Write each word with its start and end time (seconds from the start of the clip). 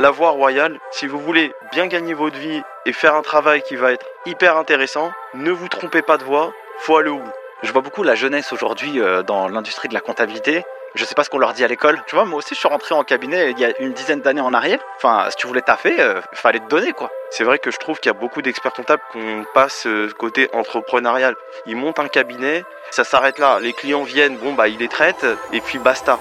la 0.00 0.10
voie 0.10 0.30
royale. 0.30 0.78
Si 0.90 1.06
vous 1.06 1.20
voulez 1.20 1.52
bien 1.72 1.86
gagner 1.86 2.14
votre 2.14 2.38
vie 2.38 2.62
et 2.86 2.92
faire 2.92 3.14
un 3.14 3.22
travail 3.22 3.62
qui 3.62 3.76
va 3.76 3.92
être 3.92 4.06
hyper 4.24 4.56
intéressant, 4.56 5.12
ne 5.34 5.50
vous 5.50 5.68
trompez 5.68 6.00
pas 6.00 6.16
de 6.16 6.24
voie, 6.24 6.52
faut 6.78 6.96
aller 6.96 7.10
au 7.10 7.18
bout. 7.18 7.32
Je 7.62 7.70
vois 7.72 7.82
beaucoup 7.82 8.02
la 8.02 8.14
jeunesse 8.14 8.52
aujourd'hui 8.52 8.98
euh, 8.98 9.22
dans 9.22 9.48
l'industrie 9.48 9.88
de 9.88 9.94
la 9.94 10.00
comptabilité. 10.00 10.64
Je 10.94 11.04
sais 11.04 11.14
pas 11.14 11.22
ce 11.22 11.30
qu'on 11.30 11.38
leur 11.38 11.52
dit 11.52 11.62
à 11.62 11.68
l'école. 11.68 12.02
Tu 12.06 12.14
vois, 12.14 12.24
moi 12.24 12.38
aussi, 12.38 12.54
je 12.54 12.58
suis 12.58 12.68
rentré 12.68 12.94
en 12.94 13.04
cabinet 13.04 13.50
il 13.50 13.58
y 13.58 13.64
a 13.64 13.78
une 13.78 13.92
dizaine 13.92 14.22
d'années 14.22 14.40
en 14.40 14.54
arrière. 14.54 14.78
Enfin, 14.96 15.26
si 15.28 15.36
tu 15.36 15.46
voulais 15.46 15.60
taffer, 15.60 16.00
euh, 16.00 16.20
fallait 16.32 16.60
te 16.60 16.68
donner, 16.68 16.92
quoi. 16.92 17.10
C'est 17.30 17.44
vrai 17.44 17.58
que 17.58 17.70
je 17.70 17.76
trouve 17.76 18.00
qu'il 18.00 18.10
y 18.10 18.16
a 18.16 18.18
beaucoup 18.18 18.40
d'experts 18.40 18.72
comptables 18.72 19.02
qu'on 19.12 19.44
passe 19.52 19.86
euh, 19.86 20.10
côté 20.18 20.48
entrepreneurial. 20.54 21.36
Ils 21.66 21.76
montent 21.76 22.00
un 22.00 22.08
cabinet, 22.08 22.64
ça 22.90 23.04
s'arrête 23.04 23.38
là. 23.38 23.58
Les 23.60 23.74
clients 23.74 24.02
viennent, 24.02 24.38
bon 24.38 24.54
bah 24.54 24.68
ils 24.68 24.78
les 24.78 24.88
traitent 24.88 25.26
et 25.52 25.60
puis 25.60 25.78
basta. 25.78 26.18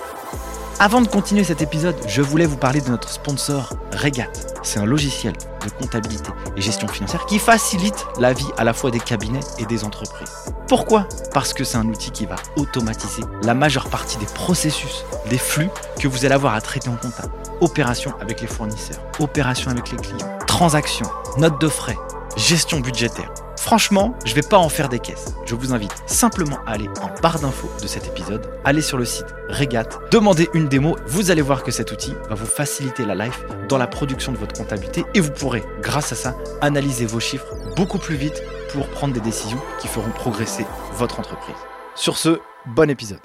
Avant 0.81 1.01
de 1.01 1.09
continuer 1.09 1.43
cet 1.43 1.61
épisode, 1.61 1.97
je 2.07 2.21
voulais 2.21 2.45
vous 2.45 2.55
parler 2.55 2.79
de 2.79 2.89
notre 2.89 3.09
sponsor 3.09 3.73
Regat. 3.91 4.29
C'est 4.63 4.79
un 4.79 4.85
logiciel 4.85 5.33
de 5.33 5.69
comptabilité 5.71 6.31
et 6.55 6.61
gestion 6.61 6.87
financière 6.87 7.25
qui 7.25 7.37
facilite 7.37 8.07
la 8.17 8.31
vie 8.31 8.47
à 8.57 8.63
la 8.63 8.71
fois 8.71 8.89
des 8.89 9.01
cabinets 9.01 9.41
et 9.57 9.65
des 9.65 9.83
entreprises. 9.83 10.31
Pourquoi? 10.69 11.05
Parce 11.33 11.51
que 11.51 11.65
c'est 11.65 11.75
un 11.75 11.85
outil 11.85 12.11
qui 12.11 12.25
va 12.25 12.37
automatiser 12.55 13.23
la 13.43 13.53
majeure 13.53 13.89
partie 13.89 14.17
des 14.19 14.25
processus, 14.27 15.03
des 15.29 15.37
flux 15.37 15.69
que 15.99 16.07
vous 16.07 16.23
allez 16.23 16.35
avoir 16.35 16.53
à 16.53 16.61
traiter 16.61 16.87
en 16.87 16.95
comptable. 16.95 17.33
Opérations 17.59 18.13
avec 18.21 18.39
les 18.39 18.47
fournisseurs, 18.47 19.01
opérations 19.19 19.71
avec 19.71 19.91
les 19.91 19.97
clients, 19.97 20.39
transactions, 20.47 21.11
notes 21.37 21.59
de 21.59 21.67
frais, 21.67 21.97
gestion 22.37 22.79
budgétaire. 22.79 23.33
Franchement, 23.57 24.15
je 24.25 24.33
vais 24.33 24.41
pas 24.41 24.57
en 24.57 24.69
faire 24.69 24.89
des 24.89 24.99
caisses. 24.99 25.35
Je 25.45 25.53
vous 25.53 25.73
invite 25.73 25.93
simplement 26.05 26.59
à 26.65 26.71
aller 26.71 26.89
en 27.01 27.21
barre 27.21 27.39
d'infos 27.39 27.69
de 27.81 27.87
cet 27.87 28.07
épisode, 28.07 28.49
aller 28.63 28.81
sur 28.81 28.97
le 28.97 29.05
site 29.05 29.27
Regat, 29.49 29.89
demander 30.11 30.49
une 30.53 30.67
démo. 30.67 30.95
Vous 31.07 31.31
allez 31.31 31.41
voir 31.41 31.63
que 31.63 31.71
cet 31.71 31.91
outil 31.91 32.13
va 32.29 32.35
vous 32.35 32.45
faciliter 32.45 33.05
la 33.05 33.15
life 33.15 33.43
dans 33.67 33.77
la 33.77 33.87
production 33.87 34.31
de 34.31 34.37
votre 34.37 34.55
comptabilité 34.55 35.03
et 35.13 35.19
vous 35.19 35.31
pourrez, 35.31 35.63
grâce 35.81 36.11
à 36.11 36.15
ça, 36.15 36.35
analyser 36.61 37.05
vos 37.05 37.19
chiffres 37.19 37.53
beaucoup 37.75 37.99
plus 37.99 38.15
vite 38.15 38.41
pour 38.71 38.87
prendre 38.87 39.13
des 39.13 39.19
décisions 39.19 39.59
qui 39.79 39.87
feront 39.87 40.11
progresser 40.11 40.65
votre 40.93 41.19
entreprise. 41.19 41.55
Sur 41.95 42.17
ce, 42.17 42.39
bon 42.65 42.89
épisode. 42.89 43.19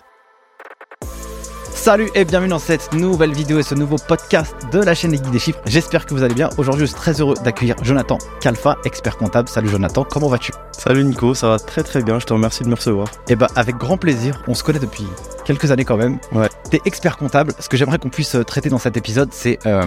Salut 1.85 2.09
et 2.15 2.25
bienvenue 2.25 2.49
dans 2.49 2.59
cette 2.59 2.95
nouvelle 2.95 3.35
vidéo 3.35 3.59
et 3.59 3.63
ce 3.63 3.75
nouveau 3.75 3.97
podcast 3.97 4.55
de 4.73 4.79
la 4.79 4.95
chaîne 4.95 5.11
des 5.11 5.19
Guides 5.19 5.33
des 5.33 5.39
chiffres. 5.39 5.61
J'espère 5.67 6.07
que 6.07 6.15
vous 6.15 6.23
allez 6.23 6.35
bien. 6.35 6.49
Aujourd'hui, 6.57 6.87
je 6.87 6.93
suis 6.93 6.99
très 6.99 7.21
heureux 7.21 7.35
d'accueillir 7.45 7.77
Jonathan 7.83 8.17
Kalfa, 8.41 8.79
expert 8.87 9.19
comptable. 9.19 9.51
Salut 9.51 9.69
Jonathan, 9.69 10.03
comment 10.03 10.29
vas-tu? 10.29 10.53
Salut 10.73 11.05
Nico, 11.05 11.35
ça 11.35 11.51
va 11.51 11.59
très 11.59 11.83
très 11.83 12.03
bien, 12.03 12.19
je 12.19 12.25
te 12.25 12.33
remercie 12.33 12.65
de 12.65 12.71
me 12.71 12.75
recevoir. 12.75 13.09
Eh 13.29 13.37
bah 13.37 13.49
avec 13.55 13.77
grand 13.77 13.99
plaisir, 13.99 14.43
on 14.49 14.55
se 14.55 14.65
connaît 14.65 14.79
depuis 14.79 15.05
quelques 15.45 15.73
années 15.73 15.85
quand 15.85 15.99
même. 15.99 16.19
Ouais. 16.33 16.49
T'es 16.71 16.81
expert 16.87 17.19
comptable. 17.19 17.53
Ce 17.59 17.69
que 17.69 17.77
j'aimerais 17.77 17.99
qu'on 17.99 18.09
puisse 18.09 18.35
traiter 18.47 18.71
dans 18.71 18.79
cet 18.79 18.97
épisode, 18.97 19.29
c'est 19.35 19.59
euh, 19.67 19.85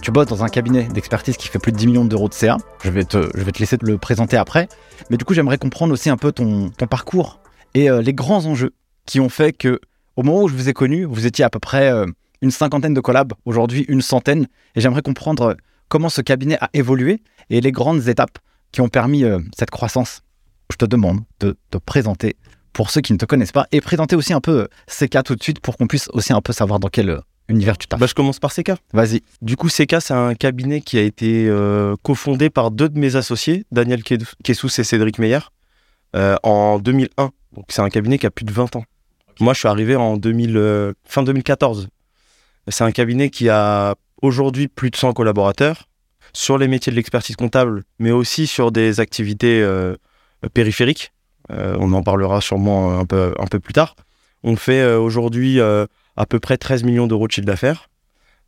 tu 0.00 0.12
bosses 0.12 0.28
dans 0.28 0.44
un 0.44 0.48
cabinet 0.48 0.84
d'expertise 0.84 1.36
qui 1.36 1.48
fait 1.48 1.58
plus 1.58 1.72
de 1.72 1.76
10 1.76 1.88
millions 1.88 2.04
d'euros 2.06 2.30
de 2.30 2.34
CA. 2.34 2.56
Je 2.82 2.88
vais, 2.88 3.04
te, 3.04 3.28
je 3.34 3.42
vais 3.42 3.52
te 3.52 3.58
laisser 3.58 3.76
te 3.76 3.84
le 3.84 3.98
présenter 3.98 4.38
après. 4.38 4.66
Mais 5.10 5.18
du 5.18 5.26
coup, 5.26 5.34
j'aimerais 5.34 5.58
comprendre 5.58 5.92
aussi 5.92 6.08
un 6.08 6.16
peu 6.16 6.32
ton, 6.32 6.70
ton 6.70 6.86
parcours 6.86 7.40
et 7.74 7.90
euh, 7.90 8.00
les 8.00 8.14
grands 8.14 8.46
enjeux 8.46 8.72
qui 9.04 9.20
ont 9.20 9.28
fait 9.28 9.52
que 9.52 9.78
au 10.16 10.22
moment 10.22 10.42
où 10.42 10.48
je 10.48 10.54
vous 10.54 10.68
ai 10.68 10.72
connu, 10.72 11.04
vous 11.04 11.26
étiez 11.26 11.44
à 11.44 11.50
peu 11.50 11.58
près 11.58 11.90
euh, 11.90 12.06
une 12.42 12.50
cinquantaine 12.50 12.94
de 12.94 13.00
collabs, 13.00 13.32
aujourd'hui 13.44 13.84
une 13.88 14.02
centaine, 14.02 14.46
et 14.74 14.80
j'aimerais 14.80 15.02
comprendre 15.02 15.42
euh, 15.42 15.54
comment 15.88 16.08
ce 16.08 16.20
cabinet 16.20 16.56
a 16.60 16.70
évolué 16.72 17.22
et 17.50 17.60
les 17.60 17.72
grandes 17.72 18.08
étapes 18.08 18.38
qui 18.72 18.80
ont 18.80 18.88
permis 18.88 19.24
euh, 19.24 19.38
cette 19.56 19.70
croissance. 19.70 20.22
Je 20.70 20.76
te 20.76 20.84
demande 20.84 21.20
de 21.40 21.56
te 21.70 21.78
présenter 21.78 22.36
pour 22.72 22.90
ceux 22.90 23.00
qui 23.00 23.12
ne 23.12 23.18
te 23.18 23.24
connaissent 23.24 23.52
pas 23.52 23.66
et 23.70 23.80
présenter 23.80 24.16
aussi 24.16 24.32
un 24.32 24.40
peu 24.40 24.68
CK 24.88 25.22
tout 25.24 25.36
de 25.36 25.42
suite 25.42 25.60
pour 25.60 25.76
qu'on 25.76 25.86
puisse 25.86 26.08
aussi 26.12 26.32
un 26.32 26.40
peu 26.40 26.52
savoir 26.52 26.80
dans 26.80 26.88
quel 26.88 27.20
univers 27.48 27.78
tu 27.78 27.86
t'as. 27.86 27.96
Bah, 27.96 28.06
je 28.06 28.14
commence 28.14 28.38
par 28.38 28.52
CK. 28.52 28.72
Vas-y. 28.92 29.22
Du 29.42 29.56
coup, 29.56 29.68
CK, 29.68 29.96
c'est 30.00 30.14
un 30.14 30.34
cabinet 30.34 30.80
qui 30.80 30.98
a 30.98 31.02
été 31.02 31.46
euh, 31.48 31.94
cofondé 32.02 32.50
par 32.50 32.70
deux 32.70 32.88
de 32.88 32.98
mes 32.98 33.16
associés, 33.16 33.64
Daniel 33.70 34.02
Kessous 34.02 34.80
et 34.80 34.84
Cédric 34.84 35.18
Meyer, 35.18 35.40
euh, 36.16 36.36
en 36.42 36.78
2001. 36.78 37.30
Donc, 37.52 37.66
c'est 37.68 37.82
un 37.82 37.90
cabinet 37.90 38.18
qui 38.18 38.26
a 38.26 38.30
plus 38.30 38.44
de 38.44 38.52
20 38.52 38.76
ans. 38.76 38.84
Moi, 39.40 39.52
je 39.52 39.58
suis 39.58 39.68
arrivé 39.68 39.96
en 39.96 40.16
2000, 40.16 40.56
euh, 40.56 40.92
fin 41.04 41.22
2014. 41.22 41.88
C'est 42.68 42.84
un 42.84 42.92
cabinet 42.92 43.30
qui 43.30 43.48
a 43.48 43.96
aujourd'hui 44.22 44.68
plus 44.68 44.90
de 44.90 44.96
100 44.96 45.12
collaborateurs 45.12 45.88
sur 46.32 46.56
les 46.56 46.68
métiers 46.68 46.90
de 46.90 46.96
l'expertise 46.96 47.36
comptable, 47.36 47.84
mais 47.98 48.10
aussi 48.10 48.46
sur 48.46 48.72
des 48.72 49.00
activités 49.00 49.60
euh, 49.60 49.96
périphériques. 50.54 51.12
Euh, 51.50 51.76
on 51.78 51.92
en 51.92 52.02
parlera 52.02 52.40
sûrement 52.40 52.98
un 52.98 53.04
peu, 53.04 53.34
un 53.38 53.46
peu 53.46 53.60
plus 53.60 53.74
tard. 53.74 53.96
On 54.42 54.56
fait 54.56 54.84
aujourd'hui 54.94 55.58
à 55.58 56.26
peu 56.28 56.38
près 56.38 56.58
13 56.58 56.84
millions 56.84 57.06
d'euros 57.06 57.26
de 57.26 57.32
chiffre 57.32 57.46
d'affaires. 57.46 57.88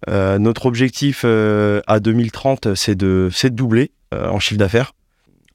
Notre 0.07 0.67
objectif 0.67 1.25
à 1.25 2.01
2030, 2.01 2.75
c'est 2.75 2.95
de, 2.95 3.31
de 3.43 3.49
doubler 3.49 3.93
en 4.13 4.39
chiffre 4.39 4.59
d'affaires. 4.59 4.93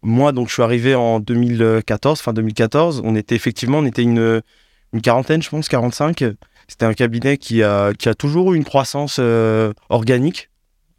Moi, 0.01 0.31
donc, 0.31 0.47
je 0.47 0.53
suis 0.53 0.63
arrivé 0.63 0.95
en 0.95 1.19
2014, 1.19 2.21
fin 2.21 2.33
2014. 2.33 3.03
On 3.05 3.15
était 3.15 3.35
effectivement, 3.35 3.77
on 3.77 3.85
était 3.85 4.01
une, 4.01 4.41
une 4.93 5.01
quarantaine, 5.01 5.41
je 5.41 5.49
pense, 5.49 5.67
45. 5.67 6.23
C'était 6.67 6.85
un 6.85 6.93
cabinet 6.93 7.37
qui 7.37 7.63
a, 7.63 7.93
qui 7.93 8.09
a 8.09 8.15
toujours 8.15 8.53
eu 8.53 8.57
une 8.57 8.63
croissance 8.63 9.17
euh, 9.19 9.73
organique, 9.89 10.49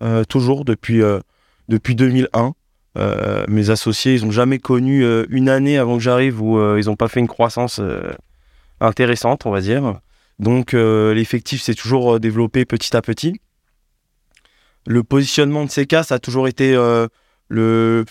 euh, 0.03 0.25
toujours 0.25 0.64
depuis, 0.64 1.03
euh, 1.03 1.20
depuis 1.69 1.94
2001. 1.94 2.54
Euh, 2.98 3.44
mes 3.48 3.70
associés, 3.70 4.16
ils 4.16 4.25
n'ont 4.25 4.30
jamais 4.30 4.58
connu 4.58 5.04
une 5.30 5.48
année 5.48 5.78
avant 5.78 5.97
que 5.97 6.03
j'arrive 6.03 6.42
où 6.42 6.76
ils 6.76 6.86
n'ont 6.86 6.97
pas 6.97 7.08
fait 7.08 7.20
une 7.20 7.28
croissance 7.28 7.80
intéressante, 8.80 9.47
on 9.47 9.50
va 9.50 9.60
dire. 9.60 10.00
Donc 10.38 10.72
l'effectif 10.72 11.62
s'est 11.62 11.74
toujours 11.74 12.20
développé 12.20 12.66
petit 12.66 12.94
à 12.94 13.00
petit. 13.00 13.41
Le 14.86 15.03
positionnement 15.04 15.64
de 15.64 15.70
CK, 15.70 16.04
ça 16.04 16.16
a 16.16 16.19
toujours 16.19 16.48
été 16.48 16.74
le. 17.48 18.04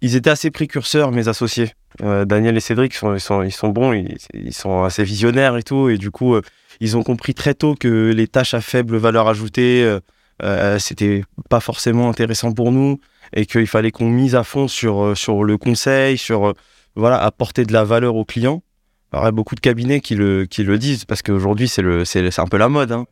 Ils 0.00 0.14
étaient 0.14 0.30
assez 0.30 0.50
précurseurs, 0.50 1.10
mes 1.10 1.28
associés. 1.28 1.72
Euh, 2.02 2.24
Daniel 2.24 2.56
et 2.56 2.60
Cédric, 2.60 2.94
sont, 2.94 3.14
ils 3.14 3.20
sont, 3.20 3.42
ils 3.42 3.52
sont 3.52 3.70
bons, 3.70 3.92
ils, 3.92 4.54
sont 4.54 4.84
assez 4.84 5.02
visionnaires 5.02 5.56
et 5.56 5.62
tout. 5.62 5.88
Et 5.88 5.98
du 5.98 6.10
coup, 6.10 6.34
euh, 6.34 6.42
ils 6.80 6.96
ont 6.96 7.02
compris 7.02 7.34
très 7.34 7.54
tôt 7.54 7.74
que 7.74 8.12
les 8.12 8.28
tâches 8.28 8.54
à 8.54 8.60
faible 8.60 8.96
valeur 8.96 9.26
ajoutée, 9.26 9.82
euh, 9.82 9.98
euh, 10.44 10.78
c'était 10.78 11.24
pas 11.50 11.58
forcément 11.58 12.08
intéressant 12.08 12.52
pour 12.52 12.70
nous 12.70 13.00
et 13.32 13.44
qu'il 13.44 13.66
fallait 13.66 13.90
qu'on 13.90 14.08
mise 14.08 14.36
à 14.36 14.44
fond 14.44 14.68
sur, 14.68 15.16
sur 15.16 15.42
le 15.42 15.58
conseil, 15.58 16.16
sur 16.16 16.54
voilà, 16.94 17.18
apporter 17.22 17.64
de 17.64 17.72
la 17.72 17.82
valeur 17.82 18.14
aux 18.14 18.24
clients. 18.24 18.62
Alors, 19.10 19.24
il 19.24 19.26
y 19.26 19.28
a 19.28 19.32
beaucoup 19.32 19.54
de 19.56 19.60
cabinets 19.60 20.00
qui 20.00 20.14
le, 20.14 20.46
qui 20.46 20.62
le 20.62 20.78
disent 20.78 21.04
parce 21.04 21.22
qu'aujourd'hui, 21.22 21.66
c'est, 21.66 21.82
le, 21.82 22.04
un 22.38 22.46
peu 22.46 22.56
la 22.56 22.68
mode. 22.68 22.92
hein. 22.92 23.06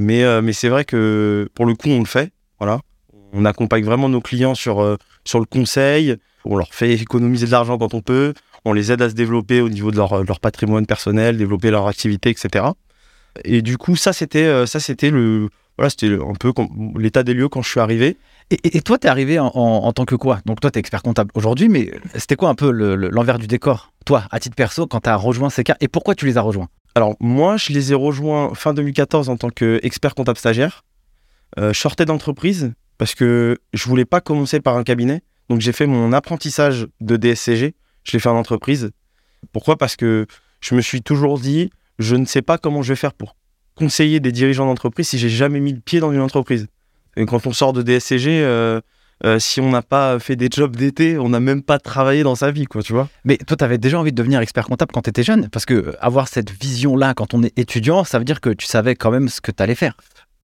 Mais 0.00 0.42
mais 0.42 0.52
c'est 0.52 0.68
vrai 0.68 0.84
que 0.84 1.48
pour 1.54 1.64
le 1.64 1.74
coup, 1.74 1.90
on 1.90 2.00
le 2.00 2.06
fait. 2.06 2.32
Voilà. 2.58 2.80
On 3.32 3.44
accompagne 3.44 3.84
vraiment 3.84 4.08
nos 4.08 4.20
clients 4.20 4.54
sur, 4.54 4.80
euh, 4.80 4.96
sur 5.24 5.38
le 5.38 5.44
conseil. 5.46 6.16
On 6.44 6.56
leur 6.56 6.72
fait 6.74 6.92
économiser 6.92 7.46
de 7.46 7.50
l'argent 7.50 7.78
quand 7.78 7.94
on 7.94 8.00
peut. 8.00 8.34
On 8.64 8.72
les 8.72 8.92
aide 8.92 9.02
à 9.02 9.08
se 9.10 9.14
développer 9.14 9.60
au 9.60 9.68
niveau 9.68 9.90
de 9.90 9.96
leur, 9.96 10.24
leur 10.24 10.40
patrimoine 10.40 10.86
personnel, 10.86 11.36
développer 11.36 11.70
leur 11.70 11.86
activité, 11.86 12.30
etc. 12.30 12.66
Et 13.44 13.62
du 13.62 13.78
coup, 13.78 13.96
ça, 13.96 14.12
c'était, 14.12 14.44
euh, 14.44 14.66
ça, 14.66 14.80
c'était 14.80 15.10
le, 15.10 15.48
voilà, 15.78 15.90
c'était 15.90 16.12
un 16.14 16.34
peu 16.38 16.52
l'état 16.98 17.22
des 17.22 17.32
lieux 17.34 17.48
quand 17.48 17.62
je 17.62 17.70
suis 17.70 17.80
arrivé. 17.80 18.16
Et, 18.50 18.80
toi, 18.82 18.98
t'es 18.98 19.06
arrivé 19.06 19.38
en, 19.38 19.46
en- 19.54 19.84
en 19.84 19.92
tant 19.92 20.04
que 20.04 20.16
quoi? 20.16 20.40
Donc 20.44 20.60
toi, 20.60 20.72
t'es 20.72 20.80
expert 20.80 21.02
comptable 21.02 21.30
aujourd'hui, 21.34 21.68
mais 21.68 21.92
c'était 22.16 22.34
quoi 22.34 22.48
un 22.48 22.56
peu 22.56 22.72
le- 22.72 22.96
le- 22.96 23.08
l'envers 23.08 23.38
du 23.38 23.46
décor? 23.46 23.92
Toi, 24.04 24.24
à 24.32 24.40
titre 24.40 24.56
perso, 24.56 24.88
quand 24.88 25.00
t'as 25.00 25.14
rejoint 25.14 25.50
CK, 25.50 25.74
et 25.80 25.86
pourquoi 25.86 26.16
tu 26.16 26.26
les 26.26 26.36
as 26.36 26.42
rejoints? 26.42 26.68
Alors, 26.96 27.14
moi, 27.20 27.56
je 27.56 27.72
les 27.72 27.92
ai 27.92 27.94
rejoints 27.94 28.52
fin 28.54 28.74
2014 28.74 29.28
en 29.28 29.36
tant 29.36 29.50
qu'expert 29.50 30.16
comptable 30.16 30.38
stagiaire. 30.38 30.82
Euh, 31.60 31.72
je 31.72 31.78
sortais 31.78 32.04
d'entreprise 32.04 32.72
parce 33.00 33.14
que 33.14 33.56
je 33.72 33.88
voulais 33.88 34.04
pas 34.04 34.20
commencer 34.20 34.60
par 34.60 34.76
un 34.76 34.84
cabinet. 34.84 35.22
Donc, 35.48 35.62
j'ai 35.62 35.72
fait 35.72 35.86
mon 35.86 36.12
apprentissage 36.12 36.86
de 37.00 37.16
DSCG. 37.16 37.74
Je 38.04 38.12
l'ai 38.12 38.18
fait 38.18 38.28
en 38.28 38.36
entreprise. 38.36 38.90
Pourquoi? 39.54 39.78
Parce 39.78 39.96
que 39.96 40.26
je 40.60 40.74
me 40.74 40.82
suis 40.82 41.00
toujours 41.00 41.40
dit, 41.40 41.70
je 41.98 42.14
ne 42.14 42.26
sais 42.26 42.42
pas 42.42 42.58
comment 42.58 42.82
je 42.82 42.92
vais 42.92 42.96
faire 42.96 43.14
pour 43.14 43.36
conseiller 43.74 44.20
des 44.20 44.32
dirigeants 44.32 44.66
d'entreprise 44.66 45.08
si 45.08 45.18
j'ai 45.18 45.30
jamais 45.30 45.60
mis 45.60 45.72
le 45.72 45.80
pied 45.80 45.98
dans 45.98 46.12
une 46.12 46.20
entreprise. 46.20 46.66
Et 47.16 47.24
quand 47.24 47.46
on 47.46 47.54
sort 47.54 47.72
de 47.72 47.80
DSCG, 47.80 48.42
euh, 48.42 48.82
euh, 49.24 49.38
si 49.38 49.62
on 49.62 49.70
n'a 49.70 49.80
pas 49.80 50.18
fait 50.18 50.36
des 50.36 50.50
jobs 50.52 50.76
d'été, 50.76 51.16
on 51.16 51.30
n'a 51.30 51.40
même 51.40 51.62
pas 51.62 51.78
travaillé 51.78 52.22
dans 52.22 52.34
sa 52.34 52.50
vie, 52.50 52.66
quoi, 52.66 52.82
tu 52.82 52.92
vois. 52.92 53.08
Mais 53.24 53.38
toi, 53.38 53.56
t'avais 53.56 53.78
déjà 53.78 53.98
envie 53.98 54.10
de 54.12 54.16
devenir 54.16 54.40
expert 54.40 54.66
comptable 54.66 54.92
quand 54.92 55.00
t'étais 55.00 55.22
jeune 55.22 55.48
Parce 55.48 55.64
que 55.64 55.72
euh, 55.72 55.96
avoir 56.04 56.28
cette 56.28 56.50
vision-là 56.50 57.14
quand 57.14 57.32
on 57.32 57.42
est 57.44 57.58
étudiant, 57.58 58.04
ça 58.04 58.18
veut 58.18 58.26
dire 58.26 58.42
que 58.42 58.50
tu 58.50 58.66
savais 58.66 58.94
quand 58.94 59.10
même 59.10 59.30
ce 59.30 59.40
que 59.40 59.52
t'allais 59.52 59.74
faire. 59.74 59.96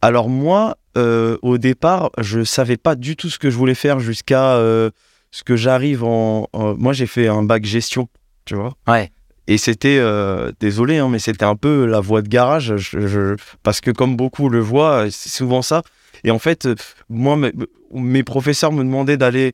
Alors 0.01 0.27
moi, 0.27 0.75
euh, 0.98 1.38
au 1.42 1.58
départ, 1.58 2.12
je 2.20 2.44
savais 2.44 2.78
pas 2.78 2.96
du 2.96 3.16
tout 3.16 3.30
ce 3.30 3.40
que 3.40 3.50
je 3.50 3.58
voulais 3.58 3.76
faire 3.76 4.00
jusqu'à 4.00 4.56
euh, 4.56 4.90
ce 5.32 5.44
que 5.44 5.56
j'arrive 5.56 6.04
en, 6.04 6.48
en- 6.54 6.76
Moi, 6.76 6.94
j'ai 6.94 7.08
fait 7.08 7.28
un 7.28 7.44
bac 7.44 7.64
gestion, 7.66 8.10
tu 8.46 8.56
vois. 8.56 8.74
Ouais. 8.88 9.12
Et 9.48 9.58
c'était, 9.58 9.98
euh, 10.00 10.52
désolé, 10.60 10.98
hein, 10.98 11.10
mais 11.10 11.20
c'était 11.20 11.46
un 11.46 11.56
peu 11.56 11.86
la 11.86 12.00
voie 12.00 12.22
de 12.22 12.28
garage, 12.28 12.76
je- 12.78 13.08
je- 13.08 13.36
parce 13.64 13.82
que 13.82 13.92
comme 13.92 14.16
beaucoup 14.16 14.50
le 14.50 14.60
voient, 14.60 15.06
c'est 15.10 15.30
souvent 15.30 15.62
ça. 15.62 15.82
Et 16.24 16.32
en 16.32 16.40
fait, 16.40 16.68
moi, 17.10 17.36
mes, 17.38 17.52
mes 17.94 18.24
professeurs 18.24 18.72
me 18.72 18.84
demandaient 18.84 19.18
d'aller 19.18 19.54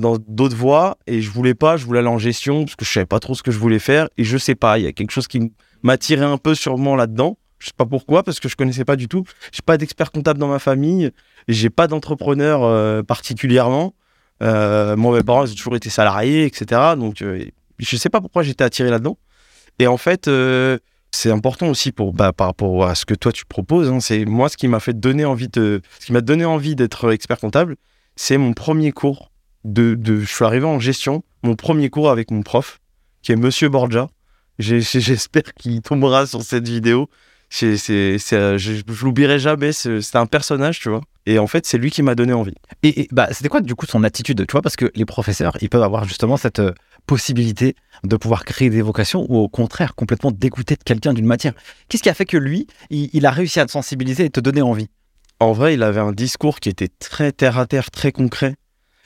dans 0.00 0.16
d'autres 0.26 0.56
voies, 0.56 0.98
et 1.06 1.20
je 1.22 1.30
voulais 1.30 1.54
pas, 1.54 1.76
je 1.76 1.86
voulais 1.86 2.00
aller 2.00 2.08
en 2.08 2.18
gestion, 2.18 2.64
parce 2.64 2.74
que 2.74 2.84
je 2.84 2.92
savais 2.92 3.06
pas 3.06 3.20
trop 3.20 3.34
ce 3.36 3.44
que 3.44 3.52
je 3.52 3.58
voulais 3.60 3.78
faire, 3.78 4.08
et 4.18 4.24
je 4.24 4.36
sais 4.36 4.56
pas, 4.56 4.76
il 4.78 4.84
y 4.84 4.88
a 4.88 4.92
quelque 4.92 5.12
chose 5.12 5.28
qui 5.28 5.52
m'attirait 5.84 6.24
un 6.24 6.36
peu 6.36 6.56
sûrement 6.56 6.96
là-dedans. 6.96 7.38
Je 7.58 7.66
sais 7.66 7.72
pas 7.76 7.86
pourquoi, 7.86 8.22
parce 8.22 8.40
que 8.40 8.48
je 8.48 8.56
connaissais 8.56 8.84
pas 8.84 8.96
du 8.96 9.08
tout. 9.08 9.24
J'ai 9.52 9.62
pas 9.64 9.76
d'expert 9.76 10.12
comptable 10.12 10.38
dans 10.38 10.48
ma 10.48 10.58
famille. 10.58 11.10
J'ai 11.48 11.70
pas 11.70 11.88
d'entrepreneur 11.88 12.62
euh, 12.62 13.02
particulièrement. 13.02 13.94
Euh, 14.42 14.96
moi, 14.96 15.16
mes 15.16 15.24
parents, 15.24 15.44
ils 15.44 15.52
ont 15.52 15.56
toujours 15.56 15.76
été 15.76 15.90
salariés, 15.90 16.44
etc. 16.44 16.94
Donc, 16.96 17.22
euh, 17.22 17.44
je 17.78 17.96
sais 17.96 18.10
pas 18.10 18.20
pourquoi 18.20 18.42
j'étais 18.42 18.64
attiré 18.64 18.90
là-dedans. 18.90 19.18
Et 19.78 19.86
en 19.86 19.96
fait, 19.96 20.28
euh, 20.28 20.78
c'est 21.10 21.30
important 21.30 21.68
aussi 21.68 21.92
pour, 21.92 22.12
bah, 22.12 22.32
par 22.32 22.48
rapport 22.48 22.86
à 22.86 22.94
ce 22.94 23.04
que 23.06 23.14
toi 23.14 23.32
tu 23.32 23.44
proposes. 23.44 23.88
hein. 23.88 24.00
c'est 24.00 24.24
moi 24.24 24.48
ce 24.48 24.56
qui 24.56 24.68
m'a 24.68 24.80
fait 24.80 24.98
donner 24.98 25.24
envie 25.24 25.48
de, 25.48 25.80
ce 26.00 26.06
qui 26.06 26.12
m'a 26.12 26.20
donné 26.20 26.44
envie 26.44 26.76
d'être 26.76 27.12
expert 27.12 27.38
comptable. 27.38 27.76
C'est 28.16 28.36
mon 28.38 28.52
premier 28.52 28.92
cours 28.92 29.30
de, 29.64 29.94
de, 29.94 30.20
je 30.20 30.26
suis 30.26 30.44
arrivé 30.44 30.66
en 30.66 30.78
gestion. 30.80 31.22
Mon 31.42 31.54
premier 31.54 31.88
cours 31.90 32.10
avec 32.10 32.30
mon 32.30 32.42
prof, 32.42 32.80
qui 33.22 33.32
est 33.32 33.36
Monsieur 33.36 33.68
Borgia. 33.68 34.08
J'espère 34.58 35.54
qu'il 35.54 35.80
tombera 35.82 36.26
sur 36.26 36.42
cette 36.42 36.68
vidéo. 36.68 37.08
C'est, 37.50 37.76
c'est, 37.78 38.18
c'est, 38.18 38.36
euh, 38.36 38.58
je, 38.58 38.74
je 38.74 39.04
l'oublierai 39.04 39.38
jamais. 39.38 39.72
c'est- 39.72 40.16
un 40.16 40.26
personnage, 40.26 40.80
tu 40.80 40.90
vois. 40.90 41.00
Et 41.26 41.38
en 41.38 41.46
fait, 41.46 41.66
c'est 41.66 41.78
lui 41.78 41.90
qui 41.90 42.02
m'a 42.02 42.14
donné 42.14 42.32
envie. 42.32 42.54
Et, 42.82 43.02
et, 43.02 43.08
bah, 43.10 43.28
c'était 43.32 43.48
quoi 43.48 43.60
du 43.60 43.74
coup 43.74 43.86
son 43.86 44.04
attitude 44.04 44.46
Tu 44.46 44.52
vois, 44.52 44.62
parce 44.62 44.76
que 44.76 44.90
les 44.94 45.04
professeurs, 45.04 45.56
ils 45.60 45.68
peuvent 45.68 45.82
avoir 45.82 46.04
justement 46.04 46.36
cette 46.36 46.58
euh, 46.58 46.72
possibilité 47.06 47.74
de 48.04 48.16
pouvoir 48.16 48.44
créer 48.44 48.70
des 48.70 48.82
vocations 48.82 49.26
ou 49.28 49.36
au 49.38 49.48
contraire 49.48 49.94
complètement 49.94 50.30
dégoûter 50.30 50.76
de 50.76 50.82
quelqu'un 50.84 51.12
d'une 51.14 51.26
matière. 51.26 51.52
Qu'est-ce 51.88 52.02
qui 52.02 52.08
a 52.10 52.14
fait 52.14 52.26
que 52.26 52.36
lui, 52.36 52.66
il, 52.90 53.08
il 53.12 53.26
a 53.26 53.30
réussi 53.30 53.60
à 53.60 53.66
te 53.66 53.70
sensibiliser 53.70 54.26
et 54.26 54.30
te 54.30 54.40
donner 54.40 54.62
envie? 54.62 54.88
En 55.40 55.52
vrai, 55.52 55.74
il 55.74 55.82
avait 55.82 56.00
un 56.00 56.12
discours 56.12 56.60
qui 56.60 56.68
était 56.68 56.88
très 56.88 57.32
terre 57.32 57.58
à 57.58 57.66
terre, 57.66 57.90
très 57.90 58.12
concret. 58.12 58.56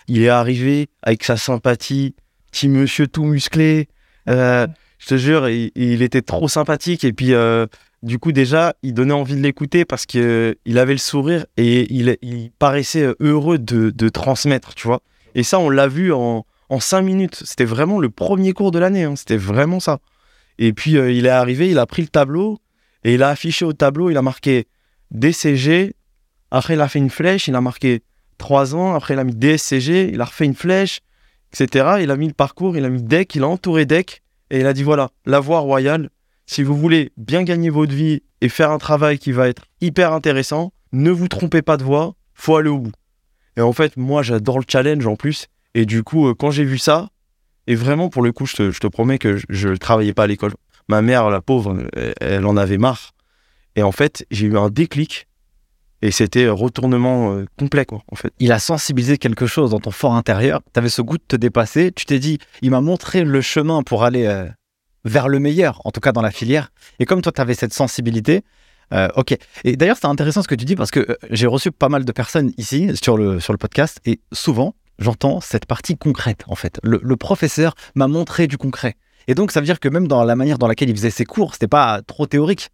Il 0.08 0.22
est 0.22 0.28
arrivé 0.28 0.88
avec 1.02 1.22
sa 1.24 1.36
sympathie, 1.36 2.14
petit 2.50 2.68
monsieur 2.68 3.06
tout 3.06 3.24
musclé. 3.24 3.88
Euh, 4.28 4.66
je 4.98 5.06
te 5.08 5.16
jure, 5.16 5.48
il, 5.48 5.70
il 5.74 6.02
était 6.02 6.22
trop 6.22 6.48
sympathique. 6.48 7.04
Et 7.04 7.12
puis, 7.12 7.34
euh, 7.34 7.66
du 8.02 8.18
coup, 8.18 8.32
déjà, 8.32 8.74
il 8.82 8.94
donnait 8.94 9.12
envie 9.12 9.36
de 9.36 9.40
l'écouter 9.40 9.84
parce 9.84 10.06
qu'il 10.06 10.78
avait 10.78 10.92
le 10.92 10.98
sourire 10.98 11.46
et 11.56 11.92
il, 11.92 12.50
paraissait 12.58 13.14
heureux 13.20 13.58
de, 13.58 13.90
de 13.90 14.08
transmettre, 14.08 14.74
tu 14.74 14.86
vois. 14.86 15.02
Et 15.34 15.42
ça, 15.42 15.58
on 15.58 15.70
l'a 15.70 15.88
vu 15.88 16.12
en, 16.12 16.44
en 16.68 16.80
cinq 16.80 17.02
minutes. 17.02 17.42
C'était 17.44 17.64
vraiment 17.64 18.00
le 18.00 18.10
premier 18.10 18.52
cours 18.52 18.70
de 18.72 18.78
l'année. 18.78 19.04
hein. 19.04 19.14
C'était 19.16 19.36
vraiment 19.36 19.78
ça. 19.78 20.00
Et 20.58 20.72
puis, 20.72 20.96
euh, 20.96 21.12
il 21.12 21.26
est 21.26 21.30
arrivé, 21.30 21.70
il 21.70 21.78
a 21.78 21.86
pris 21.86 22.02
le 22.02 22.08
tableau 22.08 22.58
et 23.04 23.14
il 23.14 23.22
a 23.22 23.28
affiché 23.28 23.64
au 23.64 23.72
tableau, 23.72 24.10
il 24.10 24.16
a 24.16 24.22
marqué 24.22 24.66
DCG. 25.12 25.94
Après, 26.50 26.74
il 26.74 26.80
a 26.80 26.88
fait 26.88 26.98
une 26.98 27.10
flèche, 27.10 27.48
il 27.48 27.54
a 27.54 27.60
marqué 27.60 28.02
3 28.38 28.74
ans. 28.74 28.94
Après, 28.94 29.14
il 29.14 29.20
a 29.20 29.24
mis 29.24 29.34
DSCG, 29.34 30.10
il 30.12 30.20
a 30.20 30.24
refait 30.24 30.44
une 30.44 30.54
flèche, 30.54 31.00
etc. 31.52 31.96
Il 32.00 32.10
a 32.10 32.16
mis 32.16 32.26
le 32.26 32.34
parcours, 32.34 32.76
il 32.76 32.84
a 32.84 32.88
mis 32.88 33.02
DEC, 33.02 33.36
il 33.36 33.44
a 33.44 33.48
entouré 33.48 33.86
DEC. 33.86 34.22
Et 34.50 34.60
il 34.60 34.66
a 34.66 34.72
dit 34.72 34.82
voilà, 34.82 35.10
la 35.24 35.40
voie 35.40 35.60
royale, 35.60 36.10
si 36.52 36.62
vous 36.62 36.76
voulez 36.76 37.12
bien 37.16 37.42
gagner 37.42 37.70
votre 37.70 37.94
vie 37.94 38.22
et 38.42 38.48
faire 38.48 38.70
un 38.70 38.78
travail 38.78 39.18
qui 39.18 39.32
va 39.32 39.48
être 39.48 39.64
hyper 39.80 40.12
intéressant, 40.12 40.72
ne 40.92 41.10
vous 41.10 41.28
trompez 41.28 41.62
pas 41.62 41.78
de 41.78 41.82
voie, 41.82 42.14
faut 42.34 42.56
aller 42.56 42.68
au 42.68 42.78
bout. 42.78 42.92
Et 43.56 43.62
en 43.62 43.72
fait, 43.72 43.96
moi, 43.96 44.22
j'adore 44.22 44.58
le 44.58 44.64
challenge 44.68 45.06
en 45.06 45.16
plus. 45.16 45.46
Et 45.74 45.86
du 45.86 46.02
coup, 46.02 46.28
euh, 46.28 46.34
quand 46.34 46.50
j'ai 46.50 46.64
vu 46.64 46.76
ça, 46.78 47.08
et 47.66 47.74
vraiment, 47.74 48.10
pour 48.10 48.22
le 48.22 48.32
coup, 48.32 48.44
je 48.44 48.56
te, 48.56 48.86
promets 48.88 49.18
que 49.18 49.38
je 49.48 49.68
ne 49.68 49.76
travaillais 49.76 50.12
pas 50.12 50.24
à 50.24 50.26
l'école. 50.26 50.52
Ma 50.88 51.00
mère, 51.00 51.30
la 51.30 51.40
pauvre, 51.40 51.88
elle, 51.94 52.14
elle 52.20 52.46
en 52.46 52.56
avait 52.56 52.78
marre. 52.78 53.12
Et 53.76 53.82
en 53.82 53.92
fait, 53.92 54.26
j'ai 54.30 54.46
eu 54.46 54.58
un 54.58 54.68
déclic. 54.68 55.28
Et 56.02 56.10
c'était 56.10 56.46
un 56.46 56.52
retournement 56.52 57.32
euh, 57.32 57.46
complet, 57.58 57.86
quoi, 57.86 58.02
en 58.08 58.16
fait. 58.16 58.32
Il 58.40 58.52
a 58.52 58.58
sensibilisé 58.58 59.16
quelque 59.18 59.46
chose 59.46 59.70
dans 59.70 59.80
ton 59.80 59.92
fort 59.92 60.14
intérieur. 60.14 60.60
Tu 60.74 60.78
avais 60.78 60.88
ce 60.88 61.00
goût 61.00 61.16
de 61.16 61.22
te 61.26 61.36
dépasser. 61.36 61.92
Tu 61.92 62.04
t'es 62.04 62.18
dit, 62.18 62.38
il 62.60 62.72
m'a 62.72 62.80
montré 62.80 63.24
le 63.24 63.40
chemin 63.40 63.82
pour 63.82 64.02
aller 64.02 64.26
euh, 64.26 64.48
vers 65.04 65.28
le 65.28 65.38
meilleur, 65.38 65.80
en 65.84 65.90
tout 65.90 66.00
cas 66.00 66.12
dans 66.12 66.22
la 66.22 66.30
filière. 66.30 66.70
Et 66.98 67.04
comme 67.04 67.22
toi, 67.22 67.32
tu 67.32 67.40
avais 67.40 67.54
cette 67.54 67.72
sensibilité, 67.72 68.42
euh, 68.92 69.08
ok. 69.16 69.36
Et 69.64 69.76
d'ailleurs, 69.76 69.96
c'est 70.00 70.06
intéressant 70.06 70.42
ce 70.42 70.48
que 70.48 70.54
tu 70.54 70.64
dis 70.64 70.76
parce 70.76 70.90
que 70.90 71.00
euh, 71.00 71.16
j'ai 71.30 71.46
reçu 71.46 71.70
pas 71.72 71.88
mal 71.88 72.04
de 72.04 72.12
personnes 72.12 72.52
ici 72.58 72.90
sur 73.00 73.16
le, 73.16 73.40
sur 73.40 73.52
le 73.52 73.58
podcast 73.58 74.00
et 74.04 74.20
souvent, 74.32 74.74
j'entends 74.98 75.40
cette 75.40 75.66
partie 75.66 75.96
concrète, 75.96 76.44
en 76.48 76.54
fait. 76.54 76.78
Le, 76.82 77.16
professeur 77.16 77.74
m'a 77.94 78.06
montré 78.06 78.46
du 78.46 78.58
concret. 78.58 78.96
Et 79.28 79.34
donc, 79.34 79.52
ça 79.52 79.60
veut 79.60 79.66
dire 79.66 79.80
que 79.80 79.88
même 79.88 80.08
dans 80.08 80.24
la 80.24 80.36
manière 80.36 80.58
dans 80.58 80.66
laquelle 80.66 80.90
il 80.90 80.96
faisait 80.96 81.10
ses 81.10 81.24
cours, 81.24 81.54
c'était 81.54 81.68
pas 81.68 82.02
trop 82.02 82.26
théorique. 82.26 82.70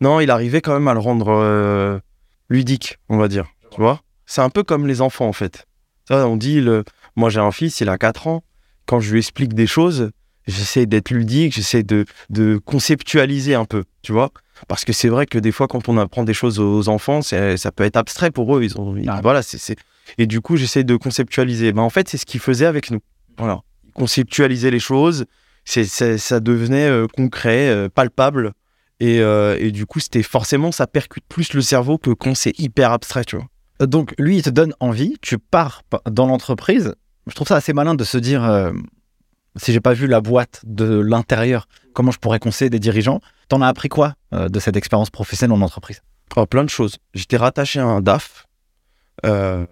Non, 0.00 0.20
il 0.20 0.30
arrivait 0.30 0.60
quand 0.60 0.72
même 0.72 0.88
à 0.88 0.94
le 0.94 1.00
rendre 1.00 1.28
euh, 1.28 1.98
ludique, 2.48 2.98
on 3.08 3.18
va 3.18 3.28
dire. 3.28 3.46
Tu 3.72 3.80
vois? 3.80 4.00
C'est 4.24 4.40
un 4.40 4.50
peu 4.50 4.62
comme 4.62 4.86
les 4.86 5.00
enfants, 5.00 5.26
en 5.26 5.32
fait. 5.32 5.66
Ça, 6.08 6.26
on 6.26 6.36
dit, 6.36 6.60
le... 6.60 6.84
moi 7.16 7.28
j'ai 7.28 7.40
un 7.40 7.52
fils, 7.52 7.80
il 7.80 7.88
a 7.88 7.98
4 7.98 8.28
ans. 8.28 8.42
Quand 8.86 9.00
je 9.00 9.12
lui 9.12 9.18
explique 9.18 9.54
des 9.54 9.66
choses, 9.66 10.10
j'essaie 10.50 10.86
d'être 10.86 11.10
ludique, 11.10 11.54
j'essaie 11.54 11.82
de, 11.82 12.04
de 12.28 12.58
conceptualiser 12.64 13.54
un 13.54 13.64
peu, 13.64 13.84
tu 14.02 14.12
vois 14.12 14.30
Parce 14.68 14.84
que 14.84 14.92
c'est 14.92 15.08
vrai 15.08 15.26
que 15.26 15.38
des 15.38 15.52
fois, 15.52 15.68
quand 15.68 15.88
on 15.88 15.96
apprend 15.98 16.24
des 16.24 16.34
choses 16.34 16.58
aux 16.58 16.88
enfants, 16.88 17.22
ça 17.22 17.72
peut 17.74 17.84
être 17.84 17.96
abstrait 17.96 18.30
pour 18.30 18.56
eux. 18.56 18.62
Ils 18.62 18.78
ont, 18.78 18.96
ils- 18.96 19.08
Ah. 19.08 19.20
voilà, 19.22 19.42
c'est, 19.42 19.76
Et 20.18 20.26
du 20.26 20.40
coup, 20.40 20.56
j'essaie 20.56 20.84
de 20.84 20.96
conceptualiser. 20.96 21.72
Ben, 21.72 21.82
en 21.82 21.90
fait, 21.90 22.08
c'est 22.08 22.16
ce 22.18 22.26
qu'il 22.26 22.40
faisait 22.40 22.66
avec 22.66 22.90
nous. 22.90 23.00
Voilà. 23.38 23.60
Il 23.86 23.92
conceptualisait 23.92 24.70
les 24.70 24.80
choses, 24.80 25.24
c'est, 25.64 25.84
ça 25.84 26.40
devenait 26.40 26.88
euh, 26.88 27.06
concret, 27.06 27.68
euh, 27.68 27.88
palpable. 27.88 28.52
Et, 28.98 29.20
euh, 29.20 29.56
et 29.58 29.70
du 29.70 29.86
coup, 29.86 29.98
c'était 30.00 30.22
forcément, 30.22 30.72
ça 30.72 30.86
percute 30.86 31.24
plus 31.28 31.54
le 31.54 31.62
cerveau 31.62 31.96
que 31.96 32.10
quand 32.10 32.34
c'est 32.34 32.58
hyper 32.58 32.92
abstrait, 32.92 33.24
tu 33.24 33.36
vois. 33.36 33.46
Donc, 33.86 34.14
lui, 34.18 34.36
il 34.38 34.42
te 34.42 34.50
donne 34.50 34.74
envie, 34.80 35.16
tu 35.22 35.38
pars 35.38 35.82
pa- 35.88 36.02
dans 36.10 36.26
l'entreprise. 36.26 36.94
Je 37.26 37.34
trouve 37.34 37.48
ça 37.48 37.56
assez 37.56 37.72
malin 37.72 37.94
de 37.94 38.04
se 38.04 38.18
dire, 38.18 38.42
si 39.56 39.72
j'ai 39.72 39.80
pas 39.80 39.92
vu 39.92 40.06
la 40.06 40.20
boîte 40.20 40.60
de 40.64 41.00
l'intérieur, 41.00 41.66
comment 41.92 42.10
je 42.10 42.18
pourrais 42.18 42.38
conseiller 42.38 42.70
des 42.70 42.78
dirigeants? 42.78 43.20
T'en 43.48 43.62
as 43.62 43.68
appris 43.68 43.88
quoi 43.88 44.14
euh, 44.32 44.48
de 44.48 44.60
cette 44.60 44.76
expérience 44.76 45.10
professionnelle 45.10 45.56
en 45.58 45.62
entreprise? 45.62 46.02
Oh, 46.36 46.46
plein 46.46 46.64
de 46.64 46.70
choses. 46.70 46.98
J'étais 47.14 47.36
rattaché 47.36 47.80
à 47.80 47.84
un 47.84 48.00
DAF. 48.00 48.46
euh, 49.26 49.66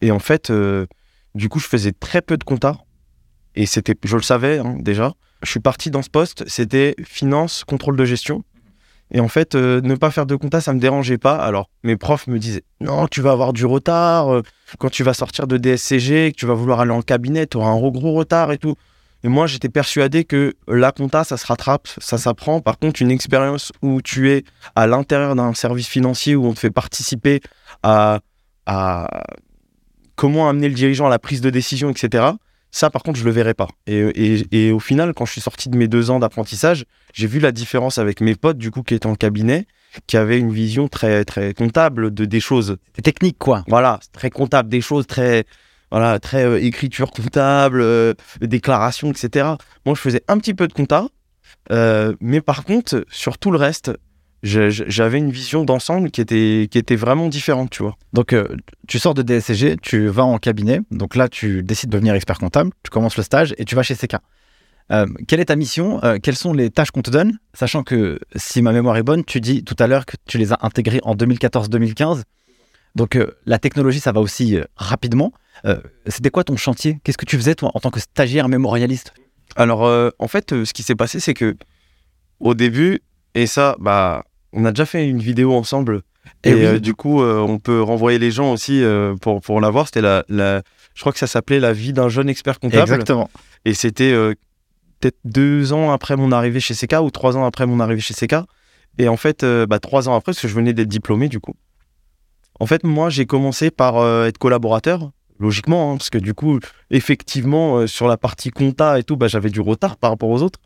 et 0.00 0.10
en 0.10 0.18
fait, 0.18 0.50
euh, 0.50 0.86
du 1.34 1.48
coup, 1.48 1.60
je 1.60 1.66
faisais 1.66 1.92
très 1.92 2.22
peu 2.22 2.36
de 2.36 2.44
compta. 2.44 2.76
Et 3.54 3.66
c'était, 3.66 3.94
je 4.04 4.16
le 4.16 4.22
savais 4.22 4.58
hein, 4.58 4.76
déjà. 4.78 5.12
Je 5.42 5.50
suis 5.50 5.60
parti 5.60 5.90
dans 5.90 6.02
ce 6.02 6.10
poste, 6.10 6.46
c'était 6.48 6.94
finance, 7.02 7.64
contrôle 7.64 7.96
de 7.96 8.04
gestion. 8.04 8.44
Et 9.12 9.20
en 9.20 9.28
fait, 9.28 9.54
ne 9.56 9.94
pas 9.96 10.10
faire 10.12 10.26
de 10.26 10.36
compta, 10.36 10.60
ça 10.60 10.72
me 10.72 10.78
dérangeait 10.78 11.18
pas. 11.18 11.36
Alors, 11.36 11.68
mes 11.82 11.96
profs 11.96 12.26
me 12.28 12.38
disaient 12.38 12.62
Non, 12.80 13.08
tu 13.08 13.22
vas 13.22 13.32
avoir 13.32 13.52
du 13.52 13.64
retard. 13.64 14.42
quand 14.78 14.90
tu 14.90 15.02
vas 15.02 15.14
sortir 15.14 15.46
de 15.48 15.56
DSCG, 15.56 16.30
que 16.32 16.36
tu 16.36 16.46
vas 16.46 16.54
vouloir 16.54 16.78
aller 16.80 16.92
en 16.92 17.02
cabinet, 17.02 17.46
tu 17.46 17.56
auras 17.56 17.70
un 17.70 17.80
gros 17.80 18.12
retard 18.12 18.52
et 18.52 18.58
tout. 18.58 18.76
Et 19.22 19.28
moi, 19.28 19.46
j'étais 19.46 19.68
persuadé 19.68 20.24
que 20.24 20.54
la 20.66 20.92
compta, 20.92 21.24
ça 21.24 21.36
se 21.36 21.46
rattrape, 21.46 21.88
ça 21.98 22.16
s'apprend. 22.18 22.60
Par 22.60 22.78
contre, 22.78 23.02
une 23.02 23.10
expérience 23.10 23.70
où 23.82 24.00
tu 24.00 24.30
es 24.30 24.44
à 24.76 24.86
l'intérieur 24.86 25.34
d'un 25.36 25.52
service 25.54 25.88
financier, 25.88 26.34
où 26.36 26.46
on 26.46 26.54
te 26.54 26.58
fait 26.58 26.70
participer 26.70 27.40
à, 27.82 28.20
à 28.66 29.24
comment 30.16 30.48
amener 30.48 30.68
le 30.68 30.74
dirigeant 30.74 31.06
à 31.06 31.10
la 31.10 31.18
prise 31.18 31.40
de 31.40 31.50
décision, 31.50 31.90
etc. 31.90 32.24
Ça, 32.70 32.88
par 32.88 33.02
contre, 33.02 33.18
je 33.18 33.24
le 33.24 33.30
verrai 33.30 33.54
pas. 33.54 33.68
Et, 33.86 33.98
et- 33.98 34.66
et 34.68 34.72
au 34.72 34.78
final, 34.78 35.12
quand 35.14 35.24
je 35.26 35.32
suis 35.32 35.40
sorti 35.40 35.68
de 35.68 35.76
mes 35.76 35.88
deux 35.88 36.10
ans 36.10 36.18
d'apprentissage, 36.20 36.84
j'ai 37.12 37.26
vu 37.26 37.40
la 37.40 37.52
différence 37.52 37.98
avec 37.98 38.20
mes 38.20 38.36
potes, 38.36 38.58
du 38.58 38.70
coup, 38.70 38.82
qui 38.82 38.94
étaient 38.94 39.06
en 39.06 39.16
cabinet, 39.16 39.66
qui 40.06 40.16
avaient 40.16 40.38
une 40.38 40.52
vision 40.52 40.86
très, 40.86 41.24
très 41.24 41.52
comptable 41.52 42.14
de 42.14 42.24
des 42.24 42.38
choses. 42.40 42.76
Technique, 43.02 43.38
quoi. 43.38 43.64
Voilà, 43.66 43.98
très 44.12 44.30
comptable, 44.30 44.68
des 44.68 44.80
choses 44.80 45.06
très, 45.06 45.44
voilà, 45.90 46.18
très 46.18 46.44
euh, 46.44 46.62
écriture 46.62 47.10
comptable, 47.10 47.80
euh, 47.80 48.14
déclaration, 48.40 49.10
etc. 49.10 49.48
Moi, 49.84 49.94
je 49.94 50.00
faisais 50.00 50.22
un 50.28 50.38
petit 50.38 50.54
peu 50.54 50.68
de 50.68 50.72
compta, 50.72 51.08
euh, 51.72 52.14
mais 52.20 52.40
par 52.40 52.64
contre, 52.64 53.04
sur 53.10 53.38
tout 53.38 53.50
le 53.50 53.58
reste, 53.58 53.92
j'avais 54.42 55.18
une 55.18 55.30
vision 55.30 55.64
d'ensemble 55.64 56.10
qui 56.10 56.20
était, 56.20 56.68
qui 56.70 56.78
était 56.78 56.96
vraiment 56.96 57.28
différente, 57.28 57.70
tu 57.70 57.82
vois. 57.82 57.96
Donc, 58.12 58.32
euh, 58.32 58.56
tu 58.88 58.98
sors 58.98 59.14
de 59.14 59.22
DSCG, 59.22 59.76
tu 59.82 60.06
vas 60.06 60.24
en 60.24 60.38
cabinet. 60.38 60.80
Donc 60.90 61.14
là, 61.14 61.28
tu 61.28 61.62
décides 61.62 61.90
de 61.90 61.96
devenir 61.96 62.14
expert 62.14 62.38
comptable, 62.38 62.70
tu 62.82 62.90
commences 62.90 63.16
le 63.16 63.22
stage 63.22 63.54
et 63.58 63.64
tu 63.64 63.74
vas 63.74 63.82
chez 63.82 63.94
CK. 63.94 64.16
Quelle 65.28 65.38
est 65.38 65.44
ta 65.44 65.54
mission 65.54 66.00
Quelles 66.20 66.34
sont 66.34 66.52
les 66.52 66.68
tâches 66.68 66.90
qu'on 66.90 67.02
te 67.02 67.12
donne? 67.12 67.38
Sachant 67.54 67.84
que, 67.84 68.18
si 68.34 68.60
ma 68.60 68.72
mémoire 68.72 68.96
est 68.96 69.04
bonne, 69.04 69.24
tu 69.24 69.40
dis 69.40 69.62
tout 69.62 69.76
à 69.78 69.86
l'heure 69.86 70.04
que 70.04 70.16
tu 70.26 70.36
les 70.36 70.52
as 70.52 70.58
intégrées 70.62 70.98
en 71.04 71.14
2014-2015. 71.14 72.22
Donc, 72.96 73.16
la 73.46 73.58
technologie, 73.60 74.00
ça 74.00 74.10
va 74.10 74.20
aussi 74.20 74.58
rapidement. 74.74 75.32
Euh, 75.66 75.80
C'était 76.06 76.30
quoi 76.30 76.44
ton 76.44 76.56
chantier? 76.56 77.00
Qu'est-ce 77.04 77.18
que 77.18 77.24
tu 77.26 77.36
faisais, 77.36 77.54
toi, 77.54 77.70
en 77.74 77.80
tant 77.80 77.90
que 77.90 78.00
stagiaire 78.00 78.48
mémorialiste? 78.48 79.12
Alors, 79.56 79.84
euh, 79.86 80.10
en 80.18 80.28
fait, 80.28 80.52
euh, 80.52 80.64
ce 80.64 80.72
qui 80.72 80.82
s'est 80.82 80.94
passé, 80.94 81.20
c'est 81.20 81.34
que 81.34 81.56
au 82.38 82.54
début, 82.54 83.00
et 83.34 83.46
ça, 83.46 83.76
bah, 83.78 84.24
on 84.52 84.64
a 84.64 84.70
déjà 84.72 84.86
fait 84.86 85.08
une 85.08 85.18
vidéo 85.20 85.52
ensemble. 85.54 86.02
Eh 86.44 86.50
Et, 86.50 86.54
oui. 86.54 86.64
euh, 86.64 86.78
du 86.80 86.94
coup, 86.94 87.22
euh, 87.22 87.38
on 87.40 87.58
peut 87.58 87.82
renvoyer 87.82 88.18
les 88.18 88.30
gens 88.30 88.52
aussi 88.52 88.82
euh, 88.82 89.14
pour, 89.16 89.40
pour 89.40 89.60
la 89.60 89.70
voir. 89.70 89.86
C'était 89.86 90.00
la, 90.00 90.24
la, 90.28 90.62
je 90.94 91.00
crois 91.00 91.12
que 91.12 91.18
ça 91.18 91.26
s'appelait 91.26 91.60
La 91.60 91.72
vie 91.72 91.92
d'un 91.92 92.08
jeune 92.08 92.28
expert 92.28 92.58
comptable. 92.60 92.82
Exactement. 92.82 93.30
Et 93.64 93.74
c'était 93.74 94.12
peut-être 95.00 95.18
deux 95.24 95.72
ans 95.72 95.92
après 95.92 96.16
mon 96.16 96.32
arrivée 96.32 96.60
chez 96.60 96.74
CK 96.74 96.96
ou 97.02 97.10
trois 97.10 97.36
ans 97.36 97.44
après 97.44 97.66
mon 97.66 97.80
arrivée 97.80 98.00
chez 98.00 98.14
CK. 98.14 98.36
Et 98.98 99.08
en 99.08 99.16
fait, 99.16 99.44
bah, 99.44 99.78
trois 99.78 100.08
ans 100.08 100.14
après, 100.14 100.32
parce 100.32 100.40
que 100.40 100.48
je 100.48 100.54
venais 100.54 100.72
d'être 100.72 100.88
diplômé 100.88 101.28
du 101.28 101.40
coup. 101.40 101.54
En 102.58 102.66
fait, 102.66 102.84
moi, 102.84 103.10
j'ai 103.10 103.26
commencé 103.26 103.70
par 103.70 103.96
être 104.26 104.38
collaborateur, 104.38 105.10
logiquement, 105.40 105.92
hein, 105.92 105.96
parce 105.96 106.10
que 106.10 106.18
du 106.18 106.34
coup, 106.34 106.60
effectivement, 106.90 107.78
euh, 107.78 107.86
sur 107.86 108.06
la 108.06 108.16
partie 108.16 108.50
compta 108.50 108.98
et 108.98 109.02
tout, 109.02 109.16
bah, 109.16 109.26
j'avais 109.26 109.50
du 109.50 109.60
retard 109.60 109.96
par 109.96 110.10
rapport 110.10 110.28
aux 110.28 110.42
autres. 110.42 110.60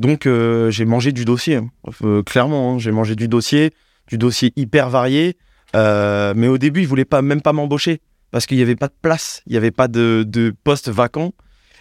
Donc, 0.00 0.26
euh, 0.26 0.70
j'ai 0.70 0.86
mangé 0.86 1.12
du 1.12 1.24
dossier, 1.24 1.56
hein. 1.56 1.70
Euh, 2.02 2.22
clairement, 2.22 2.74
hein, 2.74 2.78
j'ai 2.78 2.90
mangé 2.90 3.14
du 3.14 3.28
dossier. 3.28 3.72
du 4.08 4.18
dossier 4.18 4.52
hyper 4.56 4.90
varié. 4.90 5.36
Mais 5.74 6.48
au 6.48 6.58
début, 6.58 6.80
ils 6.80 6.86
voulaient 6.86 7.04
pas, 7.04 7.22
même 7.22 7.42
pas 7.42 7.52
m'embaucher 7.52 8.00
parce 8.30 8.46
qu'il 8.46 8.56
n'y 8.56 8.64
avait 8.64 8.74
pas 8.74 8.88
de 8.88 8.94
place, 9.00 9.42
il 9.46 9.52
n'y 9.52 9.56
avait 9.56 9.70
pas 9.70 9.86
de, 9.86 10.24
de 10.26 10.52
poste 10.64 10.88
vacant. 10.88 11.32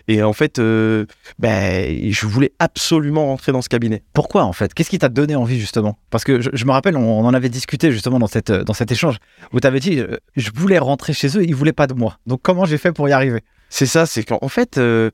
Et 0.09 0.21
en 0.21 0.33
fait, 0.33 0.59
euh, 0.59 1.05
ben, 1.39 2.11
je 2.11 2.27
voulais 2.27 2.51
absolument 2.59 3.27
rentrer 3.27 3.53
dans 3.53 3.61
ce 3.61 3.69
cabinet. 3.69 4.03
Pourquoi 4.13 4.43
en 4.43 4.51
fait? 4.51 4.73
Qu'est-ce 4.73 4.89
qui 4.89 4.99
t'a 4.99 5.07
donné 5.07 5.35
envie 5.35 5.59
justement? 5.59 5.97
Parce 6.09 6.25
que 6.25 6.41
je, 6.41 6.49
je 6.51 6.65
me 6.65 6.71
rappelle, 6.71 6.97
on, 6.97 7.19
on 7.19 7.25
en 7.25 7.33
avait 7.33 7.47
discuté 7.49 7.91
justement 7.91 8.19
dans, 8.19 8.27
cette, 8.27 8.51
dans 8.51 8.73
cet 8.73 8.91
échange 8.91 9.17
où 9.53 9.61
tu 9.61 9.67
avais 9.67 9.79
dit 9.79 9.99
euh, 9.99 10.17
je 10.35 10.51
voulais 10.53 10.77
rentrer 10.77 11.13
chez 11.13 11.37
eux, 11.37 11.43
ils 11.43 11.55
voulaient 11.55 11.71
pas 11.71 11.87
de 11.87 11.93
moi. 11.93 12.17
Donc 12.27 12.41
comment 12.41 12.65
j'ai 12.65 12.77
fait 12.77 12.91
pour 12.91 13.07
y 13.07 13.13
arriver? 13.13 13.41
C'est 13.69 13.85
ça, 13.85 14.05
c'est 14.05 14.23
qu'en 14.23 14.39
en 14.41 14.49
fait, 14.49 14.77
euh, 14.77 15.09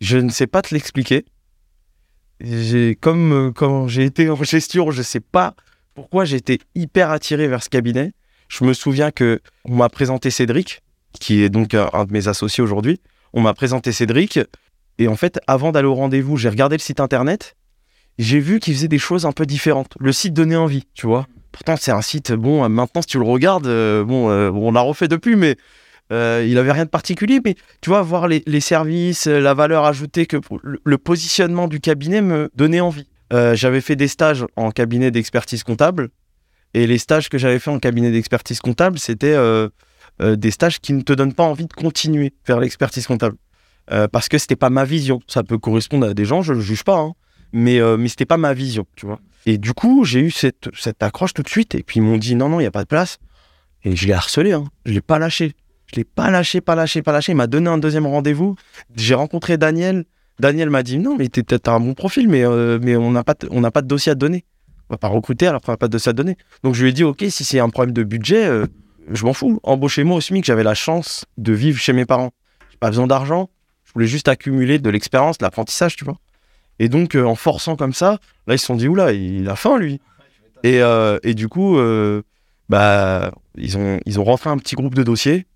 je 0.00 0.18
ne 0.18 0.30
sais 0.30 0.46
pas 0.46 0.62
te 0.62 0.72
l'expliquer. 0.72 1.24
J'ai 2.40 2.94
comme 2.94 3.32
euh, 3.32 3.50
quand 3.50 3.88
j'ai 3.88 4.04
été 4.04 4.30
en 4.30 4.40
gestion, 4.42 4.92
je 4.92 5.02
sais 5.02 5.20
pas 5.20 5.54
pourquoi 5.94 6.24
j'ai 6.24 6.36
été 6.36 6.60
hyper 6.74 7.10
attiré 7.10 7.48
vers 7.48 7.62
ce 7.62 7.70
cabinet. 7.70 8.12
Je 8.48 8.64
me 8.64 8.72
souviens 8.72 9.10
que 9.10 9.40
on 9.64 9.74
m'a 9.74 9.88
présenté 9.88 10.30
Cédric, 10.30 10.82
qui 11.18 11.42
est 11.42 11.48
donc 11.48 11.74
un, 11.74 11.90
un 11.92 12.04
de 12.04 12.12
mes 12.12 12.28
associés 12.28 12.62
aujourd'hui. 12.62 13.00
On 13.36 13.42
m'a 13.42 13.52
présenté 13.52 13.92
Cédric 13.92 14.40
et 14.96 15.08
en 15.08 15.14
fait, 15.14 15.38
avant 15.46 15.70
d'aller 15.70 15.86
au 15.86 15.94
rendez-vous, 15.94 16.38
j'ai 16.38 16.48
regardé 16.48 16.76
le 16.76 16.80
site 16.80 17.00
internet. 17.00 17.54
J'ai 18.18 18.40
vu 18.40 18.60
qu'il 18.60 18.72
faisait 18.72 18.88
des 18.88 18.98
choses 18.98 19.26
un 19.26 19.32
peu 19.32 19.44
différentes. 19.44 19.92
Le 20.00 20.10
site 20.10 20.32
donnait 20.32 20.56
envie, 20.56 20.84
tu 20.94 21.06
vois. 21.06 21.26
Pourtant, 21.52 21.76
c'est 21.78 21.90
un 21.90 22.00
site 22.00 22.32
bon. 22.32 22.66
Maintenant, 22.70 23.02
si 23.02 23.08
tu 23.08 23.18
le 23.18 23.26
regardes, 23.26 23.66
euh, 23.66 24.04
bon, 24.04 24.30
euh, 24.30 24.50
on 24.50 24.72
l'a 24.72 24.80
refait 24.80 25.06
depuis, 25.06 25.36
mais 25.36 25.56
euh, 26.14 26.46
il 26.48 26.56
avait 26.56 26.72
rien 26.72 26.86
de 26.86 26.90
particulier. 26.90 27.40
Mais 27.44 27.56
tu 27.82 27.90
vois, 27.90 28.00
voir 28.00 28.26
les, 28.26 28.60
services, 28.60 29.26
la 29.26 29.52
valeur 29.52 29.84
ajoutée 29.84 30.24
que 30.24 30.38
le, 30.62 30.96
positionnement 30.96 31.68
du 31.68 31.78
cabinet 31.78 32.22
me 32.22 32.50
donnait 32.54 32.80
envie. 32.80 33.06
J'avais 33.30 33.82
fait 33.82 33.96
des 33.96 34.08
stages 34.08 34.46
en 34.56 34.70
cabinet 34.70 35.10
d'expertise 35.10 35.62
comptable. 35.62 36.08
Et 36.72 36.86
les 36.86 36.96
stages 36.96 37.28
que 37.28 37.36
j'avais 37.36 37.58
fait 37.58 37.70
en 37.70 37.80
cabinet 37.80 38.10
d'expertise 38.10 38.60
comptable, 38.60 38.98
c'était 38.98 39.36
des 40.20 40.50
stages 40.50 40.80
qui 40.80 40.92
ne 40.92 41.02
te 41.02 41.12
donnent 41.12 41.34
pas 41.34 41.44
envie 41.44 41.66
de 41.66 41.72
continuer 41.72 42.32
vers 42.46 42.58
l'expertise 42.58 43.06
comptable. 43.06 43.36
Euh, 43.92 44.08
parce 44.08 44.28
que 44.28 44.38
c'était 44.38 44.56
pas 44.56 44.70
ma 44.70 44.84
vision. 44.84 45.20
Ça 45.28 45.42
peut 45.44 45.58
correspondre 45.58 46.08
à 46.08 46.14
des 46.14 46.24
gens, 46.24 46.42
je 46.42 46.52
ne 46.52 46.60
juge 46.60 46.82
pas, 46.82 46.98
hein. 46.98 47.12
mais, 47.52 47.80
euh, 47.80 47.96
mais 47.96 48.08
c'était 48.08 48.26
pas 48.26 48.36
ma 48.36 48.52
vision, 48.52 48.86
tu 48.96 49.06
vois. 49.06 49.20
Et 49.46 49.58
du 49.58 49.74
coup, 49.74 50.04
j'ai 50.04 50.20
eu 50.20 50.30
cette, 50.32 50.68
cette 50.74 51.02
accroche 51.02 51.34
tout 51.34 51.42
de 51.42 51.48
suite. 51.48 51.74
Et 51.76 51.82
puis 51.84 52.00
ils 52.00 52.02
m'ont 52.02 52.16
dit 52.16 52.34
non, 52.34 52.48
non, 52.48 52.58
il 52.58 52.64
n'y 52.64 52.68
a 52.68 52.72
pas 52.72 52.82
de 52.82 52.88
place. 52.88 53.18
Et 53.84 53.94
je 53.94 54.06
l'ai 54.06 54.12
harcelé, 54.12 54.52
hein. 54.52 54.64
je 54.84 54.92
l'ai 54.92 55.00
pas 55.00 55.18
lâché. 55.18 55.52
Je 55.86 55.96
l'ai 55.96 56.04
pas 56.04 56.32
lâché, 56.32 56.60
pas 56.60 56.74
lâché, 56.74 57.02
pas 57.02 57.12
lâché. 57.12 57.30
Il 57.30 57.36
m'a 57.36 57.46
donné 57.46 57.68
un 57.68 57.78
deuxième 57.78 58.06
rendez-vous. 58.06 58.56
J'ai 58.96 59.14
rencontré 59.14 59.56
Daniel. 59.56 60.04
Daniel 60.40 60.68
m'a 60.68 60.82
dit 60.82 60.98
non, 60.98 61.16
mais 61.16 61.28
t'es 61.28 61.44
peut-être 61.44 61.68
un 61.68 61.78
bon 61.78 61.94
profil, 61.94 62.28
mais, 62.28 62.44
euh, 62.44 62.80
mais 62.82 62.96
on 62.96 63.12
n'a 63.12 63.22
pas, 63.22 63.34
pas 63.34 63.82
de 63.82 63.86
dossier 63.86 64.10
à 64.10 64.16
donner. 64.16 64.44
On 64.90 64.94
va 64.94 64.98
pas 64.98 65.08
recruter 65.08 65.46
alors 65.46 65.60
qu'on 65.60 65.72
n'a 65.72 65.78
pas 65.78 65.86
de 65.86 65.92
dossier 65.92 66.10
à 66.10 66.12
donner. 66.12 66.36
Donc 66.64 66.74
je 66.74 66.82
lui 66.82 66.90
ai 66.90 66.92
dit 66.92 67.04
ok, 67.04 67.24
si 67.28 67.44
c'est 67.44 67.60
un 67.60 67.70
problème 67.70 67.94
de 67.94 68.02
budget, 68.02 68.46
euh, 68.46 68.66
je 69.10 69.24
m'en 69.24 69.32
fous. 69.32 69.60
Embauchez-moi 69.62 70.16
au 70.16 70.20
SMIC. 70.20 70.44
J'avais 70.44 70.62
la 70.62 70.74
chance 70.74 71.24
de 71.38 71.52
vivre 71.52 71.78
chez 71.78 71.92
mes 71.92 72.04
parents. 72.04 72.32
J'ai 72.70 72.78
pas 72.78 72.88
besoin 72.88 73.06
d'argent. 73.06 73.50
Je 73.84 73.92
voulais 73.92 74.06
juste 74.06 74.28
accumuler 74.28 74.78
de 74.78 74.90
l'expérience, 74.90 75.38
de 75.38 75.44
l'apprentissage, 75.44 75.96
tu 75.96 76.04
vois. 76.04 76.18
Et 76.78 76.88
donc, 76.88 77.14
euh, 77.14 77.24
en 77.24 77.34
forçant 77.34 77.76
comme 77.76 77.92
ça, 77.92 78.18
là, 78.46 78.54
ils 78.54 78.58
se 78.58 78.66
sont 78.66 78.76
dit, 78.76 78.88
oula, 78.88 79.12
il 79.12 79.48
a 79.48 79.56
faim, 79.56 79.78
lui. 79.78 80.00
Et, 80.62 80.82
euh, 80.82 81.18
et 81.22 81.34
du 81.34 81.48
coup, 81.48 81.78
euh, 81.78 82.22
bah, 82.68 83.32
ils 83.56 83.78
ont, 83.78 84.00
ils 84.04 84.20
ont 84.20 84.24
rentré 84.24 84.50
un 84.50 84.58
petit 84.58 84.74
groupe 84.74 84.94
de 84.94 85.02
dossiers. 85.02 85.46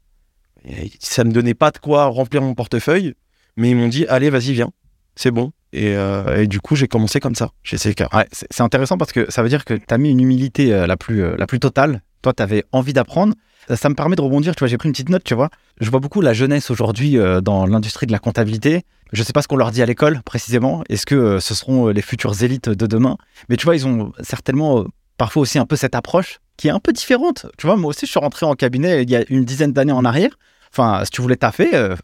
Et 0.65 0.91
ça 0.99 1.25
me 1.25 1.33
donnait 1.33 1.55
pas 1.55 1.71
de 1.71 1.79
quoi 1.79 2.07
remplir 2.07 2.43
mon 2.43 2.55
portefeuille, 2.55 3.15
mais 3.57 3.71
ils 3.71 3.77
m'ont 3.77 3.89
dit, 3.89 4.07
allez, 4.07 4.31
vas-y, 4.31 4.53
viens, 4.53 4.71
c'est 5.17 5.31
bon. 5.31 5.53
Et, 5.73 5.95
et 6.37 6.47
du 6.49 6.61
coup, 6.61 6.77
j'ai 6.77 6.87
commencé 6.87 7.19
comme 7.19 7.35
ça, 7.35 7.53
chez 7.63 7.79
c'est 7.79 8.61
intéressant 8.61 8.99
parce 8.99 9.13
que 9.13 9.31
ça 9.31 9.43
veut 9.43 9.49
dire 9.49 9.65
que 9.65 9.73
tu 9.73 9.85
as 9.89 9.97
mis 9.99 10.11
une 10.11 10.21
humilité 10.21 10.69
la, 10.87 10.97
plus, 10.99 11.35
la 11.37 11.47
plus 11.47 11.61
totale. 11.61 12.03
Toi, 12.23 12.33
tu 12.33 12.43
avais 12.43 12.65
envie 12.73 12.93
d'apprendre. 12.93 13.35
Ça, 13.75 13.89
me 13.89 13.95
permet 13.95 14.17
de 14.17 14.21
rebondir. 14.21 14.55
Tu 14.55 14.61
vois, 14.61 14.69
j'ai 14.69 14.79
pris 14.79 14.89
une 14.89 14.93
petite 14.93 15.11
note, 15.11 15.25
tu 15.25 15.35
vois. 15.35 15.51
Je 15.81 15.91
vois 15.91 16.01
beaucoup 16.01 16.21
la 16.21 16.33
jeunesse 16.33 16.71
aujourd'hui 16.71 17.19
euh, 17.19 17.41
dans 17.41 17.67
l'industrie 17.67 18.07
de 18.07 18.13
la 18.13 18.19
comptabilité. 18.19 18.85
Je 19.13 19.23
sais 19.23 19.33
pas 19.33 19.43
ce 19.43 19.49
qu'on 19.49 19.57
leur 19.57 19.71
dit 19.71 19.83
à 19.83 19.87
l'école 19.87 20.23
précisément. 20.23 20.83
Est-ce 20.89 21.07
que 21.07 21.15
euh, 21.15 21.41
ce 21.41 21.55
seront 21.55 21.89
euh, 21.89 21.93
les 21.93 22.03
futures 22.03 22.43
élites 22.43 22.69
de 22.69 22.87
demain? 22.87 23.17
Mais 23.49 23.57
tu 23.57 23.65
vois, 23.65 23.77
ils 23.77 23.87
ont 23.87 24.13
certainement 24.21 24.85
parfois 25.17 25.43
aussi 25.43 25.59
un 25.59 25.67
peu 25.67 25.77
cette 25.77 25.95
approche 25.95 26.41
qui 26.57 26.69
est 26.69 26.71
un 26.71 26.79
peu 26.79 26.93
différente. 26.93 27.47
Tu 27.57 27.67
vois, 27.67 27.77
moi 27.77 27.91
aussi, 27.91 28.07
je 28.07 28.11
suis 28.11 28.21
rentré 28.21 28.45
en 28.45 28.55
cabinet 28.55 29.03
il 29.03 29.11
y 29.11 29.17
a 29.17 29.25
une 29.29 29.45
dizaine 29.45 29.73
d'années 29.73 29.93
en 29.93 30.05
arrière. 30.05 30.31
Enfin, 30.73 31.05
si 31.05 31.11
tu 31.11 31.23
voulais 31.23 31.37
taffer, 31.37 31.75
euh, 31.75 31.97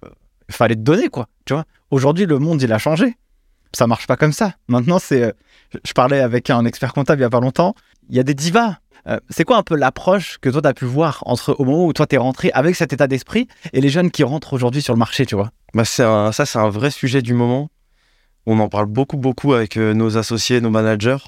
fallait 0.51 0.75
te 0.75 0.81
donner, 0.81 1.09
quoi. 1.09 1.29
Tu 1.45 1.53
vois, 1.53 1.65
aujourd'hui, 1.91 2.27
le 2.27 2.39
monde, 2.39 2.63
il 2.63 2.73
a 2.73 2.79
changé. 2.79 3.17
Ça 3.73 3.87
marche 3.87 4.07
pas 4.07 4.17
comme 4.17 4.33
ça. 4.33 4.55
Maintenant, 4.69 4.99
c'est. 4.99 5.35
je 5.85 5.93
parlais 5.93 6.21
avec 6.21 6.51
un 6.51 6.65
expert 6.65 6.93
comptable 6.93 7.21
il 7.21 7.25
y 7.25 7.27
a 7.27 7.31
pas 7.31 7.41
longtemps. 7.41 7.75
Il 8.09 8.17
y 8.17 8.21
a 8.21 8.23
des 8.23 8.35
divas. 8.35 8.79
Euh, 9.09 9.21
c'est 9.31 9.45
quoi 9.45 9.57
un 9.57 9.63
peu 9.63 9.77
l'approche 9.77 10.39
que 10.41 10.49
toi, 10.49 10.61
tu 10.63 10.69
as 10.69 10.75
pu 10.75 10.85
voir 10.85 11.23
entre 11.27 11.55
au 11.59 11.65
moment 11.65 11.87
où 11.87 11.93
toi, 11.93 12.07
tu 12.07 12.17
es 12.17 12.19
rentré 12.19 12.51
avec 12.55 12.75
cet 12.75 12.93
état 12.93 13.07
d'esprit 13.07 13.47
et 13.73 13.81
les 13.81 13.89
jeunes 13.89 14.11
qui 14.11 14.25
rentrent 14.25 14.53
aujourd'hui 14.53 14.83
sur 14.83 14.95
le 14.95 14.99
marché, 14.99 15.27
tu 15.27 15.37
vois? 15.37 15.51
Bah, 15.75 15.85
un- 16.01 16.33
ça, 16.33 16.45
c'est 16.47 16.59
un 16.59 16.69
vrai 16.71 16.91
sujet 16.91 17.23
du 17.23 17.33
moment. 17.35 17.69
On 18.47 18.59
en 18.59 18.69
parle 18.69 18.87
beaucoup, 18.87 19.17
beaucoup 19.17 19.53
avec 19.55 19.77
euh, 19.77 19.95
nos 19.95 20.17
associés, 20.17 20.61
nos 20.61 20.71
managers. 20.71 21.19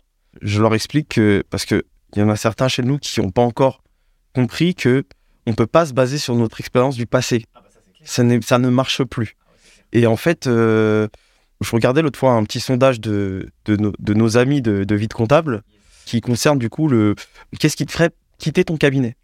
Je 0.42 0.60
leur 0.60 0.74
explique 0.74 1.08
que, 1.10 1.44
parce 1.50 1.64
qu'il 1.66 1.82
y 2.16 2.22
en 2.22 2.28
a 2.28 2.36
certains 2.36 2.68
chez 2.68 2.82
nous 2.82 2.98
qui 2.98 3.20
n'ont 3.20 3.30
pas 3.30 3.42
encore 3.42 3.82
compris 4.34 4.74
que 4.74 5.04
on 5.46 5.54
peut 5.54 5.66
pas 5.66 5.86
se 5.86 5.92
baser 5.94 6.18
sur 6.18 6.34
notre 6.34 6.60
expérience 6.60 6.96
du 6.96 7.06
passé. 7.06 7.44
ça, 8.04 8.22
n'est- 8.22 8.42
ça 8.42 8.58
ne 8.58 8.68
marche 8.68 9.02
plus. 9.04 9.36
Et 9.92 10.06
en 10.06 10.16
fait, 10.16 10.46
euh, 10.46 11.08
je 11.60 11.70
regardais 11.72 12.02
l'autre 12.02 12.18
fois 12.18 12.32
un 12.32 12.44
petit 12.44 12.60
sondage 12.60 13.00
de, 13.00 13.48
de, 13.64 13.76
nos- 13.76 13.92
de 13.98 14.14
nos 14.14 14.36
amis 14.36 14.62
de, 14.62 14.84
de 14.84 14.94
vie 14.94 15.08
de 15.08 15.14
comptable 15.14 15.62
qui 16.08 16.20
concerne 16.20 16.58
du 16.58 16.70
coup 16.70 16.88
le 16.88 17.14
qu'est-ce 17.58 17.76
qui 17.76 17.84
te 17.86 17.92
ferait 17.92 18.10
quitter 18.38 18.64
ton 18.64 18.76
cabinet? 18.76 19.16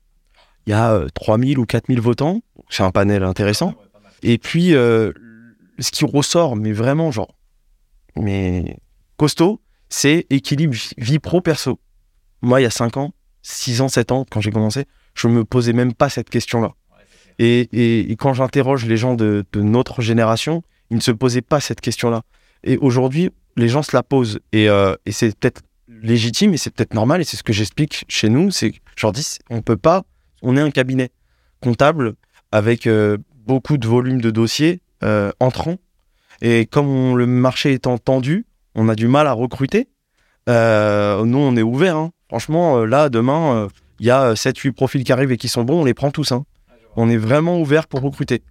Il 0.66 0.70
y 0.70 0.72
a 0.74 0.92
euh, 0.92 1.08
3000 1.14 1.58
ou 1.58 1.66
4000 1.66 2.00
votants, 2.00 2.40
c'est 2.68 2.82
un 2.82 2.90
panel 2.90 3.22
intéressant. 3.22 3.74
Et 4.22 4.38
puis, 4.38 4.74
euh, 4.74 5.12
ce 5.78 5.90
qui 5.90 6.04
ressort, 6.04 6.56
mais 6.56 6.72
vraiment, 6.72 7.10
genre, 7.10 7.34
mais 8.16 8.78
costaud, 9.16 9.60
c'est 9.88 10.26
équilibre 10.30 10.74
vie- 10.74 10.94
vie 10.98 11.18
pro-perso. 11.18 11.78
Moi, 12.42 12.60
il 12.60 12.64
y 12.64 12.66
a 12.66 12.70
5 12.70 12.96
ans, 12.96 13.12
6 13.42 13.80
ans, 13.80 13.88
7 13.88 14.12
ans, 14.12 14.24
quand 14.30 14.40
j'ai 14.40 14.50
commencé, 14.50 14.84
je 15.14 15.28
me 15.28 15.44
posais 15.44 15.72
même 15.72 15.92
pas 15.94 16.08
cette 16.08 16.30
question-là. 16.30 16.72
Et, 17.38 17.60
et- 17.72 18.10
et 18.12 18.16
quand 18.16 18.32
j'interroge 18.34 18.86
les 18.86 18.96
gens 18.96 19.14
de, 19.14 19.44
de 19.52 19.60
notre 19.62 20.00
génération, 20.02 20.62
ils 20.90 20.96
ne 20.96 21.02
se 21.02 21.10
posaient 21.10 21.42
pas 21.42 21.60
cette 21.60 21.80
question-là. 21.80 22.22
Et 22.62 22.76
aujourd'hui, 22.78 23.30
les 23.56 23.68
gens 23.68 23.82
se 23.82 23.94
la 23.96 24.02
posent. 24.02 24.40
Et, 24.52 24.68
euh, 24.68 24.94
et 25.06 25.12
c'est 25.12 25.36
peut-être 25.38 25.62
légitime 26.02 26.54
et 26.54 26.56
c'est 26.56 26.70
peut-être 26.70 26.94
normal. 26.94 27.20
Et 27.20 27.24
c'est 27.24 27.36
ce 27.36 27.42
que 27.42 27.52
j'explique 27.52 28.04
chez 28.08 28.28
nous. 28.28 28.50
C'est 28.50 28.72
je 28.96 29.06
leur 29.06 29.12
dis, 29.12 29.38
on 29.50 29.62
peut 29.62 29.76
pas, 29.76 30.04
on 30.42 30.56
est 30.56 30.60
un 30.60 30.70
cabinet 30.70 31.10
comptable 31.60 32.14
avec 32.52 32.86
euh, 32.86 33.16
beaucoup 33.46 33.78
de 33.78 33.86
volume 33.86 34.20
de 34.20 34.30
dossiers 34.30 34.80
euh, 35.02 35.32
entrants. 35.40 35.76
Et 36.42 36.66
comme 36.66 37.16
le 37.16 37.26
marché 37.26 37.72
étant 37.72 37.98
tendu, 37.98 38.46
on 38.74 38.88
a 38.88 38.94
du 38.94 39.08
mal 39.08 39.26
à 39.26 39.32
recruter. 39.32 39.88
Euh, 40.48 41.24
nous, 41.24 41.38
on 41.38 41.56
est 41.56 41.62
ouvert. 41.62 41.96
hein. 41.96 42.10
Franchement, 42.28 42.78
euh, 42.78 42.84
là, 42.86 43.08
demain, 43.08 43.68
il 44.00 44.06
y 44.06 44.10
a 44.10 44.34
7-8 44.34 44.72
profils 44.72 45.04
qui 45.04 45.12
arrivent 45.12 45.32
et 45.32 45.36
qui 45.36 45.48
sont 45.48 45.64
bons, 45.64 45.80
on 45.82 45.84
les 45.84 45.94
prend 45.94 46.10
tous. 46.10 46.32
hein. 46.32 46.44
On 46.96 47.08
est 47.08 47.16
vraiment 47.16 47.60
ouvert 47.60 47.86
pour 47.86 48.00
recruter. 48.00 48.42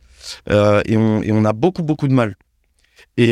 Et, 0.49 0.97
on, 0.97 1.21
et 1.21 1.31
on 1.31 1.43
a 1.45 1.53
beaucoup, 1.53 1.83
beaucoup 1.83 2.07
de 2.07 2.13
mal. 2.13 2.35
Et, 3.17 3.31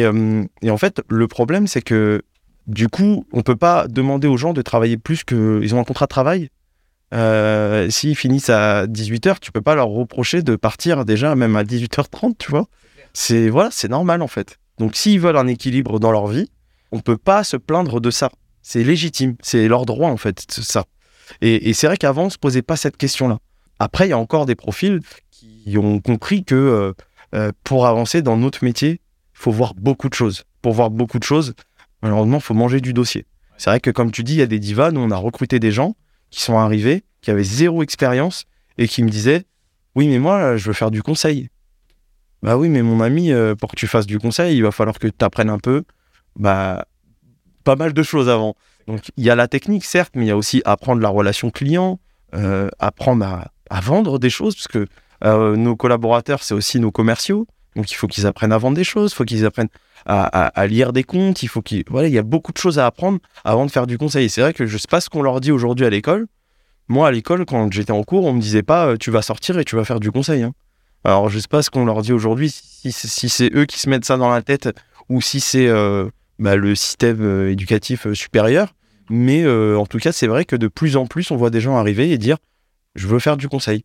et 0.62 0.70
en 0.70 0.78
fait, 0.78 1.02
le 1.10 1.28
problème, 1.28 1.68
c'est 1.68 1.82
que 1.82 2.22
du 2.68 2.88
coup, 2.88 3.26
on 3.34 3.42
peut 3.42 3.56
pas 3.56 3.88
demander 3.88 4.28
aux 4.28 4.38
gens 4.38 4.54
de 4.54 4.62
travailler 4.62 4.98
plus 4.98 5.24
que. 5.24 5.60
Ils 5.64 5.76
ont 5.76 5.80
un 5.80 5.84
contrat 5.84 6.06
de 6.06 6.10
travail. 6.10 6.50
Euh, 7.14 7.90
S'ils 7.90 8.16
finissent 8.16 8.50
à 8.50 8.88
18h, 8.88 9.40
tu 9.40 9.52
peux 9.52 9.62
pas 9.62 9.76
leur 9.76 9.88
reprocher 9.88 10.44
de 10.44 10.56
partir 10.56 11.04
déjà 11.04 11.36
même 11.36 11.56
à 11.56 11.64
18h30, 11.64 12.36
tu 12.38 12.52
vois. 12.52 12.68
C'est 13.14 13.50
voilà, 13.50 13.70
c'est 13.72 13.90
normal 13.90 14.22
en 14.22 14.28
fait. 14.28 14.58
Donc 14.78 14.96
s'ils 14.96 15.20
veulent 15.20 15.38
un 15.38 15.48
équilibre 15.48 16.00
dans 16.00 16.12
leur 16.12 16.28
vie, 16.28 16.50
on 16.92 17.00
peut 17.00 17.18
pas 17.18 17.44
se 17.44 17.58
plaindre 17.58 18.00
de 18.00 18.12
ça. 18.12 18.30
C'est 18.62 18.84
légitime, 18.84 19.36
c'est 19.42 19.68
leur 19.68 19.86
droit 19.86 20.10
en 20.10 20.18
fait, 20.18 20.46
ça. 20.50 20.86
Et, 21.42 21.70
et 21.70 21.74
c'est 21.74 21.88
vrai 21.88 21.98
qu'avant, 21.98 22.26
on 22.26 22.30
se 22.30 22.38
posait 22.38 22.62
pas 22.62 22.76
cette 22.76 22.98
question-là. 22.98 23.40
Après, 23.80 24.08
il 24.08 24.10
y 24.12 24.14
a 24.14 24.18
encore 24.18 24.46
des 24.46 24.56
profils 24.56 25.00
qui 25.32 25.78
ont 25.78 26.00
compris 26.00 26.44
que 26.44 26.56
euh, 26.56 26.94
euh, 27.34 27.52
pour 27.64 27.88
avancer 27.88 28.22
dans 28.22 28.38
notre 28.38 28.64
métier, 28.64 28.92
il 28.92 29.00
faut 29.34 29.52
voir 29.52 29.74
beaucoup 29.74 30.10
de 30.10 30.14
choses. 30.14 30.44
Pour 30.62 30.74
voir 30.74 30.92
beaucoup 30.92 31.18
de 31.18 31.24
choses, 31.24 31.54
malheureusement, 32.02 32.38
il 32.38 32.44
faut 32.44 32.54
manger 32.54 32.82
du 32.82 32.94
dossier. 32.94 33.26
C'est 33.58 33.70
vrai 33.70 33.80
que 33.80 33.92
comme 33.92 34.12
tu 34.12 34.24
dis, 34.24 34.34
il 34.34 34.40
y 34.40 34.44
a 34.44 34.48
des 34.48 34.60
divas. 34.60 34.92
Nous, 34.92 35.02
on 35.02 35.12
a 35.12 35.18
recruté 35.18 35.60
des 35.60 35.72
gens 35.72 35.96
qui 36.30 36.42
sont 36.42 36.58
arrivés, 36.58 37.04
qui 37.22 37.32
avaient 37.32 37.44
zéro 37.44 37.84
expérience 37.84 38.46
et 38.78 38.88
qui 38.88 39.04
me 39.04 39.10
disaient 39.10 39.46
Oui, 39.96 40.08
mais 40.08 40.20
moi, 40.20 40.58
je 40.58 40.66
veux 40.66 40.74
faire 40.74 40.92
du 40.92 41.04
conseil. 41.04 41.50
Bah 42.42 42.58
oui, 42.58 42.70
mais 42.70 42.82
mon 42.82 43.02
ami, 43.02 43.32
euh, 43.32 43.54
pour 43.54 43.70
que 43.70 43.76
tu 43.76 43.88
fasses 43.88 44.08
du 44.08 44.18
conseil, 44.18 44.58
il 44.58 44.64
va 44.64 44.72
falloir 44.72 44.98
que 44.98 45.08
tu 45.08 45.24
apprennes 45.24 45.50
un 45.50 45.60
peu. 45.60 45.84
Bah, 46.36 46.86
pas 47.64 47.76
mal 47.76 47.94
de 47.94 48.04
choses 48.04 48.30
avant. 48.30 48.56
Donc, 48.88 49.12
il 49.16 49.24
y 49.24 49.30
a 49.30 49.36
la 49.36 49.48
technique, 49.48 49.86
certes, 49.86 50.14
mais 50.16 50.26
il 50.26 50.28
y 50.28 50.32
a 50.32 50.38
aussi 50.38 50.62
apprendre 50.66 51.02
la 51.02 51.10
relation 51.10 51.52
client, 51.52 52.00
euh, 52.34 52.70
apprendre 52.80 53.26
à, 53.70 53.82
vendre 53.82 54.18
des 54.18 54.30
choses, 54.30 54.56
parce 54.56 54.68
que 54.68 54.88
euh, 55.24 55.56
nos 55.56 55.76
collaborateurs, 55.76 56.42
c'est 56.42 56.56
aussi 56.56 56.80
nos 56.80 56.92
commerciaux. 56.92 57.48
Donc 57.76 57.92
il 57.92 57.96
faut 57.96 58.08
qu'ils 58.08 58.28
apprennent 58.28 58.52
à 58.52 58.58
vendre 58.58 58.76
des 58.76 58.84
choses, 58.84 59.12
il 59.12 59.16
faut 59.16 59.24
qu'ils 59.24 59.46
apprennent 59.46 59.70
à, 60.06 60.68
lire 60.68 60.94
des 60.94 61.04
comptes, 61.04 61.44
il 61.44 61.48
faut 61.48 61.62
qu'ils... 61.62 61.84
Voilà, 61.90 62.08
il 62.08 62.14
y 62.14 62.18
a 62.18 62.24
beaucoup 62.24 62.52
de 62.52 62.58
choses 62.58 62.80
à 62.80 62.86
apprendre 62.86 63.20
avant 63.44 63.66
de 63.66 63.72
faire 63.72 63.88
du 63.88 63.98
conseil. 63.98 64.30
C'est 64.30 64.42
vrai 64.42 64.54
que 64.54 64.66
je 64.66 64.78
sais 64.78 64.88
pas 64.90 65.00
ce 65.00 65.10
qu'on 65.10 65.22
leur 65.22 65.40
dit 65.42 65.52
aujourd'hui 65.52 65.86
à 65.86 65.90
l'école. 65.90 66.28
Moi, 66.88 67.08
à 67.08 67.12
l'école, 67.12 67.46
quand 67.46 67.72
j'étais 67.72 67.92
en 67.92 68.04
cours, 68.04 68.26
on 68.26 68.34
me 68.34 68.42
disait 68.42 68.64
pas 68.64 68.88
euh, 68.88 68.98
tu 68.98 69.12
vas 69.12 69.22
sortir 69.22 69.58
et 69.60 69.64
tu 69.64 69.76
vas 69.76 69.86
faire 69.86 70.00
du 70.00 70.12
conseil. 70.12 70.44
hein. 70.44 70.54
Alors 71.04 71.30
je 71.30 71.40
sais 71.40 71.48
pas 71.48 71.64
ce 71.64 71.70
qu'on 71.70 71.86
leur 71.86 72.02
dit 72.02 72.14
aujourd'hui, 72.14 72.50
si, 72.52 72.92
c'est- 72.92 73.56
eux 73.56 73.66
qui 73.66 73.80
se 73.80 73.90
mettent 73.90 74.06
ça 74.06 74.18
dans 74.18 74.30
la 74.30 74.42
tête 74.42 74.70
ou 75.10 75.22
si 75.22 75.40
c'est 75.40 75.68
euh, 75.68 76.10
bah, 76.40 76.56
le 76.56 76.76
système 76.76 77.22
euh, 77.22 77.52
éducatif 77.52 78.12
supérieur. 78.14 78.74
Mais 79.10 79.46
en 79.46 79.86
tout 79.86 79.98
cas, 79.98 80.14
c'est 80.14 80.28
vrai 80.28 80.46
que 80.46 80.56
de 80.56 80.70
plus 80.70 80.96
en 80.96 81.06
plus, 81.06 81.32
on 81.32 81.36
voit 81.36 81.50
des 81.50 81.60
gens 81.60 81.76
arriver 81.76 82.12
et 82.12 82.18
dire 82.18 82.38
je 82.96 83.08
veux 83.08 83.20
faire 83.20 83.36
du 83.36 83.50
conseil. 83.50 83.84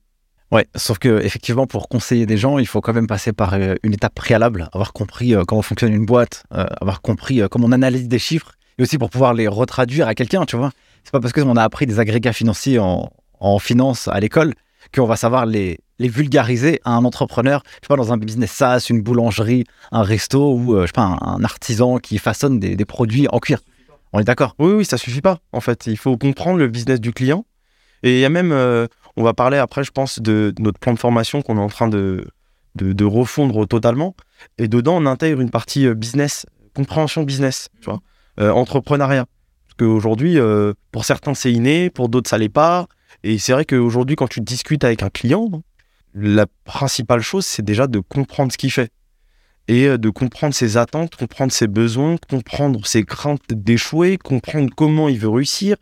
Ouais, 0.52 0.66
sauf 0.76 0.98
que 0.98 1.20
effectivement, 1.24 1.66
pour 1.66 1.88
conseiller 1.88 2.24
des 2.24 2.36
gens, 2.36 2.58
il 2.58 2.66
faut 2.66 2.80
quand 2.80 2.92
même 2.92 3.08
passer 3.08 3.32
par 3.32 3.54
euh, 3.54 3.74
une 3.82 3.92
étape 3.92 4.14
préalable, 4.14 4.68
avoir 4.72 4.92
compris 4.92 5.34
euh, 5.34 5.42
comment 5.44 5.62
fonctionne 5.62 5.92
une 5.92 6.06
boîte, 6.06 6.44
euh, 6.54 6.66
avoir 6.80 7.02
compris 7.02 7.42
comment 7.50 7.66
on 7.66 7.72
analyse 7.72 8.06
des 8.06 8.20
chiffres, 8.20 8.52
et 8.78 8.82
aussi 8.82 8.96
pour 8.96 9.10
pouvoir 9.10 9.34
les 9.34 9.48
retraduire 9.48 10.06
à 10.06 10.14
quelqu'un, 10.14 10.44
tu 10.44 10.56
vois. 10.56 10.70
C'est 11.02 11.10
pas 11.10 11.18
parce 11.18 11.32
qu'on 11.32 11.56
a 11.56 11.62
appris 11.62 11.86
des 11.86 11.98
agrégats 11.98 12.32
financiers 12.32 12.78
en, 12.78 13.10
finance 13.58 14.08
à 14.08 14.18
l'école 14.18 14.54
qu'on 14.94 15.06
va 15.06 15.16
savoir 15.16 15.46
les, 15.46 15.78
vulgariser 15.98 16.80
à 16.84 16.92
un 16.92 17.04
entrepreneur, 17.04 17.62
je 17.66 17.86
sais 17.86 17.88
pas, 17.88 17.96
dans 17.96 18.12
un 18.12 18.16
business 18.16 18.50
SaaS, 18.50 18.86
une 18.88 19.02
boulangerie, 19.02 19.64
un 19.92 20.02
resto 20.02 20.54
ou, 20.54 20.80
je 20.80 20.86
sais 20.86 20.92
pas, 20.92 21.18
un, 21.20 21.44
artisan 21.44 21.98
qui 21.98 22.18
façonne 22.18 22.58
des, 22.58 22.84
produits 22.84 23.26
en 23.30 23.38
cuir. 23.38 23.60
On 24.12 24.20
est 24.20 24.24
d'accord? 24.24 24.54
Oui, 24.58 24.72
oui, 24.72 24.84
ça 24.84 24.96
suffit 24.96 25.20
pas. 25.20 25.38
En 25.52 25.60
fait, 25.60 25.86
il 25.86 25.96
faut 25.96 26.16
comprendre 26.16 26.58
le 26.58 26.68
business 26.68 27.00
du 27.00 27.12
client. 27.12 27.44
Et 28.02 28.16
il 28.16 28.20
y 28.20 28.24
a 28.24 28.28
même, 28.28 28.52
on 29.16 29.22
va 29.22 29.34
parler 29.34 29.58
après, 29.58 29.82
je 29.82 29.90
pense, 29.90 30.20
de 30.20 30.54
notre 30.58 30.78
plan 30.78 30.92
de 30.92 30.98
formation 30.98 31.42
qu'on 31.42 31.56
est 31.56 31.60
en 31.60 31.68
train 31.68 31.88
de, 31.88 32.26
de, 32.76 33.04
refondre 33.04 33.66
totalement. 33.66 34.14
Et 34.58 34.68
dedans, 34.68 34.96
on 34.96 35.06
intègre 35.06 35.40
une 35.40 35.50
partie 35.50 35.86
euh, 35.86 35.94
business, 35.94 36.46
compréhension 36.74 37.22
business, 37.22 37.68
tu 37.80 37.86
vois, 37.86 38.00
euh, 38.40 38.50
entrepreneuriat. 38.50 39.26
Parce 39.66 39.74
qu'aujourd'hui, 39.78 40.38
euh, 40.38 40.74
pour 40.92 41.04
certains, 41.04 41.34
c'est 41.34 41.52
inné, 41.52 41.90
pour 41.90 42.08
d'autres, 42.08 42.28
ça 42.28 42.38
l'est 42.38 42.48
pas. 42.48 42.86
Et 43.22 43.38
c'est 43.38 43.52
vrai 43.52 43.64
qu'aujourd'hui, 43.64 44.16
quand 44.16 44.28
tu 44.28 44.40
discutes 44.40 44.84
avec 44.84 45.02
un 45.02 45.10
client, 45.10 45.48
la 46.14 46.46
principale 46.64 47.20
chose, 47.20 47.46
c'est 47.46 47.64
déjà 47.64 47.86
de 47.86 48.00
comprendre 48.00 48.52
ce 48.52 48.58
qu'il 48.58 48.70
fait. 48.70 48.90
Et 49.68 49.98
de 49.98 50.10
comprendre 50.10 50.54
ses 50.54 50.76
attentes, 50.76 51.16
comprendre 51.16 51.50
ses 51.50 51.66
besoins, 51.66 52.16
comprendre 52.30 52.86
ses 52.86 53.02
craintes 53.02 53.42
d'échouer, 53.50 54.16
comprendre 54.16 54.70
comment 54.76 55.08
il 55.08 55.18
veut 55.18 55.28
réussir. 55.28 55.76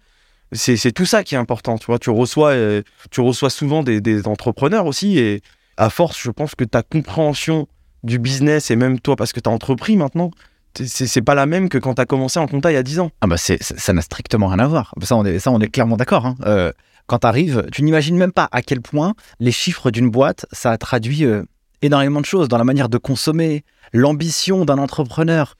C'est 0.55 0.93
tout 0.93 1.07
ça 1.07 1.25
qui 1.25 1.35
est 1.35 1.39
important. 1.39 1.79
Tu 1.79 1.87
vois, 1.87 1.99
tu 1.99 2.11
reçois, 2.11 2.51
euh, 2.51 2.83
tu 3.11 3.21
reçois 3.21 3.51
souvent 3.51 3.83
des, 3.83 4.27
entrepreneurs 4.27 4.87
aussi. 4.87 5.19
Et 5.19 5.43
à 5.77 5.91
force, 5.91 6.21
je 6.23 6.31
pense 6.31 6.55
que 6.55 6.65
ta 6.65 6.83
compréhension 6.83 7.67
du 8.05 8.19
business, 8.19 8.71
et 8.71 8.77
même 8.77 9.01
toi, 9.01 9.17
parce 9.17 9.33
que 9.33 9.41
tu 9.41 9.49
as 9.49 9.53
entrepris 9.53 9.97
maintenant, 9.97 10.31
c'est- 10.75 11.23
pas 11.23 11.35
la 11.35 11.47
même 11.47 11.69
que 11.69 11.79
quand 11.79 11.95
tu 11.95 12.03
as 12.03 12.07
commencé 12.07 12.39
en 12.39 12.47
compta 12.47 12.71
il 12.71 12.75
y 12.75 12.79
a 12.79 12.83
10 12.83 13.01
ans. 13.01 13.11
Ah 13.21 13.27
bah 13.27 13.37
ça 13.37 13.93
n'a 13.93 14.03
strictement 14.03 14.49
rien 14.49 14.59
à 14.59 14.67
voir. 14.67 14.95
Ça, 15.03 15.17
on 15.17 15.25
est, 15.25 15.39
ça, 15.39 15.51
on 15.51 15.61
est 15.61 15.69
clairement 15.69 15.97
d'accord. 15.97 16.27
hein. 16.27 16.37
Euh, 16.47 16.73
quand 17.07 17.21
tu 17.21 17.27
arrives, 17.27 17.67
tu 17.73 17.83
n'imagines 17.83 18.17
même 18.17 18.33
pas 18.33 18.49
à 18.53 18.63
quel 18.63 18.81
point 18.81 19.15
les 19.41 19.53
chiffres 19.53 19.91
d'une 19.91 20.11
boîte, 20.11 20.47
ça 20.53 20.77
traduit 20.79 21.25
euh, 21.25 21.43
énormément 21.83 22.21
de 22.21 22.27
choses 22.27 22.49
dans 22.49 22.59
la 22.59 22.65
manière 22.65 22.89
de 22.89 22.99
consommer, 22.99 23.65
l'ambition 23.93 24.65
d'un 24.65 24.79
entrepreneur, 24.79 25.55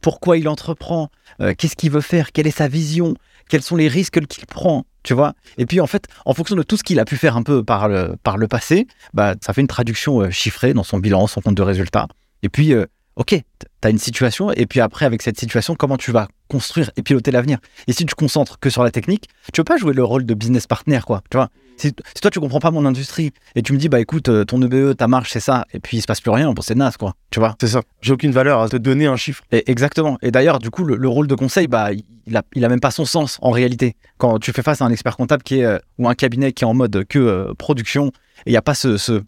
pourquoi 0.00 0.36
il 0.38 0.48
entreprend, 0.48 1.10
qu'est-ce 1.58 1.74
qu'il 1.74 1.90
veut 1.90 2.00
faire, 2.00 2.30
quelle 2.30 2.46
est 2.46 2.56
sa 2.56 2.68
vision, 2.68 3.14
quels 3.48 3.62
sont 3.62 3.76
les 3.76 3.88
risques 3.88 4.24
qu'il 4.26 4.46
prend, 4.46 4.86
tu 5.02 5.14
vois. 5.14 5.34
Et 5.58 5.66
puis 5.66 5.80
en 5.80 5.86
fait, 5.86 6.06
en 6.24 6.34
fonction 6.34 6.56
de 6.56 6.62
tout 6.62 6.76
ce 6.76 6.84
qu'il 6.84 6.98
a 6.98 7.04
pu 7.04 7.16
faire 7.16 7.36
un 7.36 7.42
peu 7.42 7.62
par 7.62 7.88
le, 7.88 8.16
par 8.22 8.36
le 8.36 8.48
passé, 8.48 8.86
bah, 9.12 9.34
ça 9.40 9.52
fait 9.52 9.60
une 9.60 9.66
traduction 9.66 10.20
euh, 10.20 10.30
chiffrée 10.30 10.74
dans 10.74 10.84
son 10.84 10.98
bilan, 10.98 11.26
son 11.26 11.40
compte 11.40 11.56
de 11.56 11.62
résultat. 11.62 12.08
Et 12.42 12.48
puis, 12.48 12.72
euh, 12.72 12.86
ok, 13.16 13.28
tu 13.28 13.42
as 13.82 13.90
une 13.90 13.98
situation, 13.98 14.52
et 14.52 14.66
puis 14.66 14.80
après, 14.80 15.06
avec 15.06 15.22
cette 15.22 15.38
situation, 15.38 15.74
comment 15.74 15.96
tu 15.96 16.10
vas 16.10 16.28
construire 16.48 16.90
et 16.96 17.02
piloter 17.02 17.30
l'avenir? 17.30 17.58
Et 17.86 17.92
si 17.92 18.04
tu 18.04 18.14
te 18.14 18.14
concentres 18.14 18.58
que 18.58 18.70
sur 18.70 18.82
la 18.82 18.90
technique, 18.90 19.28
tu 19.52 19.60
veux 19.60 19.64
pas 19.64 19.76
jouer 19.76 19.94
le 19.94 20.04
rôle 20.04 20.26
de 20.26 20.34
business 20.34 20.66
partner, 20.66 21.00
quoi. 21.06 21.22
Tu 21.30 21.36
vois? 21.36 21.48
Si, 21.76 21.88
si 21.88 22.20
toi, 22.20 22.30
tu 22.30 22.38
comprends 22.38 22.60
pas 22.60 22.70
mon 22.70 22.84
industrie, 22.86 23.32
et 23.56 23.62
tu 23.62 23.72
me 23.72 23.78
dis, 23.78 23.88
bah 23.88 24.00
écoute, 24.00 24.28
euh, 24.28 24.44
ton 24.44 24.62
EBE, 24.62 24.96
ta 24.96 25.08
marge, 25.08 25.30
c'est 25.30 25.40
ça, 25.40 25.64
et 25.72 25.80
puis 25.80 25.96
il 25.96 26.00
se 26.00 26.06
passe 26.06 26.20
plus 26.20 26.30
rien, 26.30 26.52
bon, 26.52 26.62
c'est 26.62 26.76
naze, 26.76 26.96
quoi. 26.96 27.14
Tu 27.30 27.40
vois? 27.40 27.56
C'est 27.60 27.68
ça. 27.68 27.82
J'ai 28.00 28.12
aucune 28.12 28.30
valeur 28.30 28.60
à 28.60 28.68
te 28.68 28.76
donner 28.76 29.06
un 29.06 29.16
chiffre. 29.16 29.42
et 29.50 29.68
exactement. 29.70 30.18
Et 30.22 30.30
d'ailleurs, 30.30 30.58
du 30.58 30.70
coup, 30.70 30.84
le, 30.84 30.96
le 30.96 31.08
rôle 31.08 31.26
de 31.26 31.34
conseil, 31.34 31.66
bah, 31.66 31.90
il 32.26 32.36
a, 32.36 32.42
il 32.54 32.64
a 32.64 32.68
même 32.68 32.80
pas 32.80 32.90
son 32.90 33.04
sens 33.04 33.38
en 33.42 33.50
réalité. 33.50 33.96
Quand 34.18 34.38
tu 34.38 34.52
fais 34.52 34.62
face 34.62 34.82
à 34.82 34.84
un 34.84 34.90
expert 34.90 35.16
comptable 35.16 35.42
qui 35.42 35.58
est 35.58 35.64
euh, 35.64 35.78
ou 35.98 36.08
un 36.08 36.14
cabinet 36.14 36.52
qui 36.52 36.64
est 36.64 36.66
en 36.66 36.74
mode 36.74 37.04
que 37.08 37.18
euh, 37.18 37.54
production, 37.54 38.08
et 38.46 38.50
il 38.50 38.52
n'y 38.52 38.56
a 38.56 38.62
pas 38.62 38.74
ce, 38.74 38.96
ce, 38.96 39.22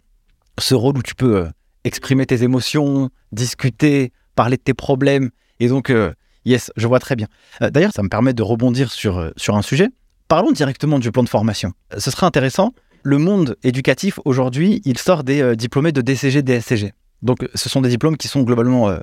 ce 0.57 0.75
rôle 0.75 0.97
où 0.97 1.03
tu 1.03 1.15
peux 1.15 1.37
euh, 1.37 1.47
exprimer 1.87 2.25
tes 2.25 2.43
émotions, 2.43 3.09
discuter, 3.31 4.11
parler 4.35 4.57
de 4.57 4.61
tes 4.61 4.73
problèmes. 4.73 5.31
Et 5.59 5.67
donc, 5.67 5.89
euh, 5.89 6.13
yes, 6.45 6.71
je 6.77 6.87
vois 6.87 6.99
très 6.99 7.15
bien. 7.15 7.27
Euh, 7.61 7.69
d'ailleurs, 7.69 7.91
ça 7.93 8.03
me 8.03 8.09
permet 8.09 8.33
de 8.33 8.43
rebondir 8.43 8.91
sur, 8.91 9.17
euh, 9.17 9.31
sur 9.35 9.55
un 9.55 9.61
sujet. 9.61 9.89
Parlons 10.27 10.51
directement 10.51 10.99
du 10.99 11.11
plan 11.11 11.23
de 11.23 11.29
formation. 11.29 11.73
Ce 11.97 12.11
serait 12.11 12.25
intéressant. 12.25 12.73
Le 13.03 13.17
monde 13.17 13.55
éducatif 13.63 14.19
aujourd'hui, 14.25 14.81
il 14.85 14.97
sort 14.97 15.23
des 15.23 15.55
diplômés 15.55 15.93
de 15.93 16.01
DCG, 16.01 16.41
DSCG. 16.41 16.93
Donc, 17.21 17.47
ce 17.55 17.69
sont 17.69 17.81
des 17.81 17.89
diplômes 17.89 18.17
qui 18.17 18.27
sont 18.27 18.41
globalement 18.41 18.93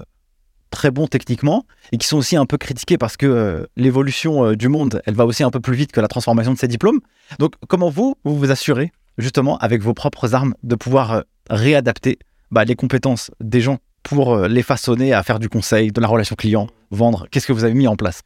très 0.69 0.91
bons 0.91 1.07
techniquement 1.07 1.65
et 1.93 1.97
qui 1.97 2.07
sont 2.07 2.19
aussi 2.19 2.37
un 2.37 2.45
peu 2.45 2.59
critiqués 2.59 2.99
parce 2.99 3.17
que 3.17 3.67
l'évolution 3.77 4.53
du 4.53 4.69
monde, 4.69 5.01
elle 5.07 5.15
va 5.15 5.25
aussi 5.25 5.43
un 5.43 5.51
peu 5.51 5.61
plus 5.61 5.75
vite 5.75 5.93
que 5.93 6.03
la 6.03 6.09
transformation 6.09 6.53
de 6.53 6.59
ces 6.59 6.69
diplômes. 6.69 7.01
Donc, 7.39 7.55
comment 7.67 7.89
vous, 7.89 8.17
vous 8.25 8.37
vous 8.37 8.51
assurez, 8.51 8.93
justement, 9.17 9.57
avec 9.59 9.81
vos 9.81 9.95
propres 9.95 10.35
armes, 10.35 10.55
de 10.63 10.75
pouvoir 10.75 11.23
réadapter 11.49 12.19
bah, 12.51 12.65
les 12.65 12.77
compétences 12.77 13.31
des 13.41 13.61
gens 13.61 13.79
pour 14.03 14.35
euh, 14.35 14.49
les 14.49 14.63
façonner 14.63 15.13
à 15.13 15.23
faire 15.23 15.39
du 15.39 15.49
conseil, 15.49 15.91
de 15.91 16.01
la 16.01 16.07
relation 16.07 16.37
client, 16.37 16.69
vendre 16.91 17.27
Qu'est-ce 17.31 17.47
que 17.47 17.53
vous 17.53 17.65
avez 17.65 17.75
mis 17.75 17.89
en 17.89 17.97
place? 17.97 18.23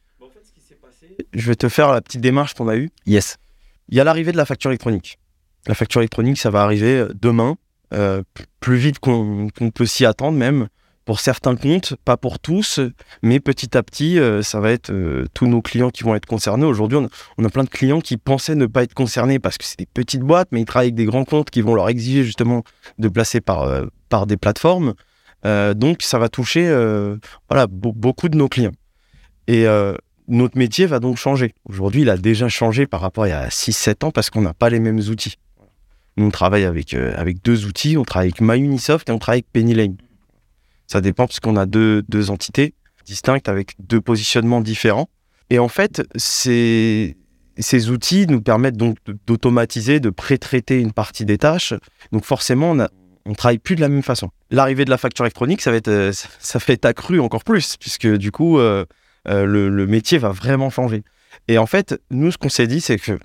Je 1.33 1.47
vais 1.47 1.55
te 1.55 1.67
faire 1.67 1.91
la 1.91 2.01
petite 2.01 2.21
démarche 2.21 2.53
qu'on 2.53 2.67
a 2.69 2.77
eue. 2.77 2.89
Yes. 3.05 3.37
Il 3.89 3.97
y 3.97 3.99
a 3.99 4.03
l'arrivée 4.03 4.31
de 4.31 4.37
la 4.37 4.45
facture 4.45 4.71
électronique. 4.71 5.19
La 5.67 5.75
facture 5.75 6.01
électronique, 6.01 6.37
ça 6.37 6.49
va 6.49 6.61
arriver 6.61 6.99
euh, 6.99 7.13
demain, 7.13 7.57
euh, 7.93 8.23
plus 8.59 8.77
vite 8.77 8.99
qu'on 8.99 9.47
qu'on 9.49 9.71
peut 9.71 9.85
s'y 9.85 10.05
attendre 10.05 10.37
même. 10.37 10.67
Pour 11.05 11.19
certains 11.19 11.55
comptes, 11.55 11.95
pas 12.05 12.17
pour 12.17 12.37
tous, 12.39 12.79
mais 13.23 13.39
petit 13.39 13.75
à 13.75 13.81
petit, 13.81 14.19
euh, 14.19 14.43
ça 14.43 14.59
va 14.59 14.69
être 14.71 14.91
euh, 14.91 15.25
tous 15.33 15.47
nos 15.47 15.61
clients 15.61 15.89
qui 15.89 16.03
vont 16.03 16.13
être 16.13 16.27
concernés. 16.27 16.65
Aujourd'hui, 16.65 16.99
on, 17.37 17.45
a- 17.45 17.49
plein 17.49 17.63
de 17.63 17.69
clients 17.69 17.99
qui 17.99 18.17
pensaient 18.17 18.53
ne 18.53 18.67
pas 18.67 18.83
être 18.83 18.93
concernés 18.93 19.39
parce 19.39 19.57
que 19.57 19.65
c'est 19.65 19.79
des 19.79 19.87
petites 19.87 20.21
boîtes, 20.21 20.49
mais 20.51 20.61
ils 20.61 20.65
travaillent 20.65 20.87
avec 20.89 20.95
des 20.95 21.05
grands 21.05 21.25
comptes 21.25 21.49
qui 21.49 21.61
vont 21.61 21.73
leur 21.73 21.89
exiger 21.89 22.23
justement 22.23 22.63
de 22.99 23.07
placer 23.07 23.41
par, 23.41 23.63
euh, 23.63 23.85
par 24.09 24.27
des 24.27 24.37
plateformes. 24.37 24.93
Donc, 25.43 26.01
ça 26.01 26.19
va 26.19 26.27
toucher 26.29 26.63
voilà, 27.49 27.65
be- 27.65 27.93
beaucoup 27.95 28.27
de 28.29 28.37
nos 28.37 28.49
clients. 28.49 28.73
Et 29.47 29.65
notre 30.27 30.57
métier 30.57 30.85
va 30.85 30.99
donc 30.99 31.15
changer. 31.17 31.53
Aujourd'hui, 31.63 32.01
il 32.01 32.09
a 32.09 32.17
déjà 32.17 32.49
changé 32.49 32.85
par 32.87 32.99
rapport 32.99 33.23
à 33.23 33.27
il 33.27 33.31
y 33.31 33.33
a 33.33 33.47
6-7 33.47 34.03
ans 34.05 34.11
parce 34.11 34.29
qu'on 34.29 34.41
n'a 34.41 34.53
pas 34.53 34.69
les 34.69 34.81
mêmes 34.81 34.99
outils. 34.99 35.35
Nous, 36.17 36.25
on 36.25 36.29
travaille 36.29 36.65
avec, 36.65 36.93
avec 36.93 37.41
deux 37.41 37.65
outils. 37.65 37.95
On 37.97 38.03
travaille 38.03 38.27
avec 38.27 38.41
MyUnisoft 38.41 39.07
et 39.07 39.11
on 39.13 39.17
travaille 39.17 39.37
avec 39.39 39.51
Penny 39.53 39.73
Lane. 39.73 39.95
Ça 40.89 41.01
dépend 41.01 41.27
parce 41.27 41.39
qu'on 41.39 41.55
a 41.55 41.67
deux, 41.67 42.03
entités 42.31 42.73
distinctes 43.05 43.47
avec 43.47 43.75
deux 43.79 44.01
positionnements 44.01 44.59
différents. 44.61 45.07
Et 45.51 45.59
en 45.59 45.67
fait, 45.67 46.01
ces, 46.15 47.15
outils 47.89 48.25
nous 48.27 48.41
permettent 48.41 48.77
donc 48.77 48.97
d'automatiser, 49.27 49.99
de 49.99 50.09
pré-traiter 50.09 50.79
une 50.79 50.91
partie 50.91 51.25
des 51.25 51.37
tâches. 51.37 51.75
Donc 52.11 52.25
forcément, 52.25 52.71
on 52.71 52.79
a, 52.79 52.89
travaille 53.35 53.59
plus 53.59 53.75
de 53.75 53.81
la 53.81 53.89
même 53.89 54.01
façon. 54.01 54.29
L'arrivée 54.49 54.83
de 54.83 54.89
la 54.89 54.97
facture 54.97 55.25
électronique, 55.25 55.61
ça 55.61 55.69
va 55.69 55.77
être, 55.77 55.89
euh, 55.89 56.11
ça- 56.11 56.57
va 56.57 56.73
être 56.73 56.85
accru 56.85 57.19
encore 57.19 57.43
plus, 57.43 57.77
puisque 57.77 58.07
du 58.07 58.31
coup, 58.31 58.57
euh, 58.57 58.83
euh, 59.27 59.45
le, 59.45 59.85
métier 59.85 60.17
va 60.17 60.29
vraiment 60.29 60.71
changer. 60.71 61.03
Et 61.47 61.59
en 61.59 61.67
fait, 61.67 62.01
nous, 62.09 62.31
ce 62.31 62.37
qu'on 62.39 62.49
s'est 62.49 62.67
dit, 62.67 62.81
c'est 62.81 62.97
que 62.97 63.19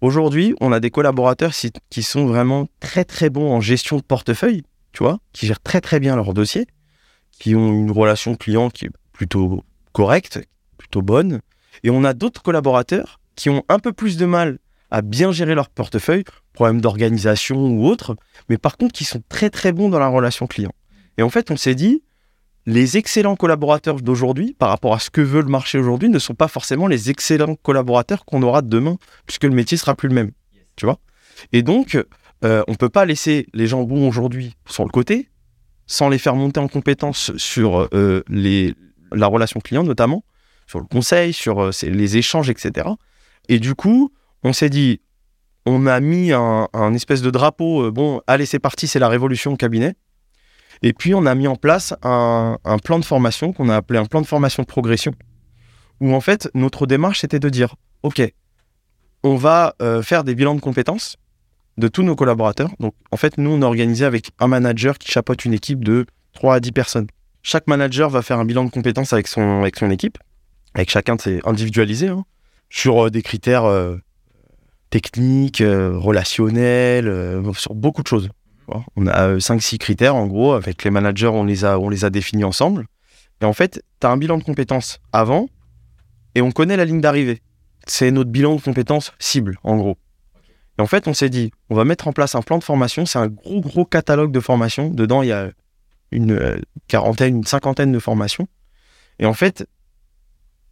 aujourd'hui, 0.00 0.54
on 0.62 0.72
a 0.72 0.80
des 0.80 0.90
collaborateurs 0.90 1.52
qui 1.90 2.02
sont 2.02 2.24
vraiment 2.24 2.68
très 2.80 3.04
très 3.04 3.28
bons 3.28 3.50
en 3.50 3.60
gestion 3.60 3.98
de 3.98 4.02
portefeuille, 4.02 4.62
tu 4.92 5.02
vois, 5.02 5.18
qui 5.34 5.46
gèrent 5.46 5.60
très 5.60 5.82
très 5.82 6.00
bien 6.00 6.16
leur 6.16 6.32
dossier, 6.32 6.66
qui 7.38 7.54
ont 7.54 7.72
une 7.72 7.90
relation 7.90 8.34
client 8.34 8.70
qui 8.70 8.86
est 8.86 8.90
plutôt 9.12 9.64
correcte, 9.92 10.40
plutôt 10.78 11.02
bonne. 11.02 11.40
Et 11.82 11.90
on 11.90 12.04
a 12.04 12.14
d'autres 12.14 12.42
collaborateurs 12.42 13.20
qui 13.34 13.50
ont 13.50 13.64
un 13.68 13.78
peu 13.78 13.92
plus 13.92 14.16
de 14.16 14.26
mal 14.26 14.58
à 14.90 15.00
bien 15.02 15.32
gérer 15.32 15.54
leur 15.54 15.70
portefeuille, 15.70 16.24
problème 16.52 16.80
d'organisation 16.80 17.56
ou 17.56 17.86
autre, 17.86 18.16
mais 18.48 18.58
par 18.58 18.76
contre 18.76 18.92
qui 18.92 19.04
sont 19.04 19.22
très 19.28 19.48
très 19.48 19.72
bons 19.72 19.88
dans 19.88 19.98
la 19.98 20.08
relation 20.08 20.46
client. 20.46 20.72
Et 21.16 21.22
en 21.22 21.30
fait, 21.30 21.50
on 21.50 21.56
s'est 21.56 21.74
dit, 21.74 22.02
les 22.66 22.96
excellents 22.96 23.36
collaborateurs 23.36 23.96
d'aujourd'hui, 23.96 24.54
par 24.58 24.68
rapport 24.68 24.94
à 24.94 24.98
ce 24.98 25.10
que 25.10 25.20
veut 25.20 25.42
le 25.42 25.48
marché 25.48 25.78
aujourd'hui, 25.78 26.08
ne 26.08 26.18
sont 26.18 26.34
pas 26.34 26.48
forcément 26.48 26.86
les 26.86 27.10
excellents 27.10 27.56
collaborateurs 27.56 28.24
qu'on 28.24 28.42
aura 28.42 28.62
demain, 28.62 28.98
puisque 29.26 29.44
le 29.44 29.50
métier 29.50 29.76
sera 29.76 29.94
plus 29.94 30.08
le 30.08 30.14
même. 30.14 30.30
Tu 30.76 30.84
vois? 30.84 30.98
Et 31.52 31.62
donc, 31.62 31.98
euh, 32.44 32.62
on 32.68 32.74
peut 32.74 32.88
pas 32.88 33.04
laisser 33.04 33.46
les 33.52 33.66
gens 33.66 33.82
bons 33.82 34.06
aujourd'hui 34.06 34.54
sur 34.66 34.84
le 34.84 34.90
côté, 34.90 35.28
sans 35.92 36.08
les 36.08 36.16
faire 36.16 36.34
monter 36.34 36.58
en 36.58 36.68
compétences 36.68 37.36
sur 37.36 37.86
euh, 37.92 38.22
la 39.12 39.26
relation 39.26 39.60
client 39.60 39.84
notamment, 39.84 40.24
sur 40.66 40.80
le 40.80 40.86
conseil, 40.86 41.34
sur 41.34 41.60
euh, 41.60 41.70
les 41.82 42.16
échanges, 42.16 42.48
etc. 42.48 42.88
Et 43.50 43.58
du 43.58 43.74
coup, 43.74 44.10
on 44.42 44.54
s'est 44.54 44.70
dit, 44.70 45.02
on 45.66 45.86
a 45.86 46.00
mis 46.00 46.32
un, 46.32 46.94
espèce 46.94 47.20
de 47.20 47.28
drapeau, 47.28 47.84
euh, 47.84 47.90
bon, 47.90 48.22
allez, 48.26 48.46
c'est 48.46 48.58
parti, 48.58 48.86
c'est 48.86 49.00
la 49.00 49.08
révolution 49.08 49.52
au 49.52 49.56
cabinet. 49.56 49.94
Et 50.80 50.94
puis, 50.94 51.14
on 51.14 51.26
a 51.26 51.34
mis 51.34 51.46
en 51.46 51.56
place 51.56 51.94
un, 52.02 52.56
plan 52.82 52.98
de 52.98 53.04
formation 53.04 53.52
qu'on 53.52 53.68
a 53.68 53.76
appelé 53.76 53.98
un 53.98 54.06
plan 54.06 54.22
de 54.22 54.26
formation 54.26 54.62
de 54.62 54.68
progression, 54.68 55.12
où 56.00 56.14
en 56.14 56.22
fait, 56.22 56.48
notre 56.54 56.86
démarche, 56.86 57.20
c'était 57.20 57.38
de 57.38 57.50
dire, 57.50 57.76
OK, 58.02 58.22
on 59.22 59.36
va 59.36 59.74
faire 60.02 60.24
des 60.24 60.34
bilans 60.34 60.54
de 60.54 60.60
compétences 60.60 61.18
de 61.78 61.88
tous 61.88 62.02
nos 62.02 62.16
collaborateurs. 62.16 62.70
Donc, 62.80 62.94
en 63.10 63.16
fait, 63.16 63.38
nous, 63.38 63.50
on 63.50 63.62
est 63.62 63.64
organisé 63.64 64.04
avec 64.04 64.30
un 64.38 64.48
manager 64.48 64.98
qui 64.98 65.10
chapeaute 65.10 65.44
une 65.44 65.54
équipe 65.54 65.84
de 65.84 66.06
3 66.34 66.56
à 66.56 66.60
10 66.60 66.72
personnes. 66.72 67.06
Chaque 67.42 67.66
manager 67.66 68.08
va 68.10 68.22
faire 68.22 68.38
un 68.38 68.44
bilan 68.44 68.64
de 68.64 68.70
compétences 68.70 69.12
avec 69.12 69.26
son, 69.26 69.60
avec 69.60 69.76
son 69.76 69.90
équipe, 69.90 70.18
avec 70.74 70.90
chacun 70.90 71.16
de 71.16 71.20
ses 71.20 71.40
individualisés, 71.44 72.08
hein, 72.08 72.24
sur 72.70 73.06
euh, 73.06 73.10
des 73.10 73.22
critères 73.22 73.64
euh, 73.64 73.96
techniques, 74.90 75.60
euh, 75.60 75.96
relationnels, 75.98 77.42
sur 77.54 77.74
beaucoup 77.74 78.02
de 78.02 78.08
choses. 78.08 78.28
On 78.96 79.06
a 79.06 79.36
5-6 79.36 79.78
critères, 79.78 80.14
en 80.14 80.26
gros, 80.26 80.52
avec 80.52 80.84
les 80.84 80.90
managers, 80.90 81.26
on 81.26 81.44
les 81.44 81.64
a, 81.64 81.78
on 81.78 81.88
les 81.88 82.04
a 82.04 82.10
définis 82.10 82.44
ensemble. 82.44 82.86
Et 83.40 83.44
en 83.44 83.52
fait, 83.52 83.82
tu 84.00 84.06
as 84.06 84.10
un 84.10 84.16
bilan 84.16 84.38
de 84.38 84.44
compétences 84.44 85.00
avant, 85.12 85.48
et 86.34 86.42
on 86.42 86.52
connaît 86.52 86.76
la 86.76 86.84
ligne 86.84 87.00
d'arrivée. 87.00 87.42
C'est 87.86 88.10
notre 88.10 88.30
bilan 88.30 88.56
de 88.56 88.60
compétences 88.60 89.12
cible, 89.18 89.58
en 89.64 89.76
gros. 89.76 89.98
Et 90.78 90.82
en 90.82 90.86
fait, 90.86 91.06
on 91.06 91.14
s'est 91.14 91.28
dit, 91.28 91.50
on 91.70 91.74
va 91.74 91.84
mettre 91.84 92.08
en 92.08 92.12
place 92.12 92.34
un 92.34 92.42
plan 92.42 92.58
de 92.58 92.64
formation. 92.64 93.04
C'est 93.06 93.18
un 93.18 93.28
gros, 93.28 93.60
gros 93.60 93.84
catalogue 93.84 94.32
de 94.32 94.40
formations. 94.40 94.88
Dedans, 94.88 95.22
il 95.22 95.28
y 95.28 95.32
a 95.32 95.50
une 96.10 96.32
euh, 96.32 96.58
quarantaine, 96.88 97.36
une 97.36 97.44
cinquantaine 97.44 97.92
de 97.92 97.98
formations. 97.98 98.48
Et 99.18 99.26
en 99.26 99.34
fait, 99.34 99.66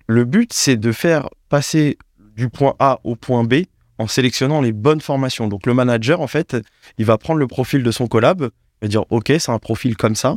le 0.07 0.25
but, 0.25 0.53
c'est 0.53 0.77
de 0.77 0.93
faire 0.93 1.29
passer 1.49 1.99
du 2.37 2.49
point 2.49 2.75
A 2.79 3.01
au 3.05 3.17
point 3.17 3.45
B 3.45 3.65
en 3.99 4.07
sélectionnant 4.07 4.63
les 4.63 4.73
bonnes 4.73 5.01
formations. 5.01 5.49
Donc, 5.49 5.67
le 5.67 5.75
manager, 5.75 6.21
en 6.21 6.27
fait, 6.27 6.57
il 6.97 7.05
va 7.05 7.19
prendre 7.19 7.39
le 7.39 7.47
profil 7.47 7.83
de 7.83 7.91
son 7.91 8.07
collab 8.07 8.49
et 8.81 8.89
dire, 8.89 9.05
OK, 9.11 9.27
c'est 9.27 9.51
un 9.51 9.59
profil 9.59 9.97
comme 9.97 10.15
ça. 10.15 10.37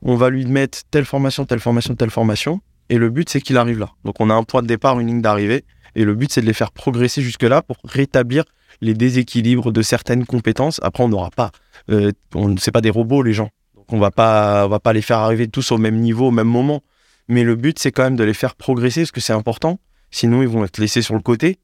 On 0.00 0.16
va 0.16 0.30
lui 0.30 0.46
mettre 0.46 0.78
telle 0.90 1.04
formation, 1.04 1.44
telle 1.44 1.60
formation, 1.60 1.94
telle 1.94 2.10
formation. 2.10 2.60
Et 2.88 2.96
le 2.96 3.10
but, 3.10 3.28
c'est 3.28 3.42
qu'il 3.42 3.58
arrive 3.58 3.78
là. 3.78 3.90
Donc, 4.04 4.20
on 4.20 4.30
a 4.30 4.34
un 4.34 4.42
point 4.42 4.62
de 4.62 4.66
départ, 4.66 4.98
une 5.00 5.08
ligne 5.08 5.20
d'arrivée. 5.20 5.64
Et 5.94 6.04
le 6.04 6.14
but, 6.14 6.32
c'est 6.32 6.40
de 6.40 6.46
les 6.46 6.54
faire 6.54 6.72
progresser 6.72 7.20
jusque-là 7.20 7.60
pour 7.60 7.76
rétablir 7.84 8.44
les 8.80 8.94
déséquilibres 8.94 9.72
de 9.72 9.82
certaines 9.82 10.24
compétences. 10.26 10.78
Après, 10.82 11.02
on 11.02 11.08
n'aura 11.08 11.30
pas, 11.30 11.50
euh, 11.90 12.12
on 12.34 12.56
c'est 12.56 12.72
pas 12.72 12.80
des 12.80 12.90
robots 12.90 13.22
les 13.22 13.32
gens, 13.32 13.50
donc 13.74 13.92
on 13.92 13.98
va 13.98 14.10
pas, 14.10 14.66
on 14.66 14.68
va 14.68 14.80
pas 14.80 14.92
les 14.92 15.02
faire 15.02 15.18
arriver 15.18 15.48
tous 15.48 15.72
au 15.72 15.78
même 15.78 15.96
niveau, 15.96 16.28
au 16.28 16.30
même 16.30 16.48
moment. 16.48 16.82
Mais 17.28 17.42
le 17.42 17.56
but, 17.56 17.78
c'est 17.78 17.92
quand 17.92 18.04
même 18.04 18.16
de 18.16 18.24
les 18.24 18.34
faire 18.34 18.54
progresser 18.54 19.02
parce 19.02 19.12
que 19.12 19.20
c'est 19.20 19.32
important. 19.32 19.78
Sinon, 20.10 20.42
ils 20.42 20.48
vont 20.48 20.64
être 20.64 20.78
laissés 20.78 21.02
sur 21.02 21.14
le 21.14 21.20
côté. 21.20 21.58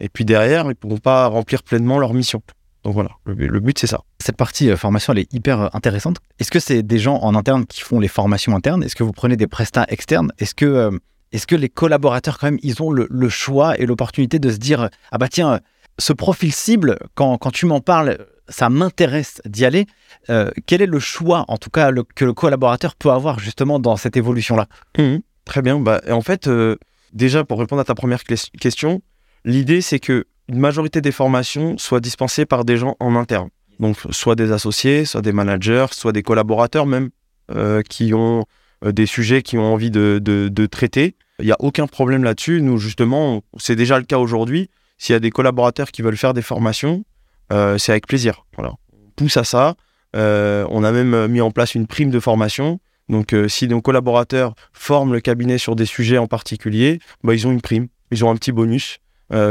Et 0.00 0.08
puis 0.08 0.24
derrière, 0.24 0.66
ils 0.70 0.76
pourront 0.76 0.98
pas 0.98 1.26
remplir 1.26 1.64
pleinement 1.64 1.98
leur 1.98 2.14
mission. 2.14 2.40
Donc 2.84 2.94
voilà, 2.94 3.10
le, 3.24 3.58
but, 3.58 3.76
c'est 3.76 3.88
ça. 3.88 4.00
Cette 4.20 4.36
partie 4.36 4.70
euh, 4.70 4.76
formation, 4.76 5.12
elle 5.12 5.18
est 5.18 5.34
hyper 5.34 5.60
euh, 5.60 5.68
intéressante. 5.72 6.18
Est-ce 6.38 6.52
que 6.52 6.60
c'est 6.60 6.84
des 6.84 7.00
gens 7.00 7.16
en 7.16 7.34
interne 7.34 7.66
qui 7.66 7.80
font 7.80 7.98
les 7.98 8.06
formations 8.06 8.54
internes? 8.54 8.84
Est-ce 8.84 8.94
que 8.94 9.02
vous 9.02 9.12
prenez 9.12 9.36
des 9.36 9.48
prestats 9.48 9.84
externes? 9.88 10.30
Est-ce 10.38 10.54
que, 10.54 10.90
que 11.48 11.56
les 11.56 11.68
collaborateurs, 11.68 12.38
quand 12.38 12.46
même, 12.46 12.60
ils 12.62 12.80
ont 12.80 12.92
le, 12.92 13.08
le 13.10 13.28
choix 13.28 13.76
et 13.78 13.84
l'opportunité 13.84 14.38
de 14.38 14.50
se 14.50 14.58
dire 14.58 14.88
Ah 15.10 15.18
bah 15.18 15.28
tiens, 15.28 15.58
ce 15.98 16.12
profil 16.12 16.52
cible, 16.52 16.98
quand, 17.14 17.38
tu 17.52 17.66
m'en 17.66 17.80
parles, 17.80 18.18
ça 18.48 18.68
m'intéresse 18.70 19.40
d'y 19.44 19.64
aller. 19.64 19.86
Euh, 20.30 20.50
quel 20.66 20.82
est 20.82 20.86
le 20.86 20.98
choix, 21.00 21.44
en 21.48 21.56
tout 21.58 21.70
cas, 21.70 21.90
que 22.14 22.24
le 22.24 22.32
collaborateur 22.32 22.94
peut 22.94 23.10
avoir 23.10 23.38
justement 23.38 23.78
dans 23.78 23.96
cette 23.96 24.16
évolution-là? 24.16 24.66
Mhm, 24.96 25.20
Très 25.44 25.62
bien. 25.62 25.80
Bah, 25.80 26.00
en 26.10 26.20
fait, 26.20 26.46
euh, 26.46 26.76
déjà, 27.12 27.42
pour 27.44 27.58
répondre 27.58 27.80
à 27.80 27.84
ta 27.84 27.94
première 27.94 28.22
ques- 28.22 28.50
question, 28.60 29.00
l'idée, 29.44 29.80
c'est 29.80 29.98
que 29.98 30.26
une 30.48 30.58
majorité 30.58 31.00
des 31.00 31.12
formations 31.12 31.76
soient 31.78 32.00
dispensées 32.00 32.46
par 32.46 32.64
des 32.64 32.76
gens 32.76 32.96
en 33.00 33.16
interne. 33.16 33.48
Donc, 33.80 33.96
soit 34.10 34.34
des 34.34 34.50
associés, 34.52 35.04
soit 35.04 35.20
des 35.22 35.32
managers, 35.32 35.86
soit 35.92 36.12
des 36.12 36.22
collaborateurs 36.22 36.86
même, 36.86 37.10
euh, 37.54 37.82
qui 37.82 38.12
ont 38.14 38.44
des 38.84 39.06
sujets 39.06 39.42
qu'ils 39.42 39.58
ont 39.58 39.72
envie 39.72 39.90
de, 39.90 40.20
de- 40.22 40.66
traiter. 40.66 41.16
Il 41.40 41.46
n'y 41.46 41.52
a 41.52 41.56
aucun 41.60 41.86
problème 41.86 42.24
là-dessus. 42.24 42.60
Nous, 42.62 42.78
justement, 42.78 43.42
c'est 43.58 43.76
déjà 43.76 43.98
le 43.98 44.04
cas 44.04 44.18
aujourd'hui. 44.18 44.70
S'il 44.98 45.12
y 45.12 45.16
a 45.16 45.20
des 45.20 45.30
collaborateurs 45.30 45.90
qui 45.90 46.02
veulent 46.02 46.16
faire 46.16 46.34
des 46.34 46.42
formations, 46.42 47.04
euh, 47.52 47.78
c'est 47.78 47.92
avec 47.92 48.06
plaisir. 48.06 48.44
Voilà. 48.56 48.74
On 48.92 49.10
pousse 49.16 49.36
à 49.36 49.44
ça. 49.44 49.74
Euh, 50.16 50.66
on 50.70 50.84
a 50.84 50.92
même 50.92 51.28
mis 51.28 51.40
en 51.40 51.50
place 51.50 51.74
une 51.74 51.86
prime 51.86 52.10
de 52.10 52.20
formation. 52.20 52.80
Donc, 53.08 53.32
euh, 53.32 53.48
si 53.48 53.68
nos 53.68 53.80
collaborateurs 53.80 54.54
forment 54.72 55.12
le 55.12 55.20
cabinet 55.20 55.56
sur 55.56 55.76
des 55.76 55.86
sujets 55.86 56.18
en 56.18 56.26
particulier, 56.26 56.98
bah, 57.22 57.34
ils 57.34 57.46
ont 57.46 57.52
une 57.52 57.60
prime, 57.60 57.88
ils 58.10 58.24
ont 58.24 58.30
un 58.30 58.36
petit 58.36 58.52
bonus. 58.52 58.98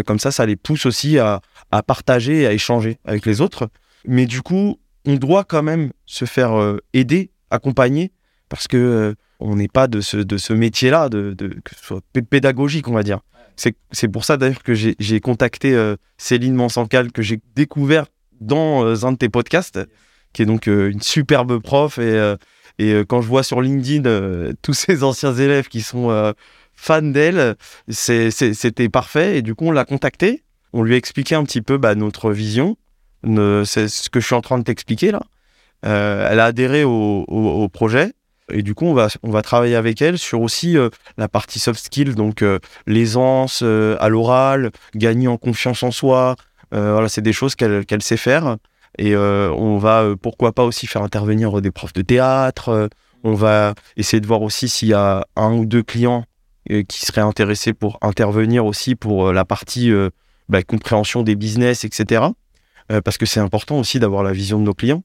Comme 0.08 0.18
ça, 0.18 0.32
ça 0.32 0.44
les 0.48 0.56
pousse 0.56 0.88
aussi 0.88 1.20
à, 1.20 1.40
partager 1.86 2.42
et 2.42 2.48
à 2.48 2.52
échanger 2.52 2.98
avec 3.06 3.28
les 3.28 3.42
autres. 3.42 3.70
Mais 4.06 4.26
du 4.26 4.42
coup, 4.42 4.80
on 5.06 5.18
doit 5.18 5.44
quand 5.44 5.62
même 5.62 5.92
se 6.08 6.26
faire 6.26 6.78
aider, 6.94 7.30
accompagner, 7.52 8.12
parce 8.50 8.68
que 8.68 9.14
on 9.40 9.56
n'est 9.56 9.68
pas 9.68 9.88
de 9.88 10.02
ce, 10.02 10.52
métier-là, 10.52 11.10
de, 11.10 11.36
que 11.64 11.76
ce 11.76 11.86
soit 11.86 12.02
pédagogique, 12.28 12.88
on 12.88 12.94
va 12.94 13.04
dire. 13.04 13.20
C'est 13.58 14.08
pour 14.08 14.24
ça 14.24 14.38
d'ailleurs 14.38 14.62
que 14.64 14.74
j'ai 14.76 15.20
contacté 15.20 15.74
euh, 15.74 15.96
Céline 16.18 16.54
Mansancal, 16.56 17.12
que 17.12 17.22
j'ai 17.22 17.40
découvert 17.56 18.06
dans 18.40 18.86
euh, 18.86 19.04
un 19.04 19.14
de 19.14 19.18
tes 19.18 19.30
podcasts, 19.30 19.80
qui 20.34 20.44
est 20.44 20.46
donc 20.46 20.68
euh, 20.68 20.92
une 20.92 21.02
superbe 21.02 21.60
prof. 21.60 21.98
Et, 21.98 22.36
et 22.78 23.02
quand 23.08 23.22
je 23.22 23.28
vois 23.28 23.44
sur 23.44 23.62
LinkedIn 23.62 24.52
tous 24.62 24.74
ces 24.74 25.04
anciens 25.04 25.34
élèves 25.34 25.68
qui 25.68 25.82
sont 25.82 26.34
fans 26.74 27.02
d'elle, 27.02 27.56
c'était 27.90 28.90
parfait. 28.90 29.40
Et 29.40 29.42
du 29.42 29.56
coup, 29.56 29.66
on 29.66 29.72
l'a 29.72 29.86
contactée. 29.86 30.44
On 30.74 30.84
lui 30.84 30.94
a 30.94 30.98
expliqué 30.98 31.34
un 31.34 31.44
petit 31.44 31.62
peu 31.62 31.78
bah, 31.78 31.96
notre 31.96 32.32
vision. 32.32 32.78
C'est 33.24 33.88
ce 33.88 34.10
que 34.12 34.20
je 34.20 34.26
suis 34.28 34.36
en 34.36 34.42
train 34.42 34.60
de 34.60 34.64
t'expliquer 34.64 35.12
là. 35.12 35.24
Elle 35.82 36.40
a 36.40 36.46
adhéré 36.46 36.84
au- 36.84 37.26
au 37.28 37.70
projet. 37.70 38.14
Et 38.52 38.64
du 38.64 38.76
coup, 38.76 38.86
on 38.86 38.94
va, 38.94 39.08
on 39.24 39.30
va 39.30 39.42
travailler 39.42 39.76
avec 39.76 40.02
elle 40.02 40.18
sur 40.18 40.42
aussi 40.42 40.78
euh, 40.78 40.90
la 41.18 41.28
partie 41.28 41.60
soft 41.60 41.84
skills, 41.84 42.16
donc 42.16 42.42
euh, 42.42 42.60
l'aisance 42.86 43.62
euh, 43.64 43.98
à 44.00 44.10
l'oral, 44.10 44.72
gagner 44.96 45.28
en 45.28 45.38
confiance 45.38 45.84
en 45.84 45.92
soi. 45.92 46.36
Euh, 46.74 46.94
voilà, 46.94 47.10
c'est 47.10 47.22
des 47.22 47.34
choses 47.34 47.56
qu'elle 47.56 47.86
qu'elle 47.86 48.02
sait 48.02 48.18
faire. 48.18 48.58
Et 49.00 49.16
on 49.16 49.78
va, 49.78 50.16
pourquoi 50.20 50.54
pas, 50.54 50.64
aussi 50.64 50.88
faire 50.88 51.04
intervenir 51.04 51.62
des 51.62 51.70
profs 51.70 51.94
de 51.94 52.02
théâtre. 52.02 52.90
On 53.24 53.36
va 53.36 53.76
essayer 53.96 54.20
de 54.20 54.26
voir 54.26 54.42
aussi 54.42 54.70
s'il 54.70 54.88
y 54.88 54.94
a 54.94 55.28
un 55.36 55.54
ou 55.54 55.66
deux 55.66 55.84
clients 55.84 56.26
qui 56.68 57.06
seraient 57.06 57.22
intéressés 57.22 57.74
pour 57.74 58.00
intervenir 58.02 58.66
aussi 58.66 58.96
pour 58.96 59.32
la 59.32 59.46
partie 59.46 59.92
bah, 60.50 60.64
compréhension 60.64 61.22
des 61.22 61.36
business, 61.36 61.84
etc. 61.84 62.24
Parce 62.88 63.20
que 63.20 63.28
c'est 63.28 63.40
important 63.40 63.78
aussi 63.78 64.00
d'avoir 64.00 64.24
la 64.24 64.32
vision 64.32 64.58
de 64.58 64.64
nos 64.64 64.74
clients. 64.74 65.04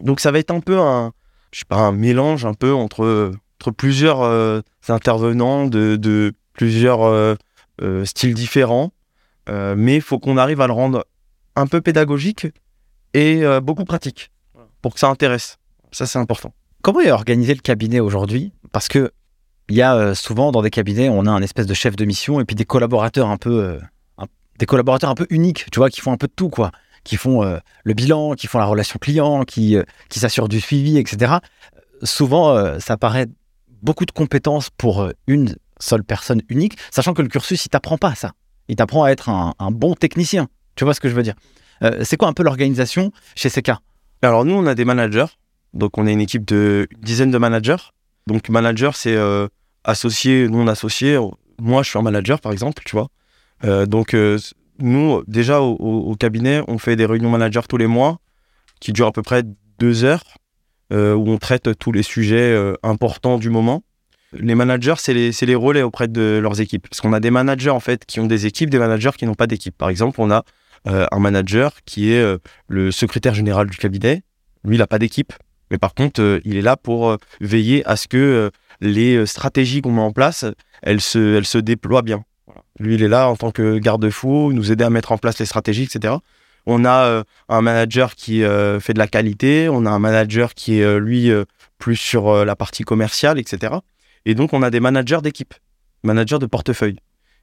Donc 0.00 0.18
ça 0.18 0.30
va 0.30 0.38
être 0.38 0.50
un 0.50 0.60
peu 0.60 0.80
un, 0.80 1.12
je 1.52 1.60
sais 1.60 1.64
pas, 1.68 1.76
un 1.76 1.92
mélange 1.92 2.44
un 2.44 2.54
peu 2.54 2.72
entre, 2.72 3.32
plusieurs 3.76 4.22
euh, 4.22 4.60
intervenants 4.88 5.66
de, 5.66 6.32
plusieurs 6.54 7.02
euh, 7.02 7.36
euh, 7.80 8.04
styles 8.04 8.34
différents. 8.34 8.92
Mais 9.48 9.96
il 9.96 10.02
faut 10.02 10.18
qu'on 10.18 10.36
arrive 10.36 10.60
à 10.60 10.66
le 10.66 10.72
rendre 10.72 11.04
un 11.56 11.66
peu 11.66 11.80
pédagogique 11.80 12.46
et 13.12 13.42
beaucoup 13.60 13.84
pratique 13.84 14.30
pour 14.80 14.94
que 14.94 15.00
ça 15.00 15.08
intéresse. 15.08 15.58
Ça, 15.90 16.06
c'est 16.06 16.18
important. 16.18 16.54
Comment 16.80 17.00
est 17.00 17.10
organisé 17.10 17.52
le 17.54 17.60
cabinet 17.60 18.00
aujourd'hui? 18.00 18.52
Parce 18.70 18.88
que 18.88 19.10
il 19.68 19.76
y 19.76 19.82
a 19.82 20.14
souvent 20.14 20.52
dans 20.52 20.62
des 20.62 20.70
cabinets, 20.70 21.08
on 21.08 21.26
a 21.26 21.30
un 21.30 21.42
espèce 21.42 21.66
de 21.66 21.74
chef 21.74 21.96
de 21.96 22.04
mission 22.04 22.40
et 22.40 22.44
puis 22.44 22.54
des 22.54 22.64
collaborateurs 22.64 23.28
un 23.28 23.36
peu, 23.36 23.78
des 24.58 24.66
collaborateurs 24.66 25.10
un 25.10 25.14
peu 25.14 25.26
uniques, 25.28 25.66
tu 25.72 25.80
vois, 25.80 25.90
qui 25.90 26.00
font 26.00 26.12
un 26.12 26.16
peu 26.16 26.28
de 26.28 26.32
tout, 26.34 26.48
quoi, 26.48 26.70
qui 27.04 27.16
font 27.16 27.42
euh, 27.42 27.58
le 27.84 27.94
bilan, 27.94 28.34
qui 28.34 28.46
font 28.46 28.58
la 28.58 28.64
relation 28.64 28.98
client, 29.00 29.44
qui, 29.44 29.76
euh, 29.76 29.82
qui 30.08 30.18
s'assurent 30.18 30.48
du 30.48 30.60
suivi, 30.60 30.98
etc. 30.98 31.34
Souvent, 32.02 32.56
euh, 32.56 32.78
ça 32.78 32.96
paraît 32.96 33.26
beaucoup 33.82 34.06
de 34.06 34.12
compétences 34.12 34.70
pour 34.70 35.08
une 35.26 35.56
seule 35.80 36.04
personne 36.04 36.42
unique, 36.48 36.78
sachant 36.90 37.14
que 37.14 37.22
le 37.22 37.28
cursus, 37.28 37.64
il 37.64 37.68
t'apprend 37.68 37.98
pas 37.98 38.14
ça. 38.14 38.32
Il 38.68 38.76
t'apprend 38.76 39.04
à 39.04 39.10
être 39.10 39.28
un, 39.28 39.54
bon 39.72 39.94
technicien. 39.94 40.48
Tu 40.76 40.84
vois 40.84 40.94
ce 40.94 41.00
que 41.00 41.08
je 41.08 41.14
veux 41.14 41.24
dire? 41.24 41.34
C'est 42.02 42.16
quoi 42.16 42.28
un 42.28 42.32
peu 42.32 42.44
l'organisation 42.44 43.10
chez 43.34 43.50
CK 43.50 43.72
Alors, 44.22 44.44
nous, 44.44 44.54
on 44.54 44.66
a 44.66 44.76
des 44.76 44.84
managers. 44.84 45.26
Donc, 45.74 45.98
on 45.98 46.06
est 46.06 46.12
une 46.12 46.20
équipe 46.20 46.44
de 46.44 46.86
une 46.92 47.00
dizaine 47.00 47.32
de 47.32 47.38
managers. 47.38 47.90
Donc, 48.28 48.48
manager, 48.48 48.94
c'est 48.94 49.18
associé, 49.82 50.48
non 50.48 50.68
associé. 50.68 51.18
Moi, 51.60 51.82
je 51.82 51.90
suis 51.90 51.98
un 51.98 52.02
manager, 52.02 52.40
par 52.40 52.52
exemple, 52.52 52.84
tu 52.86 52.94
vois. 52.94 53.08
Donc, 53.86 54.14
nous, 54.82 55.22
déjà, 55.26 55.60
au, 55.60 56.14
cabinet, 56.16 56.62
on 56.68 56.78
fait 56.78 56.96
des 56.96 57.06
réunions 57.06 57.30
managers 57.30 57.60
tous 57.68 57.76
les 57.76 57.86
mois 57.86 58.18
qui 58.80 58.92
durent 58.92 59.06
à 59.06 59.12
peu 59.12 59.22
près 59.22 59.44
deux 59.78 60.04
heures, 60.04 60.24
euh, 60.92 61.14
où 61.14 61.28
on 61.30 61.38
traite 61.38 61.78
tous 61.78 61.92
les 61.92 62.02
sujets 62.02 62.52
euh, 62.52 62.74
importants 62.82 63.38
du 63.38 63.48
moment. 63.48 63.84
Les 64.32 64.54
managers, 64.54 64.94
c'est 64.98 65.12
les, 65.14 65.54
relais 65.54 65.82
auprès 65.82 66.08
de 66.08 66.40
leurs 66.42 66.60
équipes. 66.60 66.88
Parce 66.88 67.00
qu'on 67.00 67.12
a 67.12 67.20
des 67.20 67.30
managers, 67.30 67.70
en 67.70 67.80
fait, 67.80 68.04
qui 68.06 68.18
ont 68.18 68.26
des 68.26 68.46
équipes, 68.46 68.70
des 68.70 68.78
managers 68.78 69.10
qui 69.16 69.26
n'ont 69.26 69.34
pas 69.34 69.46
d'équipe. 69.46 69.76
Par 69.76 69.88
exemple, 69.88 70.20
on 70.20 70.30
a 70.30 70.44
euh, 70.88 71.06
un 71.12 71.18
manager 71.18 71.72
qui 71.84 72.12
est 72.12 72.38
le 72.68 72.90
secrétaire 72.90 73.34
général 73.34 73.68
du 73.68 73.76
cabinet. 73.76 74.22
Lui, 74.64 74.76
il 74.76 74.78
n'a 74.78 74.86
pas 74.86 74.98
d'équipe. 74.98 75.32
Mais 75.70 75.78
par 75.78 75.94
contre, 75.94 76.40
il 76.44 76.56
est 76.56 76.62
là 76.62 76.76
pour 76.76 77.16
veiller 77.40 77.86
à 77.86 77.96
ce 77.96 78.08
que 78.08 78.50
les 78.80 79.24
stratégies 79.26 79.80
qu'on 79.80 79.92
met 79.92 80.00
en 80.00 80.12
place, 80.12 80.44
elles 80.82 81.00
se 81.00 81.58
déploient 81.58 82.02
bien. 82.02 82.24
Lui, 82.78 82.94
il 82.94 83.02
est 83.02 83.08
là 83.08 83.28
en 83.28 83.36
tant 83.36 83.50
que 83.50 83.78
garde-fou, 83.78 84.52
nous 84.52 84.72
aider 84.72 84.84
à 84.84 84.90
mettre 84.90 85.12
en 85.12 85.18
place 85.18 85.38
les 85.38 85.46
stratégies, 85.46 85.84
etc. 85.84 86.14
On 86.66 86.84
a 86.84 87.04
euh, 87.06 87.24
un 87.48 87.60
manager 87.60 88.14
qui 88.14 88.44
euh, 88.44 88.80
fait 88.80 88.94
de 88.94 88.98
la 88.98 89.08
qualité, 89.08 89.68
on 89.68 89.84
a 89.84 89.90
un 89.90 89.98
manager 89.98 90.54
qui 90.54 90.78
est, 90.78 90.84
euh, 90.84 90.98
lui, 90.98 91.30
plus 91.78 91.96
sur 91.96 92.44
la 92.44 92.56
partie 92.56 92.84
commerciale, 92.84 93.38
etc. 93.38 93.74
Et 94.24 94.34
donc, 94.34 94.52
on 94.52 94.62
a 94.62 94.70
des 94.70 94.80
managers 94.80 95.20
d'équipe, 95.22 95.54
managers 96.04 96.38
de 96.38 96.46
portefeuille. 96.46 96.96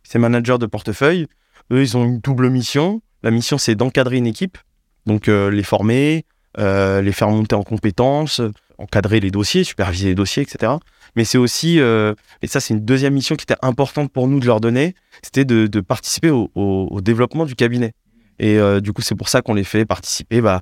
Ces 0.03 0.17
managers 0.17 0.57
de 0.57 0.65
portefeuille, 0.65 1.27
eux, 1.71 1.81
ils 1.81 1.97
ont 1.97 2.05
une 2.05 2.19
double 2.19 2.49
mission. 2.49 3.01
La 3.21 3.31
mission, 3.31 3.57
c'est 3.57 3.75
d'encadrer 3.75 4.17
une 4.17 4.27
équipe, 4.27 4.57
donc 5.05 5.27
les 5.27 5.63
former, 5.63 6.25
les 6.57 7.11
faire 7.11 7.29
monter 7.29 7.55
en 7.55 7.63
compétences, 7.63 8.41
encadrer 8.79 9.19
les 9.19 9.29
dossiers, 9.29 9.63
superviser 9.63 10.09
les 10.09 10.15
dossiers, 10.15 10.43
etc. 10.43 10.73
Mais 11.15 11.25
c'est 11.25 11.37
aussi, 11.37 11.79
euh, 11.79 12.13
et 12.41 12.47
ça, 12.47 12.59
c'est 12.59 12.73
une 12.73 12.85
deuxième 12.85 13.13
mission 13.13 13.35
qui 13.35 13.43
était 13.43 13.59
importante 13.61 14.11
pour 14.11 14.27
nous 14.27 14.39
de 14.39 14.45
leur 14.45 14.61
donner, 14.61 14.95
c'était 15.21 15.45
de, 15.45 15.79
participer 15.81 16.29
au, 16.29 17.01
développement 17.01 17.45
du 17.45 17.55
cabinet. 17.55 17.93
Et 18.39 18.57
euh, 18.57 18.79
du 18.79 18.93
coup, 18.93 19.01
c'est 19.01 19.15
pour 19.15 19.27
ça 19.29 19.41
qu'on 19.41 19.53
les 19.53 19.65
fait 19.65 19.85
participer 19.85 20.39
bah, 20.39 20.61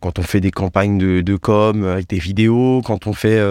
quand 0.00 0.18
on 0.18 0.22
fait 0.22 0.40
des 0.40 0.52
campagnes 0.52 0.98
de, 0.98 1.36
com 1.36 1.82
euh, 1.82 1.94
avec 1.94 2.08
des 2.08 2.18
vidéos, 2.18 2.82
quand 2.84 3.06
on 3.06 3.12
fait, 3.12 3.42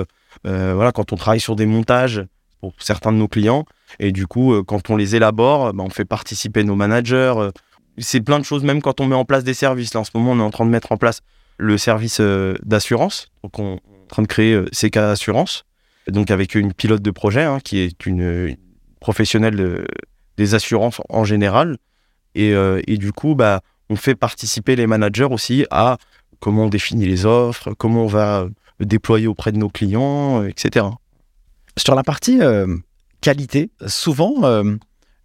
voilà, 0.44 0.92
quand 0.92 1.12
on 1.12 1.16
travaille 1.16 1.40
sur 1.40 1.56
des 1.56 1.66
montages 1.66 2.24
pour 2.62 2.74
certains 2.80 3.12
de 3.12 3.18
nos 3.18 3.28
clients. 3.28 3.66
Et 4.00 4.12
du 4.12 4.28
coup, 4.28 4.64
quand 4.64 4.90
on 4.90 4.96
les 4.96 5.16
élabore, 5.16 5.74
bah, 5.74 5.84
on 5.86 5.90
fait 5.90 6.06
participer 6.06 6.64
nos 6.64 6.76
managers. 6.76 7.34
c'est 7.98 8.22
plein 8.22 8.40
de 8.40 8.46
choses, 8.46 8.64
même 8.64 8.82
quand 8.82 9.02
on 9.02 9.08
met 9.08 9.16
en 9.16 9.26
place 9.26 9.44
des 9.44 9.54
services. 9.54 9.94
Là, 9.94 10.02
en 10.02 10.04
ce 10.04 10.12
moment, 10.14 10.32
on 10.32 10.40
est 10.40 10.44
en 10.44 10.52
train 10.52 10.66
de 10.66 10.72
mettre 10.72 10.92
en 10.92 10.98
place 10.98 11.22
le 11.58 11.78
service 11.78 12.20
euh, 12.20 12.56
d'assurance. 12.64 13.28
Donc, 13.44 13.60
on 13.60 13.76
est 13.76 14.04
en 14.04 14.08
train 14.08 14.22
de 14.24 14.28
créer 14.28 14.54
euh, 14.54 14.66
CK 14.74 14.98
Assurance. 14.98 15.64
Donc, 16.08 16.30
avec 16.32 16.56
une 16.56 16.74
pilote 16.74 17.02
de 17.02 17.12
projet 17.12 17.44
hein, 17.44 17.60
qui 17.64 17.80
est 17.80 18.06
une, 18.06 18.56
professionnelle 19.00 19.56
de- 19.56 19.88
des 20.38 20.54
assurances 20.56 21.02
en 21.10 21.24
général. 21.24 21.78
Et, 22.36 22.54
euh, 22.54 22.82
et 22.88 22.98
du 22.98 23.12
coup, 23.12 23.36
bah, 23.36 23.62
on 23.90 23.96
fait 23.96 24.16
participer 24.16 24.76
les 24.76 24.88
managers 24.88 25.28
aussi 25.30 25.66
à 25.72 25.98
comment 26.40 26.66
on 26.66 26.70
définit 26.70 27.06
les 27.06 27.26
offres, 27.26 27.74
comment 27.74 28.04
on 28.04 28.08
va 28.08 28.42
euh, 28.42 28.50
déployer 28.82 29.28
auprès 29.28 29.52
de 29.52 29.58
nos 29.58 29.70
clients, 29.70 30.42
euh, 30.44 30.48
etc. 30.48 30.86
Sur 31.78 31.96
la 31.96 32.04
partie 32.04 32.42
euh, 32.42 32.68
qualité, 33.22 33.72
souvent, 33.88 34.44
euh, 34.44 34.76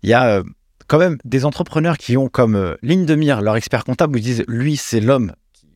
il 0.03 0.11
y 0.11 0.14
a 0.14 0.38
euh, 0.38 0.43
quand 0.87 0.99
même 0.99 1.19
des 1.25 1.45
entrepreneurs 1.45 1.99
qui 1.99 2.16
ont 2.16 2.29
comme 2.29 2.55
euh, 2.55 2.77
ligne 2.83 3.07
de 3.07 3.14
mire 3.14 3.43
leur 3.43 3.57
expert 3.57 3.85
comptable 3.85 4.14
où 4.14 4.19
ils 4.19 4.23
disent 4.25 4.45
lui, 4.49 4.77
c'est 4.77 5.01
l'homme 5.01 5.33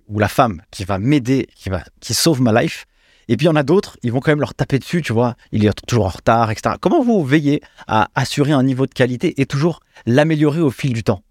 ou 0.09 0.19
la 0.19 0.29
femme 0.29 0.63
qui 0.71 0.85
va 0.85 0.99
m'aider, 0.99 1.49
qui, 1.55 1.69
va, 1.71 1.83
qui 2.01 2.15
sauve 2.15 2.41
ma 2.41 2.63
life. 2.63 2.87
Et 3.29 3.37
puis 3.37 3.47
il 3.47 3.49
y 3.49 3.53
en 3.53 3.57
a 3.57 3.63
d'autres, 3.63 3.97
ils 4.03 4.13
vont 4.13 4.21
quand 4.21 4.33
même 4.33 4.41
leur 4.41 4.55
taper 4.55 4.79
dessus, 4.79 5.01
tu 5.01 5.13
vois, 5.15 5.35
il 5.51 5.65
est 5.65 5.87
toujours 5.87 6.05
en 6.07 6.11
retard, 6.11 6.51
etc. 6.51 6.77
Comment 6.81 7.03
vous 7.03 7.25
veillez 7.25 7.63
à 7.87 8.09
assurer 8.15 8.53
un 8.53 8.63
niveau 8.63 8.87
de 8.87 8.93
qualité 8.93 9.41
et 9.41 9.47
toujours 9.47 9.81
l'améliorer 10.05 10.61
au 10.61 10.71
fil 10.71 10.93
du 10.93 11.03
temps? 11.03 11.23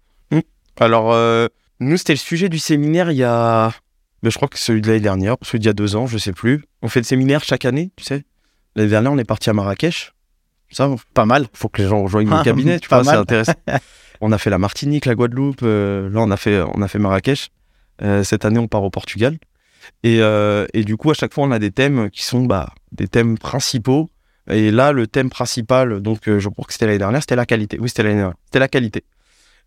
Alors, 0.80 1.12
euh, 1.12 1.46
nous, 1.78 1.96
c'était 1.96 2.14
le 2.14 2.18
sujet 2.18 2.48
du 2.48 2.58
séminaire 2.58 3.10
il 3.12 3.16
y 3.18 3.22
a. 3.22 3.70
mais 4.22 4.30
je 4.30 4.36
crois 4.36 4.48
que 4.48 4.58
celui 4.58 4.80
de 4.80 4.88
l'année 4.88 5.00
dernière, 5.00 5.36
celui 5.42 5.60
d'il 5.60 5.66
y 5.66 5.70
a 5.70 5.74
deux 5.74 5.94
ans, 5.94 6.06
je 6.06 6.18
sais 6.18 6.32
plus. 6.32 6.64
On 6.82 6.88
fait 6.88 7.00
le 7.00 7.04
séminaire 7.04 7.44
chaque 7.44 7.64
année, 7.64 7.92
tu 7.96 8.04
sais. 8.04 8.24
L'année 8.74 8.90
dernière, 8.90 9.12
on 9.12 9.18
est 9.18 9.24
parti 9.24 9.50
à 9.50 9.52
Marrakech. 9.52 10.12
Ça, 10.70 10.90
Pas 11.12 11.26
mal. 11.26 11.46
faut 11.52 11.68
que 11.68 11.80
les 11.80 11.88
gens 11.88 12.02
rejoignent 12.02 12.28
le 12.36 12.42
cabinet, 12.44 12.80
tu 12.80 12.88
Pas 12.88 13.02
vois, 13.02 13.12
c'est 13.12 13.18
intéressant. 13.18 13.52
on 14.20 14.32
a 14.32 14.38
fait 14.38 14.50
la 14.50 14.58
Martinique, 14.58 15.06
la 15.06 15.14
Guadeloupe, 15.14 15.60
euh, 15.62 16.10
là 16.10 16.20
on 16.20 16.30
a 16.32 16.36
fait, 16.36 16.60
on 16.74 16.82
a 16.82 16.88
fait 16.88 16.98
Marrakech. 16.98 17.50
Euh, 18.02 18.24
cette 18.24 18.44
année 18.44 18.58
on 18.58 18.68
part 18.68 18.82
au 18.82 18.90
Portugal. 18.90 19.38
Et, 20.02 20.20
euh, 20.20 20.66
et 20.72 20.82
du 20.84 20.96
coup 20.96 21.10
à 21.10 21.14
chaque 21.14 21.32
fois 21.32 21.44
on 21.44 21.50
a 21.50 21.58
des 21.58 21.70
thèmes 21.70 22.10
qui 22.10 22.22
sont 22.22 22.44
bah, 22.44 22.72
des 22.92 23.08
thèmes 23.08 23.38
principaux. 23.38 24.10
Et 24.50 24.70
là 24.70 24.92
le 24.92 25.06
thème 25.06 25.30
principal, 25.30 26.00
donc 26.00 26.28
euh, 26.28 26.38
je 26.38 26.48
crois 26.48 26.64
que 26.64 26.72
c'était 26.72 26.86
l'année 26.86 26.98
dernière, 26.98 27.20
c'était 27.22 27.36
la 27.36 27.46
qualité. 27.46 27.78
Oui 27.78 27.88
c'était 27.88 28.02
l'année 28.02 28.16
dernière, 28.16 28.36
c'était 28.46 28.58
la 28.58 28.68
qualité. 28.68 29.04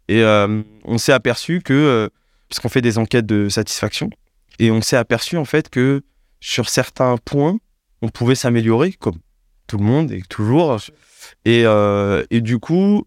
Et 0.10 0.24
on 0.24 0.98
s'est 0.98 1.12
aperçu 1.12 1.62
que, 1.62 2.10
parce 2.48 2.62
qu'on 2.62 2.70
fait 2.70 2.82
des 2.82 2.98
enquêtes 2.98 3.26
de 3.26 3.50
satisfaction, 3.50 4.10
et 4.58 4.72
on 4.72 4.82
s'est 4.82 4.96
aperçu 4.96 5.36
en 5.36 5.44
fait 5.44 5.70
que 5.70 6.02
sur 6.40 6.70
certains 6.70 7.18
points 7.18 7.58
on 8.02 8.08
pouvait 8.08 8.36
s'améliorer 8.36 8.94
comme 8.94 9.18
tout 9.68 9.78
le 9.78 9.84
monde 9.84 10.14
et 10.14 10.22
toujours. 10.22 10.78
Et, 11.44 11.66
du 12.42 12.60
coup, 12.60 13.06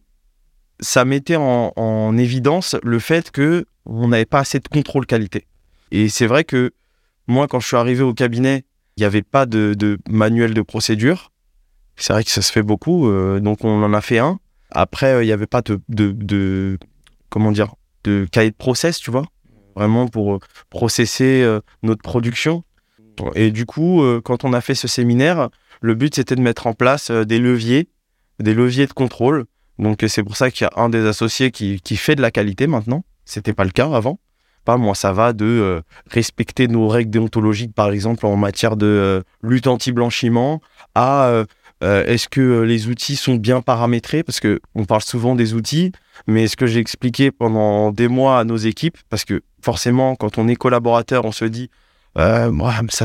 ça 0.81 1.07
mettait 1.07 1.37
en 1.39 2.19
évidence 2.19 2.77
le 2.83 2.99
fait 2.99 3.31
que 3.31 3.65
on 3.87 4.09
n'avait 4.09 4.27
pas 4.27 4.41
assez 4.41 4.59
de 4.59 4.69
contrôle 4.69 5.07
qualité. 5.07 5.47
Et 5.91 6.09
c'est 6.09 6.27
vrai 6.27 6.45
que 6.45 6.73
moi, 7.27 7.49
quand 7.49 7.61
je 7.61 7.67
suis 7.67 7.77
arrivé 7.77 8.03
au 8.03 8.15
cabinet, 8.15 8.65
il 8.97 9.01
n'y 9.01 9.07
avait 9.07 9.23
pas 9.23 9.47
de, 9.47 9.99
manuel 10.09 10.55
de 10.55 10.63
procédure. 10.63 11.33
C'est 11.97 12.13
vrai 12.13 12.25
que 12.25 12.31
ça 12.31 12.43
se 12.43 12.51
fait 12.51 12.63
beaucoup, 12.63 13.09
euh, 13.09 13.41
donc 13.41 13.65
on 13.65 13.83
en 13.83 13.93
a 13.93 14.01
fait 14.01 14.19
un. 14.19 14.39
Après, 14.71 15.13
euh, 15.13 15.23
il 15.23 15.27
n'y 15.27 15.33
avait 15.33 15.47
pas 15.47 15.63
de, 15.63 16.79
comment 17.29 17.53
dire, 17.53 17.75
de 18.05 18.27
cahier 18.31 18.51
de 18.51 18.57
process, 18.57 18.99
tu 18.99 19.11
vois, 19.11 19.27
vraiment 19.77 20.09
pour 20.09 20.35
euh, 20.35 20.39
processer 20.71 21.47
notre 21.83 22.03
production. 22.03 22.65
Et 23.35 23.51
du 23.51 23.67
coup, 23.67 24.03
quand 24.25 24.45
on 24.45 24.55
a 24.55 24.63
fait 24.63 24.75
ce 24.75 24.89
séminaire, 24.89 25.51
le 25.83 25.95
but 25.95 26.15
c'était 26.15 26.37
de 26.37 26.41
mettre 26.41 26.67
en 26.67 26.73
place 26.73 27.11
des 27.11 27.39
leviers, 27.39 27.91
des 28.39 28.55
leviers 28.55 28.87
de 28.87 28.95
contrôle. 28.95 29.45
Donc 29.79 30.03
c'est 30.09 30.23
pour 30.23 30.37
ça 30.37 30.51
qu'il 30.51 30.65
y 30.67 30.69
a 30.75 30.83
un 30.83 30.89
des 30.89 31.05
associés 31.05 31.51
qui 31.51 31.97
fait 31.97 32.17
de 32.17 32.23
la 32.23 32.31
qualité 32.31 32.67
maintenant. 32.67 33.05
C'était 33.31 33.53
pas 33.53 33.63
le 33.63 33.71
cas 33.71 33.89
avant. 33.93 34.19
Pas 34.65 34.77
moi, 34.77 34.97
ça 34.97 35.13
va 35.13 35.33
de 35.33 35.45
euh, 35.45 35.81
respecter 36.11 36.67
nos 36.67 36.89
règles 36.89 37.11
déontologiques, 37.11 37.73
par 37.73 37.93
exemple 37.93 38.27
en 38.27 38.37
matière 38.37 38.77
de 38.77 38.87
euh, 38.87 39.23
lutte 39.43 39.69
anti-blanchiment, 39.69 40.61
à 40.97 41.27
euh, 41.29 41.45
est-ce 41.81 42.29
que 42.29 42.63
les 42.63 42.89
outils 42.89 43.15
sont 43.15 43.37
bien 43.37 43.63
paramétrés? 43.63 44.25
Parce 44.25 44.41
que 44.41 44.61
on 44.75 44.85
parle 44.85 45.03
souvent 45.03 45.37
des 45.37 45.55
outils, 45.55 45.93
mais 46.27 46.49
ce 46.49 46.57
que 46.57 46.67
j'ai 46.67 46.81
expliqué 46.81 47.31
pendant 47.31 47.93
des 47.93 48.09
mois 48.09 48.41
à 48.41 48.45
nos 48.45 48.57
équipes, 48.57 48.99
parce 49.09 49.25
que 49.25 49.43
forcément, 49.63 50.17
quand 50.17 50.37
on 50.37 50.49
est 50.49 50.57
collaborateur, 50.57 51.25
on 51.25 51.33
se 51.33 51.45
dit 51.45 51.71
ça 52.17 52.51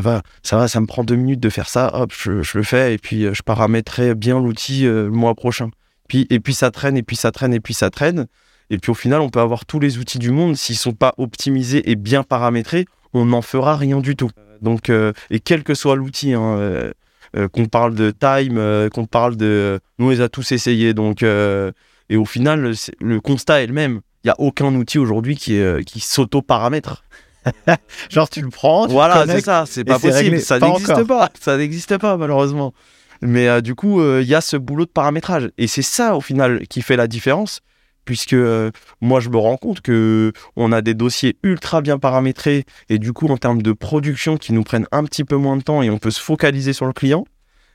va, 0.01 0.23
ça 0.41 0.57
va, 0.57 0.67
ça 0.67 0.81
me 0.81 0.87
prend 0.87 1.03
deux 1.03 1.15
minutes 1.15 1.39
de 1.39 1.51
faire 1.51 1.69
ça, 1.69 1.91
hop, 1.93 2.11
je, 2.11 2.57
le 2.57 2.63
fais, 2.63 2.95
et 2.95 2.97
puis 2.97 3.33
je 3.33 3.43
paramétrerai 3.43 4.15
bien 4.15 4.41
l'outil 4.41 4.85
le 4.85 5.11
mois 5.11 5.35
prochain. 5.35 5.69
Puis, 6.09 6.25
et 6.31 6.39
puis 6.39 6.55
ça 6.55 6.71
traîne, 6.71 6.97
et 6.97 7.03
puis 7.03 7.15
ça 7.15 7.31
traîne, 7.31 7.53
et 7.53 7.59
puis 7.59 7.75
ça 7.75 7.91
traîne. 7.91 8.25
Et 8.69 8.77
puis 8.77 8.91
au 8.91 8.95
final, 8.95 9.21
on 9.21 9.29
peut 9.29 9.39
avoir 9.39 9.65
tous 9.65 9.79
les 9.79 9.97
outils 9.97 10.19
du 10.19 10.31
monde, 10.31 10.55
s'ils 10.55 10.77
sont 10.77 10.93
pas 10.93 11.13
optimisés 11.17 11.89
et 11.89 11.95
bien 11.95 12.23
paramétrés, 12.23 12.85
on 13.13 13.25
n'en 13.25 13.41
fera 13.41 13.75
rien 13.75 13.99
du 13.99 14.15
tout. 14.15 14.29
Donc, 14.61 14.89
euh, 14.89 15.13
et 15.29 15.39
quel 15.39 15.63
que 15.63 15.73
soit 15.73 15.95
l'outil, 15.95 16.33
hein, 16.33 16.57
euh, 16.57 16.91
euh, 17.37 17.47
qu'on 17.47 17.65
parle 17.65 17.95
de 17.95 18.11
time, 18.11 18.89
qu'on 18.93 19.05
parle 19.05 19.35
de. 19.35 19.79
Nous, 19.99 20.07
on 20.07 20.09
les 20.09 20.21
a 20.21 20.29
tous 20.29 20.51
essayés. 20.51 20.93
Donc, 20.93 21.23
et 21.23 22.17
au 22.17 22.25
final, 22.25 22.73
le 22.99 23.21
constat 23.21 23.63
est 23.63 23.67
le 23.67 23.73
même. 23.73 24.01
Il 24.23 24.27
n'y 24.27 24.31
a 24.31 24.35
aucun 24.39 24.73
outil 24.73 24.97
aujourd'hui 24.97 25.35
qui, 25.35 25.59
qui 25.85 25.99
s'auto-paramètre. 25.99 27.03
Genre 28.09 28.27
tu 28.27 28.41
le 28.41 28.49
prends, 28.49 28.87
tu 28.87 28.93
Voilà, 28.93 29.23
c'est 29.27 29.41
ça, 29.41 29.65
c'est 29.67 29.83
pas 29.83 29.99
possible, 29.99 30.15
réglé. 30.15 30.39
ça 30.39 30.57
n'existe 30.57 31.03
pas, 31.03 31.29
ça 31.39 31.57
n'existe 31.57 31.95
pas 31.99 32.17
malheureusement. 32.17 32.73
Mais 33.21 33.61
du 33.61 33.75
coup, 33.75 34.03
il 34.03 34.25
y 34.25 34.33
a 34.33 34.41
ce 34.41 34.57
boulot 34.57 34.85
de 34.85 34.89
paramétrage 34.89 35.51
et 35.59 35.67
c'est 35.67 35.83
ça 35.83 36.15
au 36.15 36.21
final 36.21 36.67
qui 36.67 36.81
fait 36.81 36.95
la 36.95 37.05
différence, 37.05 37.59
puisque 38.05 38.33
euh, 38.33 38.71
moi 39.01 39.19
je 39.19 39.29
me 39.29 39.37
rends 39.37 39.57
compte 39.57 39.81
que 39.81 40.31
on 40.55 40.71
a 40.71 40.81
des 40.81 40.93
dossiers 40.93 41.37
ultra 41.43 41.81
bien 41.81 41.97
paramétrés 41.97 42.63
et 42.87 42.99
du 42.99 43.11
coup 43.11 43.27
en 43.27 43.37
termes 43.37 43.61
de 43.61 43.73
production 43.73 44.37
qui 44.37 44.53
nous 44.53 44.63
prennent 44.63 44.87
un 44.91 45.03
petit 45.03 45.23
peu 45.23 45.35
moins 45.35 45.57
de 45.57 45.63
temps 45.63 45.81
et 45.81 45.89
on 45.89 45.97
peut 45.97 46.11
se 46.11 46.21
focaliser 46.21 46.71
sur 46.71 46.85
le 46.85 46.93
client, 46.93 47.25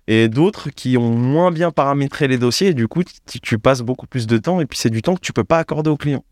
et 0.06 0.28
d'autres 0.28 0.70
qui 0.70 0.96
ont 0.96 1.10
moins 1.10 1.50
bien 1.50 1.70
paramétré 1.70 2.28
les 2.28 2.38
dossiers 2.38 2.68
et 2.68 2.74
du 2.74 2.88
coup 2.88 3.02
tu, 3.42 3.58
passes 3.58 3.82
beaucoup 3.82 4.06
plus 4.06 4.26
de 4.26 4.38
temps 4.38 4.60
et 4.60 4.66
puis 4.66 4.78
c'est 4.78 4.90
du 4.90 5.02
temps 5.02 5.14
que 5.14 5.20
tu 5.20 5.32
peux 5.32 5.44
pas 5.44 5.58
accorder 5.58 5.90
au 5.90 5.96
client. 5.96 6.24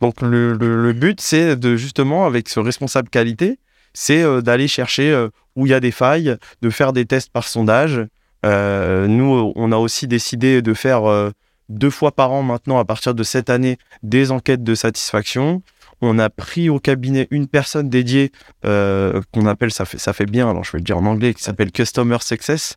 Donc 0.00 0.20
le, 0.20 0.92
but 0.92 1.20
c'est 1.20 1.56
de 1.56 1.76
justement 1.76 2.26
avec 2.26 2.48
ce 2.48 2.60
responsable 2.60 3.08
qualité, 3.08 3.58
c'est 3.94 4.22
euh, 4.22 4.42
d'aller 4.42 4.68
chercher 4.68 5.10
euh, 5.10 5.28
où 5.54 5.66
il 5.66 5.70
y 5.70 5.74
a 5.74 5.80
des 5.80 5.92
failles, 5.92 6.36
de 6.60 6.70
faire 6.70 6.92
des 6.92 7.06
tests 7.06 7.30
par 7.30 7.48
sondage. 7.48 8.04
Nous, 8.44 9.52
on 9.56 9.72
a 9.72 9.76
aussi 9.76 10.06
décidé 10.06 10.62
de 10.62 10.72
faire 10.72 11.32
deux 11.68 11.90
fois 11.90 12.12
par 12.12 12.32
an 12.32 12.42
maintenant, 12.42 12.78
à 12.78 12.84
partir 12.84 13.14
de 13.14 13.22
cette 13.22 13.50
année, 13.50 13.78
des 14.02 14.30
enquêtes 14.30 14.62
de 14.62 14.74
satisfaction. 14.74 15.62
On 16.00 16.18
a 16.18 16.28
pris 16.28 16.68
au 16.68 16.78
cabinet 16.78 17.26
une 17.30 17.46
personne 17.46 17.88
dédiée 17.88 18.30
euh, 18.64 19.22
qu'on 19.32 19.46
appelle, 19.46 19.72
ça 19.72 19.84
fait, 19.84 19.98
ça 19.98 20.12
fait 20.12 20.26
bien, 20.26 20.50
alors 20.50 20.62
je 20.64 20.72
vais 20.72 20.78
le 20.78 20.84
dire 20.84 20.98
en 20.98 21.06
anglais, 21.06 21.32
qui 21.32 21.42
s'appelle 21.42 21.72
Customer 21.72 22.18
Success. 22.20 22.76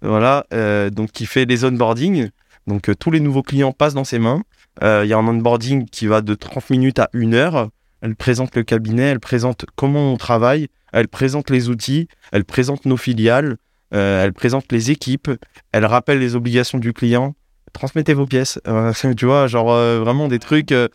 Voilà, 0.00 0.46
euh, 0.52 0.90
donc 0.90 1.12
qui 1.12 1.26
fait 1.26 1.44
les 1.44 1.64
onboarding. 1.64 2.30
Donc 2.66 2.88
euh, 2.88 2.94
tous 2.94 3.10
les 3.10 3.20
nouveaux 3.20 3.42
clients 3.42 3.72
passent 3.72 3.94
dans 3.94 4.04
ses 4.04 4.18
mains. 4.18 4.42
Il 4.82 5.06
y 5.06 5.12
a 5.12 5.18
un 5.18 5.28
onboarding 5.28 5.86
qui 5.88 6.06
va 6.08 6.20
de 6.20 6.34
30 6.34 6.70
minutes 6.70 6.98
à 6.98 7.08
une 7.12 7.34
heure. 7.34 7.68
Elle 8.00 8.16
présente 8.16 8.56
le 8.56 8.64
cabinet, 8.64 9.04
elle 9.04 9.20
présente 9.20 9.66
comment 9.76 10.12
on 10.12 10.16
travaille, 10.16 10.66
elle 10.92 11.06
présente 11.06 11.48
les 11.48 11.68
outils, 11.68 12.08
elle 12.32 12.44
présente 12.44 12.84
nos 12.84 12.96
filiales, 12.96 13.56
elle 13.92 14.32
présente 14.32 14.72
les 14.72 14.90
équipes, 14.90 15.30
elle 15.70 15.86
rappelle 15.86 16.18
les 16.18 16.34
obligations 16.34 16.78
du 16.78 16.92
client. 16.92 17.34
Transmettez 17.74 18.14
vos 18.14 18.26
pièces. 18.26 18.58
Euh, 18.66 18.92
tu 19.16 19.26
vois, 19.26 19.46
genre 19.46 19.70
euh, 19.72 20.00
vraiment 20.00 20.28
des 20.28 20.38
trucs 20.38 20.72
euh, 20.72 20.88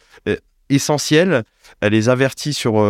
essentiels. 0.69 1.43
Elle 1.81 1.93
les 1.93 2.09
avertit 2.09 2.53
sur 2.53 2.83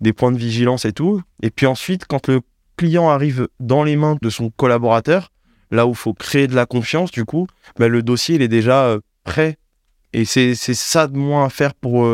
des 0.00 0.12
points 0.12 0.32
de 0.32 0.38
vigilance 0.38 0.84
et 0.84 0.92
tout. 0.92 1.22
Et 1.42 1.50
puis 1.50 1.66
ensuite, 1.66 2.06
quand 2.06 2.26
le 2.26 2.40
client 2.76 3.08
arrive 3.08 3.48
dans 3.60 3.84
les 3.84 3.94
mains 3.94 4.16
de 4.20 4.30
son 4.30 4.50
collaborateur, 4.50 5.30
là 5.70 5.86
où 5.86 5.90
il 5.90 5.96
faut 5.96 6.12
créer 6.12 6.48
de 6.48 6.54
la 6.54 6.66
confiance, 6.66 7.12
du 7.12 7.24
coup, 7.24 7.46
ben, 7.78 7.88
le 7.88 8.02
dossier 8.02 8.34
il 8.34 8.42
est 8.42 8.48
déjà 8.48 8.96
prêt. 9.22 9.58
Et 10.12 10.24
c'est 10.24 10.54
ça 10.54 11.06
de 11.06 11.16
moins 11.16 11.46
à 11.46 11.50
faire 11.50 11.74
pour, 11.74 12.06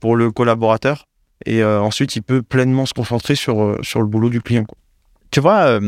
pour 0.00 0.16
le 0.16 0.30
collaborateur. 0.30 1.06
et 1.46 1.64
ensuite 1.64 2.14
il 2.16 2.22
peut 2.22 2.42
pleinement 2.42 2.84
se 2.84 2.94
concentrer 2.94 3.34
sur, 3.34 3.78
sur 3.82 4.00
le 4.00 4.06
boulot 4.06 4.28
du 4.28 4.42
client. 4.42 4.66
Tu 5.30 5.40
vois, 5.40 5.80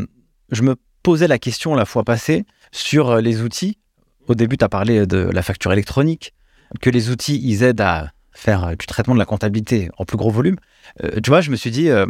je 0.50 0.62
me 0.62 0.74
posais 1.02 1.28
la 1.28 1.38
question 1.38 1.74
la 1.74 1.84
fois 1.84 2.02
passée 2.02 2.44
sur 2.72 3.16
les 3.16 3.42
outils. 3.42 3.78
Au 4.28 4.34
début, 4.34 4.56
tu 4.56 4.64
as 4.64 4.68
parlé 4.68 5.06
de 5.06 5.18
la 5.18 5.42
facture 5.42 5.72
électronique, 5.72 6.34
que 6.80 6.90
les 6.90 7.10
outils, 7.10 7.40
ils 7.42 7.62
aident 7.62 7.80
à 7.80 8.10
faire 8.32 8.64
euh, 8.64 8.74
du 8.74 8.86
traitement 8.86 9.14
de 9.14 9.18
la 9.18 9.24
comptabilité 9.24 9.90
en 9.98 10.04
plus 10.04 10.16
gros 10.16 10.30
volume. 10.30 10.56
Euh, 11.02 11.20
tu 11.22 11.30
vois, 11.30 11.40
je 11.40 11.50
me 11.50 11.56
suis 11.56 11.70
dit, 11.70 11.88
euh, 11.88 12.06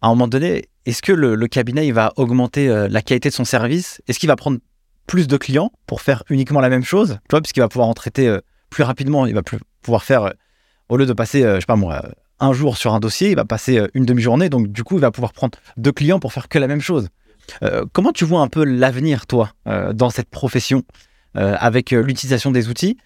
à 0.00 0.08
un 0.08 0.10
moment 0.10 0.28
donné, 0.28 0.66
est-ce 0.86 1.02
que 1.02 1.12
le, 1.12 1.46
cabinet, 1.46 1.86
il 1.86 1.94
va 1.94 2.12
augmenter 2.16 2.66
la 2.66 3.02
qualité 3.02 3.28
de 3.28 3.34
son 3.34 3.44
service? 3.44 4.02
Est-ce 4.08 4.18
qu'il 4.18 4.26
va 4.26 4.34
prendre 4.34 4.58
plus 5.06 5.28
de 5.28 5.36
clients 5.36 5.70
pour 5.86 6.00
faire 6.00 6.24
uniquement 6.28 6.60
la 6.60 6.68
même 6.68 6.84
chose? 6.84 7.18
Tu 7.28 7.30
vois, 7.30 7.40
puisqu'il 7.40 7.60
va 7.60 7.68
pouvoir 7.68 7.88
en 7.88 7.94
traiter 7.94 8.36
plus 8.68 8.82
rapidement, 8.82 9.26
il 9.26 9.34
va 9.34 9.42
pouvoir 9.80 10.02
faire, 10.02 10.32
au 10.88 10.96
lieu 10.96 11.06
de 11.06 11.12
passer, 11.12 11.42
je 11.42 11.60
sais 11.60 11.66
pas 11.66 11.76
moi, 11.76 12.02
un 12.40 12.52
jour 12.52 12.76
sur 12.76 12.94
un 12.94 12.98
dossier, 12.98 13.30
il 13.30 13.36
va 13.36 13.44
passer 13.44 13.80
une 13.94 14.04
demi-journée, 14.04 14.48
donc 14.48 14.72
du 14.72 14.82
coup, 14.82 14.96
il 14.96 15.02
va 15.02 15.12
pouvoir 15.12 15.32
prendre 15.32 15.56
deux 15.76 15.92
clients 15.92 16.18
pour 16.18 16.32
faire 16.32 16.48
que 16.48 16.58
la 16.58 16.66
même 16.66 16.80
chose. 16.80 17.08
Comment 17.92 18.10
tu 18.10 18.24
vois 18.24 18.40
un 18.40 18.48
peu 18.48 18.64
l'avenir, 18.64 19.28
toi, 19.28 19.52
dans 19.94 20.10
cette 20.10 20.30
profession, 20.30 20.82
avec 21.34 21.92
euh, 21.92 22.02
l'utilisation 22.02 22.50
des 22.50 22.68
outils 22.68 22.96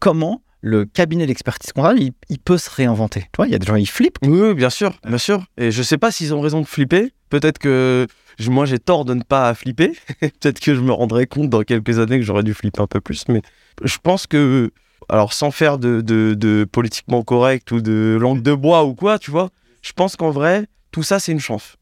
Comment 0.00 0.42
le 0.60 0.86
cabinet 0.86 1.26
d'expertise 1.26 1.72
comptable, 1.72 2.00
il, 2.00 2.12
il 2.30 2.38
peut 2.38 2.56
se 2.56 2.70
réinventer 2.70 3.20
Tu 3.20 3.36
vois, 3.36 3.46
il 3.46 3.52
y 3.52 3.54
a 3.54 3.58
des 3.58 3.66
gens, 3.66 3.76
ils 3.76 3.88
flippent. 3.88 4.18
Oui, 4.22 4.54
bien 4.54 4.70
sûr, 4.70 4.98
bien 5.06 5.18
sûr. 5.18 5.44
Et 5.58 5.70
je 5.70 5.82
sais 5.82 5.98
pas 5.98 6.10
s'ils 6.10 6.32
ont 6.32 6.40
raison 6.40 6.62
de 6.62 6.66
flipper. 6.66 7.12
Peut-être 7.28 7.58
que 7.58 8.06
moi 8.48 8.66
j'ai 8.66 8.78
tort 8.78 9.04
de 9.04 9.14
ne 9.14 9.22
pas 9.22 9.54
flipper. 9.54 9.92
Peut-être 10.20 10.60
que 10.60 10.74
je 10.74 10.80
me 10.80 10.92
rendrai 10.92 11.26
compte 11.26 11.50
dans 11.50 11.62
quelques 11.62 11.98
années 11.98 12.18
que 12.18 12.24
j'aurais 12.24 12.42
dû 12.42 12.54
flipper 12.54 12.80
un 12.80 12.86
peu 12.86 13.00
plus. 13.00 13.24
Mais 13.28 13.42
je 13.82 13.98
pense 14.02 14.26
que, 14.26 14.70
alors 15.08 15.32
sans 15.32 15.50
faire 15.50 15.78
de, 15.78 16.00
de 16.00 16.64
politiquement 16.70 17.22
correct 17.22 17.70
ou 17.72 17.80
de 17.80 18.16
langue 18.20 18.42
de 18.42 18.54
bois 18.54 18.84
ou 18.84 18.94
quoi, 18.94 19.18
tu 19.18 19.30
vois, 19.30 19.50
je 19.82 19.92
pense 19.92 20.16
qu'en 20.16 20.30
vrai, 20.30 20.66
tout 20.92 21.02
ça 21.02 21.18
c'est 21.18 21.32
une 21.32 21.40
chance. 21.40 21.76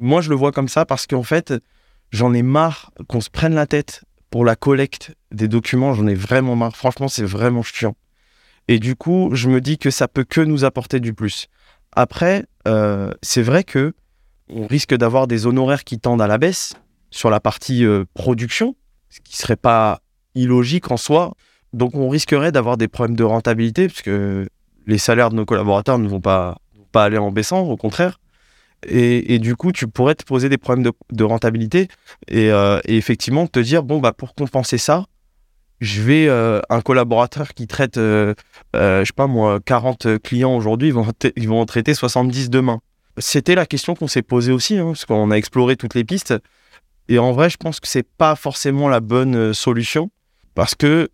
Moi 0.00 0.20
je 0.20 0.30
le 0.30 0.36
vois 0.36 0.52
comme 0.52 0.68
ça 0.68 0.84
parce 0.84 1.06
qu'en 1.06 1.22
fait, 1.22 1.54
j'en 2.12 2.32
ai 2.34 2.42
marre 2.42 2.92
qu'on 3.08 3.20
se 3.20 3.30
prenne 3.30 3.54
la 3.54 3.66
tête 3.66 4.02
pour 4.30 4.44
la 4.44 4.56
collecte 4.56 5.14
des 5.32 5.48
documents. 5.48 5.94
J'en 5.94 6.06
ai 6.06 6.14
vraiment 6.14 6.56
marre. 6.56 6.76
Franchement, 6.76 7.08
c'est 7.08 7.24
vraiment 7.24 7.62
chiant. 7.62 7.96
Et 8.68 8.78
du 8.78 8.96
coup, 8.96 9.30
je 9.32 9.48
me 9.48 9.60
dis 9.60 9.78
que 9.78 9.90
ça 9.90 10.08
peut 10.08 10.24
que 10.24 10.40
nous 10.40 10.64
apporter 10.64 11.00
du 11.00 11.14
plus. 11.14 11.48
Après, 11.92 12.44
euh, 12.66 13.12
c'est 13.22 13.42
vrai 13.42 13.64
que 13.64 13.94
on 14.50 14.66
risque 14.66 14.94
d'avoir 14.94 15.26
des 15.26 15.46
honoraires 15.46 15.84
qui 15.84 15.98
tendent 15.98 16.22
à 16.22 16.26
la 16.26 16.38
baisse 16.38 16.74
sur 17.10 17.30
la 17.30 17.40
partie 17.40 17.84
euh, 17.84 18.04
production, 18.14 18.76
ce 19.08 19.20
qui 19.20 19.36
serait 19.36 19.56
pas 19.56 20.00
illogique 20.34 20.90
en 20.90 20.96
soi. 20.96 21.34
Donc, 21.72 21.94
on 21.94 22.08
risquerait 22.08 22.52
d'avoir 22.52 22.76
des 22.76 22.88
problèmes 22.88 23.16
de 23.16 23.24
rentabilité, 23.24 23.88
puisque 23.88 24.10
les 24.86 24.98
salaires 24.98 25.30
de 25.30 25.36
nos 25.36 25.44
collaborateurs 25.44 25.98
ne 25.98 26.08
vont 26.08 26.20
pas, 26.20 26.58
pas 26.92 27.04
aller 27.04 27.18
en 27.18 27.30
baissant, 27.30 27.60
au 27.60 27.76
contraire. 27.76 28.20
Et, 28.86 29.38
du 29.40 29.56
coup, 29.56 29.72
tu 29.72 29.88
pourrais 29.88 30.14
te 30.14 30.24
poser 30.24 30.48
des 30.48 30.58
problèmes 30.58 30.88
de, 31.10 31.24
rentabilité 31.24 31.88
et, 32.28 32.52
euh, 32.52 32.78
et 32.84 32.96
effectivement 32.96 33.46
te 33.46 33.58
dire 33.58 33.82
bon, 33.82 33.98
bah, 33.98 34.12
pour 34.12 34.34
compenser 34.34 34.78
ça, 34.78 35.06
je 35.80 36.02
vais, 36.02 36.28
euh, 36.28 36.60
un 36.70 36.80
collaborateur 36.80 37.54
qui 37.54 37.66
traite, 37.66 37.98
euh, 37.98 38.34
euh, 38.74 39.00
je 39.00 39.06
sais 39.06 39.12
pas 39.14 39.26
moi, 39.26 39.60
40 39.64 40.18
clients 40.18 40.56
aujourd'hui, 40.56 40.88
ils 40.88 40.94
vont, 40.94 41.06
ils 41.36 41.48
vont 41.48 41.60
en 41.60 41.66
traiter 41.66 41.94
70 41.94 42.50
demain. 42.50 42.80
C'était 43.18 43.54
la 43.54 43.66
question 43.66 43.94
qu'on 43.94 44.08
s'est 44.08 44.22
posée 44.22 44.52
aussi, 44.52 44.78
hein, 44.78 44.86
parce 44.86 45.04
qu'on 45.04 45.30
a 45.30 45.36
exploré 45.36 45.76
toutes 45.76 45.94
les 45.94 46.04
pistes. 46.04 46.34
Et 47.08 47.18
en 47.18 47.32
vrai, 47.32 47.48
je 47.50 47.56
pense 47.56 47.80
que 47.80 47.88
c'est 47.88 48.06
pas 48.06 48.36
forcément 48.36 48.88
la 48.88 49.00
bonne 49.00 49.54
solution, 49.54 50.10
parce 50.54 50.74
que 50.74 51.08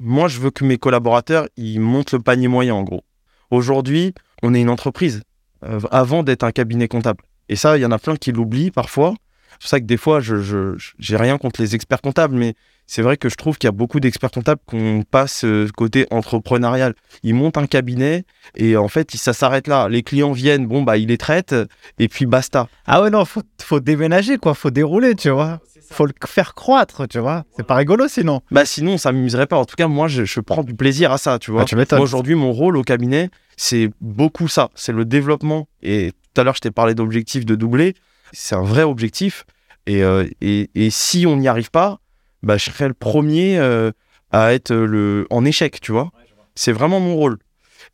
moi, 0.00 0.28
je 0.28 0.38
veux 0.38 0.50
que 0.50 0.64
mes 0.64 0.78
collaborateurs, 0.78 1.48
ils 1.56 1.80
montent 1.80 2.12
le 2.12 2.20
panier 2.20 2.48
moyen, 2.48 2.74
en 2.74 2.82
gros. 2.82 3.04
Aujourd'hui, 3.50 4.14
on 4.42 4.54
est 4.54 4.60
une 4.60 4.70
entreprise, 4.70 5.22
euh, 5.64 5.80
avant 5.90 6.22
d'être 6.22 6.44
un 6.44 6.52
cabinet 6.52 6.88
comptable. 6.88 7.22
Et 7.48 7.56
ça, 7.56 7.76
il 7.76 7.80
y 7.80 7.86
en 7.86 7.90
a 7.92 7.98
plein 7.98 8.16
qui 8.16 8.32
l'oublient 8.32 8.70
parfois. 8.70 9.14
C'est 9.52 9.58
pour 9.60 9.68
ça 9.68 9.80
que 9.80 9.84
des 9.84 9.96
fois, 9.96 10.20
je 10.20 10.74
j'ai 10.98 11.16
rien 11.16 11.38
contre 11.38 11.60
les 11.60 11.74
experts 11.74 12.00
comptables, 12.00 12.34
mais 12.34 12.54
c'est 12.86 13.02
vrai 13.02 13.16
que 13.16 13.28
je 13.28 13.36
trouve 13.36 13.56
qu'il 13.56 13.66
y 13.66 13.68
a 13.68 13.72
beaucoup 13.72 13.98
d'experts 13.98 14.30
comptables 14.30 14.60
qu'on 14.66 15.04
passe 15.08 15.44
euh, 15.44 15.68
côté 15.74 16.06
entrepreneurial. 16.10 16.94
Ils 17.22 17.34
montent 17.34 17.56
un 17.56 17.66
cabinet 17.66 18.24
et 18.56 18.76
en 18.76 18.88
fait, 18.88 19.10
ça 19.12 19.32
s'arrête 19.32 19.68
là. 19.68 19.88
Les 19.88 20.02
clients 20.02 20.32
viennent, 20.32 20.66
bon, 20.66 20.82
bah, 20.82 20.96
ils 20.98 21.08
les 21.08 21.18
traitent 21.18 21.54
et 21.98 22.08
puis 22.08 22.26
basta. 22.26 22.68
Ah 22.86 23.00
ouais, 23.02 23.10
non, 23.10 23.24
faut, 23.24 23.42
faut 23.62 23.80
déménager, 23.80 24.36
quoi. 24.36 24.54
Faut 24.54 24.70
dérouler, 24.70 25.14
tu 25.14 25.30
vois. 25.30 25.60
Faut 25.90 26.06
le 26.06 26.12
faire 26.26 26.54
croître, 26.54 27.06
tu 27.08 27.18
vois. 27.18 27.44
C'est 27.56 27.66
pas 27.66 27.76
rigolo 27.76 28.08
sinon. 28.08 28.40
Bah, 28.50 28.64
sinon, 28.64 28.92
on 28.94 28.98
s'amuserait 28.98 29.46
pas. 29.46 29.56
En 29.56 29.64
tout 29.64 29.76
cas, 29.76 29.86
moi, 29.86 30.08
je, 30.08 30.24
je 30.24 30.40
prends 30.40 30.62
du 30.62 30.74
plaisir 30.74 31.12
à 31.12 31.18
ça, 31.18 31.38
tu 31.38 31.50
vois. 31.50 31.62
Ah, 31.62 31.64
tu 31.64 31.76
m'étonnes. 31.76 31.98
Moi, 31.98 32.04
aujourd'hui, 32.04 32.34
mon 32.34 32.52
rôle 32.52 32.76
au 32.76 32.82
cabinet, 32.82 33.30
c'est 33.56 33.90
beaucoup 34.00 34.48
ça. 34.48 34.70
C'est 34.74 34.92
le 34.92 35.04
développement. 35.04 35.68
Et 35.82 36.12
tout 36.34 36.40
à 36.40 36.44
l'heure, 36.44 36.54
je 36.54 36.60
t'ai 36.60 36.70
parlé 36.70 36.94
d'objectif 36.94 37.44
de 37.46 37.54
doubler. 37.54 37.94
C'est 38.32 38.54
un 38.54 38.62
vrai 38.62 38.82
objectif. 38.82 39.44
Et, 39.86 40.02
euh, 40.02 40.26
et, 40.40 40.70
et 40.74 40.90
si 40.90 41.26
on 41.26 41.36
n'y 41.36 41.46
arrive 41.48 41.70
pas, 41.70 42.00
bah, 42.42 42.56
je 42.56 42.70
serai 42.70 42.88
le 42.88 42.94
premier 42.94 43.58
euh, 43.58 43.90
à 44.32 44.54
être 44.54 44.74
le, 44.74 45.26
en 45.30 45.44
échec, 45.44 45.80
tu 45.80 45.92
vois. 45.92 46.10
C'est 46.54 46.72
vraiment 46.72 47.00
mon 47.00 47.14
rôle. 47.16 47.38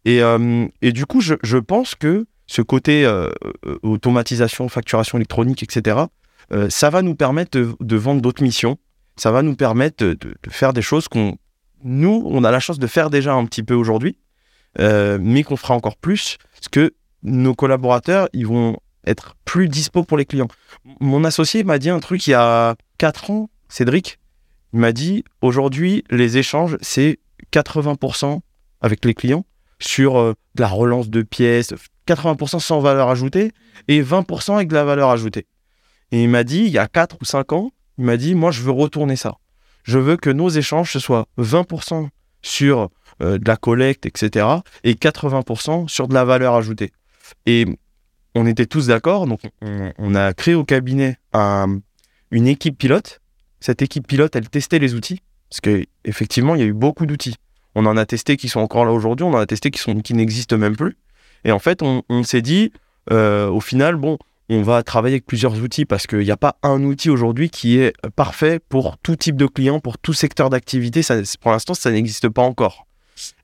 Et, 0.04 0.22
euh, 0.22 0.66
et 0.82 0.92
du 0.92 1.04
coup, 1.06 1.20
je, 1.20 1.34
je 1.42 1.58
pense 1.58 1.94
que 1.94 2.26
ce 2.46 2.62
côté 2.62 3.06
automatisation, 3.82 4.68
facturation 4.68 5.18
électronique, 5.18 5.62
etc., 5.62 5.98
ça 6.68 6.90
va 6.90 7.02
nous 7.02 7.14
permettre 7.14 7.56
de, 7.58 7.74
de 7.78 7.96
vendre 7.96 8.20
d'autres 8.20 8.42
missions. 8.42 8.76
Ça 9.16 9.30
va 9.30 9.42
nous 9.42 9.54
permettre 9.54 10.04
de, 10.04 10.14
de- 10.14 10.34
de 10.42 10.50
faire 10.50 10.72
des 10.72 10.82
choses 10.82 11.06
qu'on, 11.06 11.36
nous, 11.84 12.22
on 12.26 12.42
a 12.42 12.50
la 12.50 12.58
chance 12.58 12.78
de 12.78 12.86
faire 12.88 13.08
déjà 13.10 13.34
un 13.34 13.44
petit 13.44 13.62
peu 13.62 13.74
aujourd'hui, 13.74 14.16
euh, 14.78 15.18
mais 15.20 15.42
qu'on 15.42 15.56
fera 15.56 15.74
encore 15.74 15.96
plus, 15.96 16.38
parce 16.54 16.68
que 16.68 16.94
nos 17.22 17.54
collaborateurs, 17.54 18.28
ils 18.32 18.46
vont 18.46 18.78
être 19.06 19.36
plus 19.44 19.68
dispo 19.68 20.04
pour 20.04 20.16
les 20.16 20.24
clients. 20.24 20.48
Mon 21.00 21.24
associé 21.24 21.64
m'a 21.64 21.78
dit 21.78 21.90
un 21.90 22.00
truc 22.00 22.26
il 22.26 22.30
y 22.30 22.34
a 22.34 22.76
4 22.98 23.30
ans, 23.30 23.50
Cédric, 23.68 24.18
il 24.72 24.80
m'a 24.80 24.92
dit, 24.92 25.24
aujourd'hui, 25.40 26.04
les 26.10 26.38
échanges, 26.38 26.76
c'est 26.80 27.18
80% 27.52 28.40
avec 28.80 29.04
les 29.04 29.14
clients 29.14 29.44
sur 29.80 30.18
euh, 30.18 30.34
de 30.54 30.62
la 30.62 30.68
relance 30.68 31.08
de 31.08 31.22
pièces, 31.22 31.74
80% 32.06 32.60
sans 32.60 32.80
valeur 32.80 33.08
ajoutée 33.08 33.52
et 33.88 34.02
20% 34.02 34.54
avec 34.54 34.68
de 34.68 34.74
la 34.74 34.84
valeur 34.84 35.10
ajoutée. 35.10 35.46
Et 36.12 36.22
il 36.22 36.28
m'a 36.28 36.44
dit, 36.44 36.60
il 36.60 36.70
y 36.70 36.78
a 36.78 36.86
4 36.86 37.16
ou 37.20 37.24
5 37.24 37.52
ans, 37.52 37.72
il 37.98 38.04
m'a 38.04 38.16
dit, 38.16 38.34
moi, 38.34 38.50
je 38.50 38.62
veux 38.62 38.70
retourner 38.70 39.16
ça. 39.16 39.36
Je 39.82 39.98
veux 39.98 40.16
que 40.16 40.30
nos 40.30 40.48
échanges, 40.48 40.92
ce 40.92 40.98
soit 40.98 41.26
20% 41.38 42.08
sur 42.42 42.90
euh, 43.22 43.38
de 43.38 43.46
la 43.48 43.56
collecte, 43.56 44.06
etc., 44.06 44.46
et 44.84 44.94
80% 44.94 45.88
sur 45.88 46.08
de 46.08 46.14
la 46.14 46.24
valeur 46.24 46.54
ajoutée. 46.54 46.90
Et 47.46 47.66
on 48.34 48.46
était 48.46 48.66
tous 48.66 48.86
d'accord, 48.86 49.26
donc 49.26 49.40
on, 49.62 50.14
a 50.14 50.32
créé 50.34 50.54
au 50.54 50.64
cabinet 50.64 51.18
un- 51.32 51.80
une 52.30 52.46
équipe 52.46 52.78
pilote. 52.78 53.20
Cette 53.60 53.82
équipe 53.82 54.06
pilote, 54.06 54.34
elle 54.36 54.48
testait 54.48 54.78
les 54.78 54.94
outils, 54.94 55.20
parce 55.50 55.60
que 55.60 55.84
effectivement, 56.04 56.54
il 56.54 56.60
y 56.60 56.64
a 56.64 56.66
eu 56.66 56.72
beaucoup 56.72 57.06
d'outils. 57.06 57.36
On 57.74 57.86
en 57.86 57.96
a 57.96 58.06
testé 58.06 58.36
qui 58.36 58.48
sont 58.48 58.60
encore 58.60 58.84
là 58.84 58.92
aujourd'hui, 58.92 59.24
on 59.24 59.34
en 59.34 59.38
a 59.38 59.46
testé 59.46 59.70
qui, 59.70 59.80
sont, 59.80 60.00
qui 60.00 60.14
n'existent 60.14 60.56
même 60.56 60.76
plus. 60.76 60.96
Et 61.44 61.52
en 61.52 61.58
fait, 61.58 61.82
on, 61.82 62.02
on 62.08 62.22
s'est 62.22 62.42
dit, 62.42 62.72
euh, 63.10 63.48
au 63.48 63.60
final, 63.60 63.96
bon, 63.96 64.18
on 64.50 64.62
va 64.62 64.82
travailler 64.82 65.14
avec 65.14 65.26
plusieurs 65.26 65.62
outils 65.62 65.84
parce 65.84 66.08
qu'il 66.08 66.18
n'y 66.18 66.30
a 66.32 66.36
pas 66.36 66.56
un 66.62 66.82
outil 66.82 67.08
aujourd'hui 67.08 67.50
qui 67.50 67.78
est 67.78 67.94
parfait 68.16 68.58
pour 68.68 68.98
tout 68.98 69.14
type 69.14 69.36
de 69.36 69.46
client, 69.46 69.78
pour 69.78 69.96
tout 69.96 70.12
secteur 70.12 70.50
d'activité. 70.50 71.02
Pour 71.40 71.52
l'instant, 71.52 71.74
ça 71.74 71.92
n'existe 71.92 72.28
pas 72.28 72.42
encore. 72.42 72.86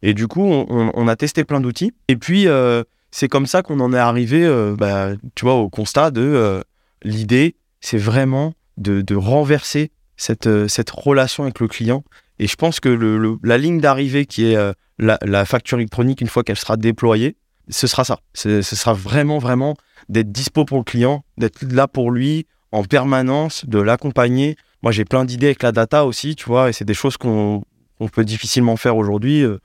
Et 0.02 0.14
du 0.14 0.26
coup, 0.26 0.42
on, 0.42 1.08
a 1.08 1.16
testé 1.16 1.44
plein 1.44 1.60
d'outils. 1.60 1.92
Et 2.08 2.16
puis, 2.16 2.48
euh, 2.48 2.82
c'est 3.12 3.28
comme 3.28 3.46
ça 3.46 3.62
qu'on 3.62 3.78
en 3.80 3.92
est 3.92 3.98
arrivé, 3.98 4.44
euh, 4.44 4.74
bah, 4.76 5.10
tu 5.36 5.44
vois, 5.44 5.54
au 5.54 5.68
constat 5.68 6.10
de 6.10 6.22
euh, 6.22 6.62
l'idée, 7.02 7.54
c'est 7.80 7.98
vraiment 7.98 8.54
de, 8.76 9.14
renverser 9.14 9.92
cette, 10.16 10.48
relation 10.90 11.44
avec 11.44 11.60
le 11.60 11.68
client. 11.68 12.02
Et 12.38 12.48
je 12.48 12.56
pense 12.56 12.80
que 12.80 13.38
la 13.44 13.58
ligne 13.58 13.80
d'arrivée 13.80 14.26
qui 14.26 14.46
est 14.46 14.56
la 14.98 15.44
facture 15.44 15.78
électronique, 15.78 16.20
une 16.20 16.28
fois 16.28 16.42
qu'elle 16.42 16.58
sera 16.58 16.76
déployée, 16.76 17.36
ce 17.68 17.86
sera 17.86 18.04
ça. 18.04 18.20
Ce 18.34 18.62
sera 18.62 18.92
vraiment, 18.92 19.38
vraiment 19.38 19.76
d'être 20.08 20.30
dispo 20.30 20.64
pour 20.64 20.78
le 20.78 20.84
client, 20.84 21.24
d'être 21.38 21.62
là 21.62 21.88
pour 21.88 22.10
lui 22.10 22.46
en 22.72 22.84
permanence, 22.84 23.64
de 23.66 23.78
l'accompagner. 23.78 24.56
Moi, 24.82 24.92
j'ai 24.92 25.04
plein 25.04 25.24
d'idées 25.24 25.46
avec 25.46 25.62
la 25.62 25.72
data 25.72 26.04
aussi, 26.04 26.36
tu 26.36 26.44
vois, 26.46 26.68
et 26.68 26.72
c'est 26.72 26.84
des 26.84 26.94
choses 26.94 27.16
qu'on 27.16 27.62
qu'on 27.98 28.08
peut 28.08 28.24
difficilement 28.24 28.76
faire 28.76 28.96
aujourd'hui. 28.96 29.42
Euh, 29.42 29.58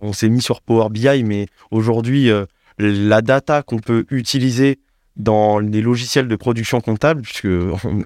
On 0.00 0.12
s'est 0.12 0.28
mis 0.28 0.42
sur 0.42 0.60
Power 0.60 0.90
BI, 0.90 1.24
mais 1.24 1.46
aujourd'hui, 1.70 2.30
euh, 2.30 2.46
la 2.78 3.22
data 3.22 3.62
qu'on 3.62 3.78
peut 3.78 4.04
utiliser 4.10 4.78
dans 5.16 5.58
les 5.58 5.80
logiciels 5.80 6.28
de 6.28 6.36
production 6.36 6.80
comptable, 6.80 7.22
puisque 7.22 7.48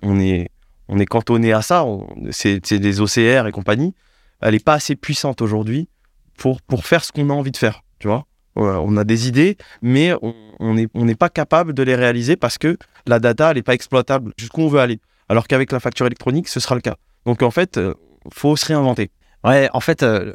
on, 0.03 0.21
est, 0.21 0.51
on 0.89 0.99
est 0.99 1.07
cantonné 1.07 1.53
à 1.53 1.62
ça, 1.62 1.85
c'est 2.31 2.73
des 2.73 3.01
OCR 3.01 3.47
et 3.47 3.53
compagnie, 3.53 3.95
elle 4.41 4.53
n'est 4.53 4.61
pas 4.61 4.75
assez 4.75 4.95
puissante 4.95 5.43
aujourd'hui 5.43 5.89
pour, 6.37 6.62
pour 6.62 6.85
faire 6.85 7.05
ce 7.05 7.12
qu'on 7.12 7.31
a 7.31 7.33
envie 7.33 7.51
de 7.51 7.57
faire, 7.57 7.83
tu 7.99 8.09
vois. 8.09 8.27
Ouais, 8.59 8.75
On 8.81 8.97
a 8.97 9.05
des 9.05 9.29
idées, 9.29 9.57
mais 9.83 10.13
on 10.21 10.75
n'est 10.75 11.15
pas 11.15 11.29
capable 11.29 11.73
de 11.73 11.83
les 11.85 11.95
réaliser 11.95 12.37
parce 12.37 12.59
que 12.59 12.77
la 13.07 13.21
data, 13.21 13.51
elle 13.51 13.57
n'est 13.57 13.63
pas 13.63 13.75
exploitable 13.75 14.33
jusqu'où 14.37 14.63
on 14.63 14.69
veut 14.69 14.81
aller. 14.81 15.01
Alors 15.29 15.47
qu'avec 15.47 15.71
la 15.71 15.79
facture 15.79 16.07
électronique, 16.07 16.49
ce 16.49 16.59
sera 16.59 16.75
le 16.75 16.81
cas. 16.81 16.97
Donc 17.25 17.43
en 17.43 17.51
fait, 17.53 17.79
euh, 17.79 17.95
faut 18.33 18.57
se 18.57 18.67
réinventer. 18.67 19.11
Ouais, 19.45 19.69
en 19.73 19.81
fait, 19.81 20.03
euh, 20.03 20.33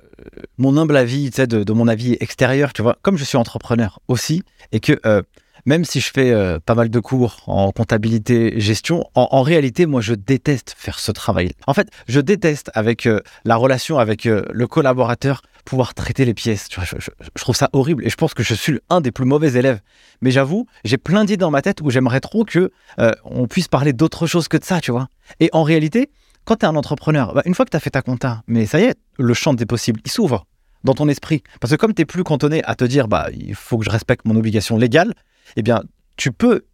mon 0.58 0.78
humble 0.78 0.96
avis, 0.96 1.30
de, 1.32 1.74
mon 1.74 1.90
avis 1.90 2.16
extérieur, 2.22 2.72
tu 2.72 2.82
vois, 2.82 2.98
comme 3.02 3.18
je 3.18 3.26
suis 3.26 3.38
entrepreneur 3.38 4.00
aussi, 4.08 4.44
et 4.72 4.80
que 4.80 4.98
euh, 5.06 5.22
même 5.66 5.86
si 5.86 6.00
je 6.00 6.12
fais 6.12 6.32
euh, 6.32 6.60
pas 6.60 6.76
mal 6.76 6.90
de 6.90 7.00
cours 7.00 7.38
en 7.48 7.72
comptabilité, 7.72 8.60
gestion, 8.60 9.06
en, 9.16 9.42
réalité, 9.42 9.86
moi, 9.86 10.02
je 10.02 10.14
déteste 10.14 10.76
faire 10.78 11.00
ce 11.00 11.12
travail. 11.12 11.52
En 11.68 11.74
fait, 11.74 11.88
je 12.08 12.20
déteste 12.20 12.70
avec 12.74 13.06
euh, 13.06 13.22
la 13.46 13.56
relation 13.56 13.98
avec 13.98 14.26
euh, 14.26 14.44
le 14.52 14.68
collaborateur 14.68 15.42
pouvoir 15.66 15.94
traiter 15.94 16.26
les 16.26 16.34
pièces. 16.34 16.68
Je 16.72 17.42
trouve 17.42 17.56
ça 17.56 17.70
horrible 17.74 18.06
et 18.06 18.10
je 18.10 18.16
pense 18.16 18.34
que 18.34 18.44
je 18.44 18.54
suis 18.54 18.80
un 18.90 19.02
des 19.02 19.12
plus 19.12 19.26
mauvais 19.26 19.54
élèves. 19.54 19.80
Mais 20.22 20.32
j'avoue, 20.32 20.68
j'ai 20.84 20.98
plein 20.98 21.26
d'idées 21.26 21.38
dans 21.38 21.52
ma 21.52 21.62
tête 21.62 21.82
où 21.82 21.90
j'aimerais 21.90 22.20
trop 22.20 22.44
que 22.44 22.72
euh, 23.00 23.12
on 23.24 23.48
puisse 23.48 23.68
parler 23.68 23.94
d'autre 23.94 24.28
chose 24.28 24.48
que 24.48 24.58
de 24.58 24.64
ça, 24.64 24.82
tu 24.82 24.92
vois. 24.92 25.08
Et 25.40 25.50
en 25.54 25.64
réalité, 25.64 26.10
quand 26.46 26.58
tu 26.58 26.66
es 26.66 26.70
un 26.70 26.76
entrepreneur, 26.76 27.34
bah, 27.34 27.42
une 27.46 27.56
fois 27.56 27.66
que 27.66 27.72
tu 27.72 27.78
as 27.78 27.80
fait 27.80 27.92
ta 27.92 28.02
compta, 28.02 28.44
mais 28.48 28.66
ça 28.66 28.80
y 28.80 28.84
est, 28.84 28.98
le 29.18 29.34
champ 29.34 29.54
des 29.54 29.66
possibles, 29.66 30.02
il 30.06 30.12
s'ouvre 30.12 30.46
dans 30.84 30.94
ton 30.94 31.08
esprit. 31.08 31.44
Parce 31.62 31.72
que 31.72 31.78
comme 31.78 31.94
tu 31.94 32.02
n'es 32.02 32.06
plus 32.06 32.24
cantonné 32.24 32.64
à 32.66 32.76
te 32.76 32.84
dire, 32.84 33.08
bah, 33.08 33.30
il 33.34 33.56
faut 33.56 33.78
que 33.78 33.86
je 33.86 33.90
respecte 33.90 34.26
mon 34.26 34.36
obligation 34.36 34.78
légale, 34.78 35.14
eh 35.56 35.62
bien, 35.62 35.84
tu 36.18 36.32
peux 36.32 36.66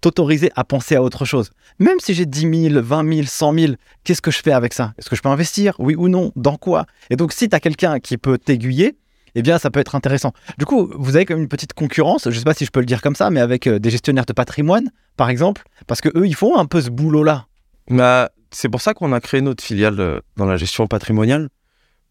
t'autoriser 0.00 0.50
à 0.56 0.64
penser 0.64 0.94
à 0.94 1.02
autre 1.02 1.24
chose. 1.24 1.50
Même 1.78 1.98
si 2.00 2.14
j'ai 2.14 2.26
10 2.26 2.70
000, 2.70 2.82
20 2.82 3.14
000, 3.14 3.26
100 3.26 3.54
000, 3.54 3.72
qu'est-ce 4.04 4.22
que 4.22 4.30
je 4.30 4.38
fais 4.38 4.52
avec 4.52 4.72
ça? 4.72 4.94
Est-ce 4.98 5.10
que 5.10 5.16
je 5.16 5.22
peux 5.22 5.28
investir? 5.28 5.74
Oui 5.78 5.94
ou 5.96 6.08
non? 6.08 6.32
Dans 6.36 6.56
quoi? 6.56 6.86
Et 7.10 7.16
donc, 7.16 7.32
si 7.32 7.48
tu 7.48 7.56
as 7.56 7.60
quelqu'un 7.60 7.98
qui 8.00 8.16
peut 8.16 8.38
t'aiguiller, 8.38 8.96
eh 9.34 9.42
bien, 9.42 9.58
ça 9.58 9.70
peut 9.70 9.80
être 9.80 9.94
intéressant. 9.94 10.32
Du 10.58 10.64
coup, 10.64 10.90
vous 10.94 11.16
avez 11.16 11.24
comme 11.24 11.40
une 11.40 11.48
petite 11.48 11.72
concurrence, 11.72 12.24
je 12.24 12.30
ne 12.30 12.34
sais 12.34 12.44
pas 12.44 12.54
si 12.54 12.64
je 12.64 12.70
peux 12.70 12.80
le 12.80 12.86
dire 12.86 13.02
comme 13.02 13.14
ça, 13.14 13.30
mais 13.30 13.40
avec 13.40 13.66
euh, 13.66 13.78
des 13.78 13.90
gestionnaires 13.90 14.26
de 14.26 14.32
patrimoine, 14.32 14.90
par 15.16 15.30
exemple, 15.30 15.62
parce 15.86 16.00
que 16.00 16.08
eux, 16.16 16.26
ils 16.26 16.34
font 16.34 16.56
un 16.58 16.66
peu 16.66 16.80
ce 16.80 16.90
boulot-là. 16.90 17.46
Bah, 17.90 18.30
c'est 18.50 18.68
pour 18.68 18.80
ça 18.80 18.94
qu'on 18.94 19.12
a 19.12 19.20
créé 19.20 19.40
notre 19.40 19.62
filiale 19.62 20.00
euh, 20.00 20.20
dans 20.36 20.46
la 20.46 20.56
gestion 20.56 20.86
patrimoniale, 20.86 21.48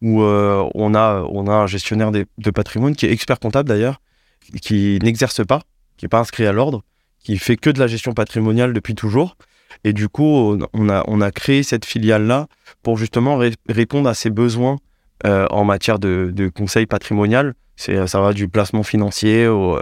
où 0.02 0.22
euh, 0.22 0.70
on, 0.76 0.94
a, 0.94 1.26
un 1.36 1.68
gestionnaire 1.68 2.12
de 2.12 2.52
patrimoine 2.52 2.96
qui 2.96 3.08
est 3.08 3.12
expert 3.12 3.40
comptable 3.40 3.68
d'ailleurs, 3.68 4.00
qui 4.62 5.00
n'exerce 5.02 5.46
pas, 5.46 5.62
qui 5.98 6.06
n'est 6.06 6.10
pas 6.10 6.20
inscrit 6.20 6.46
à 6.46 6.52
l'ordre, 6.52 6.84
qui 7.28 7.38
fait 7.38 7.58
que 7.58 7.70
de 7.70 7.78
la 7.80 7.88
gestion 7.88 8.14
patrimoniale 8.14 8.72
depuis 8.72 8.96
toujours. 8.96 9.36
Et 9.84 9.92
du 9.92 10.08
coup, 10.08 10.58
on 10.74 10.88
a, 10.90 11.04
on 11.08 11.20
a 11.20 11.30
créé 11.32 11.62
cette 11.62 11.84
filiale-là 11.84 12.48
pour 12.84 12.98
justement 12.98 13.36
ré- 13.36 13.54
répondre 13.68 14.08
à 14.08 14.14
ses 14.14 14.30
besoins 14.30 14.78
euh, 15.26 15.46
en 15.52 15.66
matière 15.66 16.00
de, 16.00 16.32
de 16.34 16.48
conseil 16.48 16.86
patrimonial. 16.86 17.54
C'est, 17.76 18.08
ça 18.08 18.22
va 18.22 18.32
du 18.32 18.48
placement 18.48 18.84
financier 18.84 19.46
au, 19.48 19.76
euh, 19.76 19.82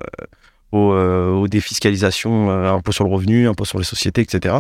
au, 0.72 0.94
euh, 0.94 1.30
aux 1.30 1.48
défiscalisations, 1.48 2.50
euh, 2.50 2.74
impôt 2.74 2.92
sur 2.92 3.04
le 3.04 3.12
revenu, 3.12 3.48
impôt 3.48 3.64
sur 3.66 3.78
les 3.78 3.86
sociétés, 3.86 4.22
etc 4.22 4.56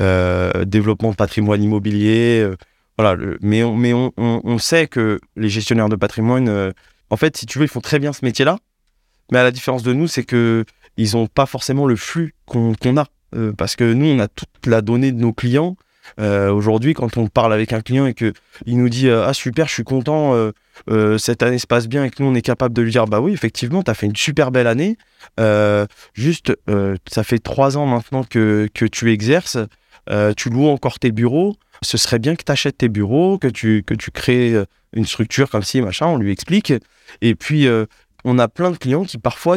euh, 0.00 0.64
développement 0.64 1.10
de 1.10 1.16
patrimoine 1.16 1.62
immobilier. 1.62 2.40
euh, 2.42 2.56
voilà, 2.98 3.22
mais 3.42 3.62
on, 3.64 3.76
mais 3.76 3.92
on, 3.92 4.12
on- 4.16 4.58
sait 4.58 4.86
que 4.86 5.20
les 5.36 5.48
gestionnaires 5.48 5.88
de 5.88 5.96
patrimoine, 5.96 6.48
euh, 6.48 6.70
en 7.10 7.16
fait, 7.16 7.36
si 7.36 7.44
tu 7.46 7.58
veux, 7.58 7.64
ils 7.66 7.68
font 7.68 7.80
très 7.80 7.98
bien 7.98 8.12
ce 8.12 8.24
métier-là. 8.24 8.58
Mais 9.30 9.38
à 9.38 9.42
la 9.42 9.50
différence 9.50 9.82
de 9.82 9.92
nous, 9.92 10.06
c'est 10.08 10.24
que 10.24 10.64
ils 10.96 11.12
n'ont 11.14 11.26
pas 11.26 11.46
forcément 11.46 11.86
le 11.86 11.96
flux 11.96 12.34
qu'on 12.46 12.74
a. 12.96 13.06
Euh, 13.34 13.52
parce 13.52 13.76
que 13.76 13.92
nous, 13.92 14.06
on 14.06 14.18
a 14.18 14.28
toute 14.28 14.66
la 14.66 14.80
donnée 14.80 15.12
de 15.12 15.20
nos 15.20 15.32
clients. 15.32 15.76
Euh, 16.20 16.52
Aujourd'hui, 16.52 16.94
quand 16.94 17.16
on 17.16 17.26
parle 17.28 17.52
avec 17.52 17.72
un 17.72 17.80
client 17.80 18.06
et 18.06 18.14
que 18.14 18.32
il 18.66 18.78
nous 18.78 18.88
dit 18.88 19.08
euh, 19.08 19.26
ah 19.26 19.34
super, 19.34 19.66
je 19.66 19.72
suis 19.72 19.84
content, 19.84 20.50
cette 21.18 21.42
année 21.42 21.58
se 21.58 21.66
passe 21.66 21.88
bien, 21.88 22.04
et 22.04 22.10
que 22.10 22.22
nous 22.22 22.28
on 22.28 22.34
est 22.34 22.42
capable 22.42 22.74
de 22.74 22.82
lui 22.82 22.90
dire 22.90 23.06
bah 23.06 23.20
oui, 23.20 23.32
effectivement, 23.32 23.82
tu 23.82 23.90
as 23.90 23.94
fait 23.94 24.06
une 24.06 24.16
super 24.16 24.50
belle 24.50 24.66
année. 24.66 24.96
Juste, 26.14 26.52
ça 27.10 27.24
fait 27.24 27.38
trois 27.38 27.76
ans 27.76 27.86
maintenant 27.86 28.24
que, 28.24 28.68
que 28.72 28.84
tu 28.84 29.10
exerces. 29.10 29.58
Tu 30.36 30.50
loues 30.50 30.68
encore 30.68 30.98
tes 30.98 31.10
bureaux, 31.10 31.56
ce 31.82 31.96
serait 31.96 32.18
bien 32.18 32.36
que 32.36 32.44
tu 32.44 32.52
achètes 32.52 32.78
tes 32.78 32.88
bureaux, 32.88 33.38
que 33.38 33.48
tu, 33.48 33.82
que 33.82 33.94
tu 33.94 34.10
crées 34.10 34.54
une 34.92 35.06
structure 35.06 35.50
comme 35.50 35.62
ci, 35.62 35.80
machin, 35.80 36.06
on 36.06 36.18
lui 36.18 36.30
explique. 36.30 36.72
Et 37.22 37.34
puis, 37.34 37.66
on 38.24 38.38
a 38.38 38.48
plein 38.48 38.70
de 38.70 38.76
clients 38.76 39.04
qui 39.04 39.16
parfois 39.16 39.56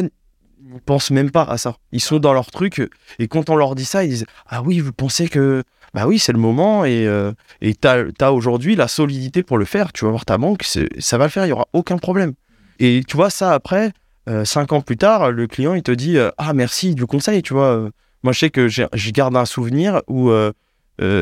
pensent 0.84 1.10
même 1.10 1.30
pas 1.30 1.44
à 1.44 1.58
ça. 1.58 1.76
Ils 1.92 2.00
sont 2.00 2.18
dans 2.18 2.32
leur 2.32 2.50
truc, 2.50 2.82
et 3.18 3.28
quand 3.28 3.50
on 3.50 3.56
leur 3.56 3.74
dit 3.74 3.84
ça, 3.84 4.04
ils 4.04 4.10
disent 4.10 4.26
Ah 4.46 4.62
oui, 4.62 4.80
vous 4.80 4.92
pensez 4.92 5.28
que. 5.28 5.62
Bah 5.94 6.06
oui, 6.06 6.18
c'est 6.18 6.32
le 6.32 6.38
moment, 6.38 6.84
et 6.84 7.06
euh, 7.06 7.32
tu 7.62 7.88
as, 8.20 8.32
aujourd'hui 8.32 8.76
la 8.76 8.88
solidité 8.88 9.42
pour 9.42 9.56
le 9.56 9.64
faire. 9.64 9.92
Tu 9.92 10.04
vas 10.04 10.10
voir 10.10 10.26
ta 10.26 10.36
banque, 10.36 10.62
ça 10.64 11.18
va 11.18 11.24
le 11.24 11.30
faire, 11.30 11.44
il 11.44 11.48
n'y 11.48 11.52
aura 11.52 11.66
aucun 11.72 11.96
problème. 11.96 12.34
Et 12.78 13.02
tu 13.08 13.16
vois, 13.16 13.30
ça 13.30 13.54
après, 13.54 13.92
euh, 14.28 14.44
cinq 14.44 14.72
ans 14.72 14.82
plus 14.82 14.96
tard, 14.96 15.30
le 15.32 15.46
client, 15.46 15.74
il 15.74 15.82
te 15.82 15.90
dit 15.90 16.18
euh, 16.18 16.30
Ah 16.36 16.52
merci 16.52 16.94
du 16.94 17.06
conseil, 17.06 17.42
tu 17.42 17.54
vois. 17.54 17.76
euh, 17.76 17.90
moi, 18.22 18.32
je 18.32 18.40
sais 18.40 18.50
que 18.50 18.68
je 18.68 19.10
garde 19.10 19.36
un 19.36 19.44
souvenir 19.44 20.02
où 20.08 20.30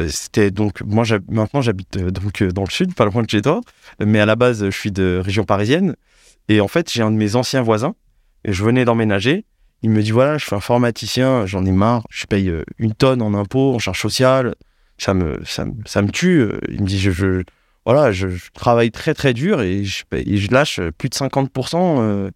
c'était 0.08 0.50
donc. 0.50 0.80
Moi, 0.82 1.04
maintenant, 1.28 1.60
j'habite 1.60 1.98
donc 1.98 2.42
dans 2.42 2.64
le 2.64 2.70
sud, 2.70 2.94
pas 2.94 3.04
loin 3.04 3.22
de 3.22 3.28
chez 3.28 3.42
toi. 3.42 3.60
Mais 4.00 4.18
à 4.18 4.26
la 4.26 4.34
base, 4.34 4.64
je 4.64 4.70
suis 4.70 4.92
de 4.92 5.20
région 5.22 5.44
parisienne. 5.44 5.94
Et 6.48 6.60
en 6.60 6.68
fait, 6.68 6.90
j'ai 6.90 7.02
un 7.02 7.10
de 7.10 7.16
mes 7.16 7.36
anciens 7.36 7.60
voisins. 7.60 7.94
Je 8.46 8.64
venais 8.64 8.84
d'emménager. 8.84 9.44
Il 9.82 9.90
me 9.90 10.02
dit 10.02 10.10
voilà, 10.10 10.38
je 10.38 10.46
suis 10.46 10.54
informaticien, 10.54 11.46
j'en 11.46 11.64
ai 11.64 11.72
marre. 11.72 12.06
Je 12.10 12.26
paye 12.26 12.48
euh, 12.48 12.64
une 12.78 12.94
tonne 12.94 13.20
en 13.20 13.34
impôts, 13.34 13.74
en 13.74 13.78
charges 13.78 14.00
sociales. 14.00 14.54
Ça 14.98 15.12
me, 15.12 15.44
ça, 15.44 15.66
ça 15.84 16.00
me 16.00 16.10
tue. 16.10 16.40
Euh, 16.40 16.58
Il 16.70 16.82
me 16.82 16.86
dit 16.86 16.98
je, 16.98 17.42
voilà, 17.84 18.12
je, 18.12 18.28
travaille 18.54 18.90
très 18.90 19.12
très 19.12 19.34
dur 19.34 19.60
et 19.60 19.84
je, 19.84 20.04
je 20.10 20.50
lâche 20.50 20.80
plus 20.96 21.08
de 21.08 21.14
50%, 21.14 22.00
euh, 22.00 22.30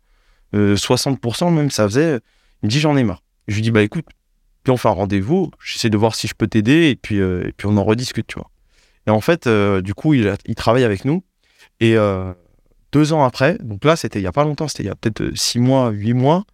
euh, 0.55 0.77
60% 0.77 1.53
même, 1.53 1.71
ça 1.71 1.85
faisait. 1.85 2.21
Il 2.63 2.67
me 2.67 2.69
dit 2.69 2.81
j'en 2.81 2.97
ai 2.97 3.05
marre. 3.05 3.23
Je 3.49 3.55
lui 3.57 3.63
dis 3.63 3.71
bah 3.71 3.83
écoute, 3.83 4.07
puis 4.63 4.73
on 4.73 4.77
fait 4.77 4.89
un 4.89 4.93
rendez-vous, 4.93 5.51
j'essaie 5.65 5.91
de 5.91 5.97
voir 5.97 6.15
si 6.15 6.27
je 6.29 6.35
peux 6.35 6.47
t'aider, 6.47 6.91
et 6.91 6.97
puis, 6.97 7.21
euh, 7.21 7.47
et 7.49 7.53
puis 7.53 7.67
on 7.67 7.77
en 7.77 7.85
rediscute, 7.85 8.27
tu 8.27 8.39
vois. 8.39 8.51
Et 9.07 9.11
en 9.11 9.21
fait, 9.21 9.47
euh, 9.47 9.81
du 9.81 9.95
coup, 9.95 10.15
il, 10.15 10.37
il 10.45 10.55
travaille 10.55 10.85
avec 10.85 11.05
nous, 11.05 11.25
et 11.81 11.97
euh, 11.97 12.33
deux 12.93 13.12
ans 13.12 13.24
après, 13.24 13.57
donc 13.62 13.84
là, 13.84 13.97
c'était 13.97 14.18
il 14.20 14.22
y 14.22 14.26
a 14.26 14.32
pas 14.32 14.45
longtemps, 14.45 14.68
c'était 14.68 14.82
il 14.82 14.86
y 14.86 14.91
a 14.91 14.95
peut-être 14.95 15.20
euh, 15.22 15.32
six 15.34 15.59
mois, 15.59 15.91
huit 15.91 16.14
mois, 16.14 16.45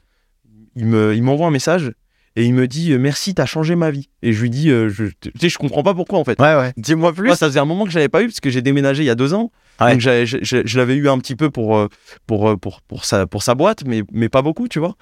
il 0.74 0.86
me- 0.86 1.14
il 1.14 1.22
m'envoie 1.22 1.46
un 1.46 1.50
message, 1.50 1.92
et 2.38 2.44
il 2.44 2.52
me 2.52 2.66
dit 2.68 2.92
euh, 2.92 2.98
merci, 2.98 3.34
t'as 3.34 3.46
changé 3.46 3.76
ma 3.76 3.90
vie. 3.90 4.10
Et 4.22 4.32
je 4.34 4.42
lui 4.42 4.50
dis, 4.50 4.70
euh, 4.70 4.88
je, 4.90 5.04
tu 5.20 5.30
sais, 5.40 5.48
je 5.48 5.56
comprends 5.58 5.82
pas 5.82 5.94
pourquoi 5.94 6.18
en 6.18 6.24
fait. 6.24 6.38
Ouais, 6.38 6.54
ouais. 6.54 6.72
Dis-moi 6.76 7.14
plus. 7.14 7.26
Moi, 7.28 7.36
ça 7.36 7.46
faisait 7.46 7.60
un 7.60 7.64
moment 7.64 7.84
que 7.84 7.90
je 7.90 7.94
l'avais 7.96 8.10
pas 8.10 8.22
eu 8.22 8.26
parce 8.26 8.40
que 8.40 8.50
j'ai 8.50 8.60
déménagé 8.60 9.02
il 9.02 9.06
y 9.06 9.10
a 9.10 9.14
deux 9.14 9.32
ans. 9.32 9.50
Ouais. 9.80 9.92
Donc 9.92 10.00
j'avais- 10.00 10.26
je, 10.26 10.36
je- 10.42 10.78
l'avais 10.78 10.94
eu 10.96 11.08
un 11.08 11.18
petit 11.18 11.36
peu 11.36 11.48
pour, 11.50 11.88
pour, 12.26 12.58
pour, 12.60 12.82
pour, 12.82 13.04
sa, 13.06 13.26
pour 13.26 13.42
sa 13.42 13.54
boîte, 13.54 13.84
mais, 13.86 14.02
mais 14.12 14.28
pas 14.28 14.42
beaucoup, 14.42 14.68
tu 14.68 14.78
vois. 14.78 14.96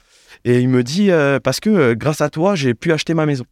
Et 0.45 0.61
il 0.61 0.68
me 0.68 0.82
dit 0.85 1.11
euh, 1.11 1.41
parce 1.41 1.59
que 1.61 1.70
euh, 1.70 1.95
grâce 1.97 2.20
à 2.20 2.30
toi, 2.30 2.55
j'ai 2.55 2.74
pu 2.74 2.93
acheter 2.93 3.14
ma 3.14 3.26
maison. 3.26 3.45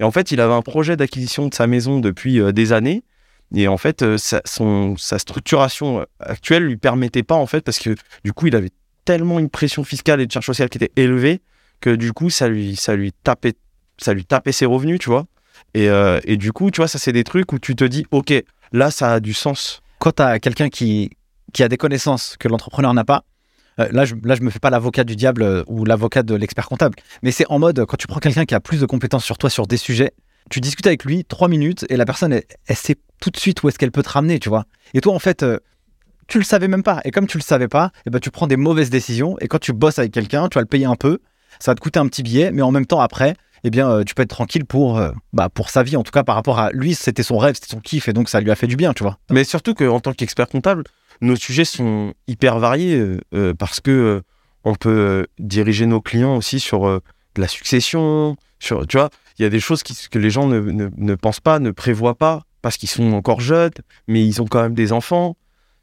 Et 0.00 0.04
en 0.04 0.10
fait, 0.10 0.30
il 0.30 0.40
avait 0.40 0.52
un 0.54 0.62
projet 0.62 0.96
d'acquisition 0.96 1.46
de 1.48 1.54
sa 1.54 1.66
maison 1.66 2.00
depuis 2.00 2.40
des 2.52 2.72
années. 2.72 3.02
Et 3.54 3.68
en 3.68 3.76
fait, 3.76 4.02
euh, 4.02 4.18
sa, 4.18 4.40
son, 4.44 4.96
sa 4.96 5.18
structuration 5.18 6.00
euh, 6.00 6.04
actuelle 6.20 6.64
lui 6.64 6.76
permettait 6.76 7.22
pas, 7.22 7.34
en 7.34 7.46
fait, 7.46 7.60
parce 7.60 7.78
que 7.78 7.94
du 8.24 8.32
coup, 8.32 8.46
il 8.46 8.56
avait 8.56 8.70
tellement 9.04 9.38
une 9.38 9.50
pression 9.50 9.84
fiscale 9.84 10.20
et 10.20 10.26
de 10.26 10.32
charges 10.32 10.46
sociales 10.46 10.68
qui 10.68 10.78
était 10.78 10.92
élevée 10.96 11.42
que 11.80 11.90
du 11.90 12.12
coup, 12.12 12.30
ça 12.30 12.48
lui, 12.48 12.76
ça 12.76 12.94
lui, 12.94 13.12
tapait, 13.24 13.54
ça 13.98 14.14
lui 14.14 14.24
tapait 14.24 14.52
ses 14.52 14.66
revenus, 14.66 14.98
tu 14.98 15.10
vois. 15.10 15.26
Et, 15.74 15.88
euh, 15.88 16.20
et 16.24 16.36
du 16.36 16.52
coup, 16.52 16.70
tu 16.70 16.80
vois, 16.80 16.88
ça, 16.88 16.98
c'est 16.98 17.12
des 17.12 17.24
trucs 17.24 17.52
où 17.52 17.58
tu 17.58 17.76
te 17.76 17.84
dis, 17.84 18.06
OK, 18.10 18.32
là, 18.72 18.90
ça 18.90 19.14
a 19.14 19.20
du 19.20 19.34
sens. 19.34 19.82
Quand 19.98 20.12
tu 20.12 20.22
as 20.22 20.38
quelqu'un 20.38 20.68
qui, 20.68 21.10
qui 21.52 21.62
a 21.62 21.68
des 21.68 21.76
connaissances 21.76 22.36
que 22.38 22.48
l'entrepreneur 22.48 22.94
n'a 22.94 23.04
pas, 23.04 23.24
euh, 23.80 23.88
là, 23.90 24.04
je, 24.04 24.14
là, 24.22 24.34
je 24.34 24.42
me 24.42 24.50
fais 24.50 24.58
pas 24.58 24.70
l'avocat 24.70 25.04
du 25.04 25.16
diable 25.16 25.42
euh, 25.42 25.64
ou 25.66 25.84
l'avocat 25.84 26.22
de 26.22 26.34
l'expert 26.34 26.68
comptable, 26.68 26.96
mais 27.22 27.30
c'est 27.30 27.46
en 27.48 27.58
mode, 27.58 27.84
quand 27.86 27.96
tu 27.96 28.06
prends 28.06 28.20
quelqu'un 28.20 28.44
qui 28.44 28.54
a 28.54 28.60
plus 28.60 28.80
de 28.80 28.86
compétences 28.86 29.24
sur 29.24 29.38
toi 29.38 29.50
sur 29.50 29.66
des 29.66 29.76
sujets, 29.76 30.12
tu 30.52 30.60
discutes 30.60 30.86
avec 30.86 31.04
lui 31.04 31.24
trois 31.24 31.48
minutes 31.48 31.86
et 31.88 31.96
la 31.96 32.04
personne, 32.04 32.32
elle, 32.32 32.76
sait 32.76 32.96
tout 33.20 33.30
de 33.30 33.38
suite 33.38 33.62
où 33.62 33.68
est-ce 33.68 33.78
qu'elle 33.78 33.90
peut 33.90 34.02
te 34.02 34.10
ramener, 34.10 34.38
tu 34.38 34.50
vois. 34.50 34.66
Et 34.92 35.00
toi, 35.00 35.14
en 35.14 35.18
fait, 35.18 35.42
euh, 35.42 35.58
tu 36.28 36.36
le 36.36 36.44
savais 36.44 36.68
même 36.68 36.82
pas. 36.82 37.00
Et 37.04 37.10
comme 37.10 37.26
tu 37.26 37.38
le 37.38 37.42
savais 37.42 37.68
pas, 37.68 37.90
eh 38.04 38.10
ben, 38.10 38.18
tu 38.20 38.30
prends 38.30 38.46
des 38.46 38.58
mauvaises 38.58 38.90
décisions. 38.90 39.38
Et 39.40 39.48
quand 39.48 39.58
tu 39.58 39.72
bosses 39.72 39.98
avec 39.98 40.12
quelqu'un, 40.12 40.48
tu 40.48 40.56
vas 40.56 40.60
le 40.60 40.66
payer 40.66 40.84
un 40.84 40.94
peu, 40.94 41.20
ça 41.58 41.70
va 41.70 41.74
te 41.74 41.80
coûter 41.80 41.98
un 41.98 42.06
petit 42.06 42.22
billet, 42.22 42.50
mais 42.52 42.60
en 42.60 42.70
même 42.70 42.84
temps, 42.84 43.00
après, 43.00 43.34
eh 43.64 43.70
bien, 43.70 43.90
euh, 43.90 44.04
tu 44.04 44.14
peux 44.14 44.22
être 44.22 44.28
tranquille 44.28 44.66
pour, 44.66 44.98
euh, 44.98 45.12
bah, 45.32 45.48
pour 45.48 45.70
sa 45.70 45.82
vie, 45.82 45.96
en 45.96 46.02
tout 46.02 46.12
cas 46.12 46.22
par 46.22 46.34
rapport 46.34 46.58
à 46.58 46.70
lui, 46.72 46.94
c'était 46.94 47.22
son 47.22 47.38
rêve, 47.38 47.54
c'était 47.54 47.70
son 47.70 47.80
kiff, 47.80 48.08
et 48.08 48.12
donc 48.12 48.28
ça 48.28 48.40
lui 48.40 48.50
a 48.50 48.54
fait 48.54 48.66
du 48.66 48.76
bien, 48.76 48.92
tu 48.92 49.04
vois. 49.04 49.18
Mais 49.30 49.44
surtout 49.44 49.72
qu'en 49.72 50.00
tant 50.00 50.12
qu'expert 50.12 50.48
comptable, 50.48 50.84
nos 51.22 51.36
sujets 51.36 51.64
sont 51.64 52.12
hyper 52.26 52.58
variés 52.58 53.02
euh, 53.34 53.54
parce 53.54 53.80
que 53.80 54.22
on 54.64 54.74
peut 54.74 55.26
diriger 55.38 55.86
nos 55.86 56.02
clients 56.02 56.36
aussi 56.36 56.60
sur 56.60 56.82
de 56.84 57.40
la 57.40 57.48
succession, 57.48 58.36
sur, 58.58 58.86
tu 58.86 58.96
vois, 58.96 59.10
il 59.38 59.42
y 59.42 59.44
a 59.46 59.48
des 59.50 59.60
choses 59.60 59.82
que 59.82 60.18
les 60.18 60.30
gens 60.30 60.46
ne, 60.46 60.60
ne, 60.60 61.14
pensent 61.14 61.40
pas, 61.40 61.58
ne 61.58 61.70
prévoient 61.70 62.14
pas 62.16 62.42
parce 62.60 62.76
qu'ils 62.76 62.88
sont 62.88 63.12
encore 63.12 63.40
jeunes, 63.40 63.72
mais 64.06 64.24
ils 64.24 64.40
ont 64.40 64.46
quand 64.46 64.62
même 64.62 64.74
des 64.74 64.92
enfants. 64.92 65.36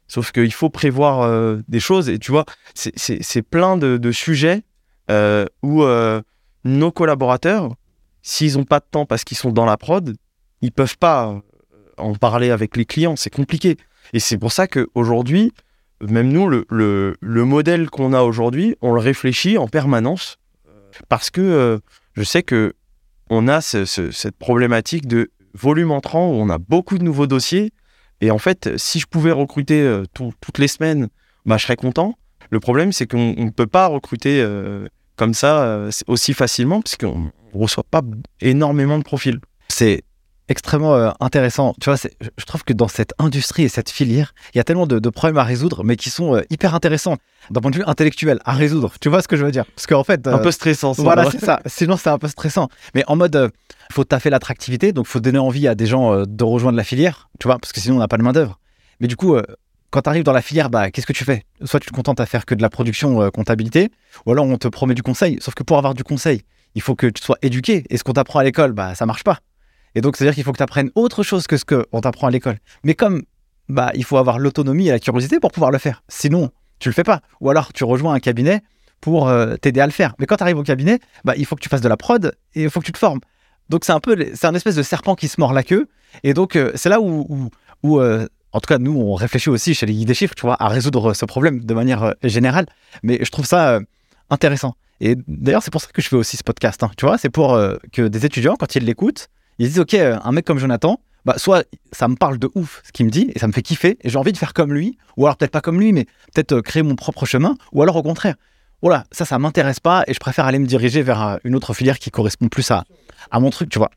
Sauf 0.08 0.32
qu'il 0.32 0.52
faut 0.52 0.70
prévoir 0.70 1.20
euh, 1.22 1.58
des 1.68 1.78
choses 1.80 2.08
et 2.08 2.18
tu 2.18 2.32
vois, 2.32 2.44
c'est- 2.74 3.42
plein 3.42 3.76
de, 3.76 3.96
de 3.96 4.12
sujets 4.12 4.62
euh, 5.10 5.44
où 5.62 5.82
euh, 5.84 6.20
nos 6.64 6.90
collaborateurs, 6.90 7.74
s'ils 8.22 8.56
n'ont 8.56 8.64
pas 8.64 8.80
de 8.80 8.86
temps 8.90 9.06
parce 9.06 9.24
qu'ils 9.24 9.36
sont 9.36 9.52
dans 9.52 9.64
la 9.66 9.76
prod, 9.76 10.16
ils 10.62 10.72
peuvent 10.72 10.98
pas 10.98 11.40
en 11.96 12.14
parler 12.14 12.50
avec 12.50 12.76
les 12.76 12.84
clients, 12.86 13.14
c'est 13.16 13.30
compliqué. 13.30 13.76
Et 14.12 14.20
c'est 14.20 14.38
pour 14.38 14.52
ça 14.52 14.66
qu'aujourd'hui, 14.66 15.52
même 16.00 16.28
nous, 16.28 16.48
le, 16.48 16.66
le, 16.70 17.16
le 17.20 17.44
modèle 17.44 17.88
qu'on 17.90 18.12
a 18.12 18.22
aujourd'hui, 18.22 18.74
on 18.80 18.92
le 18.92 19.00
réfléchit 19.00 19.58
en 19.58 19.68
permanence 19.68 20.38
parce 21.08 21.30
que 21.30 21.80
je 22.14 22.22
sais 22.22 22.42
que 22.42 22.74
on 23.30 23.48
a 23.48 23.60
ce- 23.60 23.84
ce- 23.86 24.10
cette 24.10 24.36
problématique 24.36 25.06
de 25.06 25.30
volume 25.54 25.90
entrant 25.90 26.28
où 26.30 26.34
on 26.34 26.48
a 26.50 26.58
beaucoup 26.58 26.98
de 26.98 27.04
nouveaux 27.04 27.26
dossiers 27.26 27.72
Et 28.22 28.30
en 28.30 28.36
fait, 28.38 28.76
si 28.76 28.98
je 29.00 29.06
pouvais 29.06 29.32
recruter 29.32 29.80
euh, 29.80 30.04
tout- 30.12 30.34
toutes 30.42 30.58
les 30.58 30.68
semaines, 30.68 31.08
bah, 31.46 31.56
je 31.56 31.62
serais 31.62 31.76
content. 31.76 32.16
Le 32.50 32.60
problème, 32.60 32.92
c'est 32.92 33.06
qu'on 33.06 33.32
ne 33.34 33.48
peut 33.50 33.66
pas 33.66 33.86
recruter 33.86 34.42
euh, 34.42 34.86
comme 35.16 35.32
ça 35.32 35.62
euh, 35.64 35.90
aussi 36.06 36.34
facilement 36.34 36.82
parce 36.82 36.96
qu'on 36.98 37.18
ne 37.18 37.30
reçoit 37.54 37.84
pas 37.90 38.02
énormément 38.42 38.98
de 38.98 39.04
profils. 39.04 39.38
C'est 39.68 40.02
extrêmement 40.50 40.94
euh, 40.94 41.10
intéressant. 41.20 41.74
Tu 41.80 41.88
vois, 41.88 41.96
je- 41.96 42.44
trouve 42.44 42.64
que 42.64 42.72
dans 42.72 42.88
cette 42.88 43.14
industrie 43.18 43.62
et 43.62 43.68
cette 43.68 43.88
filière, 43.88 44.34
il 44.52 44.58
y 44.58 44.60
a 44.60 44.64
tellement 44.64 44.86
de, 44.86 44.98
de 44.98 45.08
problèmes 45.08 45.38
à 45.38 45.44
résoudre, 45.44 45.84
mais 45.84 45.96
qui 45.96 46.10
sont 46.10 46.34
euh, 46.34 46.42
hyper 46.50 46.74
intéressants 46.74 47.16
d'un 47.50 47.60
point 47.60 47.70
de 47.70 47.76
vue 47.76 47.84
intellectuel 47.86 48.40
à 48.44 48.52
résoudre. 48.52 48.92
Tu 49.00 49.08
vois 49.08 49.22
ce 49.22 49.28
que 49.28 49.36
je 49.36 49.44
veux 49.44 49.52
dire? 49.52 49.64
Parce 49.74 49.86
qu'en 49.86 50.04
fait, 50.04 50.26
Un 50.26 50.34
euh, 50.34 50.38
peu 50.38 50.50
stressant, 50.50 50.92
ça. 50.92 51.02
Voilà, 51.02 51.30
c'est 51.30 51.40
ça. 51.40 51.60
Sinon, 51.66 51.96
c'est 51.96 52.10
un 52.10 52.18
peu 52.18 52.28
stressant. 52.28 52.68
Mais 52.94 53.04
en 53.06 53.16
mode, 53.16 53.50
il 53.88 53.94
faut 53.94 54.04
taffer 54.04 54.28
l'attractivité, 54.28 54.92
donc 54.92 55.06
faut 55.06 55.20
donner 55.20 55.38
envie 55.38 55.68
à 55.68 55.74
des 55.74 55.86
gens 55.86 56.12
euh, 56.12 56.24
de 56.26 56.44
rejoindre 56.44 56.76
la 56.76 56.84
filière, 56.84 57.30
tu 57.38 57.46
vois, 57.46 57.58
parce 57.58 57.72
que 57.72 57.80
sinon, 57.80 57.96
on 57.96 58.00
n'a 58.00 58.08
pas 58.08 58.18
de 58.18 58.22
main-d'œuvre. 58.22 58.58
Mais 58.98 59.06
du 59.06 59.16
coup, 59.16 59.36
euh, 59.36 59.42
quand 59.90 60.02
tu 60.02 60.08
arrives 60.08 60.24
dans 60.24 60.32
la 60.32 60.42
filière, 60.42 60.68
bah, 60.68 60.90
qu'est-ce 60.90 61.06
que 61.06 61.12
tu 61.12 61.24
fais? 61.24 61.44
Soit 61.64 61.78
tu 61.80 61.88
te 61.90 61.94
contentes 61.94 62.20
à 62.20 62.26
faire 62.26 62.44
que 62.44 62.54
de 62.56 62.62
la 62.62 62.70
production 62.70 63.22
euh, 63.22 63.30
comptabilité, 63.30 63.90
ou 64.26 64.32
alors 64.32 64.46
on 64.46 64.56
te 64.58 64.66
promet 64.68 64.94
du 64.94 65.02
conseil. 65.02 65.38
Sauf 65.40 65.54
que 65.54 65.62
pour 65.62 65.78
avoir 65.78 65.94
du 65.94 66.02
conseil, 66.04 66.42
il 66.74 66.82
faut 66.82 66.94
que 66.96 67.06
tu 67.06 67.22
sois 67.22 67.36
éduqué. 67.42 67.84
Et 67.90 67.96
ce 67.96 68.04
qu'on 68.04 68.12
t'apprend 68.12 68.40
à 68.40 68.44
l'école, 68.44 68.72
bah, 68.72 68.94
ça 68.96 69.06
marche 69.06 69.24
pas. 69.24 69.38
Et 69.94 70.00
donc, 70.00 70.16
c'est-à-dire 70.16 70.34
qu'il 70.34 70.44
faut 70.44 70.52
que 70.52 70.58
tu 70.58 70.62
apprennes 70.62 70.90
autre 70.94 71.22
chose 71.22 71.46
que 71.46 71.56
ce 71.56 71.64
qu'on 71.64 72.00
t'apprend 72.00 72.28
à 72.28 72.30
l'école. 72.30 72.58
Mais 72.84 72.94
comme 72.94 73.22
bah, 73.68 73.90
il 73.94 74.04
faut 74.04 74.18
avoir 74.18 74.38
l'autonomie 74.38 74.88
et 74.88 74.90
la 74.90 74.98
curiosité 74.98 75.40
pour 75.40 75.52
pouvoir 75.52 75.70
le 75.70 75.78
faire. 75.78 76.02
Sinon, 76.08 76.50
tu 76.78 76.88
le 76.88 76.92
fais 76.92 77.04
pas. 77.04 77.20
Ou 77.40 77.50
alors, 77.50 77.72
tu 77.72 77.84
rejoins 77.84 78.14
un 78.14 78.20
cabinet 78.20 78.62
pour 79.00 79.28
euh, 79.28 79.56
t'aider 79.56 79.80
à 79.80 79.86
le 79.86 79.92
faire. 79.92 80.14
Mais 80.18 80.26
quand 80.26 80.36
tu 80.36 80.42
arrives 80.42 80.58
au 80.58 80.62
cabinet, 80.62 80.98
bah, 81.24 81.34
il 81.36 81.46
faut 81.46 81.56
que 81.56 81.60
tu 81.60 81.68
fasses 81.68 81.80
de 81.80 81.88
la 81.88 81.96
prod 81.96 82.34
et 82.54 82.64
il 82.64 82.70
faut 82.70 82.80
que 82.80 82.86
tu 82.86 82.92
te 82.92 82.98
formes. 82.98 83.20
Donc 83.68 83.84
c'est 83.84 83.92
un 83.92 84.00
peu, 84.00 84.16
c'est 84.34 84.46
un 84.46 84.54
espèce 84.54 84.74
de 84.74 84.82
serpent 84.82 85.14
qui 85.14 85.28
se 85.28 85.40
mord 85.40 85.52
la 85.52 85.62
queue. 85.62 85.88
Et 86.24 86.34
donc 86.34 86.56
euh, 86.56 86.72
c'est 86.74 86.88
là 86.88 87.00
où, 87.00 87.50
où, 87.82 88.00
euh, 88.00 88.26
en 88.52 88.60
tout 88.60 88.66
cas 88.66 88.78
nous, 88.78 88.98
on 88.98 89.14
réfléchit 89.14 89.48
aussi 89.48 89.74
chez 89.74 89.86
les 89.86 89.92
guides 89.94 90.08
des 90.08 90.14
chiffres, 90.14 90.34
tu 90.34 90.42
vois, 90.42 90.56
à 90.60 90.68
résoudre 90.68 91.14
ce 91.14 91.24
problème 91.24 91.64
de 91.64 91.74
manière 91.74 92.14
générale. 92.24 92.66
Mais 93.02 93.18
je 93.22 93.30
trouve 93.30 93.46
ça 93.46 93.78
intéressant. 94.28 94.74
Et 95.00 95.16
d'ailleurs 95.28 95.62
c'est 95.62 95.70
pour 95.70 95.80
ça 95.80 95.88
que 95.94 96.02
je 96.02 96.08
fais 96.08 96.16
aussi 96.16 96.36
ce 96.36 96.42
podcast. 96.42 96.82
hein. 96.82 96.90
tu 96.96 97.06
vois, 97.06 97.16
c'est 97.16 97.30
pour 97.30 97.58
que 97.92 98.08
des 98.08 98.26
étudiants, 98.26 98.56
quand 98.58 98.74
ils 98.74 98.84
l'écoutent, 98.84 99.28
ils 99.60 99.66
se 99.66 99.70
disent 99.72 99.80
ok, 99.80 99.94
euh, 99.94 100.18
un 100.24 100.32
mec 100.32 100.44
comme 100.44 100.58
Jonathan. 100.58 101.00
Bah, 101.26 101.34
soit 101.36 101.66
ça 101.92 102.08
me 102.08 102.16
parle 102.16 102.38
de 102.38 102.48
ouf 102.54 102.80
ce 102.82 102.92
qu'il 102.92 103.04
me 103.04 103.10
dit 103.10 103.30
et 103.34 103.38
ça 103.38 103.46
me 103.46 103.52
fait 103.52 103.60
kiffer 103.60 103.98
et 104.00 104.08
j'ai 104.08 104.16
envie 104.16 104.32
de 104.32 104.38
faire 104.38 104.54
comme 104.54 104.72
lui 104.72 104.96
ou 105.18 105.26
alors 105.26 105.36
peut-être 105.36 105.50
pas 105.50 105.60
comme 105.60 105.78
lui 105.78 105.92
mais 105.92 106.06
peut-être 106.32 106.52
euh, 106.52 106.62
créer 106.62 106.82
mon 106.82 106.96
propre 106.96 107.26
chemin 107.26 107.56
ou 107.72 107.82
alors 107.82 107.94
au 107.96 108.02
contraire 108.02 108.36
voilà, 108.80 109.04
ça, 109.12 109.26
ça 109.26 109.38
m'intéresse 109.38 109.80
pas 109.80 110.02
et 110.06 110.14
je 110.14 110.18
préfère 110.18 110.46
aller 110.46 110.58
me 110.58 110.64
diriger 110.64 111.02
vers 111.02 111.22
euh, 111.22 111.36
une 111.44 111.54
autre 111.54 111.74
filière 111.74 111.98
qui 111.98 112.10
correspond 112.10 112.48
plus 112.48 112.70
à, 112.70 112.84
à 113.30 113.38
mon 113.38 113.50
truc, 113.50 113.68
tu 113.68 113.78
vois. 113.78 113.90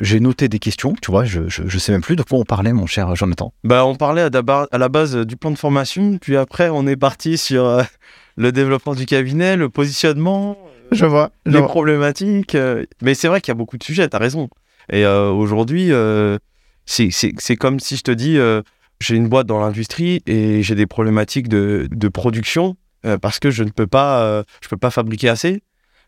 J'ai 0.00 0.18
noté 0.18 0.48
des 0.48 0.58
questions, 0.58 0.94
tu 1.02 1.10
vois, 1.10 1.24
je, 1.24 1.42
je, 1.46 1.78
sais 1.78 1.92
même 1.92 2.00
plus 2.00 2.16
de 2.16 2.22
quoi 2.22 2.38
on 2.38 2.44
parlait, 2.44 2.72
mon 2.72 2.86
cher 2.86 3.14
Jonathan. 3.14 3.52
Bah, 3.62 3.84
on 3.84 3.94
parlait 3.94 4.22
à, 4.22 4.78
la 4.78 4.88
base 4.88 5.14
du 5.14 5.36
plan 5.36 5.50
de 5.50 5.58
formation, 5.58 6.16
puis 6.18 6.38
après, 6.38 6.70
on 6.70 6.84
est 6.86 6.96
parti 6.96 7.36
sur 7.36 7.84
le 8.36 8.52
développement 8.52 8.94
du 8.94 9.06
cabinet, 9.06 9.56
le 9.56 9.68
positionnement, 9.68 10.56
Je 10.92 11.06
vois. 11.06 11.30
les 11.46 11.62
problématiques. 11.62 12.54
euh, 12.54 12.84
mais 13.02 13.14
c'est 13.14 13.28
vrai 13.28 13.40
qu'il 13.40 13.52
y 13.52 13.56
a 13.56 13.58
beaucoup 13.58 13.78
de 13.78 13.84
sujets, 13.84 14.08
t'as 14.08 14.18
raison. 14.18 14.48
Et 14.92 15.04
euh, 15.04 15.30
aujourd'hui, 15.30 15.92
euh, 15.92 16.38
c'est 16.86 17.56
comme 17.56 17.78
si 17.80 17.96
je 17.96 18.02
te 18.02 18.10
dis, 18.10 18.38
euh, 18.38 18.62
j'ai 19.00 19.16
une 19.16 19.28
boîte 19.28 19.46
dans 19.46 19.60
l'industrie 19.60 20.22
et 20.26 20.62
j'ai 20.62 20.74
des 20.74 20.86
problématiques 20.86 21.48
de, 21.48 21.88
de 21.90 22.08
production 22.08 22.76
euh, 23.06 23.18
parce 23.18 23.38
que 23.38 23.50
je 23.50 23.62
ne 23.64 23.70
peux 23.70 23.86
pas, 23.86 24.42
je 24.62 24.68
peux 24.68 24.76
pas 24.76 24.90
fabriquer 24.90 25.28
assez. 25.28 25.62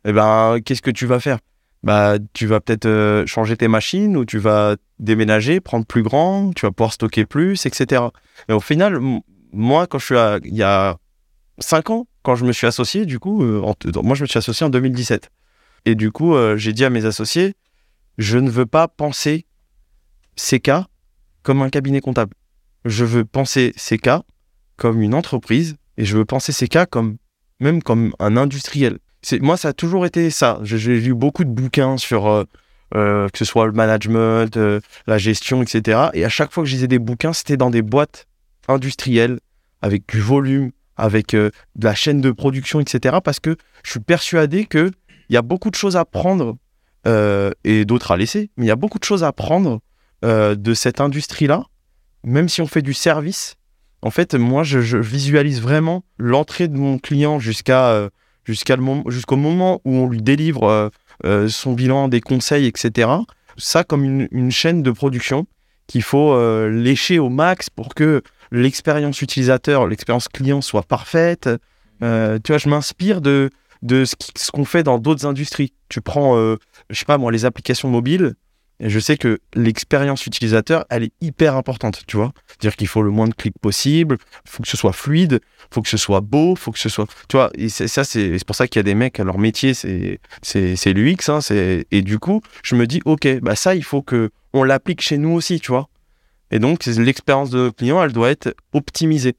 Et 0.05 0.13
ben, 0.13 0.59
qu'est-ce 0.65 0.83
que 0.83 0.91
tu 0.91 1.07
vas 1.07 1.21
faire? 1.21 1.39
Bah, 1.85 2.15
tu 2.33 2.47
vas 2.47 2.61
peut-être 2.61 3.25
changer 3.27 3.57
tes 3.57 3.69
machines 3.69 4.17
ou 4.17 4.25
tu 4.25 4.39
vas 4.39 4.77
déménager, 4.99 5.61
prendre 5.61 5.85
plus 5.87 6.03
grand, 6.03 6.53
tu 6.55 6.67
vas 6.67 6.71
pouvoir 6.73 6.93
stocker 6.93 7.25
plus, 7.25 7.67
etc. 7.67 8.03
Et 8.49 8.53
au 8.53 8.61
final, 8.61 8.99
moi, 9.53 9.87
quand 9.87 9.99
je 9.99 10.05
suis 10.05 10.17
à, 10.17 10.39
il 10.45 10.55
y 10.55 10.63
a 10.63 10.97
5 11.63 11.91
ans, 11.91 12.07
quand 12.23 12.35
je 12.35 12.45
me 12.45 12.53
suis 12.53 12.67
associé, 12.67 13.07
du 13.07 13.19
coup, 13.19 13.43
euh, 13.43 13.63
moi, 14.03 14.15
je 14.15 14.23
me 14.23 14.27
suis 14.27 14.39
associé 14.39 14.65
en 14.67 14.71
2017. 14.71 15.31
Et 15.85 15.95
du 15.95 16.13
coup, 16.13 16.35
euh, 16.35 16.57
j'ai 16.57 16.73
dit 16.73 16.85
à 16.85 16.91
mes 16.91 17.05
associés, 17.05 17.55
je 18.19 18.39
ne 18.39 18.51
veux 18.51 18.67
pas 18.67 18.89
penser 18.89 19.47
CK 20.37 20.71
comme 21.43 21.63
un 21.63 21.71
cabinet 21.71 22.01
comptable. 22.01 22.35
Je 22.85 23.05
veux 23.05 23.25
penser 23.25 23.75
CK 23.77 24.11
comme 24.77 25.03
une 25.03 25.15
entreprise 25.15 25.77
et 25.97 26.05
je 26.05 26.17
veux 26.17 26.25
penser 26.25 26.53
CK 26.53 26.87
comme 26.91 27.17
même 27.61 27.83
comme 27.83 28.13
un 28.19 28.37
industriel. 28.37 28.99
Moi, 29.41 29.57
ça 29.57 29.69
a 29.69 29.73
toujours 29.73 30.05
été 30.05 30.31
ça. 30.31 30.59
J'ai- 30.63 31.01
lu 31.01 31.15
beaucoup 31.15 31.45
de 31.45 31.51
bouquins 31.51 31.97
sur 31.97 32.27
euh, 32.95 33.29
que 33.29 33.39
ce 33.39 33.45
soit 33.45 33.67
le 33.67 33.73
management, 33.73 34.59
la 35.07 35.19
gestion, 35.19 35.63
etc. 35.63 36.09
Et 36.13 36.25
à 36.25 36.29
chaque 36.29 36.53
fois 36.53 36.65
que 36.65 36.69
je 36.69 36.75
lisais 36.75 36.89
des 36.89 36.99
bouquins, 36.99 37.33
c'était 37.33 37.57
dans 37.57 37.71
des 37.71 37.83
boîtes 37.83 38.27
industrielles 38.69 39.39
avec 39.81 40.09
du 40.09 40.21
volume, 40.21 40.73
avec 40.97 41.35
euh, 41.35 41.51
de 41.77 41.85
la 41.85 41.95
chaîne 41.95 42.21
de 42.21 42.31
production, 42.31 42.81
etc. 42.81 43.19
Parce 43.23 43.41
que 43.41 43.57
je 43.85 43.91
suis 43.91 44.01
persuadé 44.01 44.67
que 44.67 44.91
il 45.29 45.35
y 45.35 45.37
a 45.37 45.43
beaucoup 45.43 45.71
de 45.71 45.75
choses 45.75 45.97
à 45.97 46.05
prendre 46.05 46.57
euh, 47.07 47.51
et 47.65 47.85
d'autres 47.85 48.13
à 48.13 48.17
laisser, 48.17 48.51
mais 48.57 48.67
il 48.67 48.69
y 48.69 48.73
a 48.73 48.77
beaucoup 48.77 48.99
de 48.99 49.05
choses 49.05 49.25
à 49.25 49.33
prendre 49.33 49.81
euh, 50.25 50.55
de 50.55 50.75
cette 50.75 51.01
industrie-là, 51.01 51.65
même 52.25 52.49
si 52.49 52.61
on 52.61 52.67
fait 52.67 52.83
du 52.83 52.95
service. 52.95 53.57
En 54.03 54.11
fait, 54.11 54.35
moi, 54.35 54.63
je, 54.65 54.97
visualise 54.97 55.61
vraiment 55.61 56.05
l'entrée 56.19 56.69
de 56.69 56.77
mon 56.77 56.99
client 56.99 57.39
jusqu'à 57.39 58.11
jusqu'à 58.45 58.77
jusqu'au 59.07 59.37
moment 59.37 59.81
où 59.85 59.95
on 59.95 60.09
lui 60.09 60.21
délivre 60.21 60.91
son 61.47 61.73
bilan, 61.73 62.09
des 62.09 62.21
conseils, 62.21 62.67
etc. 62.67 63.09
Ça 63.57 63.85
comme 63.85 64.05
une, 64.05 64.51
chaîne 64.51 64.83
de 64.83 64.91
production 64.91 65.47
qu'il 65.87 66.03
faut 66.03 66.37
lécher 66.69 67.21
au 67.21 67.29
max 67.29 67.71
pour 67.71 67.95
que 67.95 68.23
l'expérience 68.53 69.21
utilisateur, 69.23 69.89
l'expérience 69.89 70.29
client 70.29 70.61
soit 70.61 70.83
parfaite. 70.85 71.49
Euh, 72.03 72.39
tu 72.45 72.53
vois, 72.53 72.59
je 72.59 72.69
m'inspire 72.69 73.21
de, 73.21 73.51
de 73.83 74.05
ce 74.05 74.51
qu'on 74.53 74.65
fait 74.65 74.83
dans 74.85 74.99
d'autres 74.99 75.27
industries. 75.27 75.73
Tu 75.89 76.01
prends, 76.01 76.37
euh, 76.37 76.57
je 76.91 76.99
sais 76.99 77.05
pas 77.05 77.19
moi, 77.19 77.33
les 77.33 77.45
applications 77.45 77.89
mobiles, 77.89 78.35
je 78.81 78.99
sais 78.99 79.17
que 79.17 79.39
l'expérience 79.55 80.27
utilisateur, 80.27 80.85
elle 80.91 81.05
est 81.05 81.13
hyper 81.21 81.57
importante, 81.57 82.03
tu 82.07 82.17
vois. 82.17 82.33
C'est-à-dire 82.49 82.77
qu'il 82.77 82.89
faut 82.89 83.03
le 83.03 83.11
moins 83.11 83.29
de 83.29 83.35
clics 83.35 83.59
possible, 83.61 84.19
faut 84.45 84.63
que 84.63 84.69
ce 84.69 84.77
soit 84.77 84.93
fluide, 84.93 85.41
faut 85.73 85.83
que 85.83 85.89
ce 85.89 85.97
soit 85.97 86.21
beau, 86.21 86.57
faut 86.57 86.73
que 86.73 86.81
ce 86.81 86.89
soit... 86.89 87.07
Tu 87.29 87.37
vois, 87.37 87.51
et 87.55 87.69
c'est- 87.69 87.87
ça, 87.87 88.03
c'est 88.03 88.45
pour 88.45 88.57
ça 88.57 88.67
qu'il 88.67 88.81
y 88.81 88.81
a 88.81 88.83
des 88.83 88.95
mecs, 88.97 89.19
leur 89.19 89.39
métier, 89.39 89.73
c'est 89.75 90.19
c'est 90.43 90.93
l'UX, 90.93 91.29
hein, 91.29 91.39
et 91.91 92.03
du 92.03 92.19
coup, 92.19 92.41
je 92.65 92.75
me 92.75 92.87
dis, 92.87 93.01
ok, 93.05 93.41
bah 93.41 93.55
ça, 93.55 93.75
il 93.77 93.85
faut 93.85 94.03
que 94.03 94.31
on 94.53 94.65
l'applique 94.65 95.01
chez 95.01 95.17
nous 95.17 95.31
aussi, 95.31 95.61
tu 95.61 95.71
vois. 95.71 95.89
Et 96.53 96.59
donc, 96.59 96.85
l'expérience 96.87 97.51
de 97.51 97.59
nos 97.65 97.73
clients, 97.73 98.03
elle 98.03 98.13
doit 98.13 98.31
être 98.31 98.55
optimisée. 98.73 99.35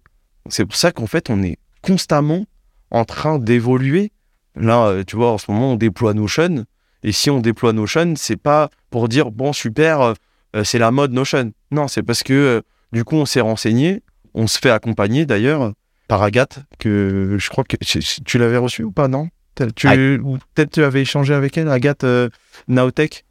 C'est 0.49 0.65
pour 0.65 0.75
ça 0.75 0.91
qu'en 0.91 1.07
fait, 1.07 1.29
on 1.29 1.41
est 1.43 1.57
constamment 1.81 2.45
en 2.91 3.05
train 3.05 3.39
d'évoluer. 3.39 4.11
Là, 4.55 4.87
euh, 4.87 5.03
tu 5.05 5.15
vois, 5.15 5.31
en 5.31 5.37
ce 5.37 5.49
moment, 5.51 5.73
on 5.73 5.75
déploie 5.75 6.13
Notion. 6.13 6.65
Et 7.03 7.11
si 7.11 7.29
on 7.29 7.39
déploie 7.39 7.71
Notion, 7.71 8.13
c'est 8.17 8.35
pas 8.35 8.69
pour 8.89 9.07
dire, 9.07 9.31
bon, 9.31 9.53
super, 9.53 10.01
euh, 10.01 10.13
euh, 10.55 10.63
c'est 10.63 10.79
la 10.79 10.91
mode 10.91 11.11
Notion. 11.13 11.51
Non, 11.71 11.87
c'est 11.87 12.03
parce 12.03 12.23
que, 12.23 12.33
euh, 12.33 12.61
du 12.91 13.03
coup, 13.03 13.15
on 13.15 13.25
s'est 13.25 13.41
renseigné. 13.41 14.01
On 14.33 14.47
se 14.47 14.57
fait 14.57 14.71
accompagner, 14.71 15.25
d'ailleurs, 15.27 15.73
par 16.07 16.23
Agathe, 16.23 16.59
que 16.79 17.37
je 17.39 17.49
crois 17.49 17.63
que 17.63 17.77
tu, 17.77 17.99
tu 18.25 18.37
l'avais 18.39 18.57
reçue 18.57 18.83
ou 18.83 18.91
pas, 18.91 19.07
non? 19.07 19.29
Tu, 19.75 19.87
Ah. 19.87 19.95
ou 19.95 20.39
peut-être 20.55 20.71
tu 20.71 20.83
avais 20.83 21.01
échangé 21.03 21.35
avec 21.35 21.55
elle, 21.57 21.69
Agathe 21.69 22.03
euh, 22.03 22.29
Naotech? 22.67 23.23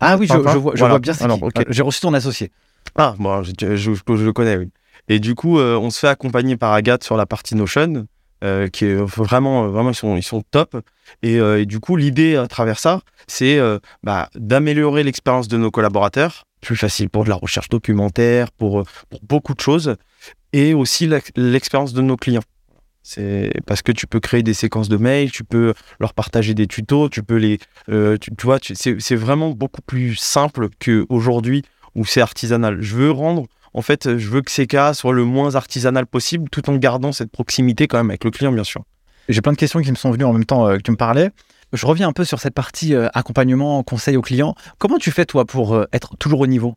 Ah 0.00 0.18
oui, 0.18 0.26
je, 0.26 0.34
vois, 0.36 0.52
je 0.52 0.58
Voilà. 0.80 0.88
vois 0.88 0.98
bien 0.98 1.14
Alors, 1.20 1.38
qui. 1.38 1.44
ok. 1.44 1.64
J'ai 1.70 1.82
reçu 1.82 2.00
ton 2.00 2.12
associé. 2.12 2.50
Ah, 2.94 3.14
bon, 3.18 3.42
je, 3.42 3.50
le 3.50 4.32
connais, 4.32 4.56
oui. 4.56 4.70
Et 5.08 5.20
du 5.20 5.34
coup, 5.34 5.58
euh, 5.58 5.76
on 5.76 5.90
se 5.90 6.00
fait 6.00 6.08
accompagner 6.08 6.56
par 6.56 6.72
Agathe 6.72 7.04
sur 7.04 7.16
la 7.16 7.26
partie 7.26 7.54
Notion, 7.54 8.06
euh, 8.44 8.68
qui 8.68 8.84
est 8.86 8.94
vraiment, 8.94 9.64
euh, 9.64 9.68
vraiment, 9.68 9.90
ils 9.90 10.22
sont, 10.22 10.42
top. 10.50 10.76
Et, 11.22 11.66
du 11.66 11.80
coup, 11.80 11.96
l'idée 11.96 12.36
à 12.36 12.46
travers 12.46 12.78
ça, 12.78 13.00
c'est 13.26 13.60
bah, 14.02 14.28
d'améliorer 14.34 15.02
l'expérience 15.02 15.48
de 15.48 15.56
nos 15.56 15.70
collaborateurs, 15.70 16.44
plus 16.60 16.76
facile 16.76 17.10
pour 17.10 17.24
de 17.24 17.28
la 17.28 17.36
recherche 17.36 17.68
documentaire, 17.68 18.50
pour, 18.52 18.84
beaucoup 19.22 19.54
de 19.54 19.60
choses, 19.60 19.96
et 20.52 20.74
aussi 20.74 21.06
l'ex- 21.06 21.30
l'expérience 21.36 21.92
de 21.92 22.02
nos 22.02 22.16
clients. 22.16 22.42
C'est 23.02 23.52
parce 23.66 23.82
que 23.82 23.92
tu 23.92 24.08
peux 24.08 24.18
créer 24.18 24.42
des 24.42 24.54
séquences 24.54 24.88
de 24.88 24.96
mails, 24.96 25.30
tu 25.30 25.44
peux 25.44 25.74
leur 26.00 26.12
partager 26.12 26.54
des 26.54 26.66
tutos, 26.66 27.08
tu 27.08 27.22
peux 27.22 27.36
les, 27.36 27.58
tu, 27.88 28.34
tu 28.36 28.46
vois, 28.46 28.58
c'est 28.60 29.14
vraiment 29.14 29.50
beaucoup 29.50 29.82
plus 29.82 30.16
simple 30.16 30.68
qu'aujourd'hui 30.80 31.62
où 31.96 32.04
c'est 32.04 32.20
artisanal. 32.20 32.80
Je 32.80 32.94
veux 32.94 33.10
rendre, 33.10 33.46
en 33.74 33.82
fait, 33.82 34.16
je 34.16 34.28
veux 34.28 34.42
que 34.42 34.50
CK 34.52 34.94
soit 34.94 35.12
le 35.12 35.24
moins 35.24 35.56
artisanal 35.56 36.06
possible, 36.06 36.48
tout 36.50 36.70
en 36.70 36.76
gardant 36.76 37.10
cette 37.10 37.32
proximité 37.32 37.88
quand 37.88 37.96
même 37.96 38.10
avec 38.10 38.22
le 38.22 38.30
client, 38.30 38.52
bien 38.52 38.64
sûr. 38.64 38.84
J'ai 39.28 39.40
plein 39.40 39.52
de 39.52 39.56
questions 39.56 39.80
qui 39.80 39.90
me 39.90 39.96
sont 39.96 40.12
venues 40.12 40.24
en 40.24 40.32
même 40.32 40.44
temps 40.44 40.68
euh, 40.68 40.76
que 40.76 40.82
tu 40.82 40.92
me 40.92 40.96
parlais. 40.96 41.30
Je 41.72 41.84
reviens 41.84 42.06
un 42.06 42.12
peu 42.12 42.24
sur 42.24 42.38
cette 42.38 42.54
partie 42.54 42.94
euh, 42.94 43.08
accompagnement, 43.12 43.82
conseil 43.82 44.16
aux 44.16 44.22
clients. 44.22 44.54
Comment 44.78 44.98
tu 44.98 45.10
fais, 45.10 45.24
toi, 45.26 45.44
pour 45.44 45.74
euh, 45.74 45.86
être 45.92 46.16
toujours 46.16 46.40
au 46.40 46.46
niveau? 46.46 46.76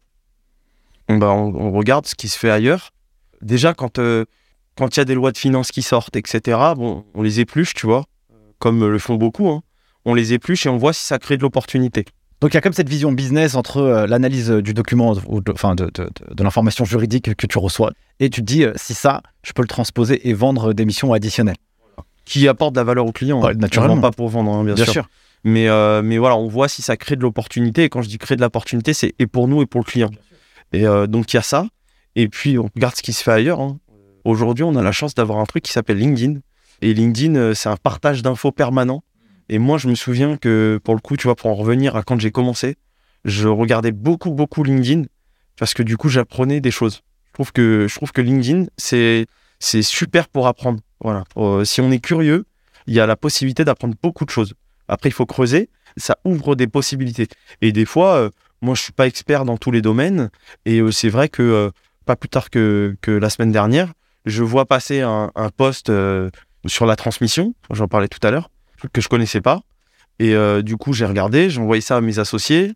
Bah, 1.07 1.27
on, 1.31 1.53
on 1.53 1.71
regarde 1.71 2.07
ce 2.07 2.15
qui 2.15 2.27
se 2.27 2.39
fait 2.39 2.49
ailleurs. 2.49 2.89
Déjà, 3.41 3.73
quand 3.75 3.99
euh, 3.99 4.25
quand 4.75 4.95
il 4.95 4.99
y 4.99 5.01
a 5.01 5.05
des 5.05 5.13
lois 5.15 5.31
de 5.31 5.37
finances 5.37 5.71
qui 5.71 5.81
sortent, 5.81 6.15
etc., 6.15 6.57
bon, 6.75 7.05
on 7.13 7.21
les 7.21 7.39
épluche, 7.41 7.73
tu 7.73 7.85
vois, 7.85 8.05
comme 8.59 8.87
le 8.87 8.97
font 8.99 9.15
beaucoup. 9.15 9.49
hein. 9.49 9.61
On 10.05 10.13
les 10.13 10.33
épluche 10.33 10.65
et 10.65 10.69
on 10.69 10.77
voit 10.77 10.93
si 10.93 11.03
ça 11.05 11.19
crée 11.19 11.35
de 11.37 11.41
l'opportunité. 11.41 12.05
Donc 12.41 12.53
il 12.53 12.55
y 12.55 12.57
a 12.57 12.61
comme 12.61 12.73
cette 12.73 12.87
vision 12.89 13.11
business 13.11 13.55
entre 13.55 13.77
euh, 13.77 14.07
l'analyse 14.07 14.49
du 14.49 14.73
document, 14.73 15.13
ou 15.27 15.41
de, 15.41 15.51
enfin 15.51 15.75
de, 15.75 15.85
de, 15.93 16.09
de- 16.33 16.43
l'information 16.43 16.85
juridique 16.85 17.35
que 17.35 17.47
tu 17.47 17.57
reçois, 17.57 17.91
et 18.21 18.29
tu 18.29 18.41
te 18.41 18.45
dis 18.45 18.63
euh, 18.63 18.71
si 18.77 18.93
ça, 18.93 19.21
je 19.43 19.51
peux 19.51 19.61
le 19.61 19.67
transposer 19.67 20.27
et 20.29 20.33
vendre 20.33 20.71
des 20.73 20.85
missions 20.85 21.11
additionnelles. 21.13 21.57
Qui 22.25 22.47
apporte 22.47 22.73
de 22.75 22.79
la 22.79 22.83
valeur 22.83 23.05
au 23.07 23.11
client. 23.11 23.41
Ouais, 23.43 23.51
hein. 23.51 23.57
naturellement. 23.57 23.99
Pas 24.01 24.11
pour 24.11 24.29
vendre, 24.29 24.51
hein, 24.53 24.63
bien, 24.63 24.75
sûr. 24.85 25.09
Mais, 25.43 25.67
euh, 25.67 26.01
mais 26.03 26.17
voilà, 26.17 26.37
on 26.37 26.47
voit 26.47 26.67
si 26.67 26.81
ça 26.81 26.95
crée 26.95 27.15
de 27.15 27.21
l'opportunité. 27.21 27.83
Et 27.85 27.89
quand 27.89 28.01
je 28.03 28.07
dis 28.07 28.17
créer 28.19 28.35
de 28.35 28.41
l'opportunité, 28.41 28.93
c'est 28.93 29.13
et 29.19 29.25
pour 29.27 29.47
nous 29.47 29.61
et 29.61 29.65
pour 29.65 29.81
le 29.81 29.85
client. 29.85 30.11
Et 30.71 30.85
euh, 30.85 31.07
donc 31.07 31.33
il 31.33 31.37
y 31.37 31.39
a 31.39 31.41
ça. 31.41 31.65
Et 32.15 32.27
puis 32.27 32.57
on 32.59 32.69
regarde 32.75 32.95
ce 32.95 33.01
qui 33.01 33.13
se 33.13 33.23
fait 33.23 33.31
ailleurs. 33.31 33.59
hein. 33.59 33.79
Aujourd'hui, 34.25 34.63
on 34.63 34.75
a 34.75 34.83
la 34.83 34.91
chance 34.91 35.15
d'avoir 35.15 35.39
un 35.39 35.45
truc 35.45 35.63
qui 35.63 35.71
s'appelle 35.71 35.97
LinkedIn. 35.97 36.39
Et 36.81 36.93
LinkedIn, 36.93 37.35
euh, 37.35 37.53
c'est 37.53 37.67
un 37.69 37.77
partage 37.77 38.21
d'infos 38.21 38.51
permanent. 38.51 39.01
Et 39.49 39.57
moi, 39.57 39.77
je 39.77 39.87
me 39.87 39.95
souviens 39.95 40.37
que 40.37 40.79
pour 40.83 40.93
le 40.93 41.01
coup, 41.01 41.17
tu 41.17 41.23
vois, 41.23 41.35
pour 41.35 41.49
en 41.49 41.55
revenir 41.55 41.95
à 41.95 42.03
quand 42.03 42.19
j'ai 42.19 42.31
commencé, 42.31 42.77
je 43.25 43.47
regardais 43.47 43.91
beaucoup, 43.91 44.31
beaucoup 44.31 44.63
LinkedIn 44.63 45.03
parce 45.57 45.73
que 45.73 45.83
du 45.83 45.97
coup, 45.97 46.07
j'apprenais 46.07 46.61
des 46.61 46.71
choses. 46.71 47.01
Je 47.27 47.33
trouve 47.33 47.51
que, 48.11 48.21
LinkedIn, 48.21 48.65
c'est, 48.77 49.25
super 49.59 50.27
pour 50.27 50.47
apprendre. 50.47 50.79
Voilà. 51.01 51.23
Euh, 51.37 51.63
si 51.65 51.81
on 51.81 51.91
est 51.91 51.99
curieux, 51.99 52.45
il 52.87 52.93
y 52.93 52.99
a 52.99 53.05
la 53.05 53.15
possibilité 53.15 53.65
d'apprendre 53.65 53.95
beaucoup 54.01 54.25
de 54.25 54.29
choses. 54.29 54.53
Après, 54.87 55.09
il 55.09 55.13
faut 55.13 55.25
creuser. 55.25 55.69
Ça 55.97 56.17
ouvre 56.25 56.55
des 56.55 56.67
possibilités. 56.67 57.27
Et 57.61 57.71
des 57.71 57.85
fois, 57.85 58.15
euh, 58.15 58.29
moi, 58.61 58.75
je 58.75 58.81
suis 58.81 58.93
pas 58.93 59.07
expert 59.07 59.45
dans 59.45 59.57
tous 59.57 59.71
les 59.71 59.81
domaines. 59.81 60.29
Et 60.65 60.79
euh, 60.79 60.91
c'est 60.91 61.09
vrai 61.09 61.27
que 61.29 61.71
pas 62.05 62.15
plus 62.15 62.29
tard 62.29 62.49
que, 62.49 62.95
la 63.07 63.29
semaine 63.29 63.51
dernière, 63.51 63.93
je 64.25 64.43
vois 64.43 64.65
passer 64.65 65.01
un, 65.01 65.31
un 65.35 65.49
post 65.49 65.91
sur 66.65 66.85
la 66.85 66.95
transmission. 66.95 67.53
J'en 67.71 67.87
parlais 67.87 68.07
tout 68.07 68.25
à 68.25 68.31
l'heure, 68.31 68.49
que 68.93 69.01
je 69.01 69.09
connaissais 69.09 69.41
pas. 69.41 69.61
Et 70.19 70.35
euh, 70.35 70.61
du 70.61 70.77
coup, 70.77 70.93
j'ai 70.93 71.05
regardé, 71.05 71.49
j'ai 71.49 71.61
envoyé 71.61 71.81
ça 71.81 71.97
à 71.97 72.01
mes 72.01 72.19
associés. 72.19 72.73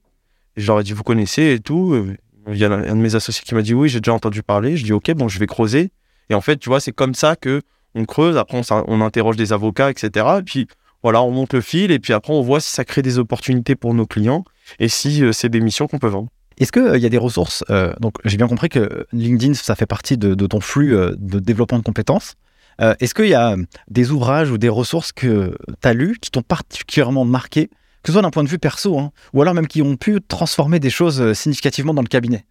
Je 0.55 0.67
leur 0.67 0.79
ai 0.79 0.83
dit, 0.83 0.93
vous 0.93 1.03
connaissez 1.03 1.53
et 1.53 1.59
tout. 1.59 1.93
Euh, 1.93 2.15
Il 2.49 2.57
y 2.57 2.65
a 2.65 2.71
un 2.71 2.95
de 2.95 3.01
mes 3.01 3.15
associés 3.15 3.43
qui 3.45 3.55
m'a 3.55 3.61
dit, 3.61 3.73
oui, 3.73 3.89
j'ai 3.89 3.99
déjà 3.99 4.13
entendu 4.13 4.43
parler. 4.43 4.77
Je 4.77 4.83
dis, 4.83 4.93
ok, 4.93 5.11
bon, 5.11 5.27
je 5.27 5.39
vais 5.39 5.47
creuser. 5.47 5.91
Et 6.29 6.35
en 6.35 6.41
fait, 6.41 6.57
tu 6.57 6.69
vois, 6.69 6.79
c'est 6.79 6.91
comme 6.91 7.15
ça 7.15 7.35
que 7.35 7.61
on 7.95 8.05
creuse. 8.05 8.37
Après, 8.37 8.59
on, 8.59 8.83
on 8.87 9.01
interroge 9.01 9.35
des 9.35 9.53
avocats, 9.53 9.89
etc. 9.89 10.25
Et 10.39 10.43
puis, 10.43 10.67
voilà, 11.03 11.21
on 11.21 11.31
monte 11.31 11.53
le 11.53 11.61
fil. 11.61 11.91
Et 11.91 11.99
puis 11.99 12.13
après, 12.13 12.33
on 12.33 12.41
voit 12.41 12.59
si 12.59 12.71
ça 12.71 12.85
crée 12.85 13.01
des 13.01 13.19
opportunités 13.19 13.75
pour 13.75 13.93
nos 13.93 14.07
clients 14.07 14.45
et 14.79 14.87
si 14.87 15.23
euh, 15.23 15.31
c'est 15.33 15.49
des 15.49 15.59
missions 15.59 15.87
qu'on 15.87 15.99
peut 15.99 16.07
vendre. 16.07 16.29
Est-ce 16.57 16.71
qu'il 16.71 17.01
y 17.01 17.05
a 17.05 17.09
des 17.09 17.17
ressources 17.17 17.63
euh, 17.69 17.93
Donc, 17.99 18.15
j'ai 18.25 18.37
bien 18.37 18.47
compris 18.47 18.69
que 18.69 19.05
LinkedIn, 19.11 19.53
ça 19.55 19.75
fait 19.75 19.85
partie 19.85 20.17
de, 20.17 20.33
ton 20.47 20.61
flux 20.61 20.95
euh, 20.95 21.13
de 21.17 21.39
développement 21.39 21.79
de 21.79 21.83
compétences. 21.83 22.35
Euh, 22.81 22.95
Est-ce 22.99 23.13
qu'il 23.13 23.27
y 23.27 23.33
a 23.33 23.55
des 23.89 24.11
ouvrages 24.11 24.51
ou 24.51 24.57
des 24.57 24.69
ressources 24.69 25.11
que 25.11 25.55
tu 25.81 25.87
as 25.87 25.93
lus 25.93 26.17
qui 26.21 26.31
t'ont 26.31 26.41
particulièrement 26.41 27.25
marqué, 27.25 27.67
que 27.67 28.07
ce 28.07 28.13
soit 28.13 28.21
d'un 28.21 28.31
point 28.31 28.43
de 28.43 28.49
vue 28.49 28.59
perso, 28.59 28.97
hein, 28.99 29.11
ou 29.33 29.41
alors 29.41 29.53
même 29.53 29.67
qui 29.67 29.81
ont 29.81 29.95
pu 29.95 30.19
transformer 30.27 30.79
des 30.79 30.89
choses 30.89 31.21
euh, 31.21 31.33
significativement 31.33 31.93
dans 31.93 32.01
le 32.01 32.07
cabinet? 32.07 32.45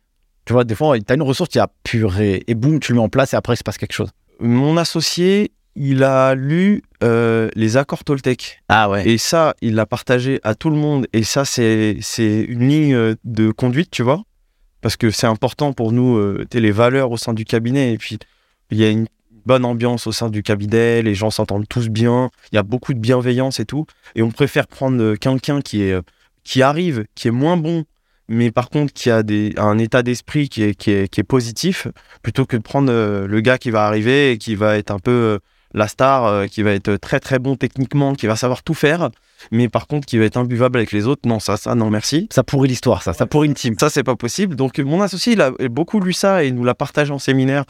Tu 0.44 0.52
vois, 0.52 0.64
des 0.64 0.74
fois, 0.74 0.98
tu 0.98 1.04
as 1.08 1.14
une 1.14 1.22
ressource 1.22 1.50
qui 1.50 1.58
a 1.58 1.68
purée, 1.84 2.42
et 2.46 2.54
boum, 2.54 2.80
tu 2.80 2.92
le 2.92 2.96
mets 2.98 3.04
en 3.04 3.08
place 3.08 3.32
et 3.32 3.36
après, 3.36 3.54
il 3.54 3.58
se 3.58 3.62
passe 3.62 3.78
quelque 3.78 3.92
chose. 3.92 4.10
Mon 4.40 4.76
associé, 4.76 5.52
il 5.76 6.02
a 6.02 6.34
lu 6.34 6.82
euh, 7.02 7.48
les 7.54 7.76
accords 7.76 8.04
Toltec. 8.04 8.60
Ah 8.68 8.90
ouais. 8.90 9.08
Et 9.08 9.18
ça, 9.18 9.54
il 9.62 9.74
l'a 9.74 9.86
partagé 9.86 10.40
à 10.42 10.54
tout 10.54 10.70
le 10.70 10.76
monde. 10.76 11.06
Et 11.12 11.22
ça, 11.22 11.44
c'est 11.44 11.96
une 12.18 12.68
ligne 12.68 12.94
euh, 12.94 13.14
de 13.24 13.50
conduite, 13.50 13.90
tu 13.90 14.02
vois. 14.02 14.22
Parce 14.80 14.96
que 14.96 15.10
c'est 15.10 15.26
important 15.26 15.72
pour 15.72 15.92
nous, 15.92 16.16
euh, 16.16 16.44
les 16.52 16.72
valeurs 16.72 17.10
au 17.10 17.16
sein 17.16 17.32
du 17.32 17.44
cabinet. 17.44 17.92
Et 17.92 17.98
puis, 17.98 18.18
il 18.70 18.78
y 18.78 18.84
a 18.84 18.90
une 18.90 19.06
bonne 19.46 19.64
ambiance 19.64 20.06
au 20.06 20.12
sein 20.12 20.28
du 20.30 20.42
cabinet. 20.42 21.02
Les 21.02 21.14
gens 21.14 21.30
s'entendent 21.30 21.68
tous 21.68 21.88
bien. 21.88 22.30
Il 22.52 22.56
y 22.56 22.58
a 22.58 22.62
beaucoup 22.62 22.94
de 22.94 22.98
bienveillance 22.98 23.60
et 23.60 23.64
tout. 23.64 23.86
Et 24.14 24.22
on 24.22 24.30
préfère 24.30 24.66
prendre 24.66 25.02
euh, 25.02 25.16
quelqu'un 25.16 25.60
qui, 25.60 25.82
est, 25.82 25.92
euh, 25.92 26.02
qui 26.44 26.62
arrive, 26.62 27.04
qui 27.14 27.28
est 27.28 27.32
moins 27.32 27.56
bon, 27.56 27.84
mais 28.28 28.50
par 28.50 28.70
contre 28.70 28.92
qui 28.92 29.10
a 29.10 29.22
des, 29.22 29.54
un 29.56 29.78
état 29.78 30.02
d'esprit 30.02 30.48
qui 30.48 30.62
est, 30.62 30.74
qui, 30.74 30.90
est, 30.90 31.08
qui 31.08 31.20
est 31.20 31.24
positif, 31.24 31.88
plutôt 32.22 32.46
que 32.46 32.56
de 32.56 32.62
prendre 32.62 32.90
euh, 32.90 33.26
le 33.26 33.40
gars 33.40 33.58
qui 33.58 33.70
va 33.70 33.86
arriver 33.86 34.32
et 34.32 34.38
qui 34.38 34.54
va 34.54 34.76
être 34.76 34.90
un 34.90 34.98
peu 34.98 35.38
la 35.74 35.88
star, 35.88 36.46
qui 36.48 36.62
va 36.62 36.72
être 36.72 36.96
très 36.96 37.18
très 37.18 37.38
bon 37.38 37.56
techniquement, 37.56 38.14
qui 38.14 38.26
va 38.26 38.36
savoir 38.36 38.62
tout 38.62 38.74
faire, 38.74 39.08
mais 39.50 39.70
par 39.70 39.86
contre 39.86 40.06
qui 40.06 40.18
va 40.18 40.26
être 40.26 40.36
imbuvable 40.36 40.78
avec 40.78 40.92
les 40.92 41.06
autres. 41.06 41.26
Non, 41.26 41.40
ça, 41.40 41.56
ça, 41.56 41.74
non, 41.74 41.88
merci. 41.88 42.28
Ça 42.30 42.42
pourrit 42.42 42.68
l'histoire, 42.68 43.02
ça. 43.02 43.14
Ça 43.14 43.26
pourrit 43.26 43.48
une 43.48 43.54
team. 43.54 43.74
Ça, 43.80 43.88
c'est 43.88 44.02
pas 44.02 44.16
possible. 44.16 44.54
Donc, 44.54 44.78
mon 44.78 45.00
associé, 45.00 45.32
il 45.32 45.40
a 45.40 45.50
beaucoup 45.70 45.98
lu 46.00 46.12
ça 46.12 46.44
et 46.44 46.48
il 46.48 46.54
nous 46.54 46.64
l'a 46.64 46.74
partagé 46.74 47.10
en 47.10 47.18
séminaire. 47.18 47.64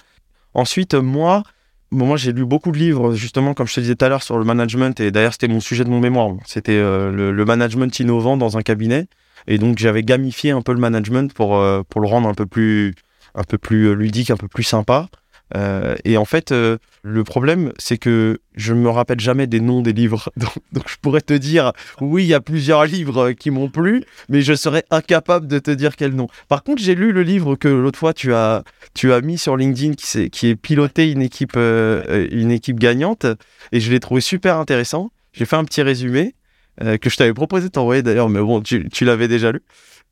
Ensuite, 0.55 0.95
moi, 0.95 1.45
moi, 1.93 2.17
j'ai 2.17 2.33
lu 2.33 2.45
beaucoup 2.45 2.73
de 2.73 2.79
livres, 2.79 3.15
justement, 3.15 3.55
comme 3.55 3.67
je 3.67 3.75
te 3.75 3.81
disais 3.81 3.95
tout 3.95 4.05
à 4.05 4.09
l'heure, 4.09 4.23
sur 4.23 4.39
le 4.39 4.45
management. 4.45 4.99
Et 5.01 5.11
d'ailleurs, 5.11 5.33
c'était 5.33 5.49
mon 5.49 5.61
sujet 5.61 5.85
de 5.85 5.91
mon 5.91 6.01
mémoire. 6.01 6.35
C'était 6.47 6.73
euh, 6.73 7.13
le, 7.13 7.33
le 7.33 7.45
management 7.45 7.99
innovant 8.01 8.37
dans 8.37 8.57
un 8.57 8.63
cabinet. 8.63 9.07
Et 9.47 9.59
donc, 9.59 9.79
j'avais 9.79 10.03
gamifié 10.03 10.53
un 10.53 10.63
peu 10.63 10.73
le 10.73 10.79
management 10.79 11.33
pour, 11.35 11.57
euh, 11.57 11.83
pour 11.89 12.01
le 12.01 12.09
rendre 12.09 12.29
un 12.29 12.35
peu 12.35 12.47
plus, 12.47 12.95
un 13.35 13.45
peu 13.45 13.59
plus 13.59 13.89
euh, 13.89 13.93
ludique, 13.95 14.31
un 14.31 14.37
peu 14.37 14.49
plus 14.49 14.63
sympa. 14.63 15.09
Euh, 15.55 15.95
et 16.05 16.17
en 16.17 16.25
fait, 16.25 16.53
euh, 16.53 16.79
le 17.03 17.25
problème, 17.25 17.73
c'est 17.79 17.99
que 17.99 18.41
je 18.55 18.73
me 18.75 18.89
rappelle 18.89 19.21
jamais 19.21 19.47
des 19.47 19.61
noms 19.61 19.83
des 19.83 19.93
livres. 19.93 20.31
Donc, 20.73 20.89
je 20.89 20.97
pourrais 21.01 21.21
te 21.21 21.35
dire, 21.35 21.73
oui, 22.01 22.25
il 22.25 22.29
y 22.29 22.35
a 22.35 22.41
plusieurs 22.41 22.85
livres 22.85 23.29
euh, 23.31 23.33
qui 23.33 23.51
m'ont 23.51 23.69
plu, 23.69 24.05
mais 24.29 24.43
je 24.43 24.55
serais 24.55 24.85
incapable 24.91 25.47
de 25.47 25.59
te 25.59 25.71
dire 25.71 25.97
quel 25.97 26.15
nom. 26.15 26.29
Par 26.49 26.63
contre, 26.63 26.83
j'ai 26.83 26.95
lu 26.95 27.13
le 27.13 27.23
livre 27.23 27.57
que 27.57 27.69
l'autre 27.69 27.99
fois 27.99 28.15
tu 28.15 28.33
as, 28.33 28.63
tu 28.95 29.13
as 29.13 29.21
mis 29.21 29.39
sur 29.39 29.57
LinkedIn, 29.57 29.95
qui, 29.95 30.07
s'est- 30.07 30.31
qui 30.31 30.49
est 30.49 30.57
piloté 30.57 31.11
une 31.11 31.23
équipe, 31.23 31.57
une 31.57 32.51
équipe 32.51 32.79
gagnante, 32.79 33.27
et 33.73 33.81
je 33.81 33.91
l'ai 33.91 34.01
trouvé 34.01 34.21
super 34.21 34.57
intéressant. 34.59 35.11
J'ai 35.33 35.45
fait 35.45 35.57
un 35.57 35.65
petit 35.65 35.83
résumé 35.83 36.35
que 36.81 37.11
je 37.11 37.17
t'avais 37.17 37.35
proposé 37.35 37.69
de 37.69 37.73
t'envoyer 37.73 38.03
d'ailleurs, 38.03 38.29
mais 38.29 38.41
bon, 38.41 38.61
tu, 38.61 38.89
tu 38.89 39.05
l'avais 39.05 39.29
déjà 39.29 39.53
lu. 39.53 39.61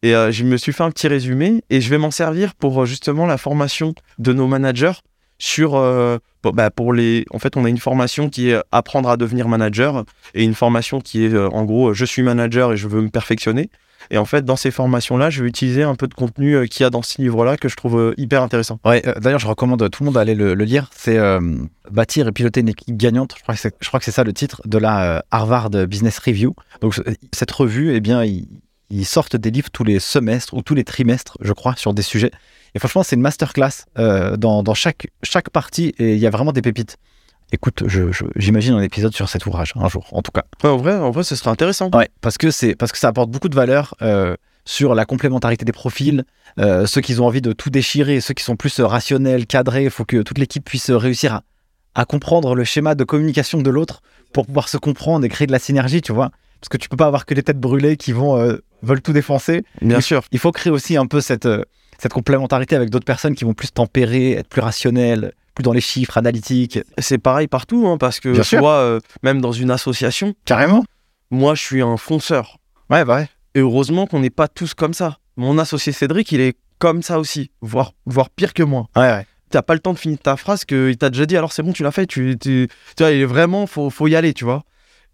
Et 0.02 0.12
je 0.12 0.44
me 0.44 0.56
suis 0.56 0.72
fait 0.72 0.82
un 0.82 0.90
petit 0.90 1.08
résumé, 1.08 1.62
et 1.70 1.80
je 1.80 1.90
vais 1.90 1.98
m'en 1.98 2.10
servir 2.10 2.54
pour 2.54 2.86
justement 2.86 3.26
la 3.26 3.38
formation 3.38 3.94
de 4.18 4.32
nos 4.32 4.46
managers 4.46 4.92
sur 5.40 5.74
euh, 5.74 6.18
bah, 6.44 6.70
pour 6.70 6.92
les 6.92 7.24
en 7.32 7.38
fait 7.40 7.56
on 7.56 7.64
a 7.64 7.68
une 7.68 7.78
formation 7.78 8.28
qui 8.28 8.50
est 8.50 8.62
apprendre 8.70 9.08
à 9.08 9.16
devenir 9.16 9.48
manager 9.48 10.04
et 10.34 10.44
une 10.44 10.54
formation 10.54 11.00
qui 11.00 11.24
est 11.24 11.32
euh, 11.32 11.48
en 11.48 11.64
gros 11.64 11.88
euh, 11.88 11.94
je 11.94 12.04
suis 12.04 12.22
manager 12.22 12.72
et 12.74 12.76
je 12.76 12.86
veux 12.86 13.00
me 13.00 13.08
perfectionner 13.08 13.70
et 14.10 14.18
en 14.18 14.26
fait 14.26 14.44
dans 14.44 14.56
ces 14.56 14.70
formations 14.70 15.16
là 15.16 15.30
je 15.30 15.42
vais 15.42 15.48
utiliser 15.48 15.82
un 15.82 15.94
peu 15.94 16.08
de 16.08 16.14
contenu 16.14 16.68
qu'il 16.68 16.84
y 16.84 16.86
a 16.86 16.90
dans 16.90 17.00
ce 17.00 17.20
livre 17.22 17.44
là 17.46 17.56
que 17.56 17.68
je 17.70 17.76
trouve 17.76 18.14
hyper 18.18 18.42
intéressant 18.42 18.78
Ouais, 18.84 19.02
d'ailleurs, 19.20 19.40
je 19.40 19.46
recommande 19.46 19.82
à 19.82 19.88
tout 19.88 20.02
le 20.02 20.06
monde 20.06 20.14
d'aller 20.14 20.34
le, 20.34 20.52
lire. 20.54 20.90
C'est 20.94 21.18
Bâtir 21.90 22.28
et 22.28 22.32
piloter 22.32 22.60
une 22.60 22.68
équipe 22.68 22.96
gagnante. 22.96 23.34
Je 23.36 23.42
crois 23.42 23.98
que 23.98 24.04
c'est, 24.04 24.10
ça 24.12 24.24
le 24.24 24.32
titre 24.32 24.62
de 24.64 24.78
la 24.78 25.24
Harvard 25.30 25.70
Business 25.70 26.18
Review. 26.18 26.54
Donc, 26.80 26.94
ce- 26.94 27.02
cette 27.32 27.50
revue, 27.50 27.94
eh 27.94 28.00
bien, 28.00 28.24
ils, 28.24 28.48
ils 28.90 29.04
sortent 29.04 29.36
des 29.36 29.50
livres 29.50 29.70
tous 29.72 29.84
les 29.84 30.00
semestres 30.00 30.54
ou 30.54 30.62
tous 30.62 30.74
les 30.74 30.84
trimestres, 30.84 31.36
je 31.40 31.52
crois, 31.52 31.74
sur 31.76 31.92
des 31.94 32.02
sujets. 32.02 32.30
Et 32.74 32.78
franchement, 32.78 33.02
c'est 33.02 33.16
une 33.16 33.22
masterclass 33.22 33.84
euh, 33.98 34.36
dans, 34.36 34.62
dans 34.62 34.74
chaque, 34.74 35.08
chaque 35.22 35.50
partie 35.50 35.94
et 35.98 36.14
il 36.14 36.18
y 36.18 36.26
a 36.26 36.30
vraiment 36.30 36.52
des 36.52 36.62
pépites. 36.62 36.96
Écoute, 37.52 37.82
j'imagine 38.36 38.74
un 38.74 38.82
épisode 38.82 39.12
sur 39.12 39.28
cet 39.28 39.44
ouvrage, 39.46 39.72
un 39.74 39.88
jour, 39.88 40.06
en 40.12 40.22
tout 40.22 40.30
cas. 40.30 40.44
Ouais, 40.62 40.70
en 40.70 40.76
vrai 40.76 40.94
en 40.94 41.10
vrai 41.10 41.24
ce 41.24 41.34
serait 41.34 41.50
intéressant 41.50 41.90
Ouais, 41.92 42.08
parce 42.20 42.38
que 42.38 42.52
c'est 42.52 42.76
parce 42.76 42.92
que 42.92 42.98
ça 42.98 43.08
apporte 43.08 43.28
beaucoup 43.28 43.48
de 43.48 43.56
valeur 43.56 43.96
euh, 44.02 44.36
sur 44.64 44.94
la 44.94 45.04
complémentarité 45.04 45.64
des 45.64 45.72
profils, 45.72 46.24
euh, 46.60 46.86
ceux 46.86 47.00
qui 47.00 47.18
ont 47.18 47.26
envie 47.26 47.40
de 47.42 47.52
tout 47.52 47.70
déchirer, 47.70 48.20
ceux 48.20 48.34
qui 48.34 48.44
sont 48.44 48.54
plus 48.54 48.78
euh, 48.78 48.86
rationnels, 48.86 49.46
cadrés. 49.46 49.84
Il 49.84 49.90
faut 49.90 50.04
que 50.04 50.22
toute 50.22 50.38
l'équipe 50.38 50.64
puisse 50.64 50.92
réussir 50.92 51.34
à, 51.34 51.42
à 51.96 52.04
comprendre 52.04 52.54
le 52.54 52.62
schéma 52.62 52.94
de 52.94 53.02
communication 53.02 53.60
de 53.62 53.70
l'autre 53.70 54.00
pour 54.32 54.46
pouvoir 54.46 54.68
se 54.68 54.76
comprendre 54.76 55.24
et 55.24 55.28
créer 55.28 55.48
de 55.48 55.52
la 55.52 55.58
synergie, 55.58 56.02
tu 56.02 56.12
vois. 56.12 56.30
Parce 56.60 56.68
que 56.68 56.76
tu 56.76 56.88
peux 56.88 56.96
pas 56.96 57.06
avoir 57.06 57.26
que 57.26 57.34
des 57.34 57.42
têtes 57.42 57.58
brûlées 57.58 57.96
qui 57.96 58.12
vont 58.12 58.38
euh, 58.38 58.58
veulent 58.82 59.02
tout 59.02 59.12
défoncer. 59.12 59.64
bien 59.82 60.00
sûr 60.00 60.22
Il 60.30 60.38
faut 60.38 60.52
créer 60.52 60.72
aussi 60.72 60.96
un 60.96 61.06
peu 61.06 61.20
cette 61.20 61.48
cette 62.00 62.12
complémentarité 62.12 62.76
avec 62.76 62.90
d'autres 62.90 63.04
personnes 63.04 63.34
qui 63.34 63.44
vont 63.44 63.54
plus 63.54 63.70
tempérer, 63.72 64.32
être 64.32 64.48
plus 64.48 64.60
rationnelles, 64.60 65.32
plus 65.54 65.62
dans 65.62 65.72
les 65.72 65.80
chiffres, 65.80 66.16
analytiques. 66.18 66.78
c'est 66.98 67.18
pareil 67.18 67.46
partout 67.48 67.86
hein, 67.86 67.98
parce 67.98 68.20
que 68.20 68.30
Bien 68.32 68.42
tu 68.42 68.56
vois 68.58 68.74
euh, 68.76 69.00
même 69.22 69.40
dans 69.40 69.52
une 69.52 69.70
association 69.70 70.34
Carrément. 70.44 70.84
moi 71.30 71.54
je 71.54 71.62
suis 71.62 71.82
un 71.82 71.96
fonceur 71.96 72.56
Ouais, 72.88 73.04
bah 73.04 73.16
ouais. 73.16 73.28
Et 73.54 73.60
heureusement 73.60 74.06
qu'on 74.06 74.20
n'est 74.20 74.30
pas 74.30 74.48
tous 74.48 74.74
comme 74.74 74.94
ça. 74.94 75.18
Mon 75.36 75.58
associé 75.58 75.92
Cédric, 75.92 76.32
il 76.32 76.40
est 76.40 76.56
comme 76.78 77.02
ça 77.02 77.18
aussi, 77.20 77.50
voire, 77.60 77.92
voire 78.06 78.30
pire 78.30 78.52
que 78.54 78.62
moi. 78.64 78.88
Ouais, 78.96 79.02
ouais. 79.02 79.26
T'as 79.50 79.62
pas 79.62 79.74
le 79.74 79.80
temps 79.80 79.92
de 79.92 79.98
finir 79.98 80.18
ta 80.18 80.36
phrase 80.36 80.64
qu'il 80.64 80.96
t'a 80.96 81.10
déjà 81.10 81.26
dit, 81.26 81.36
alors 81.36 81.52
c'est 81.52 81.62
bon, 81.62 81.72
tu 81.72 81.82
l'as 81.82 81.90
fait, 81.92 82.06
tu, 82.06 82.36
tu, 82.40 82.68
tu 82.96 83.02
vois, 83.02 83.12
il 83.12 83.20
est 83.20 83.24
vraiment, 83.26 83.66
faut, 83.66 83.90
faut 83.90 84.06
y 84.08 84.14
aller, 84.16 84.32
tu 84.34 84.44
vois. 84.44 84.62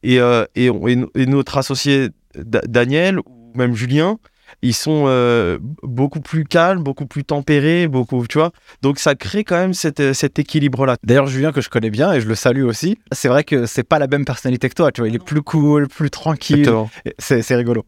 Et, 0.03 0.20
euh, 0.20 0.45
et, 0.55 0.66
et 0.66 0.99
et 1.16 1.26
notre 1.26 1.59
associé 1.59 2.09
Da- 2.34 2.61
Daniel, 2.66 3.18
ou 3.20 3.53
même 3.55 3.74
Julien, 3.74 4.18
ils 4.62 4.74
sont 4.74 5.05
euh, 5.07 5.59
beaucoup 5.82 6.20
plus 6.20 6.44
calmes, 6.44 6.82
beaucoup 6.82 7.07
plus 7.07 7.24
tempérés, 7.24 7.88
beaucoup, 7.88 8.26
tu 8.26 8.38
vois. 8.38 8.53
Donc 8.82 8.99
ça 8.99 9.14
crée 9.14 9.44
quand 9.44 9.57
même 9.57 9.74
cette, 9.74 10.12
cet 10.12 10.38
équilibre-là. 10.38 10.97
D'ailleurs, 11.03 11.26
Julien, 11.26 11.53
que 11.53 11.61
je 11.61 11.68
connais 11.68 11.90
bien 11.90 12.12
et 12.12 12.20
je 12.20 12.28
le 12.28 12.34
salue 12.34 12.64
aussi, 12.64 12.99
c'est 13.12 13.28
vrai 13.28 13.44
que 13.44 13.66
c'est 13.66 13.82
pas 13.82 13.99
la 13.99 14.07
même 14.07 14.24
personnalité 14.24 14.68
que 14.68 14.74
toi. 14.74 14.92
Tu 14.92 15.01
vois, 15.01 15.09
il 15.09 15.14
est 15.14 15.24
plus 15.24 15.42
cool, 15.42 15.88
plus 15.88 16.11
tranquille. 16.11 16.61
Exactement. 16.61 16.90
C'est 17.18 17.55
rigolo. 17.57 17.84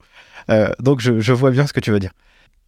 Euh, 0.50 0.70
donc, 0.80 1.00
je, 1.00 1.20
je 1.20 1.32
vois 1.32 1.50
bien 1.50 1.66
ce 1.66 1.72
que 1.72 1.80
tu 1.80 1.90
veux 1.90 1.98
dire. 2.00 2.12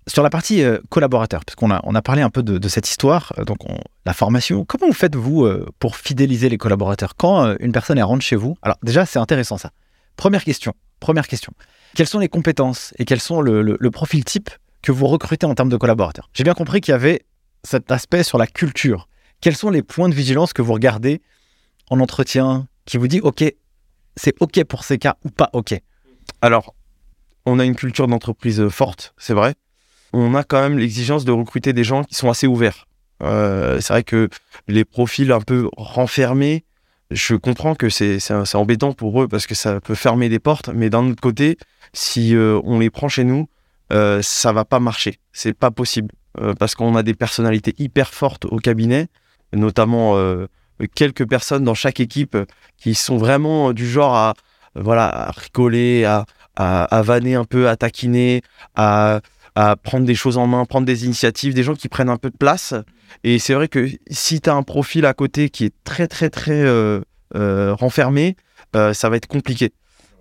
Sur 0.06 0.22
la 0.22 0.30
partie 0.30 0.62
euh, 0.62 0.78
collaborateur, 0.88 1.44
parce 1.44 1.54
qu'on 1.56 1.70
a, 1.70 1.80
on 1.84 1.94
a 1.94 2.02
parlé 2.02 2.22
un 2.22 2.30
peu 2.30 2.42
de, 2.42 2.58
de 2.58 2.68
cette 2.68 2.88
histoire, 2.88 3.32
euh, 3.38 3.44
donc 3.44 3.58
on- 3.68 3.78
la 4.06 4.14
formation, 4.14 4.64
comment 4.64 4.86
vous 4.86 4.92
faites, 4.94 5.14
vous, 5.14 5.44
euh, 5.44 5.66
pour 5.78 5.94
fidéliser 5.96 6.48
les 6.48 6.56
collaborateurs? 6.58 7.14
Quand 7.16 7.44
euh, 7.44 7.54
une 7.60 7.70
personne 7.70 7.98
elle 7.98 8.04
rentre 8.04 8.24
chez 8.24 8.34
vous, 8.34 8.56
alors 8.62 8.76
déjà, 8.82 9.04
c'est 9.06 9.18
intéressant 9.18 9.58
ça. 9.58 9.70
Première 10.16 10.42
question, 10.42 10.72
première 11.00 11.28
question. 11.28 11.52
Quelles 11.94 12.06
sont 12.06 12.18
les 12.18 12.28
compétences 12.28 12.94
et 12.98 13.04
quels 13.04 13.20
sont 13.20 13.40
le, 13.40 13.90
profil 13.90 14.24
type 14.24 14.50
que 14.82 14.92
vous 14.92 15.06
recrutez 15.06 15.46
en 15.46 15.54
termes 15.54 15.68
de 15.68 15.76
collaborateurs? 15.76 16.30
J'ai 16.32 16.44
bien 16.44 16.54
compris 16.54 16.80
qu'il 16.80 16.92
y 16.92 16.94
avait 16.94 17.22
cet 17.64 17.90
aspect 17.90 18.22
sur 18.22 18.38
la 18.38 18.46
culture. 18.46 19.08
Quels 19.40 19.56
sont 19.56 19.70
les 19.70 19.82
points 19.82 20.08
de 20.08 20.14
vigilance 20.14 20.52
que 20.52 20.62
vous 20.62 20.72
regardez 20.72 21.20
en 21.90 22.00
entretien 22.00 22.68
qui 22.84 22.96
vous 22.96 23.08
dit 23.08 23.20
OK, 23.20 23.44
c'est 24.16 24.34
OK 24.40 24.62
pour 24.64 24.84
ces 24.84 24.98
cas 24.98 25.16
ou 25.24 25.30
pas 25.30 25.50
OK? 25.52 25.74
Alors, 26.42 26.74
on 27.46 27.58
a 27.58 27.64
une 27.64 27.74
culture 27.74 28.06
d'entreprise 28.06 28.68
forte, 28.68 29.14
c'est 29.16 29.34
vrai. 29.34 29.54
On 30.12 30.34
a 30.34 30.44
quand 30.44 30.60
même 30.60 30.78
l'exigence 30.78 31.24
de 31.24 31.32
recruter 31.32 31.72
des 31.72 31.84
gens 31.84 32.04
qui 32.04 32.14
sont 32.14 32.30
assez 32.30 32.46
ouverts. 32.46 32.86
Euh, 33.22 33.80
c'est 33.80 33.92
vrai 33.92 34.02
que 34.02 34.28
les 34.66 34.84
profils 34.84 35.30
un 35.32 35.40
peu 35.40 35.68
renfermés, 35.76 36.64
je 37.10 37.34
comprends 37.34 37.74
que 37.74 37.88
c'est 37.88 38.20
embêtant 38.54 38.92
pour 38.92 39.22
eux 39.22 39.28
parce 39.28 39.46
que 39.46 39.54
ça 39.54 39.80
peut 39.80 39.94
fermer 39.96 40.28
des 40.28 40.38
portes, 40.38 40.68
mais 40.74 40.90
d'un 40.90 41.10
autre 41.10 41.20
côté, 41.20 41.56
si 41.92 42.34
euh, 42.36 42.60
on 42.64 42.78
les 42.78 42.90
prend 42.90 43.08
chez 43.08 43.24
nous, 43.24 43.48
euh, 43.92 44.20
ça 44.22 44.52
va 44.52 44.64
pas 44.64 44.80
marcher. 44.80 45.18
C'est 45.32 45.54
pas 45.54 45.70
possible 45.70 46.12
Euh, 46.38 46.54
parce 46.54 46.76
qu'on 46.76 46.94
a 46.94 47.02
des 47.02 47.14
personnalités 47.14 47.74
hyper 47.78 48.08
fortes 48.14 48.44
au 48.44 48.58
cabinet, 48.58 49.08
notamment 49.52 50.14
euh, 50.16 50.46
quelques 50.94 51.26
personnes 51.28 51.64
dans 51.64 51.74
chaque 51.74 51.98
équipe 51.98 52.36
qui 52.76 52.94
sont 52.94 53.18
vraiment 53.18 53.72
du 53.72 53.84
genre 53.84 54.14
à 54.14 54.34
voilà 54.76 55.06
à 55.08 55.32
rigoler, 55.32 56.04
à, 56.04 56.24
à, 56.54 56.84
à 56.84 57.02
vanner 57.02 57.34
un 57.34 57.44
peu, 57.44 57.68
à 57.68 57.74
taquiner, 57.74 58.42
à, 58.76 59.20
à 59.56 59.74
prendre 59.74 60.06
des 60.06 60.14
choses 60.14 60.38
en 60.38 60.46
main, 60.46 60.64
prendre 60.66 60.86
des 60.86 61.04
initiatives, 61.04 61.52
des 61.52 61.64
gens 61.64 61.74
qui 61.74 61.88
prennent 61.88 62.12
un 62.12 62.20
peu 62.24 62.30
de 62.30 62.38
place. 62.38 62.74
Et 63.24 63.38
c'est 63.38 63.54
vrai 63.54 63.68
que 63.68 63.88
si 64.10 64.40
tu 64.40 64.50
as 64.50 64.54
un 64.54 64.62
profil 64.62 65.04
à 65.06 65.14
côté 65.14 65.50
qui 65.50 65.64
est 65.64 65.74
très, 65.84 66.06
très, 66.08 66.30
très 66.30 66.62
euh, 66.62 67.00
euh, 67.34 67.74
renfermé, 67.74 68.36
euh, 68.76 68.92
ça 68.92 69.08
va 69.08 69.16
être 69.16 69.26
compliqué. 69.26 69.72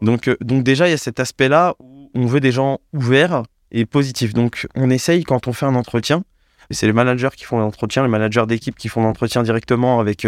Donc, 0.01 0.29
donc 0.41 0.63
déjà, 0.63 0.87
il 0.87 0.91
y 0.91 0.93
a 0.93 0.97
cet 0.97 1.19
aspect-là 1.19 1.75
où 1.79 2.09
on 2.13 2.25
veut 2.25 2.39
des 2.39 2.51
gens 2.51 2.79
ouverts 2.93 3.43
et 3.71 3.85
positifs. 3.85 4.33
Donc 4.33 4.67
on 4.75 4.89
essaye 4.89 5.23
quand 5.23 5.47
on 5.47 5.53
fait 5.53 5.65
un 5.65 5.75
entretien, 5.75 6.23
et 6.69 6.73
c'est 6.73 6.87
les 6.87 6.93
managers 6.93 7.29
qui 7.35 7.45
font 7.45 7.59
l'entretien, 7.59 8.03
les 8.03 8.09
managers 8.09 8.45
d'équipe 8.47 8.77
qui 8.77 8.89
font 8.89 9.01
l'entretien 9.01 9.43
directement 9.43 9.99
avec, 9.99 10.27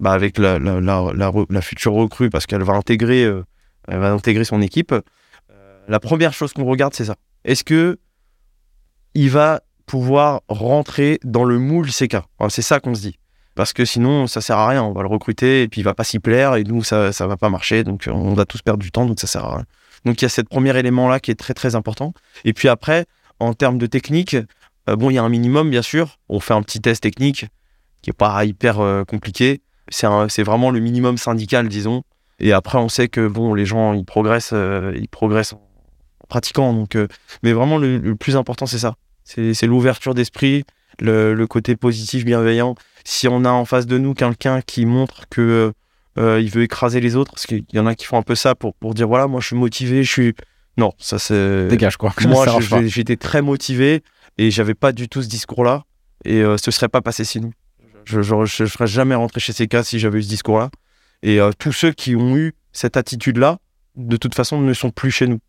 bah, 0.00 0.12
avec 0.12 0.38
la, 0.38 0.58
la, 0.58 0.80
la, 0.80 1.12
la, 1.14 1.30
re- 1.30 1.46
la 1.50 1.60
future 1.60 1.92
recrue 1.92 2.30
parce 2.30 2.46
qu'elle 2.46 2.62
va 2.62 2.74
intégrer, 2.74 3.30
va 3.88 4.10
intégrer 4.12 4.44
son 4.44 4.60
équipe. 4.62 4.94
La 5.88 6.00
première 6.00 6.32
chose 6.34 6.52
qu'on 6.52 6.64
regarde, 6.64 6.94
c'est 6.94 7.06
ça. 7.06 7.16
Est-ce 7.44 7.64
que 7.64 7.98
il 9.14 9.30
va 9.30 9.62
pouvoir 9.88 10.42
rentrer 10.48 11.18
dans 11.24 11.44
le 11.44 11.58
moule 11.58 11.88
CK 11.88 12.18
C'est 12.50 12.62
ça 12.62 12.78
qu'on 12.78 12.94
se 12.94 13.00
dit. 13.00 13.18
Parce 13.56 13.72
que 13.72 13.84
sinon, 13.84 14.28
ça 14.28 14.40
sert 14.40 14.56
à 14.56 14.68
rien. 14.68 14.84
On 14.84 14.92
va 14.92 15.02
le 15.02 15.08
recruter 15.08 15.62
et 15.62 15.68
puis 15.68 15.80
il 15.80 15.84
va 15.84 15.94
pas 15.94 16.04
s'y 16.04 16.20
plaire 16.20 16.54
et 16.54 16.62
nous, 16.62 16.84
ça, 16.84 17.12
ça 17.12 17.26
va 17.26 17.36
pas 17.36 17.48
marcher. 17.48 17.82
Donc, 17.82 18.08
on 18.08 18.34
va 18.34 18.44
tous 18.44 18.62
perdre 18.62 18.80
du 18.80 18.92
temps. 18.92 19.04
Donc, 19.06 19.18
ça 19.18 19.26
sert 19.26 19.44
à 19.44 19.56
rien. 19.56 19.64
Donc, 20.04 20.22
il 20.22 20.24
y 20.24 20.26
a 20.26 20.28
ce 20.28 20.42
premier 20.42 20.78
élément-là 20.78 21.18
qui 21.18 21.32
est 21.32 21.34
très, 21.34 21.54
très 21.54 21.74
important. 21.74 22.12
Et 22.44 22.52
puis 22.52 22.68
après, 22.68 23.06
en 23.40 23.54
termes 23.54 23.78
de 23.78 23.86
technique, 23.86 24.36
euh, 24.88 24.94
bon, 24.94 25.10
il 25.10 25.14
y 25.14 25.18
a 25.18 25.24
un 25.24 25.28
minimum, 25.28 25.70
bien 25.70 25.82
sûr. 25.82 26.18
On 26.28 26.38
fait 26.38 26.54
un 26.54 26.62
petit 26.62 26.80
test 26.80 27.02
technique 27.02 27.46
qui 28.02 28.10
est 28.10 28.16
pas 28.16 28.44
hyper 28.44 28.78
euh, 28.78 29.02
compliqué. 29.04 29.62
C'est 29.90 30.42
vraiment 30.44 30.70
le 30.70 30.80
minimum 30.80 31.16
syndical, 31.16 31.68
disons. 31.68 32.04
Et 32.38 32.52
après, 32.52 32.78
on 32.78 32.88
sait 32.88 33.08
que 33.08 33.26
bon, 33.26 33.54
les 33.54 33.66
gens, 33.66 33.94
ils 33.94 34.04
progressent, 34.04 34.52
euh, 34.52 34.92
ils 34.96 35.08
progressent 35.08 35.54
en 35.54 35.62
pratiquant. 36.28 36.72
Donc, 36.72 36.94
euh, 36.94 37.08
mais 37.42 37.52
vraiment, 37.52 37.78
le 37.78 38.14
plus 38.14 38.36
important, 38.36 38.66
c'est 38.66 38.78
ça. 38.78 38.94
C'est 39.28 39.66
l'ouverture 39.66 40.14
d'esprit, 40.14 40.64
le, 41.00 41.34
le 41.34 41.46
côté 41.46 41.76
positif, 41.76 42.24
bienveillant. 42.24 42.74
Si 43.04 43.28
on 43.28 43.44
a 43.44 43.50
en 43.50 43.64
face 43.64 43.86
de 43.86 43.98
nous 43.98 44.14
quelqu'un 44.14 44.60
qui 44.62 44.86
montre 44.86 45.28
que 45.28 45.72
euh, 46.18 46.40
il 46.40 46.50
veut 46.50 46.62
écraser 46.62 47.00
les 47.00 47.14
autres, 47.14 47.32
parce 47.32 47.46
qu'il 47.46 47.64
y 47.72 47.78
en 47.78 47.86
a 47.86 47.94
qui 47.94 48.06
font 48.06 48.18
un 48.18 48.22
peu 48.22 48.34
ça 48.34 48.54
pour, 48.54 48.74
pour 48.74 48.94
dire 48.94 49.06
voilà, 49.06 49.26
moi, 49.26 49.40
je 49.40 49.48
suis 49.48 49.56
motivé, 49.56 50.02
je 50.02 50.10
suis. 50.10 50.34
Non, 50.76 50.92
ça 50.98 51.18
c'est. 51.18 51.68
Dégage 51.68 51.96
quoi. 51.96 52.12
Moi, 52.26 52.46
j'étais 52.86 53.16
très 53.16 53.42
motivé 53.42 54.02
et 54.38 54.50
j'avais 54.50 54.74
pas 54.74 54.92
du 54.92 55.08
tout 55.08 55.22
ce 55.22 55.28
discours-là. 55.28 55.84
Et 56.24 56.40
euh, 56.40 56.56
ce 56.56 56.70
serait 56.70 56.88
pas 56.88 57.00
passé 57.00 57.24
sinon. 57.24 57.50
Je, 58.04 58.22
je, 58.22 58.44
je, 58.44 58.64
je 58.64 58.64
serais 58.64 58.86
jamais 58.86 59.14
rentré 59.14 59.40
chez 59.40 59.52
CK 59.52 59.84
si 59.84 59.98
j'avais 59.98 60.18
eu 60.18 60.22
ce 60.22 60.28
discours-là. 60.28 60.70
Et 61.22 61.40
euh, 61.40 61.50
tous 61.58 61.72
ceux 61.72 61.92
qui 61.92 62.16
ont 62.16 62.36
eu 62.36 62.54
cette 62.72 62.96
attitude-là, 62.96 63.58
de 63.96 64.16
toute 64.16 64.34
façon, 64.34 64.60
ne 64.60 64.72
sont 64.72 64.90
plus 64.90 65.10
chez 65.10 65.26
nous. 65.26 65.40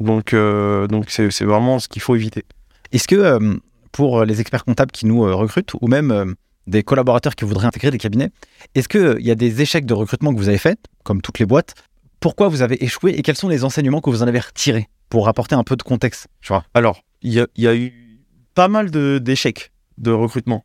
Donc, 0.00 0.34
euh, 0.34 0.86
donc 0.86 1.10
c'est 1.10 1.44
vraiment 1.44 1.78
ce 1.78 1.88
qu'il 1.88 2.02
faut 2.02 2.14
éviter. 2.14 2.44
Est-ce 2.92 3.08
que 3.08 3.16
euh, 3.16 3.56
pour 3.92 4.24
les 4.24 4.40
experts 4.40 4.64
comptables 4.64 4.90
qui 4.90 5.06
nous 5.06 5.24
euh, 5.24 5.34
recrutent 5.34 5.74
ou 5.80 5.88
même 5.88 6.10
euh, 6.10 6.32
des 6.66 6.82
collaborateurs 6.82 7.34
qui 7.34 7.44
voudraient 7.44 7.66
intégrer 7.66 7.90
des 7.90 7.98
cabinets, 7.98 8.30
est-ce 8.74 8.88
qu'il 8.88 9.24
y 9.24 9.30
a 9.30 9.34
des 9.34 9.62
échecs 9.62 9.86
de 9.86 9.94
recrutement 9.94 10.32
que 10.32 10.38
vous 10.38 10.48
avez 10.48 10.58
faits, 10.58 10.78
comme 11.04 11.22
toutes 11.22 11.38
les 11.38 11.46
boîtes? 11.46 11.74
Pourquoi 12.20 12.48
vous 12.48 12.62
avez 12.62 12.82
échoué 12.82 13.12
et 13.12 13.22
quels 13.22 13.36
sont 13.36 13.48
les 13.48 13.64
enseignements 13.64 14.00
que 14.00 14.10
vous 14.10 14.22
en 14.22 14.26
avez 14.26 14.40
retirés 14.40 14.88
pour 15.08 15.28
apporter 15.28 15.54
un 15.54 15.64
peu 15.64 15.76
de 15.76 15.82
contexte 15.82 16.26
Alors, 16.74 17.02
il 17.22 17.32
y 17.32 17.68
a, 17.68 17.76
eu 17.76 18.22
pas 18.54 18.68
mal 18.68 18.90
d'échecs 18.90 19.70
de, 19.98 20.10
recrutement. 20.10 20.64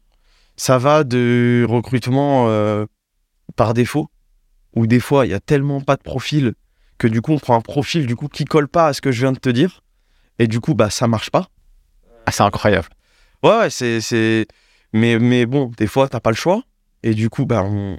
Ça 0.56 0.78
va 0.78 1.04
de 1.04 1.66
recrutement 1.68 2.48
par 3.56 3.74
défaut, 3.74 4.10
où 4.76 4.88
des 4.88 5.00
fois, 5.00 5.26
il 5.26 5.32
y 5.32 5.36
a 5.36 5.40
tellement 5.40 5.82
pas 5.82 5.98
de 5.98 6.02
profil 6.02 6.54
que 6.98 7.08
du 7.08 7.22
coup, 7.22 7.34
on 7.34 7.40
prend 7.40 7.56
un 7.56 7.62
profil 7.62 8.06
du 8.06 8.16
coup 8.16 8.28
qui 8.28 8.46
colle 8.46 8.68
pas 8.68 8.88
à 8.88 8.94
ce 8.94 9.02
que 9.02 9.12
je 9.12 9.22
viens 9.22 9.32
de 9.32 9.40
te 9.40 9.50
dire. 9.50 9.84
Et 10.40 10.48
du 10.48 10.60
coup, 10.60 10.74
bah, 10.74 10.90
ça 10.90 11.08
marche 11.08 11.30
pas. 11.30 11.48
Ah, 12.26 12.32
C'est 12.32 12.44
incroyable. 12.44 12.88
Ouais, 13.44 13.58
ouais, 13.58 13.70
c'est, 13.70 14.02
c'est... 14.02 14.46
Mais, 14.94 15.20
mais 15.20 15.46
bon, 15.46 15.72
des 15.78 15.88
fois, 15.88 16.08
t'as 16.08 16.20
pas 16.20 16.30
le 16.32 16.36
choix. 16.36 16.64
Et 17.04 17.14
du 17.14 17.30
coup, 17.30 17.46
bah, 17.46 17.64
on, 17.66 17.98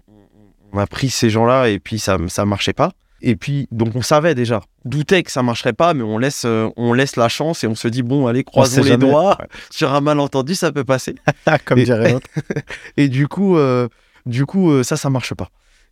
on 0.72 0.78
a 0.78 0.86
pris 0.86 1.10
ces 1.10 1.30
gens-là 1.30 1.68
et 1.68 1.78
puis 1.78 1.98
ça, 1.98 2.18
ça 2.28 2.44
marchait 2.44 2.72
pas. 2.74 2.92
Et 3.24 3.36
puis, 3.36 3.68
donc 3.70 3.94
on 3.94 4.02
savait 4.02 4.34
déjà, 4.34 4.60
doutait 4.84 5.22
que 5.22 5.30
ça 5.30 5.44
marcherait 5.44 5.72
pas, 5.74 5.94
mais 5.94 6.02
on 6.02 6.18
laisse, 6.18 6.42
euh, 6.44 6.68
on 6.76 6.92
laisse 6.92 7.14
la 7.14 7.28
chance 7.28 7.62
et 7.62 7.68
on 7.68 7.76
se 7.76 7.86
dit, 7.86 8.02
bon, 8.02 8.26
allez, 8.26 8.42
croisons 8.42 8.82
les 8.82 8.88
jamais. 8.88 9.06
doigts. 9.08 9.38
Sur 9.70 9.92
un 9.94 10.00
malentendu, 10.00 10.56
ça 10.56 10.72
peut 10.72 10.82
passer. 10.84 11.14
Comme 11.64 11.78
Et- 11.78 11.84
dirait 11.84 12.12
l'autre. 12.12 12.26
Et 12.96 13.08
du 13.08 13.28
coup, 13.28 13.56
euh, 13.56 13.88
du 14.26 14.44
coup 14.44 14.72
euh, 14.72 14.82
ça, 14.82 14.96
ça 14.96 15.08
marche 15.08 15.34
pas. 15.34 15.50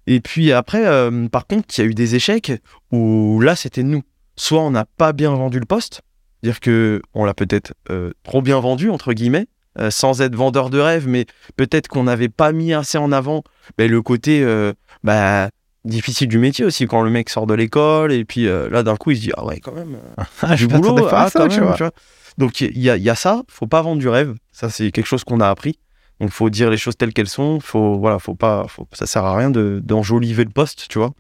Et 0.09 0.21
puis 0.21 0.51
après, 0.51 0.83
par 1.31 1.47
contre, 1.47 1.67
il 1.77 1.81
y 1.83 1.85
a 1.85 1.87
eu 1.89 1.95
des 1.95 2.15
échecs 2.17 2.53
où 2.91 3.41
là, 3.41 3.55
c'était 3.55 3.83
nous. 3.85 4.03
Soit 4.35 4.61
on 4.63 4.71
n'a 4.73 4.85
pas 4.87 5.13
bien 5.13 5.31
vendu 5.31 5.61
le 5.61 5.67
poste, 5.67 6.01
dire 6.43 6.61
que 6.61 7.03
on 7.15 7.25
l'a 7.25 7.35
peut-être 7.35 7.75
euh, 7.91 8.13
trop 8.23 8.43
bien 8.43 8.59
vendu 8.61 8.91
entre 8.91 9.13
guillemets, 9.13 9.47
euh, 9.79 9.91
sans 9.91 10.23
être 10.23 10.35
vendeur 10.35 10.71
de 10.71 10.79
rêve, 10.79 11.07
mais 11.09 11.27
peut-être 11.57 11.89
qu'on 11.89 12.05
n'avait 12.05 12.29
pas 12.29 12.53
mis 12.53 12.73
assez 12.73 12.99
en 12.99 13.13
avant 13.13 13.43
ben, 13.79 13.91
le 13.91 14.03
côté 14.03 14.43
euh, 14.43 14.73
bah, 15.05 15.51
difficile 15.85 16.29
du 16.29 16.39
métier 16.39 16.65
aussi 16.65 16.87
quand 16.87 17.03
le 17.03 17.11
mec 17.11 17.31
sort 17.31 17.47
de 17.47 17.55
l'école 17.55 18.13
et 18.13 18.25
puis 18.25 18.47
là 18.47 18.83
d'un 18.83 18.97
coup 18.97 19.13
il 19.13 19.17
se 19.17 19.23
dit 19.23 19.33
ah 19.37 19.45
ouais 19.47 19.61
quand 19.61 19.73
même 19.73 19.99
Ah, 20.43 20.55
du 20.55 20.67
boulot, 20.67 20.95
pas 21.09 21.23
ah, 21.25 21.31
ça, 21.31 21.41
quand 21.41 21.49
tu 21.49 21.61
même, 21.61 21.69
vois. 21.69 21.77
tu 21.77 21.83
vois. 21.83 21.93
Donc 22.39 22.61
il 22.61 22.79
y 22.79 22.91
a, 22.91 22.97
il 22.97 23.03
y 23.03 23.11
a 23.11 23.15
ça, 23.15 23.43
faut 23.49 23.67
pas 23.67 23.83
vendre 23.83 23.99
du 23.99 24.09
rêve. 24.09 24.35
Ça 24.53 24.69
c'est 24.71 24.91
quelque 24.91 25.07
chose 25.07 25.25
qu'on 25.25 25.41
a 25.41 25.49
appris. 25.49 25.79
Donc 26.21 26.31
faut 26.31 26.51
dire 26.51 26.69
les 26.71 26.77
choses 26.77 26.97
telles 26.97 27.15
qu'elles 27.15 27.29
sont. 27.29 27.61
Faut 27.61 27.99
voilà, 27.99 28.19
faut 28.19 28.35
pas, 28.35 28.67
faut, 28.69 28.87
ça 28.93 29.07
sert 29.07 29.25
à 29.25 29.37
rien 29.37 29.51
de 29.51 29.81
d'enjoliver 29.83 30.45
le 30.45 30.51
poste, 30.51 30.87
tu 30.89 30.99
vois. 30.99 31.13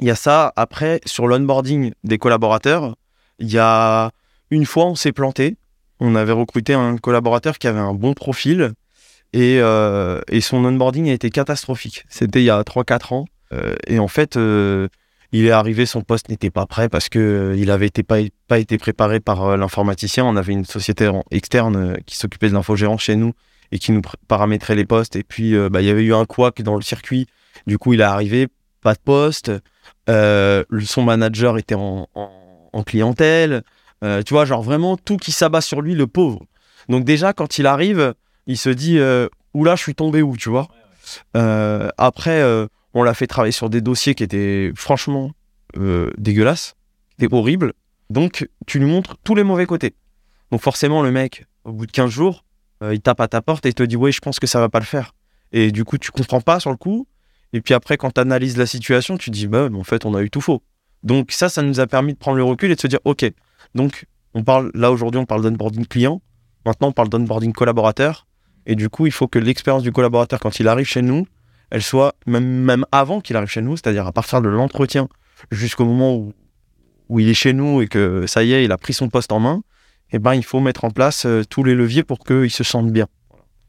Il 0.00 0.06
y 0.06 0.10
a 0.10 0.16
ça. 0.16 0.52
Après 0.56 1.00
sur 1.06 1.28
l'onboarding 1.28 1.92
des 2.02 2.18
collaborateurs, 2.18 2.96
il 3.38 3.50
y 3.50 3.58
a 3.58 4.10
une 4.52 4.66
fois 4.66 4.84
on 4.84 4.94
s'est 4.94 5.12
planté. 5.12 5.56
On 5.98 6.14
avait 6.14 6.32
recruté 6.32 6.74
un 6.74 6.98
collaborateur 6.98 7.58
qui 7.58 7.66
avait 7.66 7.80
un 7.80 7.94
bon 7.94 8.12
profil 8.12 8.72
et, 9.32 9.60
euh, 9.60 10.20
son 10.40 10.64
onboarding 10.64 11.08
a 11.08 11.12
été 11.12 11.30
catastrophique. 11.30 12.04
C'était 12.08 12.42
il 12.42 12.44
y 12.44 12.50
a 12.50 12.62
3-4 12.62 13.14
ans. 13.14 13.24
Euh, 13.54 13.74
et 13.86 13.98
en 13.98 14.08
fait, 14.08 14.36
euh, 14.36 14.88
il 15.32 15.46
est 15.46 15.50
arrivé, 15.50 15.86
son 15.86 16.02
poste 16.02 16.28
n'était 16.28 16.50
pas 16.50 16.66
prêt 16.66 16.90
parce 16.90 17.08
euh, 17.16 17.54
il 17.56 17.70
avait 17.70 17.86
été 17.86 18.02
pas, 18.02 18.18
pas 18.46 18.58
été 18.58 18.76
préparé 18.76 19.20
par 19.20 19.56
l'informaticien. 19.56 20.24
On 20.24 20.36
avait 20.36 20.52
une 20.52 20.66
société 20.66 21.10
externe 21.30 21.96
qui 22.04 22.18
s'occupait 22.18 22.50
de 22.50 22.54
l'infogérance 22.54 23.02
chez 23.02 23.16
nous 23.16 23.32
et 23.70 23.78
qui 23.78 23.92
nous 23.92 24.02
paramétrait 24.28 24.74
les 24.74 24.84
postes. 24.84 25.16
Et 25.16 25.22
puis, 25.22 25.56
bah, 25.70 25.80
il 25.80 25.86
y 25.86 25.90
avait 25.90 26.04
eu 26.04 26.12
un 26.12 26.26
couac 26.26 26.60
dans 26.60 26.76
le 26.76 26.82
circuit. 26.82 27.26
Du 27.66 27.78
coup, 27.78 27.94
il 27.94 28.00
est 28.00 28.04
arrivé, 28.04 28.48
pas 28.82 28.92
de 28.92 29.00
poste. 29.02 29.50
Son 30.08 31.02
manager 31.02 31.56
était 31.56 31.74
en 31.74 32.06
clientèle. 32.84 33.62
Euh, 34.02 34.22
tu 34.22 34.34
vois, 34.34 34.44
genre 34.44 34.62
vraiment 34.62 34.96
tout 34.96 35.16
qui 35.16 35.32
s'abat 35.32 35.60
sur 35.60 35.80
lui, 35.80 35.94
le 35.94 36.06
pauvre. 36.06 36.40
Donc 36.88 37.04
déjà, 37.04 37.32
quand 37.32 37.58
il 37.58 37.66
arrive, 37.66 38.14
il 38.46 38.58
se 38.58 38.70
dit 38.70 38.98
euh, 38.98 39.28
Oula, 39.54 39.76
je 39.76 39.82
suis 39.82 39.94
tombé 39.94 40.22
où, 40.22 40.36
tu 40.36 40.48
vois? 40.48 40.68
Euh, 41.36 41.88
Après, 41.98 42.40
euh, 42.40 42.66
on 42.94 43.02
l'a 43.02 43.14
fait 43.14 43.26
travailler 43.26 43.52
sur 43.52 43.70
des 43.70 43.80
dossiers 43.80 44.14
qui 44.14 44.24
étaient 44.24 44.72
franchement 44.74 45.32
dégueulasses, 46.18 46.74
qui 47.18 47.26
horribles. 47.30 47.72
Donc, 48.10 48.46
tu 48.66 48.78
lui 48.78 48.84
montres 48.84 49.16
tous 49.24 49.34
les 49.34 49.42
mauvais 49.42 49.64
côtés. 49.64 49.94
Donc, 50.50 50.60
forcément, 50.60 51.02
le 51.02 51.10
mec, 51.10 51.46
au 51.64 51.72
bout 51.72 51.86
de 51.86 51.92
15 51.92 52.10
jours, 52.10 52.44
il 52.82 53.00
tape 53.00 53.20
à 53.22 53.28
ta 53.28 53.40
porte 53.40 53.64
et 53.64 53.70
il 53.70 53.74
te 53.74 53.82
dit 53.82 53.96
Ouais, 53.96 54.12
je 54.12 54.20
pense 54.20 54.38
que 54.38 54.46
ça 54.46 54.60
va 54.60 54.68
pas 54.68 54.80
le 54.80 54.84
faire. 54.84 55.14
Et 55.52 55.72
du 55.72 55.84
coup, 55.84 55.96
tu 55.96 56.10
comprends 56.10 56.42
pas 56.42 56.60
sur 56.60 56.70
le 56.70 56.76
coup. 56.76 57.06
Et 57.54 57.62
puis 57.62 57.72
après, 57.72 57.96
quand 57.96 58.10
tu 58.10 58.20
analyses 58.20 58.58
la 58.58 58.66
situation, 58.66 59.16
tu 59.16 59.30
te 59.30 59.34
dis 59.34 59.46
Bah, 59.46 59.70
en 59.72 59.84
fait, 59.84 60.04
on 60.04 60.14
a 60.14 60.22
eu 60.22 60.28
tout 60.28 60.42
faux. 60.42 60.62
Donc, 61.02 61.32
ça, 61.32 61.48
ça 61.48 61.62
nous 61.62 61.80
a 61.80 61.86
permis 61.86 62.12
de 62.12 62.18
prendre 62.18 62.36
le 62.36 62.44
recul 62.44 62.70
et 62.70 62.74
de 62.74 62.80
se 62.80 62.86
dire 62.86 63.00
Ok, 63.06 63.24
donc, 63.74 64.06
on 64.34 64.44
parle 64.44 64.70
là 64.74 64.90
aujourd'hui, 64.90 65.20
on 65.20 65.26
parle 65.26 65.42
d'onboarding 65.42 65.86
client. 65.86 66.22
Maintenant, 66.64 66.88
on 66.88 66.92
parle 66.92 67.08
d'onboarding 67.08 67.52
collaborateur. 67.52 68.26
Et 68.66 68.74
du 68.76 68.88
coup, 68.88 69.06
il 69.06 69.12
faut 69.12 69.28
que 69.28 69.38
l'expérience 69.38 69.82
du 69.82 69.92
collaborateur, 69.92 70.38
quand 70.40 70.60
il 70.60 70.68
arrive 70.68 70.86
chez 70.86 71.02
nous, 71.02 71.26
elle 71.70 71.82
soit, 71.82 72.14
même, 72.26 72.44
même 72.44 72.84
avant 72.92 73.20
qu'il 73.20 73.36
arrive 73.36 73.48
chez 73.48 73.62
nous, 73.62 73.76
c'est-à-dire 73.76 74.06
à 74.06 74.12
partir 74.12 74.40
de 74.40 74.48
l'entretien 74.48 75.08
jusqu'au 75.50 75.84
moment 75.84 76.14
où, 76.14 76.32
où 77.08 77.18
il 77.18 77.28
est 77.28 77.34
chez 77.34 77.52
nous 77.52 77.82
et 77.82 77.88
que 77.88 78.26
ça 78.26 78.44
y 78.44 78.52
est, 78.52 78.64
il 78.64 78.72
a 78.72 78.78
pris 78.78 78.92
son 78.92 79.08
poste 79.08 79.32
en 79.32 79.40
main, 79.40 79.62
eh 80.12 80.18
ben, 80.18 80.34
il 80.34 80.44
faut 80.44 80.60
mettre 80.60 80.84
en 80.84 80.90
place 80.90 81.24
euh, 81.24 81.42
tous 81.48 81.64
les 81.64 81.74
leviers 81.74 82.04
pour 82.04 82.20
qu'il 82.20 82.50
se 82.50 82.62
sente 82.62 82.90
bien. 82.90 83.06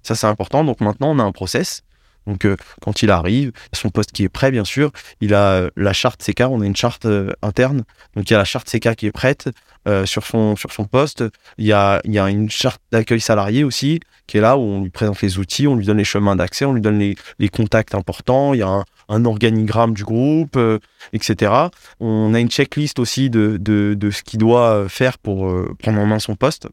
Ça, 0.03 0.15
c'est 0.15 0.27
important. 0.27 0.63
Donc 0.63 0.81
maintenant, 0.81 1.11
on 1.11 1.19
a 1.19 1.23
un 1.23 1.31
process. 1.31 1.83
Donc 2.27 2.45
euh, 2.45 2.55
quand 2.81 3.01
il 3.01 3.11
arrive, 3.11 3.51
son 3.73 3.89
poste 3.89 4.11
qui 4.11 4.23
est 4.23 4.29
prêt, 4.29 4.51
bien 4.51 4.65
sûr, 4.65 4.91
il 5.21 5.33
a 5.33 5.51
euh, 5.51 5.69
la 5.75 5.93
charte 5.93 6.23
CK, 6.23 6.41
on 6.49 6.61
a 6.61 6.65
une 6.65 6.75
charte 6.75 7.05
euh, 7.05 7.31
interne. 7.41 7.83
Donc 8.15 8.29
il 8.29 8.33
y 8.33 8.35
a 8.35 8.39
la 8.39 8.45
charte 8.45 8.69
CK 8.69 8.95
qui 8.95 9.07
est 9.07 9.11
prête 9.11 9.49
sur, 10.05 10.25
son, 10.25 10.55
sur 10.55 10.71
son 10.71 10.85
poste. 10.85 11.25
Il 11.57 11.65
y 11.65 11.73
a, 11.73 11.99
il 12.05 12.13
y 12.13 12.19
a 12.19 12.29
une 12.29 12.49
charte 12.49 12.81
d'accueil 12.93 13.19
salarié 13.19 13.65
aussi 13.65 13.99
qui 14.27 14.37
est 14.37 14.41
là 14.41 14.55
où 14.57 14.61
on 14.61 14.81
lui 14.81 14.89
présente 14.89 15.21
les 15.21 15.39
outils, 15.39 15.67
on 15.67 15.75
lui 15.75 15.85
donne 15.85 15.97
les 15.97 16.05
chemins 16.05 16.37
d'accès, 16.37 16.63
on 16.63 16.71
lui 16.71 16.79
donne 16.79 16.99
les, 16.99 17.15
les 17.37 17.49
contacts 17.49 17.93
importants. 17.93 18.53
Il 18.53 18.61
y 18.61 18.63
a 18.63 18.85
un, 19.09 19.25
organigramme 19.25 19.93
du 19.93 20.05
groupe, 20.05 20.57
etc. 21.11 21.51
On 21.99 22.33
a 22.33 22.39
une 22.39 22.49
checklist 22.49 22.97
aussi 22.97 23.29
de, 23.29 23.57
de, 23.59 23.93
de 23.93 24.09
ce 24.09 24.23
qu'il 24.23 24.39
doit 24.39 24.87
faire 24.87 25.17
pour 25.17 25.53
prendre 25.79 25.99
en 25.99 26.05
main 26.05 26.19
son 26.19 26.37
poste. 26.37 26.69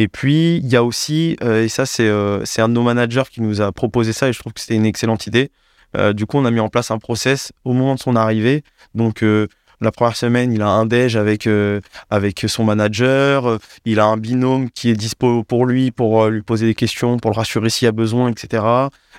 Et 0.00 0.06
puis, 0.06 0.58
il 0.58 0.68
y 0.68 0.76
a 0.76 0.84
aussi, 0.84 1.36
euh, 1.42 1.64
et 1.64 1.68
ça, 1.68 1.84
c'est 1.84 2.06
euh, 2.06 2.44
un 2.58 2.68
de 2.68 2.74
nos 2.74 2.84
managers 2.84 3.24
qui 3.32 3.42
nous 3.42 3.60
a 3.60 3.72
proposé 3.72 4.12
ça, 4.12 4.28
et 4.28 4.32
je 4.32 4.38
trouve 4.38 4.52
que 4.52 4.60
c'était 4.60 4.76
une 4.76 4.86
excellente 4.86 5.26
idée. 5.26 5.50
Euh, 5.96 6.12
du 6.12 6.24
coup, 6.24 6.38
on 6.38 6.44
a 6.44 6.52
mis 6.52 6.60
en 6.60 6.68
place 6.68 6.92
un 6.92 6.98
process 6.98 7.52
au 7.64 7.72
moment 7.72 7.96
de 7.96 7.98
son 7.98 8.14
arrivée. 8.14 8.62
Donc, 8.94 9.24
euh, 9.24 9.48
la 9.80 9.90
première 9.90 10.14
semaine, 10.14 10.52
il 10.52 10.62
a 10.62 10.68
un 10.68 10.86
déj 10.86 11.16
avec, 11.16 11.48
avec 12.10 12.44
son 12.46 12.62
manager. 12.62 13.58
Il 13.84 13.98
a 13.98 14.06
un 14.06 14.16
binôme 14.16 14.70
qui 14.70 14.88
est 14.90 14.94
dispo 14.94 15.42
pour 15.42 15.66
lui, 15.66 15.90
pour 15.90 16.28
lui 16.28 16.42
poser 16.42 16.66
des 16.66 16.74
questions, 16.76 17.16
pour 17.16 17.32
le 17.32 17.36
rassurer 17.36 17.68
s'il 17.68 17.86
y 17.86 17.88
a 17.88 17.92
besoin, 17.92 18.30
etc. 18.30 18.64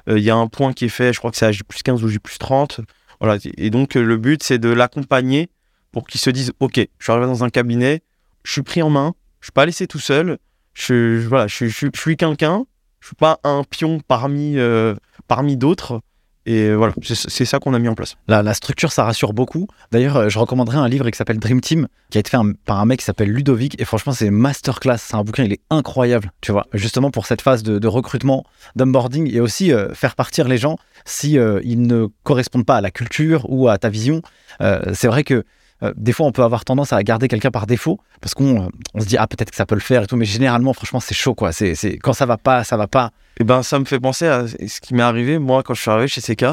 Il 0.07 0.19
y 0.19 0.29
a 0.29 0.35
un 0.35 0.47
point 0.47 0.71
qui 0.71 0.85
est 0.85 0.89
fait, 0.89 1.11
je 1.11 1.19
crois 1.19 1.31
que 1.31 1.37
c'est 1.37 1.45
à 1.45 1.51
J 1.51 1.63
plus 1.63 1.81
15 1.81 2.03
ou 2.03 2.07
J 2.07 2.19
plus 2.19 2.37
30. 2.37 2.81
Voilà. 3.19 3.37
Et 3.57 3.69
donc, 3.69 3.95
le 3.95 4.17
but, 4.17 4.43
c'est 4.43 4.59
de 4.59 4.69
l'accompagner 4.69 5.49
pour 5.91 6.05
qu'il 6.07 6.21
se 6.21 6.29
dise 6.29 6.51
Ok, 6.59 6.75
je 6.75 7.03
suis 7.03 7.11
arrivé 7.11 7.27
dans 7.27 7.43
un 7.43 7.49
cabinet, 7.49 8.01
je 8.43 8.51
suis 8.51 8.63
pris 8.63 8.81
en 8.81 8.89
main, 8.89 9.13
je 9.39 9.47
suis 9.47 9.53
pas 9.53 9.65
laissé 9.65 9.87
tout 9.87 9.99
seul. 9.99 10.39
Je, 10.79 11.27
voilà, 11.27 11.47
je, 11.47 11.65
suis 11.65 12.15
quelqu'un, 12.15 12.63
je 13.01 13.07
suis 13.07 13.15
pas 13.15 13.39
un 13.43 13.63
pion 13.69 13.99
parmi, 14.07 14.57
euh, 14.57 14.95
parmi 15.27 15.57
d'autres. 15.57 15.99
Et 16.45 16.73
voilà, 16.73 16.93
c'est 17.03 17.45
ça 17.45 17.59
qu'on 17.59 17.73
a 17.73 17.79
mis 17.79 17.89
en 17.89 17.95
place. 17.95 18.15
La, 18.27 18.53
structure, 18.53 18.91
ça 18.91 19.03
rassure 19.03 19.33
beaucoup. 19.33 19.67
D'ailleurs, 19.91 20.15
euh, 20.15 20.29
je 20.29 20.39
recommanderais 20.39 20.77
un 20.77 20.87
livre 20.87 21.07
qui 21.09 21.17
s'appelle 21.17 21.37
Dream 21.37 21.59
Team, 21.59 21.87
qui 22.09 22.17
a 22.17 22.21
été 22.21 22.29
fait 22.31 22.37
par 22.65 22.79
un 22.79 22.85
mec 22.85 22.99
qui 22.99 23.05
s'appelle 23.05 23.29
Ludovic. 23.29 23.79
Et 23.79 23.83
franchement, 23.83 24.13
c'est 24.13 24.31
masterclass. 24.31 24.97
C'est 24.97 25.15
un 25.15 25.23
bouquin, 25.23 25.43
il 25.43 25.51
est 25.51 25.61
incroyable, 25.69 26.31
tu 26.39 26.53
vois. 26.53 26.65
Justement 26.73 27.11
pour 27.11 27.27
cette 27.27 27.41
phase 27.41 27.61
de, 27.61 27.87
recrutement, 27.87 28.45
d'onboarding, 28.77 29.29
et 29.31 29.41
aussi 29.41 29.73
euh, 29.73 29.93
faire 29.93 30.15
partir 30.15 30.47
les 30.47 30.57
gens 30.57 30.77
si 31.05 31.37
ne 31.37 32.07
correspondent 32.23 32.65
pas 32.65 32.77
à 32.77 32.81
la 32.81 32.89
culture 32.89 33.45
ou 33.49 33.67
à 33.67 33.77
ta 33.77 33.89
vision. 33.89 34.21
C'est 34.59 35.07
vrai 35.07 35.23
que 35.23 35.43
euh, 35.81 35.93
des 35.95 36.11
fois, 36.11 36.25
on 36.25 36.31
peut 36.31 36.43
avoir 36.43 36.65
tendance 36.65 36.91
à 36.91 37.01
garder 37.03 37.27
quelqu'un 37.27 37.51
par 37.51 37.65
défaut 37.65 37.99
parce 38.21 38.33
qu'on 38.33 38.67
euh, 38.67 38.99
se 38.99 39.05
dit 39.05 39.17
ah 39.17 39.27
peut-être 39.27 39.51
que 39.51 39.55
ça 39.55 39.65
peut 39.65 39.75
le 39.75 39.81
faire 39.81 40.03
et 40.03 40.07
tout, 40.07 40.17
mais 40.17 40.25
généralement, 40.25 40.73
franchement, 40.73 40.99
c'est 40.99 41.15
chaud 41.15 41.35
quoi. 41.35 41.51
C'est 41.51 41.97
quand 42.01 42.13
ça 42.13 42.25
va 42.25 42.37
pas, 42.37 42.63
ça 42.63 42.77
va 42.77 42.87
pas. 42.87 43.11
Et 43.39 43.43
ben, 43.43 43.63
ça 43.63 43.79
me 43.79 43.85
fait 43.85 43.99
penser 43.99 44.27
à 44.27 44.47
ce 44.47 44.81
qui 44.81 44.93
m'est 44.93 45.03
arrivé, 45.03 45.39
moi, 45.39 45.63
quand 45.63 45.73
je 45.73 45.81
suis 45.81 45.91
arrivé 45.91 46.07
chez 46.07 46.21
CK. 46.21 46.45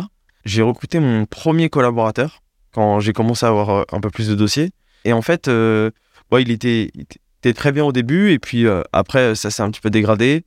J'ai 0.44 0.62
recruté 0.62 1.00
mon 1.00 1.26
premier 1.26 1.68
collaborateur 1.68 2.40
quand 2.72 3.00
j'ai 3.00 3.12
commencé 3.12 3.44
à 3.44 3.48
avoir 3.48 3.70
euh, 3.70 3.82
un 3.90 4.00
peu 4.00 4.10
plus 4.10 4.28
de 4.28 4.36
dossiers. 4.36 4.70
Et 5.04 5.12
en 5.12 5.22
fait, 5.22 5.48
euh, 5.48 5.90
il, 6.32 6.50
était, 6.52 6.90
très 7.54 7.72
bien 7.72 7.84
au 7.84 7.92
début, 7.92 8.30
et 8.30 8.38
puis 8.38 8.66
après, 8.92 9.34
ça 9.34 9.50
s'est 9.50 9.62
un 9.62 9.70
petit 9.70 9.80
peu 9.80 9.90
dégradé. 9.90 10.44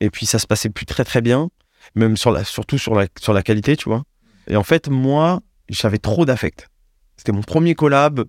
Et 0.00 0.10
puis, 0.10 0.26
ça 0.26 0.38
se 0.38 0.46
passait 0.46 0.70
plus 0.70 0.86
très, 0.86 1.04
très 1.04 1.20
bien, 1.20 1.50
même 1.94 2.16
sur 2.16 2.38
surtout 2.46 2.78
sur 2.78 2.94
la, 2.94 3.06
sur 3.20 3.32
la 3.32 3.42
qualité, 3.42 3.76
tu 3.76 3.88
vois. 3.88 4.02
Et 4.48 4.56
en 4.56 4.62
fait, 4.62 4.88
moi, 4.88 5.40
j'avais 5.68 5.98
trop 5.98 6.24
d'affect. 6.24 6.68
C'était 7.18 7.32
mon 7.32 7.42
premier 7.42 7.74
collab. 7.74 8.24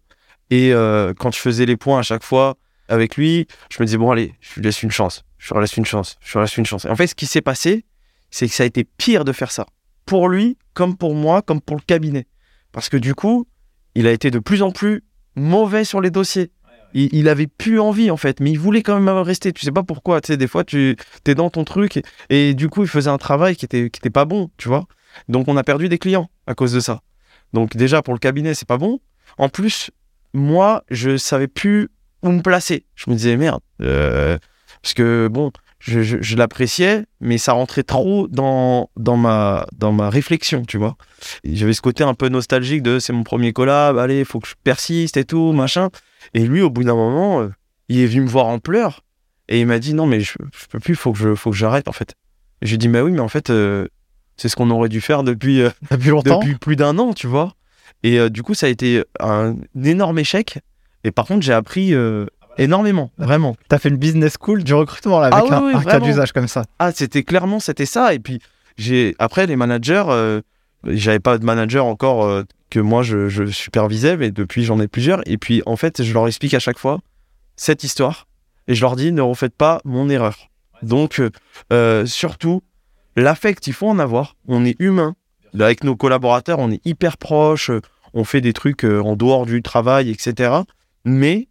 Et 0.49 0.73
euh, 0.73 1.13
quand 1.17 1.31
je 1.31 1.39
faisais 1.39 1.65
les 1.65 1.77
points 1.77 1.99
à 1.99 2.01
chaque 2.01 2.23
fois 2.23 2.57
avec 2.89 3.15
lui, 3.15 3.47
je 3.71 3.77
me 3.79 3.85
disais, 3.85 3.97
bon, 3.97 4.11
allez, 4.11 4.33
je 4.41 4.55
lui 4.55 4.63
laisse 4.63 4.83
une 4.83 4.91
chance. 4.91 5.23
Je 5.37 5.53
lui 5.53 5.61
laisse 5.61 5.77
une 5.77 5.85
chance. 5.85 6.17
Je 6.21 6.37
lui 6.37 6.43
laisse 6.43 6.57
une 6.57 6.65
chance. 6.65 6.85
Et 6.85 6.89
en 6.89 6.95
fait, 6.95 7.07
ce 7.07 7.15
qui 7.15 7.27
s'est 7.27 7.41
passé, 7.41 7.85
c'est 8.31 8.47
que 8.47 8.53
ça 8.53 8.63
a 8.63 8.65
été 8.65 8.83
pire 8.83 9.23
de 9.23 9.31
faire 9.31 9.51
ça. 9.51 9.67
Pour 10.05 10.27
lui, 10.27 10.57
comme 10.73 10.97
pour 10.97 11.13
moi, 11.13 11.41
comme 11.43 11.61
pour 11.61 11.77
le 11.77 11.83
cabinet. 11.85 12.25
Parce 12.71 12.89
que 12.89 12.97
du 12.97 13.13
coup, 13.13 13.47
il 13.93 14.07
a 14.07 14.11
été 14.11 14.31
de 14.31 14.39
plus 14.39 14.63
en 14.63 14.71
plus 14.71 15.03
mauvais 15.35 15.83
sur 15.83 16.01
les 16.01 16.09
dossiers. 16.09 16.51
Il, 16.95 17.09
il 17.13 17.29
avait 17.29 17.45
plus 17.45 17.79
envie, 17.79 18.09
en 18.09 18.17
fait, 18.17 18.39
mais 18.39 18.49
il 18.49 18.57
voulait 18.57 18.81
quand 18.81 18.99
même 18.99 19.15
rester. 19.17 19.53
Tu 19.53 19.63
sais 19.63 19.71
pas 19.71 19.83
pourquoi. 19.83 20.19
Tu 20.21 20.33
sais, 20.33 20.37
des 20.37 20.47
fois, 20.47 20.63
tu 20.63 20.95
es 21.27 21.35
dans 21.35 21.51
ton 21.51 21.63
truc 21.63 21.97
et, 21.97 22.03
et 22.29 22.53
du 22.55 22.69
coup, 22.69 22.81
il 22.81 22.89
faisait 22.89 23.11
un 23.11 23.19
travail 23.19 23.55
qui 23.55 23.65
était, 23.65 23.91
qui 23.91 23.99
était 23.99 24.09
pas 24.09 24.25
bon, 24.25 24.49
tu 24.57 24.67
vois. 24.67 24.87
Donc, 25.27 25.47
on 25.47 25.57
a 25.57 25.63
perdu 25.63 25.89
des 25.89 25.99
clients 25.99 26.29
à 26.47 26.55
cause 26.55 26.73
de 26.73 26.79
ça. 26.79 27.01
Donc, 27.53 27.75
déjà, 27.75 28.01
pour 28.01 28.13
le 28.13 28.19
cabinet, 28.19 28.53
c'est 28.53 28.67
pas 28.67 28.77
bon. 28.77 28.99
En 29.37 29.49
plus, 29.49 29.91
moi, 30.33 30.83
je 30.89 31.17
savais 31.17 31.47
plus 31.47 31.89
où 32.23 32.29
me 32.31 32.41
placer. 32.41 32.85
Je 32.95 33.09
me 33.09 33.15
disais, 33.15 33.37
merde. 33.37 33.61
euh, 33.81 34.37
parce 34.81 34.93
que, 34.93 35.27
bon, 35.27 35.51
je, 35.79 36.35
l'appréciais, 36.35 37.05
mais 37.21 37.37
ça 37.37 37.53
rentrait 37.53 37.83
trop 37.83 38.27
dans, 38.27 38.89
dans, 38.97 39.17
ma, 39.17 39.65
dans 39.77 39.91
ma 39.91 40.09
réflexion, 40.09 40.63
tu 40.65 40.77
vois. 40.77 40.95
J'avais 41.43 41.73
ce 41.73 41.81
côté 41.81 42.03
un 42.03 42.13
peu 42.13 42.29
nostalgique 42.29 42.83
de 42.83 42.99
c'est 42.99 43.13
mon 43.13 43.23
premier 43.23 43.53
collab, 43.53 43.97
allez, 43.97 44.25
faut 44.25 44.39
que 44.39 44.47
je 44.47 44.55
persiste 44.63 45.17
et 45.17 45.25
tout, 45.25 45.51
machin. 45.53 45.89
Et 46.33 46.45
lui, 46.45 46.61
au 46.61 46.69
bout 46.69 46.83
d'un 46.83 46.95
moment, 46.95 47.41
euh, 47.41 47.49
il 47.87 47.99
est 47.99 48.07
venu 48.07 48.21
me 48.21 48.27
voir 48.27 48.47
en 48.47 48.59
pleurs 48.59 49.03
et 49.47 49.61
il 49.61 49.67
m'a 49.67 49.79
dit 49.79 49.93
non, 49.93 50.05
mais 50.05 50.19
je, 50.19 50.33
je 50.53 50.65
peux 50.67 50.79
plus, 50.79 50.95
faut 50.95 51.13
que 51.13 51.17
je, 51.17 51.35
faut 51.35 51.51
que 51.51 51.57
j'arrête 51.57 51.87
en 51.87 51.93
fait. 51.93 52.15
Et 52.61 52.65
je 52.65 52.71
lui 52.71 52.77
dit, 52.77 52.89
mais 52.89 53.01
oui, 53.01 53.11
mais 53.11 53.21
en 53.21 53.29
fait, 53.29 53.49
euh, 53.49 53.87
c'est 54.39 54.47
ce 54.49 54.55
qu'on 54.55 54.69
aurait 54.69 54.89
dû 54.89 55.01
faire 55.01 55.23
depuis, 55.23 55.61
euh, 55.61 55.69
Depuis 55.91 56.09
longtemps. 56.09 56.39
depuis 56.39 56.55
plus 56.55 56.75
d'un 56.75 56.97
an, 56.97 57.13
tu 57.13 57.27
vois. 57.27 57.53
Et 58.03 58.19
euh, 58.19 58.29
du 58.29 58.41
coup, 58.43 58.53
ça 58.53 58.67
a 58.67 58.69
été 58.69 59.03
un 59.19 59.55
énorme 59.83 60.17
échec. 60.19 60.59
Et 61.03 61.11
par 61.11 61.25
contre, 61.25 61.41
j'ai 61.43 61.53
appris 61.53 61.93
euh, 61.93 62.25
énormément, 62.57 63.11
vraiment. 63.17 63.55
T'as 63.67 63.77
fait 63.79 63.89
une 63.89 63.97
business 63.97 64.37
school 64.41 64.63
du 64.63 64.73
recrutement 64.73 65.19
là, 65.19 65.27
avec 65.27 65.51
Ah 65.51 65.61
oui, 65.61 65.73
un, 65.73 65.77
oui, 65.77 65.81
un 65.81 65.83
cas 65.83 65.99
d'usage 65.99 66.31
comme 66.31 66.47
ça. 66.47 66.63
Ah, 66.79 66.91
c'était 66.93 67.23
clairement, 67.23 67.59
c'était 67.59 67.85
ça. 67.85 68.13
Et 68.13 68.19
puis, 68.19 68.39
j'ai 68.77 69.15
après, 69.19 69.45
les 69.45 69.57
managers, 69.57 70.05
euh, 70.07 70.41
j'avais 70.85 71.19
pas 71.19 71.37
de 71.37 71.43
manager 71.45 71.85
encore 71.85 72.43
que 72.69 72.79
moi, 72.79 73.03
je, 73.03 73.27
je 73.27 73.45
supervisais, 73.45 74.15
mais 74.15 74.31
depuis, 74.31 74.63
j'en 74.63 74.79
ai 74.79 74.87
plusieurs. 74.87 75.21
Et 75.25 75.37
puis, 75.37 75.61
en 75.65 75.75
fait, 75.75 76.01
je 76.01 76.13
leur 76.13 76.27
explique 76.27 76.53
à 76.53 76.59
chaque 76.59 76.79
fois 76.79 76.99
cette 77.57 77.83
histoire. 77.83 78.27
Et 78.69 78.75
je 78.75 78.81
leur 78.81 78.95
dis, 78.95 79.11
ne 79.11 79.21
refaites 79.21 79.55
pas 79.55 79.81
mon 79.83 80.09
erreur. 80.09 80.49
Donc, 80.81 81.21
surtout, 82.05 82.61
l'affect, 83.19 83.67
il 83.67 83.73
faut 83.73 83.87
en 83.89 83.99
avoir. 83.99 84.35
On 84.47 84.65
est 84.65 84.75
humain. 84.79 85.15
Avec 85.53 85.83
nos 85.83 85.95
collaborateurs, 85.95 86.59
on 86.59 86.71
est 86.71 86.85
hyper 86.85 87.17
proches. 87.17 87.69
euh, 87.71 87.81
On 88.13 88.23
fait 88.23 88.41
des 88.41 88.53
trucs 88.53 88.83
euh, 88.85 89.01
en 89.01 89.15
dehors 89.15 89.45
du 89.45 89.61
travail, 89.61 90.09
etc. 90.09 90.51
Mais 91.05 91.47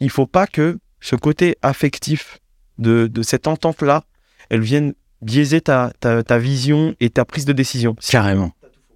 il 0.00 0.10
faut 0.10 0.26
pas 0.26 0.46
que 0.46 0.78
ce 1.00 1.16
côté 1.16 1.56
affectif 1.62 2.38
de, 2.78 3.06
de 3.06 3.22
cette 3.22 3.46
entente-là, 3.46 4.04
elle 4.50 4.60
vienne 4.60 4.94
biaiser 5.22 5.60
ta, 5.60 5.92
ta, 6.00 6.22
ta 6.22 6.38
vision 6.38 6.94
et 7.00 7.10
ta 7.10 7.24
prise 7.24 7.44
de 7.44 7.52
décision. 7.52 7.94
Carrément. 8.06 8.52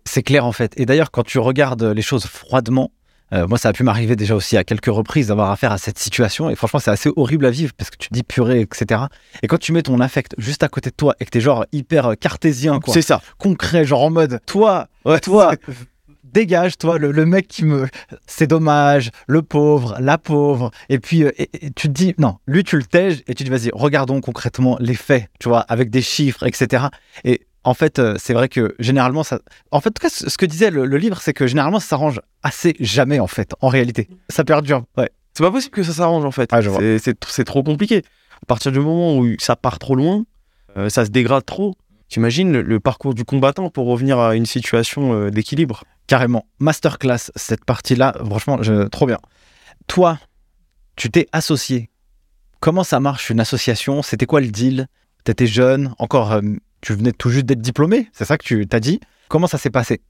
C'est 0.07 0.23
clair 0.23 0.45
en 0.45 0.53
fait. 0.53 0.73
Et 0.79 0.85
d'ailleurs, 0.87 1.11
quand 1.11 1.23
tu 1.23 1.39
regardes 1.39 1.83
les 1.83 2.03
choses 2.03 2.27
froidement, 2.27 2.91
euh, 3.33 3.47
moi 3.47 3.59
ça 3.59 3.71
a 3.71 3.73
pu 3.73 3.83
m'arriver 3.83 4.17
déjà 4.17 4.35
aussi 4.37 4.57
à 4.57 4.65
quelques 4.65 4.87
reprises 4.87 5.29
d'avoir 5.29 5.51
affaire 5.51 5.73
à 5.73 5.79
cette 5.79 5.99
situation. 5.99 6.51
Et 6.51 6.55
franchement, 6.57 6.79
c'est 6.81 6.91
assez 6.91 7.11
horrible 7.17 7.47
à 7.47 7.51
vivre 7.51 7.73
parce 7.77 7.91
que 7.91 7.97
tu 7.97 8.09
dis 8.13 8.23
purée, 8.23 8.61
etc. 8.61 9.03
Et 9.43 9.47
quand 9.47 9.59
tu 9.59 9.73
mets 9.73 9.83
ton 9.83 9.99
affect 10.01 10.35
juste 10.39 10.63
à 10.63 10.69
côté 10.69 10.91
de 10.91 10.95
toi 10.95 11.15
et 11.21 11.25
que 11.25 11.31
t'es 11.31 11.41
genre 11.41 11.65
hyper 11.73 12.07
euh, 12.07 12.15
cartésien, 12.15 12.79
quoi, 12.81 12.93
C'est 12.95 13.03
ça. 13.03 13.21
concret, 13.39 13.85
genre 13.85 14.03
en 14.03 14.11
mode 14.11 14.41
toi, 14.47 14.89
toi, 15.23 15.55
dégage, 16.25 16.79
toi, 16.79 16.99
le, 16.99 17.13
le 17.13 17.27
mec 17.27 17.47
qui 17.49 17.65
me. 17.65 17.87
C'est 18.27 18.47
dommage, 18.47 19.11
le 19.27 19.43
pauvre, 19.43 19.97
la 20.01 20.19
pauvre. 20.19 20.71
Et 20.89 20.99
puis, 20.99 21.25
euh, 21.25 21.31
et- 21.39 21.67
et 21.67 21.71
tu 21.71 21.89
te 21.89 21.93
dis, 21.93 22.15
non, 22.19 22.37
lui, 22.47 22.65
tu 22.65 22.77
le 22.77 22.83
tèges 22.85 23.23
et 23.29 23.35
tu 23.35 23.45
te 23.45 23.45
dis, 23.45 23.51
vas-y, 23.51 23.71
regardons 23.73 24.21
concrètement 24.21 24.77
les 24.81 24.95
faits, 24.95 25.29
tu 25.41 25.49
vois, 25.49 25.61
avec 25.61 25.91
des 25.91 26.03
chiffres, 26.03 26.45
etc. 26.47 26.85
Et 27.25 27.47
en 27.65 27.75
fait, 27.75 27.99
euh, 27.99 28.15
c'est 28.19 28.35
vrai 28.35 28.49
que 28.49 28.75
généralement, 28.79 29.23
ça. 29.23 29.41
En 29.71 29.81
fait, 29.81 29.89
en 29.89 29.93
tout 29.93 30.03
cas, 30.03 30.11
ce 30.11 30.37
que 30.39 30.47
disait 30.47 30.71
le, 30.71 30.87
le 30.87 30.97
livre, 30.99 31.21
c'est 31.21 31.33
que 31.33 31.47
généralement, 31.47 31.81
ça 31.81 31.89
s'arrange 31.89 32.21
assez 32.43 32.75
jamais, 32.81 33.21
en 33.21 33.27
fait, 33.27 33.55
en 33.61 33.69
réalité. 33.69 34.09
Ça 34.29 34.45
perdure. 34.45 34.85
Ouais. 34.97 35.11
C'est 35.37 35.43
pas 35.43 35.51
possible 35.51 35.75
que 35.75 35.83
ça 35.83 35.93
s'arrange 35.93 36.25
en 36.25 36.31
fait. 36.31 36.51
Ah. 36.53 36.61
C'est- 36.63 37.45
trop 37.45 37.63
compliqué. 37.63 38.03
À 38.43 38.47
partir 38.47 38.71
du 38.71 38.79
moment 38.79 39.17
où 39.19 39.27
ça 39.41 39.57
part 39.57 39.79
trop 39.79 39.95
loin, 39.97 40.25
euh, 40.77 40.89
ça 40.89 41.05
se 41.05 41.11
dégrade 41.11 41.45
trop. 41.45 41.75
T'imagines 42.09 42.53
le, 42.53 42.63
le 42.63 42.79
parcours 42.79 43.15
du 43.15 43.25
combattant 43.25 43.71
pour 43.71 43.87
revenir 43.87 44.19
à 44.21 44.37
une 44.37 44.47
situation 44.47 45.15
euh, 45.15 45.31
d'équilibre. 45.31 45.83
Carrément. 46.07 46.47
Masterclass, 46.61 47.33
cette 47.35 47.65
partie-là, 47.65 48.15
franchement, 48.27 48.63
je- 48.63 48.87
trop 48.89 49.07
bien. 49.07 49.19
Toi, 49.89 50.19
tu 50.97 51.11
t'es 51.11 51.27
associé. 51.33 51.91
Comment 52.61 52.85
ça 52.85 53.01
marche 53.01 53.31
une 53.31 53.41
association? 53.41 54.03
C'était 54.03 54.27
quoi 54.27 54.41
le 54.41 54.49
deal? 54.49 54.87
T'étais 55.25 55.47
jeune, 55.47 55.95
encore, 55.99 56.33
euh, 56.33 56.43
tu 56.85 56.93
venais 56.95 57.13
tout 57.13 57.31
juste 57.31 57.47
d'être 57.47 57.61
diplômé, 57.63 58.09
c'est 58.13 58.25
ça 58.25 58.37
que 58.37 58.45
tu 58.45 58.67
t'as 58.67 58.81
dit? 58.81 59.01
Comment 59.29 59.47
ça 59.47 59.57
s'est 59.59 59.71
passé? 59.71 60.03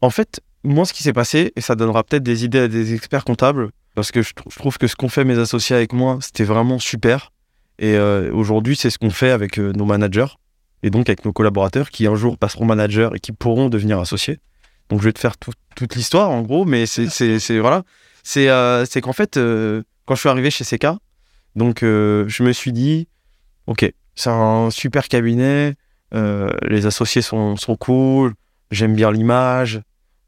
En 0.00 0.10
fait, 0.10 0.40
moi, 0.62 0.84
ce 0.84 0.92
qui 0.92 1.02
s'est 1.02 1.12
passé, 1.12 1.52
et 1.56 1.60
ça 1.60 1.74
donnera 1.74 2.04
peut-être 2.04 2.22
des 2.22 2.44
idées 2.44 2.60
à 2.60 2.68
des 2.68 2.94
experts 2.94 3.24
comptables, 3.24 3.70
parce 3.94 4.12
que 4.12 4.22
je, 4.22 4.32
trou- 4.32 4.48
je 4.50 4.56
trouve 4.56 4.78
que 4.78 4.86
ce 4.86 4.94
qu'ont 4.94 5.08
fait 5.08 5.24
mes 5.24 5.38
associés 5.38 5.74
avec 5.74 5.92
moi, 5.92 6.18
c'était 6.20 6.44
vraiment 6.44 6.78
super. 6.78 7.32
Et 7.78 7.96
euh, 7.96 8.32
aujourd'hui, 8.32 8.76
c'est 8.76 8.88
ce 8.90 8.98
qu'on 8.98 9.10
fait 9.10 9.30
avec 9.30 9.58
euh, 9.58 9.72
nos 9.72 9.84
managers, 9.84 10.38
et 10.84 10.90
donc 10.90 11.08
avec 11.08 11.24
nos 11.24 11.32
collaborateurs 11.32 11.90
qui 11.90 12.06
un 12.06 12.14
jour 12.14 12.38
passeront 12.38 12.64
manager 12.66 13.14
et 13.16 13.18
qui 13.20 13.32
pourront 13.32 13.68
devenir 13.68 13.98
associés. 13.98 14.38
Donc 14.88 15.00
je 15.00 15.06
vais 15.06 15.12
te 15.12 15.18
faire 15.20 15.36
tout- 15.36 15.52
toute 15.74 15.96
l'histoire 15.96 16.30
en 16.30 16.42
gros, 16.42 16.64
mais 16.64 16.86
c'est 16.86 17.06
voilà. 17.60 17.82
C'est 18.22 18.48
euh, 18.48 18.84
c'est 18.84 19.00
qu'en 19.00 19.12
fait, 19.12 19.36
euh, 19.36 19.82
quand 20.06 20.14
je 20.14 20.20
suis 20.20 20.28
arrivé 20.28 20.50
chez 20.50 20.64
CK, 20.64 20.86
donc 21.56 21.82
euh, 21.82 22.24
je 22.28 22.44
me 22.44 22.52
suis 22.52 22.72
dit, 22.72 23.08
ok, 23.66 23.92
c'est 24.14 24.30
un 24.30 24.70
super 24.70 25.08
cabinet, 25.08 25.74
les 26.12 26.86
associés 26.86 27.22
sont, 27.22 27.56
cool, 27.78 28.34
j'aime 28.70 28.94
bien 28.94 29.10
l'image, 29.12 29.82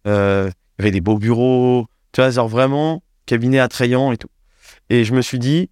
euh, 0.06 0.50
il 0.78 0.82
y 0.82 0.84
avait 0.84 0.90
des 0.90 1.00
beaux 1.00 1.18
bureaux, 1.18 1.86
tu 2.12 2.20
vois, 2.20 2.30
genre 2.30 2.48
vraiment 2.48 3.02
cabinet 3.26 3.58
attrayant 3.58 4.12
et 4.12 4.16
tout. 4.16 4.28
Et 4.90 5.04
je 5.04 5.14
me 5.14 5.22
suis 5.22 5.38
dit, 5.38 5.70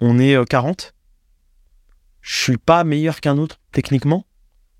on 0.00 0.18
est 0.18 0.34
euh, 0.34 0.44
40, 0.44 0.94
je 2.20 2.36
suis 2.36 2.58
pas 2.58 2.84
meilleur 2.84 3.20
qu'un 3.20 3.38
autre 3.38 3.58
techniquement, 3.72 4.26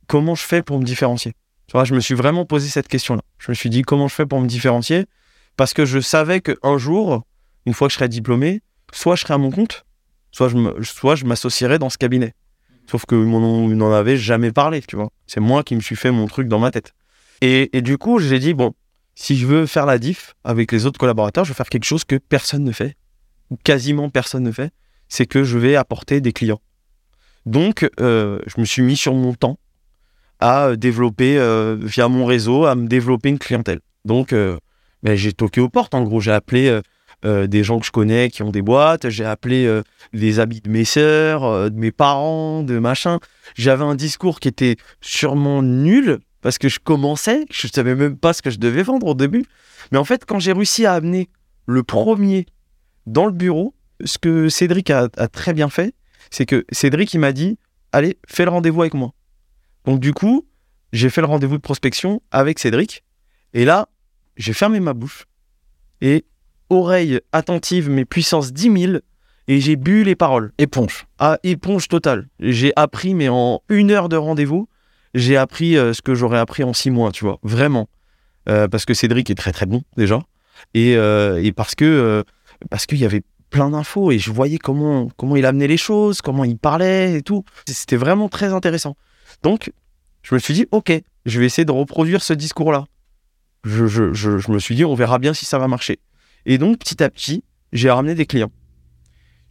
comment 0.07 0.35
je 0.35 0.43
fais 0.43 0.63
pour 0.63 0.79
me 0.79 0.85
différencier? 0.85 1.33
Tu 1.67 1.73
vois, 1.73 1.85
je 1.85 1.95
me 1.95 2.01
suis 2.01 2.15
vraiment 2.15 2.45
posé 2.45 2.69
cette 2.69 2.89
question-là. 2.89 3.23
Je 3.39 3.51
me 3.51 3.55
suis 3.55 3.71
dit, 3.71 3.83
comment 3.83 4.09
je 4.09 4.15
fais 4.15 4.27
pour 4.27 4.41
me 4.41 4.47
différencier? 4.47 5.07
Parce 5.57 5.75
que 5.75 5.85
je 5.85 5.99
savais 5.99 6.41
qu'un 6.41 6.79
jour, 6.79 7.27
une 7.67 7.75
fois 7.75 7.89
que 7.89 7.93
je 7.93 7.99
serais 7.99 8.09
diplômé, 8.09 8.63
soit 8.93 9.17
je 9.17 9.23
serais 9.23 9.35
à 9.35 9.39
mon 9.39 9.51
compte, 9.51 9.85
soit 10.31 10.49
je 10.49 11.25
m'associerais 11.25 11.79
dans 11.79 11.91
ce 11.91 11.99
cabinet. 11.99 12.35
Sauf 12.91 13.05
que 13.07 13.15
mon 13.15 13.69
n'en 13.69 13.93
avait 13.93 14.17
jamais 14.17 14.51
parlé, 14.51 14.81
tu 14.81 14.97
vois. 14.97 15.11
C'est 15.27 15.41
moi 15.41 15.63
qui 15.63 15.75
me 15.77 15.81
suis 15.81 15.97
fait 15.97 16.11
mon 16.11 16.27
truc 16.27 16.49
dans 16.49 16.59
ma 16.59 16.71
tête. 16.71 16.95
Et, 17.41 17.77
et 17.77 17.83
du 17.83 17.99
coup, 17.99 18.19
j'ai 18.19 18.39
dit, 18.39 18.55
bon, 18.55 18.73
si 19.15 19.37
je 19.37 19.47
veux 19.47 19.67
faire 19.67 19.85
la 19.85 19.99
diff 19.99 20.35
avec 20.45 20.73
les 20.73 20.87
autres 20.87 20.99
collaborateurs, 20.99 21.45
je 21.45 21.51
vais 21.51 21.57
faire 21.57 21.69
quelque 21.69 21.85
chose 21.85 22.05
que 22.05 22.17
personne 22.17 22.65
ne 22.65 22.73
fait, 22.73 22.97
ou 23.51 23.57
quasiment 23.57 24.09
personne 24.11 24.43
ne 24.43 24.53
fait, 24.53 24.73
c'est 25.09 25.27
que 25.27 25.45
je 25.45 25.59
vais 25.59 25.77
apporter 25.77 26.21
des 26.21 26.33
clients. 26.33 26.61
Donc, 27.47 27.89
euh, 28.01 28.39
je 28.47 28.61
me 28.61 28.65
suis 28.65 28.83
mis 28.83 28.97
sur 28.97 29.15
mon 29.15 29.35
temps 29.35 29.59
à 30.41 30.77
développer, 30.77 31.39
euh, 31.39 31.77
via 31.81 32.09
mon 32.09 32.25
réseau, 32.25 32.65
à 32.65 32.75
me 32.75 32.87
développer 32.87 33.29
une 33.29 33.39
clientèle. 33.39 33.81
Donc, 34.05 34.33
euh, 34.33 34.59
ben, 35.03 35.15
j'ai 35.15 35.33
toqué 35.33 35.61
aux 35.61 35.69
portes, 35.69 35.95
en 35.95 36.03
gros. 36.03 36.21
J'ai 36.21 36.33
appelé 36.33 36.69
euh, 36.69 36.79
euh, 36.79 36.83
des 37.25 37.65
gens 37.65 37.79
que 37.81 37.87
je 37.87 37.91
connais 37.91 38.31
qui 38.31 38.43
ont 38.43 38.51
des 38.51 38.63
boîtes, 38.63 39.09
j'ai 39.09 39.25
appelé 39.25 39.67
euh, 39.67 39.83
les 40.13 40.41
amis 40.41 40.61
de 40.61 40.71
mes 40.71 40.85
sœurs, 40.85 41.45
euh, 41.45 41.69
de 41.69 41.77
mes 41.77 41.91
parents, 41.91 42.63
de 42.63 42.79
machin. 42.79 43.19
J'avais 43.57 43.85
un 43.85 43.95
discours 43.95 44.41
qui 44.41 44.49
était 44.49 44.77
sûrement 45.01 45.63
nul 45.63 46.19
parce 46.41 46.59
que 46.59 46.69
je 46.69 46.79
commençais, 46.79 47.45
je 47.51 47.67
savais 47.67 47.95
même 47.95 48.17
pas 48.17 48.33
ce 48.33 48.43
que 48.43 48.51
je 48.51 48.59
devais 48.59 48.83
vendre 48.83 49.09
au 49.09 49.15
début. 49.15 49.45
Mais 49.91 49.99
en 49.99 50.05
fait, 50.05 50.25
quand 50.25 50.39
j'ai 50.39 50.53
réussi 50.53 50.87
à 50.87 50.95
amener 50.95 51.29
le 51.67 51.83
premier 51.83 52.47
dans 53.07 53.27
le 53.27 53.33
bureau, 53.33 53.75
ce 54.05 54.19
que 54.19 54.49
Cédric 54.49 54.91
a, 54.91 55.09
a 55.17 55.29
très 55.29 55.53
bien 55.53 55.69
fait, 55.69 55.95
c'est 56.31 56.47
que 56.47 56.65
Cédric, 56.71 57.13
il 57.15 57.19
m'a 57.19 57.33
dit 57.33 57.59
Allez, 57.93 58.19
fais 58.27 58.45
le 58.45 58.51
rendez-vous 58.51 58.83
avec 58.83 58.95
moi. 58.95 59.15
Donc, 59.85 60.01
du 60.01 60.13
coup, 60.13 60.47
j'ai 60.93 61.11
fait 61.11 61.21
le 61.21 61.27
rendez-vous 61.27 61.57
de 61.57 61.63
prospection 61.63 62.23
avec 62.31 62.59
Cédric. 62.59 63.03
Et 63.55 63.65
là, 63.65 63.89
j'ai 64.37 64.53
fermé 64.53 64.81
ma 64.81 64.95
bouche. 64.95 65.27
Et 66.01 66.25
oreille 66.71 67.21
attentive, 67.33 67.91
mais 67.91 68.05
puissance 68.05 68.53
10 68.53 68.81
000. 68.81 68.99
Et 69.49 69.61
j'ai 69.61 69.77
bu 69.77 70.05
les 70.05 70.15
paroles. 70.15 70.53
Éponge. 70.59 71.07
À 71.19 71.39
éponge 71.43 71.89
totale. 71.89 72.29
J'ai 72.39 72.73
appris, 72.77 73.15
mais 73.15 73.29
en 73.29 73.63
une 73.71 73.91
heure 73.91 74.11
de 74.11 74.17
rendez-vous, 74.17 74.69
j'ai 75.15 75.37
appris 75.37 75.77
euh, 75.77 75.95
ce 75.95 76.03
que 76.03 76.15
j'aurais 76.15 76.39
appris 76.39 76.65
en 76.65 76.75
six 76.75 76.91
mois, 76.91 77.13
tu 77.13 77.25
vois. 77.25 77.39
Vraiment. 77.43 77.89
Euh, 78.49 78.69
parce 78.69 78.85
que 78.85 78.93
Cédric 78.93 79.31
est 79.31 79.35
très 79.35 79.53
très 79.53 79.67
bon, 79.67 79.83
déjà. 79.97 80.21
Et, 80.75 80.97
euh, 80.97 81.43
et 81.43 81.53
parce 81.53 81.75
que 81.75 82.25
parce 82.71 82.87
qu'il 82.87 82.99
y 82.99 83.05
avait 83.05 83.23
plein 83.51 83.71
d'infos 83.71 84.11
et 84.11 84.19
je 84.19 84.31
voyais 84.31 84.59
comment, 84.59 85.09
comment 85.17 85.37
il 85.37 85.47
amenait 85.47 85.67
les 85.67 85.77
choses, 85.77 86.21
comment 86.21 86.45
il 86.45 86.59
parlait 86.59 87.15
et 87.15 87.23
tout. 87.23 87.45
C'était 87.67 87.97
vraiment 87.97 88.29
très 88.29 88.53
intéressant. 88.53 88.97
Donc, 89.43 89.73
je 90.23 90.35
me 90.35 90.39
suis 90.39 90.55
dit, 90.55 90.67
ok, 90.73 90.93
je 91.25 91.41
vais 91.41 91.47
essayer 91.47 91.65
de 91.65 91.73
reproduire 91.73 92.23
ce 92.23 92.33
discours-là. 92.33 92.87
Je, 93.65 93.87
je, 93.87 94.13
je, 94.13 94.39
je 94.39 94.51
me 94.51 94.59
suis 94.59 94.75
dit, 94.75 94.85
on 94.85 94.95
verra 94.95 95.19
bien 95.19 95.35
si 95.35 95.45
ça 95.45 95.59
va 95.59 95.69
marcher. 95.69 95.99
Et 96.47 96.59
donc, 96.59 96.79
petit 96.79 97.03
à 97.03 97.11
petit, 97.11 97.45
j'ai 97.73 97.91
ramené 97.91 98.15
des 98.15 98.27
clients. 98.27 98.53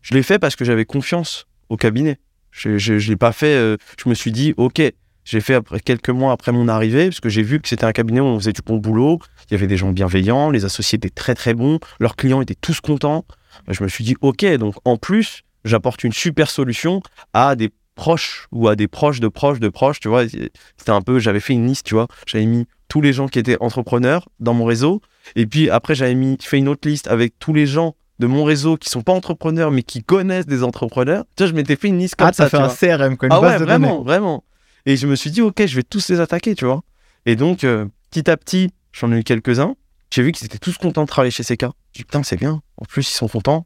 Je 0.02 0.14
l'ai 0.14 0.24
fait 0.24 0.40
parce 0.40 0.56
que 0.56 0.66
j'avais 0.66 0.86
confiance 0.86 1.48
au 1.70 1.78
cabinet. 1.78 2.20
Je 2.52 2.70
ne 2.70 3.00
l'ai 3.00 3.16
pas 3.16 3.32
fait, 3.32 3.56
euh, 3.56 3.78
je 4.04 4.10
me 4.10 4.16
suis 4.16 4.32
dit, 4.32 4.54
ok, 4.58 4.82
j'ai 5.26 5.42
fait 5.42 5.56
après, 5.56 5.80
quelques 5.80 6.10
mois 6.10 6.32
après 6.32 6.52
mon 6.52 6.68
arrivée, 6.68 7.10
parce 7.10 7.20
que 7.20 7.30
j'ai 7.30 7.44
vu 7.44 7.60
que 7.60 7.68
c'était 7.68 7.84
un 7.84 7.92
cabinet 7.92 8.22
où 8.22 8.26
on 8.26 8.40
faisait 8.40 8.54
du 8.54 8.62
bon 8.66 8.78
boulot, 8.78 9.20
il 9.50 9.54
y 9.54 9.56
avait 9.56 9.68
des 9.68 9.76
gens 9.78 9.92
bienveillants, 9.92 10.50
les 10.50 10.64
associés 10.64 10.96
étaient 10.96 11.10
très 11.10 11.36
très 11.36 11.54
bons, 11.54 11.80
leurs 12.00 12.16
clients 12.16 12.42
étaient 12.42 12.56
tous 12.56 12.80
contents. 12.80 13.26
Je 13.68 13.84
me 13.84 13.90
suis 13.90 14.04
dit, 14.04 14.16
ok, 14.22 14.46
donc 14.56 14.76
en 14.86 14.98
plus, 14.98 15.44
j'apporte 15.66 16.04
une 16.04 16.14
super 16.14 16.50
solution 16.50 17.02
à 17.34 17.56
des 17.56 17.72
proches 17.96 18.48
ou 18.54 18.70
à 18.70 18.78
des 18.78 18.88
proches 18.88 19.20
de 19.20 19.28
proches 19.28 19.60
de 19.60 19.70
proches, 19.70 20.00
tu 20.00 20.08
vois. 20.08 20.24
C'était 20.28 20.92
un 20.92 21.02
peu, 21.02 21.20
j'avais 21.20 21.42
fait 21.42 21.54
une 21.54 21.68
liste, 21.68 21.86
tu 21.86 21.96
vois. 21.96 22.08
J'avais 22.26 22.46
mis 22.46 22.66
tous 22.88 23.02
les 23.02 23.14
gens 23.14 23.28
qui 23.28 23.40
étaient 23.40 23.58
entrepreneurs 23.60 24.30
dans 24.40 24.54
mon 24.54 24.66
réseau. 24.66 25.02
Et 25.36 25.46
puis 25.46 25.70
après, 25.70 25.96
j'avais 25.96 26.16
mis, 26.16 26.38
fait 26.42 26.58
une 26.58 26.68
autre 26.70 26.88
liste 26.88 27.08
avec 27.08 27.38
tous 27.40 27.54
les 27.54 27.66
gens 27.66 27.96
de 28.20 28.28
mon 28.28 28.44
réseau 28.44 28.78
qui 28.78 28.90
sont 28.90 29.04
pas 29.04 29.14
entrepreneurs 29.14 29.72
mais 29.72 29.84
qui 29.84 30.04
connaissent 30.04 30.48
des 30.48 30.64
entrepreneurs. 30.64 31.26
Tu 31.36 31.44
vois, 31.44 31.50
je 31.50 31.56
m'étais 31.56 31.76
fait 31.76 31.88
une 31.90 32.00
liste 32.00 32.16
comme 32.16 32.28
ah, 32.28 32.34
ça. 32.34 32.44
t'as 32.46 32.50
fait 32.50 32.58
un 32.58 32.68
vois. 32.68 33.08
CRM, 33.08 33.18
quoi, 33.18 33.28
une 33.28 33.34
Ah 33.34 33.42
base 33.42 33.54
ouais, 33.54 33.60
de 33.60 33.64
vraiment, 33.66 33.90
données. 33.96 34.04
vraiment. 34.06 34.44
Et 34.86 34.96
je 34.96 35.06
me 35.06 35.16
suis 35.16 35.32
dit, 35.32 35.42
ok, 35.42 35.66
je 35.66 35.76
vais 35.76 35.84
tous 35.84 36.10
les 36.10 36.20
attaquer, 36.20 36.56
tu 36.56 36.66
vois. 36.66 36.82
Et 37.26 37.36
donc, 37.36 37.64
euh, 37.64 37.86
petit 38.10 38.30
à 38.30 38.38
petit, 38.38 38.72
j'en 38.94 39.12
ai 39.12 39.20
eu 39.20 39.24
quelques-uns. 39.24 39.76
J'ai 40.12 40.24
vu 40.24 40.32
qu'ils 40.32 40.46
étaient 40.46 40.58
tous 40.58 40.78
contents 40.78 41.04
de 41.04 41.08
travailler 41.08 41.32
chez 41.32 41.44
CK. 41.44 41.64
J'ai 41.94 42.00
dit, 42.00 42.04
putain, 42.06 42.24
c'est 42.24 42.38
bien. 42.38 42.62
En 42.78 42.86
plus, 42.86 43.10
ils 43.10 43.14
sont 43.14 43.28
contents. 43.28 43.66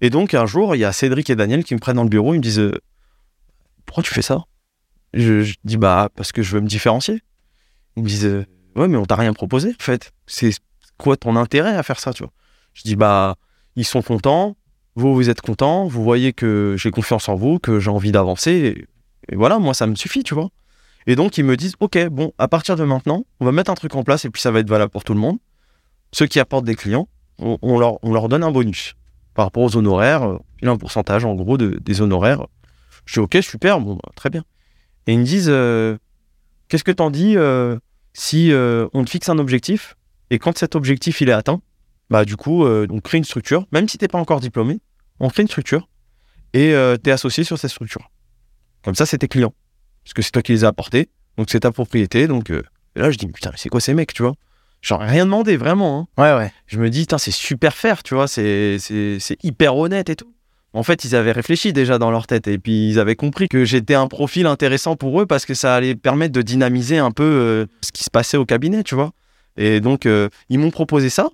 Et 0.00 0.10
donc, 0.10 0.34
un 0.34 0.44
jour, 0.44 0.74
il 0.74 0.80
y 0.80 0.84
a 0.84 0.92
Cédric 0.92 1.30
et 1.30 1.36
Daniel 1.36 1.62
qui 1.64 1.74
me 1.74 1.78
prennent 1.78 1.96
dans 1.96 2.02
le 2.02 2.08
bureau. 2.08 2.34
Ils 2.34 2.38
me 2.38 2.42
disent, 2.42 2.58
euh, 2.58 2.72
pourquoi 3.86 4.02
tu 4.02 4.12
fais 4.12 4.22
ça? 4.22 4.44
Je, 5.14 5.42
je 5.42 5.54
dis, 5.64 5.76
bah, 5.76 6.10
parce 6.16 6.32
que 6.32 6.42
je 6.42 6.52
veux 6.52 6.60
me 6.60 6.66
différencier. 6.66 7.22
Ils 7.96 8.02
me 8.02 8.08
disent, 8.08 8.26
euh, 8.26 8.44
ouais, 8.76 8.88
mais 8.88 8.96
on 8.96 9.04
t'a 9.04 9.16
rien 9.16 9.32
proposé, 9.32 9.70
en 9.70 9.82
fait. 9.82 10.12
C'est 10.26 10.52
quoi 10.98 11.16
ton 11.16 11.36
intérêt 11.36 11.76
à 11.76 11.82
faire 11.82 11.98
ça, 12.00 12.12
tu 12.12 12.22
vois? 12.22 12.32
Je 12.74 12.82
dis, 12.82 12.96
bah, 12.96 13.36
ils 13.74 13.84
sont 13.84 14.02
contents. 14.02 14.56
Vous, 14.94 15.14
vous 15.14 15.28
êtes 15.30 15.40
contents. 15.40 15.86
Vous 15.86 16.02
voyez 16.02 16.32
que 16.32 16.76
j'ai 16.78 16.90
confiance 16.90 17.28
en 17.28 17.34
vous, 17.34 17.58
que 17.58 17.80
j'ai 17.80 17.90
envie 17.90 18.12
d'avancer. 18.12 18.86
Et, 19.28 19.36
voilà, 19.36 19.58
moi, 19.58 19.74
ça 19.74 19.86
me 19.86 19.94
suffit, 19.94 20.22
tu 20.22 20.34
vois. 20.34 20.50
Et 21.06 21.16
donc, 21.16 21.38
ils 21.38 21.44
me 21.44 21.56
disent, 21.56 21.74
OK, 21.80 21.98
bon, 22.08 22.32
à 22.38 22.48
partir 22.48 22.76
de 22.76 22.84
maintenant, 22.84 23.24
on 23.40 23.44
va 23.44 23.52
mettre 23.52 23.70
un 23.70 23.74
truc 23.74 23.94
en 23.94 24.02
place 24.02 24.24
et 24.24 24.30
puis 24.30 24.42
ça 24.42 24.50
va 24.50 24.60
être 24.60 24.68
valable 24.68 24.90
pour 24.90 25.04
tout 25.04 25.14
le 25.14 25.20
monde. 25.20 25.38
Ceux 26.12 26.26
qui 26.26 26.40
apportent 26.40 26.64
des 26.64 26.74
clients, 26.74 27.08
on, 27.38 27.78
leur, 27.78 28.02
on 28.02 28.12
leur 28.12 28.28
donne 28.28 28.42
un 28.42 28.50
bonus 28.50 28.94
par 29.34 29.46
rapport 29.46 29.62
aux 29.62 29.76
honoraires. 29.76 30.22
euh, 30.24 30.38
Il 30.62 30.68
a 30.68 30.72
un 30.72 30.76
pourcentage, 30.76 31.24
en 31.24 31.34
gros, 31.34 31.58
de, 31.58 31.78
des 31.82 32.00
honoraires. 32.00 32.46
Je 33.04 33.14
dis, 33.14 33.18
OK, 33.20 33.36
super, 33.42 33.80
bon, 33.80 33.94
bah, 33.94 34.10
très 34.16 34.30
bien. 34.30 34.44
Et 35.06 35.12
ils 35.12 35.18
me 35.18 35.24
disent, 35.24 35.50
euh, 35.50 35.96
qu'est-ce 36.68 36.84
que 36.84 36.92
t'en 36.92 37.10
dis 37.10 37.36
euh, 37.36 37.78
si 38.18 38.50
euh, 38.50 38.88
on 38.94 39.04
te 39.04 39.10
fixe 39.10 39.28
un 39.28 39.38
objectif 39.38 39.94
et 40.30 40.38
quand 40.38 40.56
cet 40.56 40.74
objectif, 40.74 41.20
il 41.20 41.28
est 41.28 41.32
atteint, 41.32 41.60
bah, 42.08 42.24
du 42.24 42.36
coup, 42.36 42.64
euh, 42.64 42.86
on 42.90 43.00
crée 43.00 43.18
une 43.18 43.24
structure, 43.24 43.66
même 43.72 43.88
si 43.90 43.98
t'es 43.98 44.08
pas 44.08 44.18
encore 44.18 44.40
diplômé, 44.40 44.80
on 45.20 45.28
crée 45.28 45.42
une 45.42 45.48
structure 45.48 45.86
et 46.54 46.72
euh, 46.72 46.96
t'es 46.96 47.10
associé 47.10 47.44
sur 47.44 47.58
cette 47.58 47.70
structure. 47.70 48.10
Comme 48.82 48.94
ça, 48.94 49.04
c'est 49.04 49.18
tes 49.18 49.28
clients. 49.28 49.52
Parce 50.02 50.14
que 50.14 50.22
c'est 50.22 50.30
toi 50.30 50.40
qui 50.40 50.52
les 50.52 50.64
as 50.64 50.68
apportés, 50.68 51.10
donc 51.36 51.50
c'est 51.50 51.60
ta 51.60 51.70
propriété. 51.72 52.26
Donc 52.26 52.50
euh, 52.50 52.62
et 52.94 53.00
là, 53.00 53.10
je 53.10 53.18
dis, 53.18 53.26
putain, 53.26 53.50
mais 53.50 53.58
c'est 53.58 53.68
quoi 53.68 53.80
ces 53.80 53.92
mecs, 53.92 54.14
tu 54.14 54.22
vois? 54.22 54.34
J'en 54.80 55.02
ai 55.02 55.06
rien 55.06 55.26
demandé, 55.26 55.58
vraiment. 55.58 56.08
hein. 56.16 56.22
Ouais, 56.22 56.38
ouais. 56.38 56.52
Je 56.66 56.78
me 56.78 56.88
dis, 56.88 57.00
putain, 57.00 57.18
c'est 57.18 57.32
super 57.32 57.74
faire, 57.74 58.02
tu 58.02 58.14
vois, 58.14 58.28
c'est 58.28 58.78
hyper 59.42 59.76
honnête 59.76 60.08
et 60.08 60.16
tout. 60.16 60.32
En 60.76 60.82
fait, 60.82 61.04
ils 61.04 61.16
avaient 61.16 61.32
réfléchi 61.32 61.72
déjà 61.72 61.96
dans 61.96 62.10
leur 62.10 62.26
tête 62.26 62.48
et 62.48 62.58
puis 62.58 62.90
ils 62.90 62.98
avaient 62.98 63.16
compris 63.16 63.48
que 63.48 63.64
j'étais 63.64 63.94
un 63.94 64.08
profil 64.08 64.44
intéressant 64.44 64.94
pour 64.94 65.22
eux 65.22 65.24
parce 65.24 65.46
que 65.46 65.54
ça 65.54 65.74
allait 65.74 65.94
permettre 65.94 66.34
de 66.34 66.42
dynamiser 66.42 66.98
un 66.98 67.12
peu 67.12 67.24
euh, 67.24 67.66
ce 67.80 67.92
qui 67.92 68.04
se 68.04 68.10
passait 68.10 68.36
au 68.36 68.44
cabinet, 68.44 68.82
tu 68.82 68.94
vois. 68.94 69.12
Et 69.56 69.80
donc, 69.80 70.04
euh, 70.04 70.28
ils 70.50 70.58
m'ont 70.58 70.70
proposé 70.70 71.08
ça. 71.08 71.30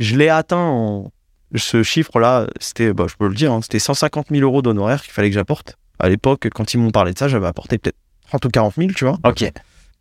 Je 0.00 0.16
l'ai 0.16 0.28
atteint 0.28 0.56
en. 0.56 1.12
Ce 1.54 1.84
chiffre-là, 1.84 2.48
c'était, 2.58 2.92
bah, 2.92 3.06
je 3.08 3.14
peux 3.14 3.28
le 3.28 3.34
dire, 3.36 3.52
hein, 3.52 3.60
c'était 3.62 3.78
150 3.78 4.26
000 4.32 4.42
euros 4.42 4.60
d'honoraires 4.60 5.04
qu'il 5.04 5.12
fallait 5.12 5.28
que 5.28 5.34
j'apporte. 5.34 5.76
À 6.00 6.08
l'époque, 6.08 6.48
quand 6.52 6.74
ils 6.74 6.78
m'ont 6.78 6.90
parlé 6.90 7.12
de 7.12 7.18
ça, 7.18 7.28
j'avais 7.28 7.46
apporté 7.46 7.78
peut-être 7.78 7.96
30 8.26 8.44
ou 8.46 8.48
40 8.48 8.74
000, 8.74 8.88
tu 8.96 9.04
vois. 9.04 9.18
Ok. 9.24 9.48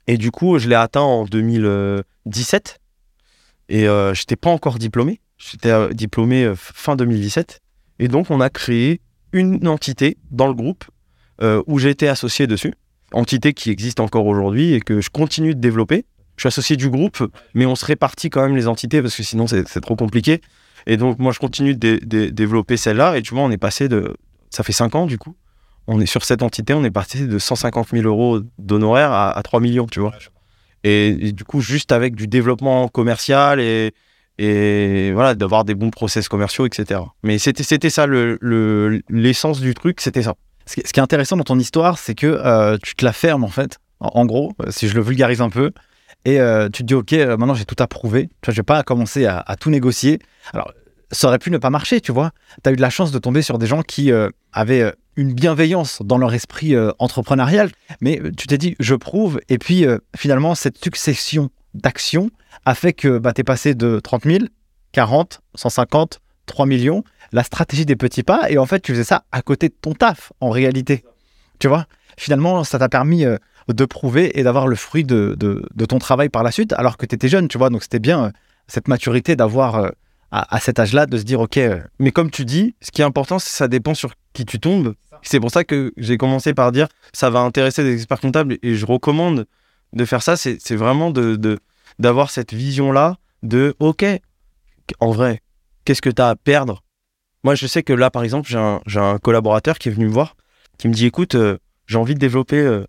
Et 0.08 0.18
du 0.18 0.32
coup, 0.32 0.58
je 0.58 0.68
l'ai 0.68 0.74
atteint 0.74 1.02
en 1.02 1.26
2017. 1.26 2.80
Et 3.70 3.88
euh, 3.88 4.16
j'étais 4.16 4.36
pas 4.36 4.50
encore 4.50 4.80
diplômé. 4.80 5.22
J'étais 5.38 5.70
euh, 5.70 5.90
diplômé 5.90 6.52
fin 6.56 6.96
2017. 6.96 7.62
Et 8.04 8.10
donc, 8.10 8.30
on 8.32 8.42
a 8.42 8.50
créé 8.50 9.00
une 9.32 9.66
entité 9.68 10.18
dans 10.30 10.48
le 10.48 10.54
groupe 10.54 10.84
euh, 11.42 11.64
où 11.68 11.80
j'ai 11.80 11.90
été 11.90 12.10
associé 12.10 12.48
dessus. 12.48 12.74
Entité 13.14 13.54
qui 13.54 13.70
existe 13.72 14.02
encore 14.02 14.26
aujourd'hui 14.26 14.74
et 14.74 14.82
que 14.82 15.00
je 15.00 15.10
continue 15.10 15.56
de 15.56 15.62
développer. 15.62 16.04
Je 16.36 16.42
suis 16.42 16.48
associé 16.48 16.76
du 16.76 16.90
groupe, 16.90 17.24
mais 17.54 17.66
on 17.66 17.76
se 17.76 17.86
répartit 17.86 18.30
quand 18.30 18.42
même 18.42 18.58
les 18.58 18.68
entités 18.68 19.02
parce 19.02 19.16
que 19.16 19.24
sinon, 19.24 19.48
c'est 19.48 19.64
trop 19.82 19.96
compliqué. 19.96 20.42
Et 20.86 20.98
donc, 20.98 21.18
moi, 21.18 21.32
je 21.32 21.40
continue 21.40 21.76
de 21.76 21.80
dé- 21.80 22.00
dé- 22.06 22.32
développer 22.32 22.76
celle-là. 22.76 23.18
Et 23.18 23.22
tu 23.22 23.34
vois, 23.34 23.44
on 23.44 23.52
est 23.52 23.58
passé 23.58 23.88
de. 23.88 24.18
Ça 24.50 24.64
fait 24.64 24.74
5 24.74 24.96
ans, 24.96 25.06
du 25.06 25.18
coup. 25.18 25.34
On 25.88 26.02
est 26.02 26.06
sur 26.06 26.26
cette 26.26 26.44
entité, 26.44 26.74
on 26.74 26.84
est 26.84 26.92
passé 26.92 27.26
de 27.26 27.40
150 27.40 27.90
000 27.92 28.04
euros 28.06 28.42
d'honoraires 28.58 29.12
à, 29.14 29.32
à 29.32 29.44
3 29.44 29.62
millions, 29.62 29.86
tu 29.88 30.02
vois. 30.02 30.12
Et 30.84 31.32
du 31.32 31.46
coup, 31.46 31.62
juste 31.62 31.94
avec 31.94 32.16
du 32.16 32.28
développement 32.28 32.90
commercial 32.90 33.62
et, 33.62 33.94
et 34.44 35.12
voilà, 35.14 35.36
d'avoir 35.36 35.64
des 35.64 35.76
bons 35.76 35.90
process 35.90 36.28
commerciaux, 36.28 36.66
etc. 36.66 37.00
Mais 37.24 37.38
c'était 37.38 37.64
c'était 37.64 37.90
ça, 37.90 38.06
le- 38.06 38.38
le- 38.42 39.02
l'essence 39.10 39.60
du 39.60 39.74
truc, 39.74 40.02
c'était 40.02 40.24
ça. 40.24 40.36
Ce 40.66 40.76
qui, 40.76 40.82
est 40.82 41.00
intéressant 41.00 41.36
dans 41.36 41.44
ton 41.44 41.60
histoire, 41.60 41.98
c'est 41.98 42.16
que 42.16 42.28
euh, 42.28 42.78
tu 42.82 42.96
te 42.96 43.04
la 43.04 43.14
fermes 43.14 43.44
en 43.44 43.50
fait. 43.50 43.78
En, 44.00 44.26
gros, 44.26 44.54
euh, 44.62 44.66
si 44.70 44.90
je 44.90 44.96
le 44.96 45.02
vulgarise 45.02 45.40
un 45.42 45.50
peu, 45.50 45.72
et 46.26 46.40
euh, 46.40 46.68
tu 46.70 46.84
te 46.84 46.88
dis, 46.88 46.94
OK, 46.94 47.14
maintenant 47.14 47.54
j'ai 47.54 47.66
tout 47.66 47.76
approuvé. 47.80 48.28
Tu 48.42 48.46
vois, 48.46 48.54
je 48.54 48.60
vais 48.60 48.64
pas 48.64 48.84
commencer 48.84 49.26
à, 49.26 49.56
tout 49.60 49.70
négocier. 49.70 50.20
Alors, 50.54 50.74
ça 51.12 51.28
aurait 51.28 51.40
pu 51.40 51.52
ne 51.52 51.58
pas 51.58 51.70
marcher, 51.70 52.02
tu 52.02 52.12
vois. 52.12 52.32
Tu 52.64 52.70
as 52.70 52.74
eu 52.74 52.76
de 52.76 52.82
la 52.82 52.90
chance 52.90 53.12
de 53.12 53.20
tomber 53.20 53.42
sur 53.42 53.58
des 53.58 53.68
gens 53.68 53.82
qui 53.82 54.12
avaient 54.52 54.94
une 55.16 55.34
bienveillance 55.34 56.02
dans 56.04 56.18
leur 56.18 56.34
esprit 56.34 56.76
entrepreneurial, 57.00 57.70
mais 58.02 58.22
tu 58.36 58.48
t'es 58.48 58.58
dit, 58.58 58.76
je 58.80 58.96
prouve, 58.96 59.40
et 59.48 59.58
puis 59.58 59.86
finalement, 60.18 60.56
cette 60.56 60.84
succession 60.84 61.50
d'actions 61.74 62.30
a 62.66 62.76
fait 62.76 62.94
que 62.94 63.18
bah, 63.18 63.34
tu 63.34 63.42
es 63.42 63.44
passé 63.44 63.76
de 63.76 64.00
30 64.00 64.24
000, 64.26 64.38
40, 64.92 65.42
150, 65.56 66.20
3 66.46 66.66
millions, 66.66 67.04
la 67.32 67.44
stratégie 67.44 67.86
des 67.86 67.96
petits 67.96 68.24
pas, 68.24 68.50
et 68.50 68.58
en 68.58 68.66
fait, 68.66 68.80
tu 68.80 68.92
faisais 68.92 69.04
ça 69.04 69.24
à 69.32 69.42
côté 69.42 69.70
de 69.70 69.76
ton 69.80 69.94
taf, 69.94 70.32
en 70.40 70.50
réalité. 70.50 71.04
Tu 71.60 71.68
vois? 71.68 71.86
Finalement, 72.18 72.64
ça 72.64 72.78
t'a 72.80 72.90
permis 72.90 73.26
euh, 73.26 73.38
de 73.70 73.86
prouver 73.86 74.38
et 74.40 74.44
d'avoir 74.44 74.68
le 74.68 74.76
fruit 74.76 75.04
de, 75.04 75.36
de- 75.40 75.68
de 75.74 75.86
ton 75.86 75.98
travail 76.00 76.30
par 76.30 76.44
la 76.44 76.52
suite, 76.52 76.74
alors 76.74 76.98
que 76.98 77.06
tu 77.06 77.16
étais 77.16 77.28
jeune, 77.30 77.48
tu 77.48 77.58
vois, 77.58 77.70
donc 77.70 77.82
c'était 77.84 78.00
bien 78.00 78.26
euh, 78.26 78.30
cette 78.68 78.88
maturité 78.88 79.36
d'avoir 79.36 79.76
euh, 79.76 79.90
à, 80.32 80.56
à 80.56 80.60
cet 80.60 80.80
âge-là, 80.80 81.06
de 81.06 81.18
se 81.18 81.24
dire, 81.24 81.40
OK, 81.40 81.60
Mais 82.00 82.12
comme 82.12 82.30
tu 82.30 82.44
dis, 82.46 82.76
ce 82.82 82.92
qui 82.92 83.02
est 83.02 83.06
important, 83.06 83.40
c'est 83.40 83.50
ça 83.52 83.68
dépend 83.68 83.94
sur 83.94 84.14
qui 84.34 84.46
tu 84.46 84.60
tombes. 84.60 84.96
C'est 85.22 85.40
pour 85.40 85.52
ça 85.52 85.64
que 85.64 85.94
j'ai 85.96 86.18
commencé 86.18 86.54
par 86.54 86.72
dire 86.72 86.88
ça 87.14 87.30
va 87.30 87.40
intéresser 87.40 87.84
des 87.84 87.94
experts 87.96 88.20
comptables 88.20 88.58
et 88.62 88.76
je 88.76 88.86
recommande 88.86 89.46
de 89.94 90.06
faire 90.06 90.22
ça. 90.22 90.36
C'est 90.36 90.76
vraiment 90.76 91.12
de 91.12 91.60
d'avoir 92.00 92.32
cette 92.32 92.54
vision-là 92.54 93.18
de 93.44 93.76
OK, 93.80 94.04
en 95.00 95.12
vrai, 95.12 95.42
qu'est-ce 95.86 96.02
que 96.02 96.10
tu 96.10 96.22
as 96.22 96.30
à 96.30 96.36
perdre? 96.36 96.84
Moi, 97.44 97.56
je 97.56 97.68
sais 97.68 97.84
que 97.84 97.94
là, 97.94 98.10
par 98.10 98.24
exemple, 98.24 98.50
j'ai 98.50 99.00
un, 99.00 99.18
collaborateur 99.20 99.78
qui 99.78 99.90
est 99.90 99.92
venu 99.92 100.06
me 100.06 100.12
voir, 100.12 100.36
qui 100.78 100.88
me 100.88 100.94
dit 100.94 101.06
écoute, 101.06 101.36
euh, 101.36 101.58
j'ai 101.88 101.98
envie 101.98 102.14
de 102.14 102.20
développer 102.20 102.60
euh, 102.60 102.86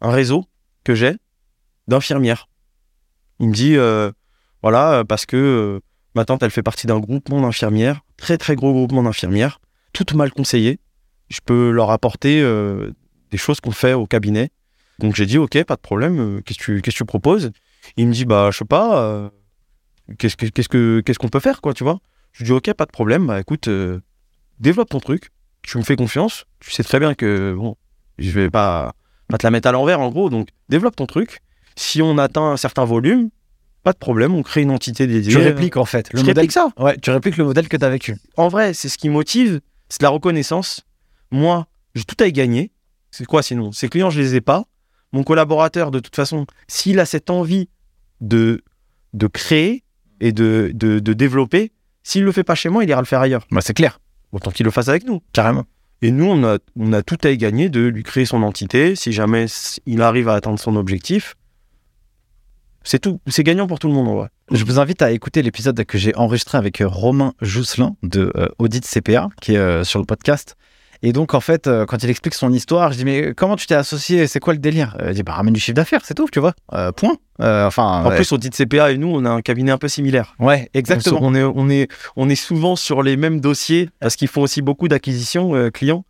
un 0.00 0.10
réseau 0.10 0.44
que 0.82 0.94
j'ai 0.94 1.14
d'infirmières. 1.86 2.48
Il 3.38 3.48
me 3.48 3.54
dit 3.54 3.76
euh, 3.76 4.10
voilà, 4.62 5.04
parce 5.08 5.26
que 5.26 5.80
Ma 6.16 6.24
tante, 6.24 6.44
elle 6.44 6.52
fait 6.52 6.62
partie 6.62 6.86
d'un 6.86 7.00
groupement 7.00 7.40
d'infirmières, 7.40 8.02
très 8.16 8.38
très 8.38 8.54
gros 8.54 8.72
groupement 8.72 9.02
d'infirmières, 9.02 9.60
toutes 9.92 10.14
mal 10.14 10.30
conseillées. 10.30 10.78
Je 11.28 11.40
peux 11.44 11.70
leur 11.70 11.90
apporter 11.90 12.40
des 13.32 13.36
choses 13.36 13.60
qu'on 13.60 13.72
fait 13.72 13.94
au 13.94 14.06
cabinet. 14.06 14.50
Donc 14.98 15.14
j'ai 15.16 15.26
dit, 15.26 15.38
ok, 15.38 15.62
pas 15.64 15.76
de 15.76 15.80
problème, 15.80 16.18
euh, 16.20 16.40
qu'est-ce 16.42 16.58
que 16.58 16.64
tu, 16.64 16.82
qu'est-ce 16.82 16.94
que 16.96 16.98
tu 16.98 17.04
proposes? 17.04 17.50
Il 17.96 18.06
me 18.08 18.12
dit, 18.12 18.24
bah 18.24 18.50
je 18.52 18.58
sais 18.58 18.64
pas, 18.64 18.98
euh, 19.02 19.28
qu'est-ce 20.18 20.36
que- 20.36 20.46
qu'est-ce 20.46 20.68
que- 20.68 21.02
qu'est-ce 21.04 21.18
qu'on 21.18 21.28
peut 21.28 21.40
faire, 21.40 21.60
quoi, 21.60 21.74
tu 21.74 21.84
vois? 21.84 21.98
Je 22.32 22.40
lui 22.40 22.46
dis, 22.46 22.52
ok, 22.52 22.72
pas 22.74 22.86
de 22.86 22.90
problème, 22.90 23.26
bah 23.26 23.40
écoute, 23.40 23.68
euh, 23.68 24.00
développe 24.60 24.88
ton 24.90 25.00
truc, 25.00 25.30
tu 25.62 25.78
me 25.78 25.82
fais 25.82 25.96
confiance, 25.96 26.44
tu 26.60 26.70
sais 26.70 26.82
très 26.84 26.98
bien 27.00 27.14
que, 27.14 27.54
bon, 27.56 27.76
je 28.18 28.30
vais 28.30 28.50
pas, 28.50 28.94
pas 29.28 29.38
te 29.38 29.46
la 29.46 29.50
mettre 29.50 29.68
à 29.68 29.72
l'envers 29.72 30.00
en 30.00 30.10
gros, 30.10 30.30
donc 30.30 30.48
développe 30.68 30.96
ton 30.96 31.06
truc. 31.06 31.40
Si 31.76 32.00
on 32.02 32.18
atteint 32.18 32.52
un 32.52 32.56
certain 32.56 32.84
volume, 32.84 33.30
pas 33.82 33.92
de 33.92 33.98
problème, 33.98 34.34
on 34.34 34.42
crée 34.42 34.62
une 34.62 34.70
entité 34.70 35.06
dédiée. 35.06 35.32
tu 35.32 35.38
répliques 35.38 35.76
en 35.76 35.84
fait. 35.84 36.12
Le 36.12 36.20
modèle, 36.20 36.36
réplique 36.36 36.52
ça 36.52 36.68
ouais, 36.78 36.96
tu 36.98 37.10
répliques 37.10 37.36
le 37.36 37.44
modèle 37.44 37.68
que 37.68 37.76
tu 37.76 37.84
as 37.84 37.90
vécu. 37.90 38.16
en 38.36 38.48
vrai, 38.48 38.72
c'est 38.74 38.88
ce 38.88 38.96
qui 38.96 39.08
motive, 39.08 39.60
c'est 39.88 40.02
la 40.02 40.08
reconnaissance. 40.08 40.82
Moi, 41.30 41.66
j'ai 41.94 42.04
tout 42.04 42.16
à 42.22 42.26
y 42.26 42.32
gagner. 42.32 42.70
C'est 43.10 43.24
quoi 43.26 43.42
sinon? 43.42 43.72
Ces 43.72 43.88
clients, 43.88 44.10
je 44.10 44.20
les 44.20 44.34
ai 44.36 44.40
pas. 44.40 44.64
Mon 45.14 45.22
collaborateur, 45.22 45.92
de 45.92 46.00
toute 46.00 46.16
façon, 46.16 46.44
s'il 46.66 46.98
a 46.98 47.06
cette 47.06 47.30
envie 47.30 47.68
de, 48.20 48.62
de 49.12 49.26
créer 49.28 49.84
et 50.20 50.32
de, 50.32 50.72
de, 50.74 50.98
de 50.98 51.12
développer, 51.12 51.70
s'il 52.02 52.24
le 52.24 52.32
fait 52.32 52.42
pas 52.42 52.56
chez 52.56 52.68
moi, 52.68 52.82
il 52.82 52.90
ira 52.90 53.00
le 53.00 53.06
faire 53.06 53.20
ailleurs. 53.20 53.46
Bah, 53.52 53.60
c'est 53.62 53.74
clair, 53.74 54.00
Autant 54.32 54.50
qu'il 54.50 54.64
le 54.64 54.72
fasse 54.72 54.88
avec 54.88 55.04
nous. 55.04 55.22
carrément. 55.32 55.64
Et 56.02 56.10
nous, 56.10 56.26
on 56.26 56.42
a, 56.44 56.58
on 56.76 56.92
a 56.92 57.02
tout 57.02 57.16
à 57.22 57.30
y 57.30 57.38
gagner 57.38 57.68
de 57.68 57.86
lui 57.86 58.02
créer 58.02 58.26
son 58.26 58.42
entité. 58.42 58.96
Si 58.96 59.12
jamais 59.12 59.46
il 59.86 60.02
arrive 60.02 60.28
à 60.28 60.34
atteindre 60.34 60.58
son 60.58 60.74
objectif, 60.74 61.36
c'est 62.82 62.98
tout. 62.98 63.20
C'est 63.28 63.44
gagnant 63.44 63.68
pour 63.68 63.78
tout 63.78 63.86
le 63.86 63.94
monde, 63.94 64.08
en 64.08 64.14
vrai. 64.16 64.28
Je 64.50 64.64
vous 64.64 64.80
invite 64.80 65.00
à 65.00 65.12
écouter 65.12 65.42
l'épisode 65.42 65.82
que 65.84 65.96
j'ai 65.96 66.14
enregistré 66.16 66.58
avec 66.58 66.80
euh, 66.80 66.88
Romain 66.88 67.32
Jousselin 67.40 67.96
de 68.02 68.32
euh, 68.36 68.48
Audit 68.58 68.84
CPA, 68.84 69.28
qui 69.40 69.54
est 69.54 69.58
euh, 69.58 69.84
sur 69.84 70.00
le 70.00 70.04
podcast. 70.04 70.56
Et 71.06 71.12
donc, 71.12 71.34
en 71.34 71.40
fait, 71.40 71.66
euh, 71.66 71.84
quand 71.84 72.02
il 72.02 72.08
explique 72.08 72.32
son 72.32 72.50
histoire, 72.50 72.90
je 72.92 72.96
dis 72.96 73.04
Mais 73.04 73.34
comment 73.34 73.56
tu 73.56 73.66
t'es 73.66 73.74
associé? 73.74 74.26
C'est 74.26 74.40
quoi 74.40 74.54
le 74.54 74.58
délire? 74.58 74.96
Euh, 75.00 75.10
Il 75.10 75.14
dit 75.16 75.22
Bah, 75.22 75.32
ramène 75.34 75.52
du 75.52 75.60
chiffre 75.60 75.74
d'affaires, 75.74 76.00
c'est 76.02 76.14
tout, 76.14 76.26
tu 76.32 76.40
vois. 76.40 76.54
Euh, 76.72 76.92
point. 76.92 77.16
Euh, 77.42 77.66
enfin, 77.66 78.02
En 78.04 78.08
ouais. 78.08 78.16
plus, 78.16 78.32
on 78.32 78.38
dit 78.38 78.48
de 78.48 78.54
CPA 78.54 78.90
et 78.90 78.96
nous, 78.96 79.08
on 79.08 79.24
a 79.26 79.30
un 79.30 79.42
cabinet 79.42 79.70
un 79.70 79.76
peu 79.76 79.88
similaire. 79.88 80.34
ouais, 80.38 80.70
exactement. 80.72 81.18
On, 81.20 81.34
est, 81.34 81.42
on, 81.42 81.68
est, 81.68 81.88
on 82.16 82.30
est 82.30 82.34
souvent 82.36 82.74
sur 82.74 83.02
les 83.02 83.18
mêmes 83.18 83.40
dossiers 83.40 83.90
parce 84.00 84.16
qu'ils 84.16 84.28
font 84.28 84.40
aussi 84.40 84.62
beaucoup 84.62 84.88
d'acquisitions 84.88 85.54
euh, 85.54 85.68
clients. 85.70 86.06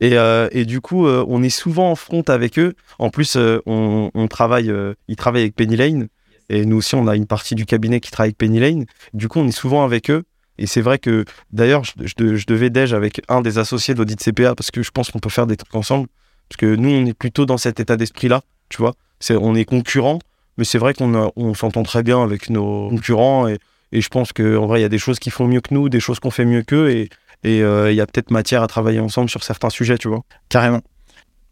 Et, 0.00 0.16
euh, 0.16 0.48
et 0.52 0.64
du 0.64 0.80
coup, 0.80 1.06
euh, 1.06 1.24
on 1.28 1.42
est 1.42 1.50
souvent 1.50 1.90
en 1.90 1.94
front 1.96 2.22
avec 2.28 2.58
eux. 2.58 2.72
En 2.98 3.10
plus, 3.10 3.36
euh, 3.36 3.60
on, 3.66 4.10
on 4.14 4.28
travaille, 4.28 4.72
ils 5.08 5.16
travaillent 5.16 5.42
avec 5.42 5.56
Penny 5.56 5.76
Lane. 5.76 6.08
Et 6.48 6.64
nous 6.64 6.76
aussi, 6.78 6.94
on 6.94 7.06
a 7.06 7.16
une 7.16 7.26
partie 7.26 7.54
du 7.54 7.66
cabinet 7.66 8.00
qui 8.00 8.10
travaille 8.10 8.28
avec 8.28 8.38
Penny 8.38 8.60
Lane. 8.60 8.86
Du 9.12 9.28
coup, 9.28 9.40
on 9.40 9.46
est 9.46 9.50
souvent 9.52 9.84
avec 9.84 10.10
eux. 10.10 10.22
Et 10.58 10.66
c'est 10.66 10.80
vrai 10.80 10.98
que, 10.98 11.24
d'ailleurs, 11.52 11.84
je, 11.84 11.92
je 12.04 12.14
de- 12.16 12.36
je 12.36 12.46
devais 12.46 12.70
déj 12.70 12.92
avec 12.92 13.20
un 13.28 13.40
des 13.40 13.58
associés 13.58 13.94
d'audit 13.94 14.20
CPA 14.20 14.54
parce 14.54 14.70
que 14.70 14.82
je 14.82 14.90
pense 14.90 15.10
qu'on 15.10 15.18
peut 15.20 15.30
faire 15.30 15.46
des 15.46 15.56
trucs 15.56 15.74
ensemble. 15.74 16.08
Parce 16.48 16.56
que 16.58 16.74
nous, 16.74 16.90
on 16.90 17.06
est 17.06 17.14
plutôt 17.14 17.46
dans 17.46 17.58
cet 17.58 17.78
état 17.80 17.96
d'esprit-là, 17.96 18.42
tu 18.68 18.78
vois. 18.78 18.94
On 19.30 19.54
est 19.54 19.64
concurrents, 19.64 20.18
mais 20.56 20.64
c'est 20.64 20.78
vrai 20.78 20.94
qu'on 20.94 21.30
on 21.36 21.54
s'entend 21.54 21.82
très 21.82 22.02
bien 22.02 22.22
avec 22.22 22.50
nos 22.50 22.88
concurrents. 22.88 23.48
Et, 23.48 23.58
et 23.92 24.00
je 24.00 24.08
pense 24.08 24.32
qu'en 24.32 24.66
vrai, 24.66 24.80
il 24.80 24.82
y 24.82 24.86
a 24.86 24.88
des 24.88 24.98
choses 24.98 25.18
qui 25.18 25.30
font 25.30 25.46
mieux 25.46 25.60
que 25.60 25.74
nous, 25.74 25.88
des 25.88 26.00
choses 26.00 26.20
qu'on 26.20 26.30
fait 26.30 26.44
mieux 26.44 26.62
qu'eux. 26.62 26.90
Et 26.90 27.08
et 27.44 27.62
euh, 27.62 27.92
il 27.92 27.94
y 27.94 28.00
a 28.00 28.06
peut-être 28.06 28.32
matière 28.32 28.64
à 28.64 28.66
travailler 28.66 28.98
ensemble 28.98 29.30
sur 29.30 29.44
certains 29.44 29.70
sujets, 29.70 29.96
tu 29.96 30.08
vois. 30.08 30.22
Carrément. 30.48 30.80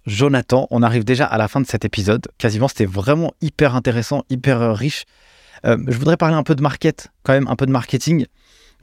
Jonathan, 0.06 0.66
on 0.70 0.82
arrive 0.82 1.04
déjà 1.04 1.26
à 1.26 1.38
la 1.38 1.48
fin 1.48 1.60
de 1.60 1.66
cet 1.66 1.84
épisode. 1.84 2.26
Quasiment, 2.38 2.68
c'était 2.68 2.86
vraiment 2.86 3.32
hyper 3.40 3.74
intéressant, 3.74 4.24
hyper 4.30 4.60
euh, 4.62 4.72
riche. 4.72 5.04
Euh, 5.64 5.76
je 5.88 5.96
voudrais 5.96 6.16
parler 6.16 6.34
un 6.36 6.42
peu 6.42 6.54
de 6.54 6.62
market, 6.62 7.08
quand 7.22 7.32
même, 7.32 7.48
un 7.48 7.56
peu 7.56 7.66
de 7.66 7.72
marketing. 7.72 8.26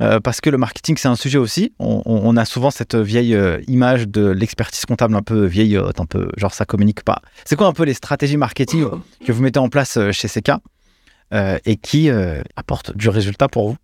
Euh, 0.03 0.19
parce 0.19 0.41
que 0.41 0.49
le 0.49 0.57
marketing, 0.57 0.97
c'est 0.97 1.07
un 1.07 1.15
sujet 1.15 1.37
aussi. 1.37 1.73
On, 1.79 2.35
a 2.35 2.45
souvent 2.45 2.71
cette 2.71 2.95
vieille 2.95 3.35
euh, 3.35 3.61
image 3.67 4.07
de 4.07 4.27
l'expertise 4.27 4.85
comptable 4.85 5.15
un 5.15 5.21
peu 5.21 5.45
vieillotte, 5.45 5.99
un 5.99 6.05
peu 6.05 6.29
genre 6.37 6.53
ça 6.53 6.65
communique 6.65 7.03
pas. 7.03 7.21
C'est 7.45 7.55
quoi 7.55 7.67
un 7.67 7.73
peu 7.73 7.83
les 7.83 7.93
stratégies 7.93 8.37
marketing 8.37 8.85
que 9.25 9.31
vous 9.31 9.41
mettez 9.41 9.59
en 9.59 9.69
place 9.69 9.97
euh, 9.97 10.11
chez 10.11 10.27
CK 10.27 10.51
euh, 11.33 11.57
et 11.65 11.77
qui 11.77 12.09
euh, 12.09 12.41
apportent 12.55 12.95
du 12.95 13.09
résultat 13.09 13.47
pour 13.47 13.69
vous? 13.69 13.77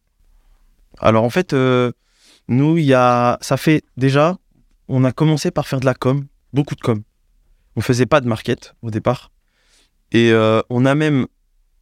Alors 1.00 1.24
en 1.24 1.30
fait, 1.30 1.54
euh, 1.54 1.92
nous, 2.50 2.78
il 2.78 2.86
y 2.86 2.94
a, 2.94 3.38
ça 3.42 3.56
fait 3.56 3.84
déjà, 3.96 4.38
on 4.88 5.04
a 5.06 5.12
commencé 5.12 5.52
par 5.52 5.68
faire 5.68 5.80
de 5.80 5.86
la 5.86 5.94
com, 5.94 6.26
beaucoup 6.52 6.76
de 6.76 6.82
com. 6.82 7.02
On 7.76 7.82
faisait 7.82 8.08
pas 8.08 8.20
de 8.20 8.28
market 8.28 8.76
au 8.82 8.90
départ, 8.90 9.32
et 10.12 10.32
euh, 10.32 10.62
on 10.70 10.86
a 10.86 10.96
même 10.96 11.28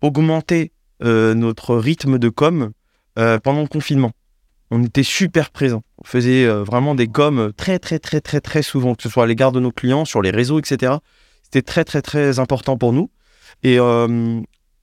augmenté 0.01 0.73
euh, 1.03 1.33
notre 1.33 1.75
rythme 1.75 2.19
de 2.19 2.29
com 2.29 2.71
euh, 3.17 3.39
pendant 3.39 3.61
le 3.61 3.67
confinement. 3.67 4.11
On 4.71 4.83
était 4.83 5.03
super 5.03 5.49
présents. 5.51 5.83
On 5.97 6.05
faisait 6.05 6.45
euh, 6.45 6.63
vraiment 6.63 6.95
des 6.95 7.07
coms 7.07 7.51
très 7.55 7.79
très 7.79 7.99
très 7.99 8.21
très 8.21 8.41
très 8.41 8.61
souvent, 8.61 8.95
que 8.95 9.03
ce 9.03 9.09
soit 9.09 9.23
à 9.23 9.27
l'égard 9.27 9.51
de 9.51 9.59
nos 9.59 9.71
clients, 9.71 10.05
sur 10.05 10.21
les 10.21 10.31
réseaux, 10.31 10.59
etc. 10.59 10.95
C'était 11.43 11.61
très 11.61 11.83
très 11.83 12.01
très 12.01 12.39
important 12.39 12.77
pour 12.77 12.93
nous. 12.93 13.09
Et, 13.63 13.79
euh, 13.79 14.41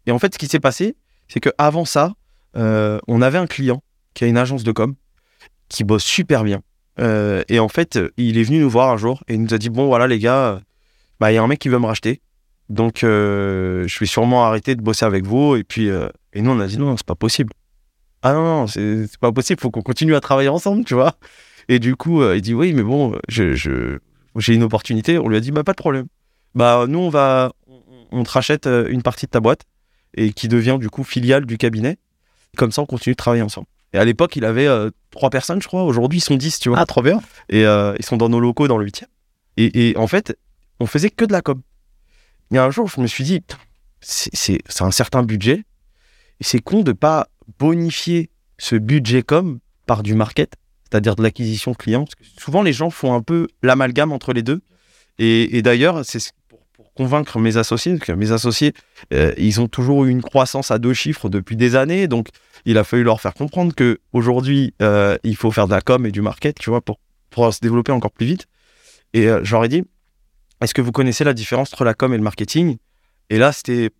en 0.09 0.19
fait, 0.19 0.35
ce 0.35 0.39
qui 0.39 0.47
s'est 0.47 0.61
passé, 0.61 0.97
c'est 1.29 1.41
que 1.41 1.51
avant 1.59 1.85
ça, 1.85 2.15
euh, 2.57 2.99
on 3.09 3.23
avait 3.23 3.39
un 3.39 3.47
client 3.47 3.83
qui 4.15 4.25
a 4.25 4.27
une 4.27 4.39
agence 4.39 4.65
de 4.65 4.73
com 4.73 4.95
qui 5.69 5.85
bosse 5.85 6.05
super 6.05 6.45
bien. 6.45 6.63
Euh, 7.01 7.43
et 7.49 7.59
en 7.59 7.69
fait, 7.69 7.99
il 8.17 8.39
est 8.39 8.45
venu 8.45 8.61
nous 8.61 8.71
voir 8.71 8.91
un 8.91 8.97
jour 8.97 9.23
et 9.29 9.35
il 9.35 9.43
nous 9.43 9.53
a 9.53 9.59
dit 9.59 9.69
bon 9.69 9.87
voilà 9.87 10.07
les 10.07 10.19
gars, 10.19 10.61
bah 11.21 11.33
il 11.33 11.35
y 11.35 11.39
a 11.39 11.43
un 11.43 11.47
mec 11.47 11.59
qui 11.59 11.69
veut 11.69 11.79
me 11.79 11.87
racheter, 11.87 12.21
donc 12.69 13.05
euh, 13.05 13.87
je 13.87 13.99
vais 13.99 14.07
sûrement 14.07 14.47
arrêter 14.47 14.75
de 14.75 14.83
bosser 14.83 15.05
avec 15.05 15.25
vous. 15.27 15.57
Et 15.57 15.65
puis 15.65 15.91
euh, 15.91 16.09
et 16.33 16.43
nous 16.43 16.51
on 16.51 16.61
a 16.61 16.67
dit 16.67 16.79
non 16.79 16.97
c'est 16.97 17.07
pas 17.07 17.15
possible. 17.15 17.53
Ah 18.25 18.33
non 18.33 18.43
non 18.43 18.67
c'est 18.67 19.07
pas 19.19 19.31
possible, 19.33 19.61
faut 19.61 19.71
qu'on 19.71 19.83
continue 19.83 20.15
à 20.17 20.21
travailler 20.21 20.49
ensemble, 20.49 20.85
tu 20.85 20.95
vois. 20.95 21.15
Et 21.69 21.79
du 21.79 21.95
coup 21.95 22.23
euh, 22.23 22.37
il 22.37 22.43
dit 22.43 22.55
oui 22.55 22.73
mais 22.73 22.83
bon 22.83 23.17
je 23.29 23.55
je- 23.55 23.99
j'ai 24.37 24.55
une 24.55 24.63
opportunité. 24.65 25.19
On 25.19 25.29
lui 25.29 25.37
a 25.37 25.41
dit 25.41 25.51
bah 25.53 25.63
pas 25.63 25.73
de 25.73 25.77
problème. 25.77 26.07
Bah 26.55 26.87
nous 26.89 26.99
on 26.99 27.11
va 27.11 27.53
on, 28.11 28.23
te 28.25 28.31
rachète 28.31 28.67
euh, 28.67 28.89
une 28.89 29.03
partie 29.03 29.27
de 29.27 29.31
ta 29.31 29.41
boîte 29.41 29.63
et 30.17 30.33
qui 30.33 30.49
devient 30.49 30.79
du 30.81 30.89
coup 30.91 31.05
filiale 31.05 31.45
du 31.47 31.59
cabinet. 31.59 31.99
Comme 32.57 32.73
ça 32.73 32.83
on 32.83 32.87
continue 32.87 33.13
de 33.13 33.17
travailler 33.19 33.43
ensemble. 33.43 33.67
Et 33.93 33.99
à 33.99 34.05
l'époque, 34.05 34.35
il 34.35 34.45
avait 34.45 34.67
euh, 34.67 34.91
trois 35.13 35.31
personnes, 35.31 35.63
je 35.63 35.69
crois. 35.69 35.85
Aujourd'hui, 35.85 36.19
ils 36.19 36.23
sont 36.23 36.35
dix, 36.35 36.59
tu 36.59 36.69
vois. 36.69 36.81
Ah, 36.81 36.85
trop 36.87 37.01
bien. 37.03 37.21
Et 37.49 37.65
euh, 37.65 37.95
ils 37.99 38.05
sont 38.05 38.17
dans 38.17 38.29
nos 38.29 38.41
locaux 38.41 38.67
dans 38.67 38.77
le 38.79 38.85
8 38.87 39.05
et, 39.57 39.91
et 39.91 39.97
en 39.97 40.09
fait, 40.09 40.37
on 40.81 40.87
faisait 40.87 41.11
que 41.11 41.25
de 41.25 41.33
la 41.33 41.43
com. 41.43 41.61
Il 42.51 42.57
y 42.57 42.59
a 42.59 42.65
un 42.65 42.71
jour, 42.71 42.89
je 42.89 43.01
me 43.01 43.07
suis 43.07 43.23
dit, 43.23 43.41
Putain, 43.41 43.57
c'est 44.01 44.31
c'est- 44.35 44.63
c'est 44.69 44.83
un 44.83 44.91
certain 44.91 45.23
budget. 45.23 45.63
Et 46.41 46.45
c'est 46.45 46.59
con 46.59 46.83
de 46.83 46.91
pas 46.93 47.29
bonifier 47.59 48.31
ce 48.59 48.77
budget 48.77 49.23
com 49.23 49.59
par 49.87 50.03
du 50.03 50.15
market, 50.15 50.55
c'est-à-dire 50.85 51.17
de 51.17 51.23
l'acquisition 51.23 51.75
client. 51.75 52.05
Parce 52.05 52.15
que 52.15 52.25
souvent, 52.41 52.63
les 52.63 52.73
gens 52.73 52.91
font 52.91 53.15
un 53.15 53.23
peu 53.23 53.49
l'amalgame 53.63 54.13
entre 54.13 54.33
les 54.33 54.43
deux. 54.43 54.63
Et, 55.19 55.63
d'ailleurs, 55.63 56.05
c'est 56.05 56.19
ce- 56.19 56.31
pour, 56.49 56.61
pour 56.73 56.93
convaincre 56.93 57.39
mes 57.39 57.57
associés, 57.57 57.93
parce 57.97 58.07
que 58.07 58.13
mes 58.13 58.33
associés, 58.33 58.73
euh, 59.13 59.33
ils 59.37 59.61
ont 59.61 59.69
toujours 59.69 60.05
eu 60.05 60.11
une 60.11 60.23
croissance 60.23 60.71
à 60.71 60.79
deux 60.79 60.95
chiffres 60.95 61.29
depuis 61.29 61.57
des 61.57 61.77
années. 61.77 62.09
Donc, 62.09 62.29
il 62.65 62.79
a 62.79 62.85
fallu 62.85 63.03
leur 63.03 63.21
faire 63.21 63.35
comprendre 63.35 63.75
que 63.75 64.01
aujourd'hui, 64.13 64.75
euh, 64.83 65.17
il 65.23 65.37
faut 65.37 65.51
faire 65.51 65.67
de 65.67 65.73
la 65.73 65.81
com 65.81 66.07
et 66.07 66.11
du 66.11 66.21
market, 66.21 66.59
tu 66.59 66.71
vois, 66.71 66.81
pour 66.81 66.99
pouvoir 67.31 67.53
se 67.53 67.61
développer 67.61 67.93
encore 67.93 68.11
plus 68.11 68.27
vite. 68.27 68.47
Et 69.13 69.29
euh, 69.29 69.41
j'aurais 69.45 69.69
dit, 69.69 69.85
est-ce 70.61 70.75
que 70.75 70.81
vous 70.81 70.93
connaissez 70.93 71.25
la 71.25 71.35
différence 71.35 71.73
entre 71.73 71.85
la 71.85 71.95
com 71.95 72.13
et 72.15 72.17
le 72.17 72.23
marketing? 72.23 72.79
Et 73.31 73.39
là, 73.39 73.53
c'était 73.53 73.91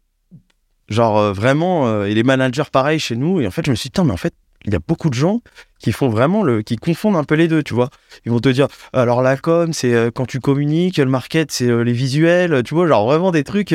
Genre 0.89 1.19
euh, 1.19 1.33
vraiment, 1.33 1.87
euh, 1.87 2.05
et 2.05 2.15
les 2.15 2.23
managers 2.23 2.71
pareil 2.71 2.99
chez 2.99 3.17
nous. 3.17 3.41
Et 3.41 3.47
en 3.47 3.51
fait, 3.51 3.65
je 3.67 3.71
me 3.71 3.77
suis 3.77 3.91
dit, 3.91 4.01
mais 4.03 4.13
en 4.13 4.17
fait, 4.17 4.35
il 4.67 4.73
y 4.73 4.77
a 4.77 4.81
beaucoup 4.87 5.11
de 5.11 5.15
gens 5.15 5.41
qui 5.79 5.93
font 5.93 6.09
vraiment 6.09 6.43
le, 6.43 6.63
qui 6.63 6.77
confondent 6.77 7.17
un 7.17 7.25
peu 7.25 7.35
les 7.35 7.49
deux, 7.49 7.63
tu 7.63 7.75
vois. 7.75 7.91
Ils 8.25 8.33
vont 8.33 8.41
te 8.41 8.49
dire, 8.49 8.69
alors 8.95 9.21
la 9.21 9.37
com, 9.37 9.75
c'est 9.75 9.93
euh, 9.93 10.11
quand 10.11 10.25
tu 10.25 10.41
communiques, 10.41 10.97
le 10.97 11.05
market, 11.05 11.53
c'est 11.53 11.85
les 11.85 11.93
visuels, 11.93 12.63
tu 12.63 12.75
vois, 12.75 12.87
genre 12.87 13.07
vraiment 13.07 13.31
des 13.31 13.45
trucs. 13.45 13.73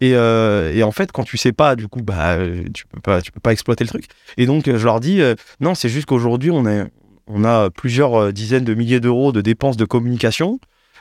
Et, 0.00 0.10
et 0.10 0.82
en 0.82 0.92
fait, 0.92 1.10
quand 1.10 1.24
tu 1.24 1.36
sais 1.36 1.52
pas, 1.52 1.74
du 1.74 1.88
coup, 1.88 2.02
bah, 2.02 2.38
tu 2.72 2.86
peux 2.86 3.00
pas, 3.00 3.20
tu 3.20 3.32
peux 3.32 3.40
pas 3.40 3.52
exploiter 3.52 3.82
le 3.82 3.88
truc. 3.88 4.04
Et 4.36 4.46
donc, 4.46 4.66
je 4.66 4.84
leur 4.84 5.00
dis, 5.00 5.20
non, 5.58 5.74
c'est 5.74 5.88
juste 5.88 6.06
qu'aujourd'hui, 6.06 6.52
on 6.52 6.66
est, 6.66 6.84
on 7.26 7.44
a 7.44 7.70
plusieurs 7.70 8.32
dizaines 8.32 8.64
de 8.64 8.74
milliers 8.74 9.00
d'euros 9.00 9.32
de 9.32 9.40
dépenses 9.40 9.76
de 9.76 9.84
communication 9.84 10.60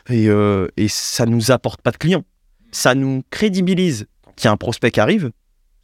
et, 0.09 0.29
euh, 0.29 0.67
et 0.77 0.87
ça 0.87 1.25
nous 1.25 1.51
apporte 1.51 1.81
pas 1.81 1.91
de 1.91 1.97
clients. 1.97 2.23
Ça 2.71 2.95
nous 2.95 3.23
crédibilise 3.29 4.07
qu'il 4.35 4.45
y 4.45 4.47
a 4.47 4.51
un 4.51 4.57
prospect 4.57 4.91
qui 4.91 4.99
arrive. 4.99 5.31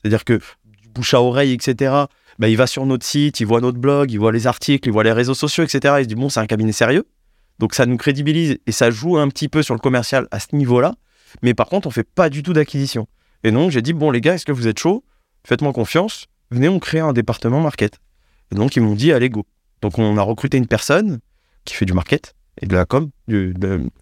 C'est-à-dire 0.04 0.26
que 0.26 0.40
bouche 0.94 1.14
à 1.14 1.22
oreille, 1.22 1.54
etc., 1.54 1.94
bah, 2.40 2.50
il 2.50 2.58
va 2.58 2.68
sur 2.68 2.86
notre 2.86 3.06
site, 3.06 3.40
il 3.40 3.46
voit 3.46 3.62
notre 3.62 3.78
blog, 3.78 4.12
il 4.12 4.18
voit 4.18 4.32
les 4.32 4.48
articles, 4.48 4.88
il 4.88 4.92
voit 4.92 5.04
les 5.04 5.12
réseaux 5.12 5.34
sociaux, 5.34 5.64
etc. 5.64 5.96
Il 6.00 6.04
se 6.04 6.08
dit, 6.08 6.16
bon, 6.16 6.30
c'est 6.30 6.40
un 6.40 6.48
cabinet 6.48 6.72
sérieux. 6.72 7.06
Donc 7.60 7.76
ça 7.76 7.86
nous 7.86 7.98
crédibilise 7.98 8.58
et 8.66 8.72
ça 8.72 8.92
joue 8.92 9.18
un 9.18 9.28
petit 9.30 9.48
peu 9.48 9.62
sur 9.62 9.76
le 9.76 9.80
commercial 9.80 10.28
à 10.32 10.40
ce 10.40 10.56
niveau-là. 10.56 10.96
Mais 11.42 11.54
par 11.54 11.68
contre, 11.68 11.88
on 11.88 11.92
fait 11.92 12.04
pas 12.04 12.30
du 12.30 12.44
tout 12.44 12.54
d'acquisition. 12.54 13.08
Et 13.44 13.52
donc, 13.52 13.72
j'ai 13.72 13.82
dit, 13.82 13.94
bon, 13.94 14.12
les 14.12 14.22
gars, 14.22 14.36
est-ce 14.36 14.46
que 14.46 14.52
vous 14.52 14.68
êtes 14.68 14.80
chaud 14.80 15.04
Faites-moi 15.46 15.74
confiance. 15.74 16.28
Venez, 16.52 16.70
on 16.70 16.80
crée 16.80 17.00
un 17.00 17.14
département 17.14 17.60
market. 17.60 18.00
Et 18.52 18.56
donc, 18.56 18.76
ils 18.76 18.82
m'ont 18.82 18.96
dit, 18.96 19.12
allez, 19.12 19.30
go. 19.30 19.46
Donc, 19.82 20.00
on 20.00 20.18
a 20.18 20.22
recruté 20.22 20.58
une 20.58 20.68
personne 20.68 21.20
qui 21.66 21.74
fait 21.74 21.86
du 21.86 21.94
market 21.94 22.36
et 22.62 22.68
de 22.68 22.76
la 22.76 22.86
com, 22.86 23.10
du 23.28 23.54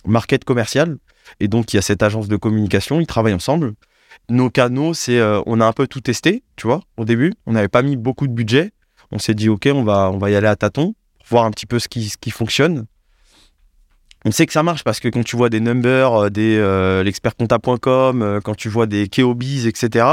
market 0.06 0.44
commercial. 0.44 0.98
Et 1.40 1.48
donc, 1.48 1.74
il 1.74 1.78
y 1.78 1.80
a 1.80 1.82
cette 1.82 2.04
agence 2.04 2.28
de 2.28 2.36
communication, 2.36 3.00
ils 3.00 3.08
travaillent 3.08 3.34
ensemble. 3.34 3.74
Nos 4.30 4.50
canaux, 4.50 4.94
c'est, 4.94 5.20
euh, 5.20 5.42
on 5.46 5.60
a 5.62 5.66
un 5.66 5.74
peu 5.74 5.88
tout 5.88 6.02
testé, 6.02 6.44
tu 6.56 6.68
vois, 6.68 6.82
au 6.98 7.06
début. 7.06 7.34
On 7.46 7.54
n'avait 7.54 7.68
pas 7.68 7.82
mis 7.82 7.96
beaucoup 7.96 8.28
de 8.28 8.34
budget. 8.34 8.72
On 9.12 9.20
s'est 9.20 9.34
dit, 9.34 9.50
OK, 9.50 9.68
on 9.74 9.84
va, 9.84 10.10
on 10.12 10.18
va 10.18 10.30
y 10.30 10.36
aller 10.36 10.48
à 10.48 10.56
tâtons, 10.56 10.96
voir 11.30 11.46
un 11.46 11.52
petit 11.52 11.66
peu 11.66 11.80
ce 11.80 11.88
qui, 11.88 12.10
ce 12.10 12.18
qui 12.18 12.32
fonctionne. 12.32 12.86
On 14.24 14.32
sait 14.32 14.46
que 14.46 14.54
ça 14.54 14.64
marche 14.64 14.84
parce 14.84 15.00
que 15.00 15.08
quand 15.08 15.24
tu 15.24 15.36
vois 15.36 15.50
des 15.50 15.60
numbers, 15.60 16.14
euh, 16.14 16.30
des 16.30 16.58
euh, 16.58 17.04
l'expertcompta.com, 17.04 18.40
quand 18.44 18.56
tu 18.56 18.70
vois 18.70 18.86
des 18.86 19.08
Keobiz, 19.08 19.66
etc., 19.66 20.06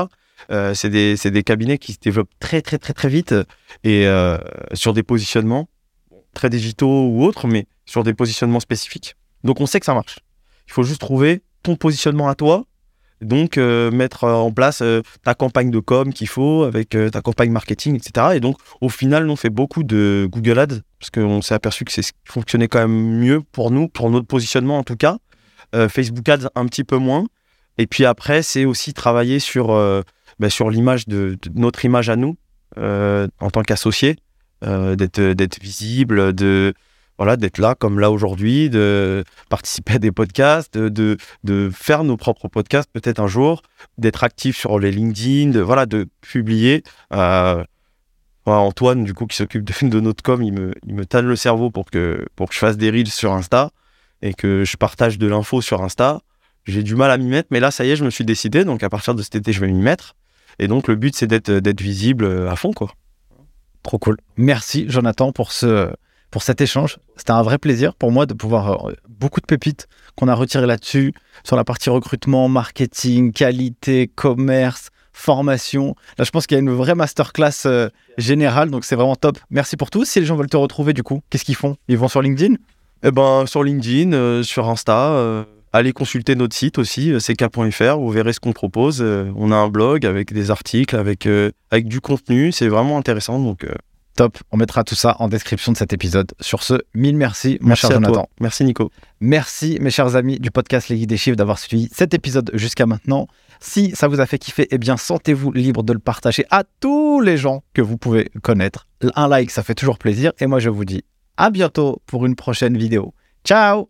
c'est 0.73 0.89
des, 0.89 1.17
des 1.17 1.43
cabinets 1.43 1.79
qui 1.79 1.93
se 1.93 1.99
développent 2.01 2.31
très, 2.39 2.63
très, 2.63 2.79
très, 2.79 2.93
très 2.93 3.09
vite 3.09 3.35
et 3.83 4.07
sur 4.73 4.95
des 4.95 5.03
positionnements 5.03 5.69
très 6.33 6.49
digitaux 6.49 7.09
ou 7.09 7.25
autres, 7.25 7.49
mais 7.49 7.67
sur 7.85 8.05
des 8.05 8.15
positionnements 8.15 8.61
spécifiques. 8.61 9.17
Donc 9.45 9.61
on 9.61 9.67
sait 9.67 9.81
que 9.81 9.87
ça 9.87 9.95
marche. 9.95 10.21
Il 10.69 10.73
faut 10.73 10.85
juste 10.85 11.01
trouver 11.01 11.43
ton 11.63 11.77
positionnement 11.77 12.29
à 12.29 12.35
toi, 12.35 12.65
donc 13.21 13.59
euh, 13.59 13.91
mettre 13.91 14.25
en 14.25 14.53
place 14.53 14.81
euh, 14.83 15.03
ta 15.25 15.35
campagne 15.35 15.71
de 15.71 15.81
com 15.81 16.13
qu'il 16.13 16.29
faut 16.29 16.65
avec 16.65 16.95
euh, 16.95 17.11
ta 17.11 17.21
campagne 17.21 17.51
marketing, 17.51 17.97
etc. 17.97 18.29
Et 18.35 18.41
donc 18.41 18.57
au 18.81 18.89
final, 18.89 19.29
on 19.29 19.37
fait 19.37 19.51
beaucoup 19.51 19.83
de 19.83 20.29
Google 20.31 20.59
Ads 20.59 20.81
parce 21.01 21.11
qu'on 21.11 21.43
s'est 21.43 21.55
aperçu 21.55 21.85
que 21.85 21.93
c'est 21.93 22.03
ce 22.03 22.13
qui 22.13 22.19
fonctionnait 22.27 22.69
quand 22.69 22.81
même 22.81 23.19
mieux 23.19 23.41
pour 23.41 23.71
nous, 23.71 23.89
pour 23.89 24.11
notre 24.11 24.27
positionnement 24.27 24.79
en 24.79 24.85
tout 24.85 24.97
cas. 24.97 25.19
Euh, 25.75 25.89
Facebook 25.89 26.29
Ads 26.29 26.49
un 26.55 26.67
petit 26.67 26.85
peu 26.85 26.97
moins. 26.97 27.27
Et 27.79 27.87
puis 27.87 28.05
après, 28.05 28.43
c'est 28.43 28.65
aussi 28.65 28.93
travailler 28.93 29.39
sur, 29.39 29.71
euh, 29.71 30.03
bah, 30.39 30.51
sur 30.51 30.69
l'image 30.69 31.07
de, 31.07 31.39
notre 31.55 31.85
image 31.85 32.11
à 32.11 32.17
nous 32.17 32.37
euh, 32.77 33.29
en 33.41 33.51
tant 33.51 33.63
qu'associé, 33.63 34.17
euh, 34.65 34.97
d'être 34.97 35.21
d'être 35.21 35.61
visible, 35.63 36.33
de 36.33 36.75
voilà, 37.19 37.37
d'être 37.37 37.59
là 37.59 37.75
comme 37.75 37.99
là 37.99 38.11
aujourd'hui, 38.11 38.71
de 38.71 39.25
participer 39.49 39.95
à 39.95 39.99
des 39.99 40.13
podcasts, 40.13 40.79
de, 40.79 41.17
de, 41.45 41.71
faire 41.73 42.05
nos 42.05 42.17
propres 42.17 42.49
podcasts 42.49 42.89
peut-être 42.93 43.19
un 43.19 43.27
jour, 43.27 43.63
d'être 43.99 44.23
actif 44.25 44.57
sur 44.57 44.79
les 44.79 44.93
LinkedIn, 44.93 45.51
de 45.51 45.61
voilà, 45.61 45.87
de 45.87 46.07
publier. 46.21 46.85
Euh, 47.13 47.63
Antoine, 48.47 49.05
du 49.05 49.13
coup, 49.13 49.27
qui 49.27 49.37
s'occupe 49.37 49.65
de, 49.65 49.89
de 49.89 50.01
notre 50.01 50.23
com, 50.23 50.43
il 50.43 50.53
me, 50.53 50.73
il 50.87 50.95
me 50.95 51.05
le 51.21 51.37
cerveau 51.37 51.71
pour 51.71 51.91
que, 51.91 52.25
pour 52.37 52.49
que 52.49 52.55
je 52.55 52.61
fasse 52.61 52.77
des 52.77 52.91
reels 52.91 53.11
sur 53.11 53.33
Insta 53.33 53.71
et 54.23 54.33
que 54.33 54.65
je 54.65 54.77
partage 54.77 55.19
de 55.19 55.27
l'info 55.27 55.61
sur 55.61 55.83
Insta. 55.83 56.21
J'ai 56.65 56.83
du 56.83 56.97
mal 56.97 57.11
à 57.11 57.19
m'y 57.19 57.27
mettre, 57.27 57.49
mais 57.51 57.61
là, 57.61 57.71
ça 57.71 57.85
y 57.85 57.91
est, 57.91 57.97
je 57.97 58.05
me 58.05 58.11
suis 58.11 58.25
décidé. 58.25 58.65
Donc, 58.65 58.83
à 58.83 58.89
partir 58.89 59.15
de 59.15 59.23
cet 59.23 59.35
été, 59.35 59.53
je 59.53 59.61
vais 59.61 59.69
m'y 59.69 59.81
mettre. 59.81 60.15
Et 60.59 60.69
donc, 60.69 60.89
le 60.89 60.97
but, 60.97 61.15
c'est 61.15 61.27
d'être 61.27 61.51
d'être 61.51 61.81
visible 61.81 62.25
euh, 62.25 62.51
à 62.51 62.57
fond, 62.57 62.73
quoi. 62.73 62.93
Trop 63.83 63.99
cool. 63.99 64.17
Merci 64.37 64.87
Jonathan 64.89 65.33
pour 65.33 65.53
ce 65.53 65.91
pour 66.31 66.43
cet 66.43 66.61
échange. 66.61 66.99
C'était 67.17 67.33
un 67.33 67.43
vrai 67.43 67.59
plaisir 67.59 67.95
pour 67.95 68.13
moi 68.13 68.27
de 68.27 68.35
pouvoir 68.35 68.89
euh, 68.89 68.93
beaucoup 69.09 69.41
de 69.41 69.47
pépites 69.47 69.89
qu'on 70.17 70.29
a 70.29 70.35
retirées 70.35 70.67
là-dessus 70.67 71.15
sur 71.45 71.57
la 71.57 71.65
partie 71.65 71.91
recrutement, 71.91 72.49
marketing, 72.49 73.33
qualité, 73.33 74.11
commerce, 74.15 74.89
formation. 75.13 75.95
Là, 76.19 76.25
je 76.25 76.31
pense 76.31 76.47
qu'il 76.47 76.57
y 76.57 76.59
a 76.59 76.63
une 76.63 76.71
vraie 76.71 76.95
masterclass 76.95 77.67
euh, 77.67 77.89
générale, 78.19 78.71
donc 78.71 78.85
c'est 78.85 78.97
vraiment 78.97 79.17
top. 79.17 79.39
Merci 79.51 79.77
pour 79.77 79.91
tout. 79.91 80.05
Si 80.05 80.21
les 80.21 80.27
gens 80.27 80.37
veulent 80.37 80.49
te 80.49 80.57
retrouver, 80.57 80.93
du 80.93 81.03
coup, 81.03 81.23
qu'est-ce 81.31 81.45
qu'ils 81.45 81.57
font? 81.57 81.77
Ils 81.89 81.99
vont 81.99 82.09
sur 82.09 82.23
LinkedIn? 82.23 82.55
Eh 83.03 83.11
ben, 83.11 83.47
sur 83.47 83.63
LinkedIn, 83.63 84.13
euh, 84.13 84.43
sur 84.43 84.69
Insta, 84.69 85.45
allez 85.73 85.93
consulter 85.93 86.35
notre 86.35 86.57
site 86.57 86.79
aussi, 86.79 87.13
ck.fr, 87.19 87.99
vous 87.99 88.11
verrez 88.11 88.33
ce 88.33 88.41
qu'on 88.41 88.53
propose. 88.53 89.03
On 89.03 89.53
a 89.53 89.57
un 89.57 89.69
blog 89.69 90.05
avec 90.05 90.33
des 90.33 90.51
articles, 90.51 90.97
avec, 90.97 91.29
avec 91.71 91.87
du 91.87 92.01
contenu, 92.01 92.53
c'est 92.53 92.69
vraiment 92.69 92.99
intéressant. 92.99 93.39
Donc, 93.39 93.65
Top. 94.19 94.37
On 94.51 94.57
mettra 94.57 94.83
tout 94.83 94.97
ça 94.97 95.15
en 95.21 95.29
description 95.29 95.71
de 95.71 95.77
cet 95.77 95.93
épisode. 95.93 96.33
Sur 96.41 96.65
ce, 96.65 96.75
mille 96.93 97.17
merci, 97.17 97.57
mon 97.61 97.69
merci 97.69 97.83
cher 97.83 97.93
Jonathan. 97.93 98.13
toi. 98.15 98.29
Merci 98.41 98.65
Nico. 98.65 98.91
Merci 99.21 99.79
mes 99.81 99.91
chers 99.91 100.17
amis 100.17 100.41
du 100.41 100.51
podcast 100.51 100.89
Les 100.89 100.97
Guides 100.97 101.09
des 101.09 101.17
Chiffres 101.17 101.37
d'avoir 101.37 101.61
suivi 101.61 101.89
cet 101.93 102.15
épisode 102.15 102.51
jusqu'à 102.55 102.85
maintenant. 102.85 103.29
Si 103.61 103.93
ça 103.95 104.09
vous 104.09 104.19
a 104.19 104.27
fait 104.27 104.39
kiffer, 104.39 104.67
eh 104.73 104.79
bien 104.79 104.97
sentez-vous 104.97 105.53
libre 105.53 105.85
de 105.85 105.93
le 105.93 106.01
partager 106.01 106.45
à 106.51 106.65
tous 106.81 107.21
les 107.21 107.37
gens 107.37 107.63
que 107.75 107.81
vous 107.81 107.97
pouvez 107.97 108.29
connaître. 108.43 108.89
Un 109.15 109.29
like, 109.29 109.53
ça 109.53 109.63
fait 109.63 109.77
toujours 109.77 109.99
plaisir. 109.99 110.33
Et 110.41 110.49
moi 110.49 110.59
je 110.59 110.69
vous 110.69 110.85
dis 110.85 111.05
à 111.37 111.51
bientôt 111.51 112.03
pour 112.07 112.27
une 112.27 112.35
prochaine 112.35 112.77
vidéo. 112.77 113.15
Ciao 113.45 113.89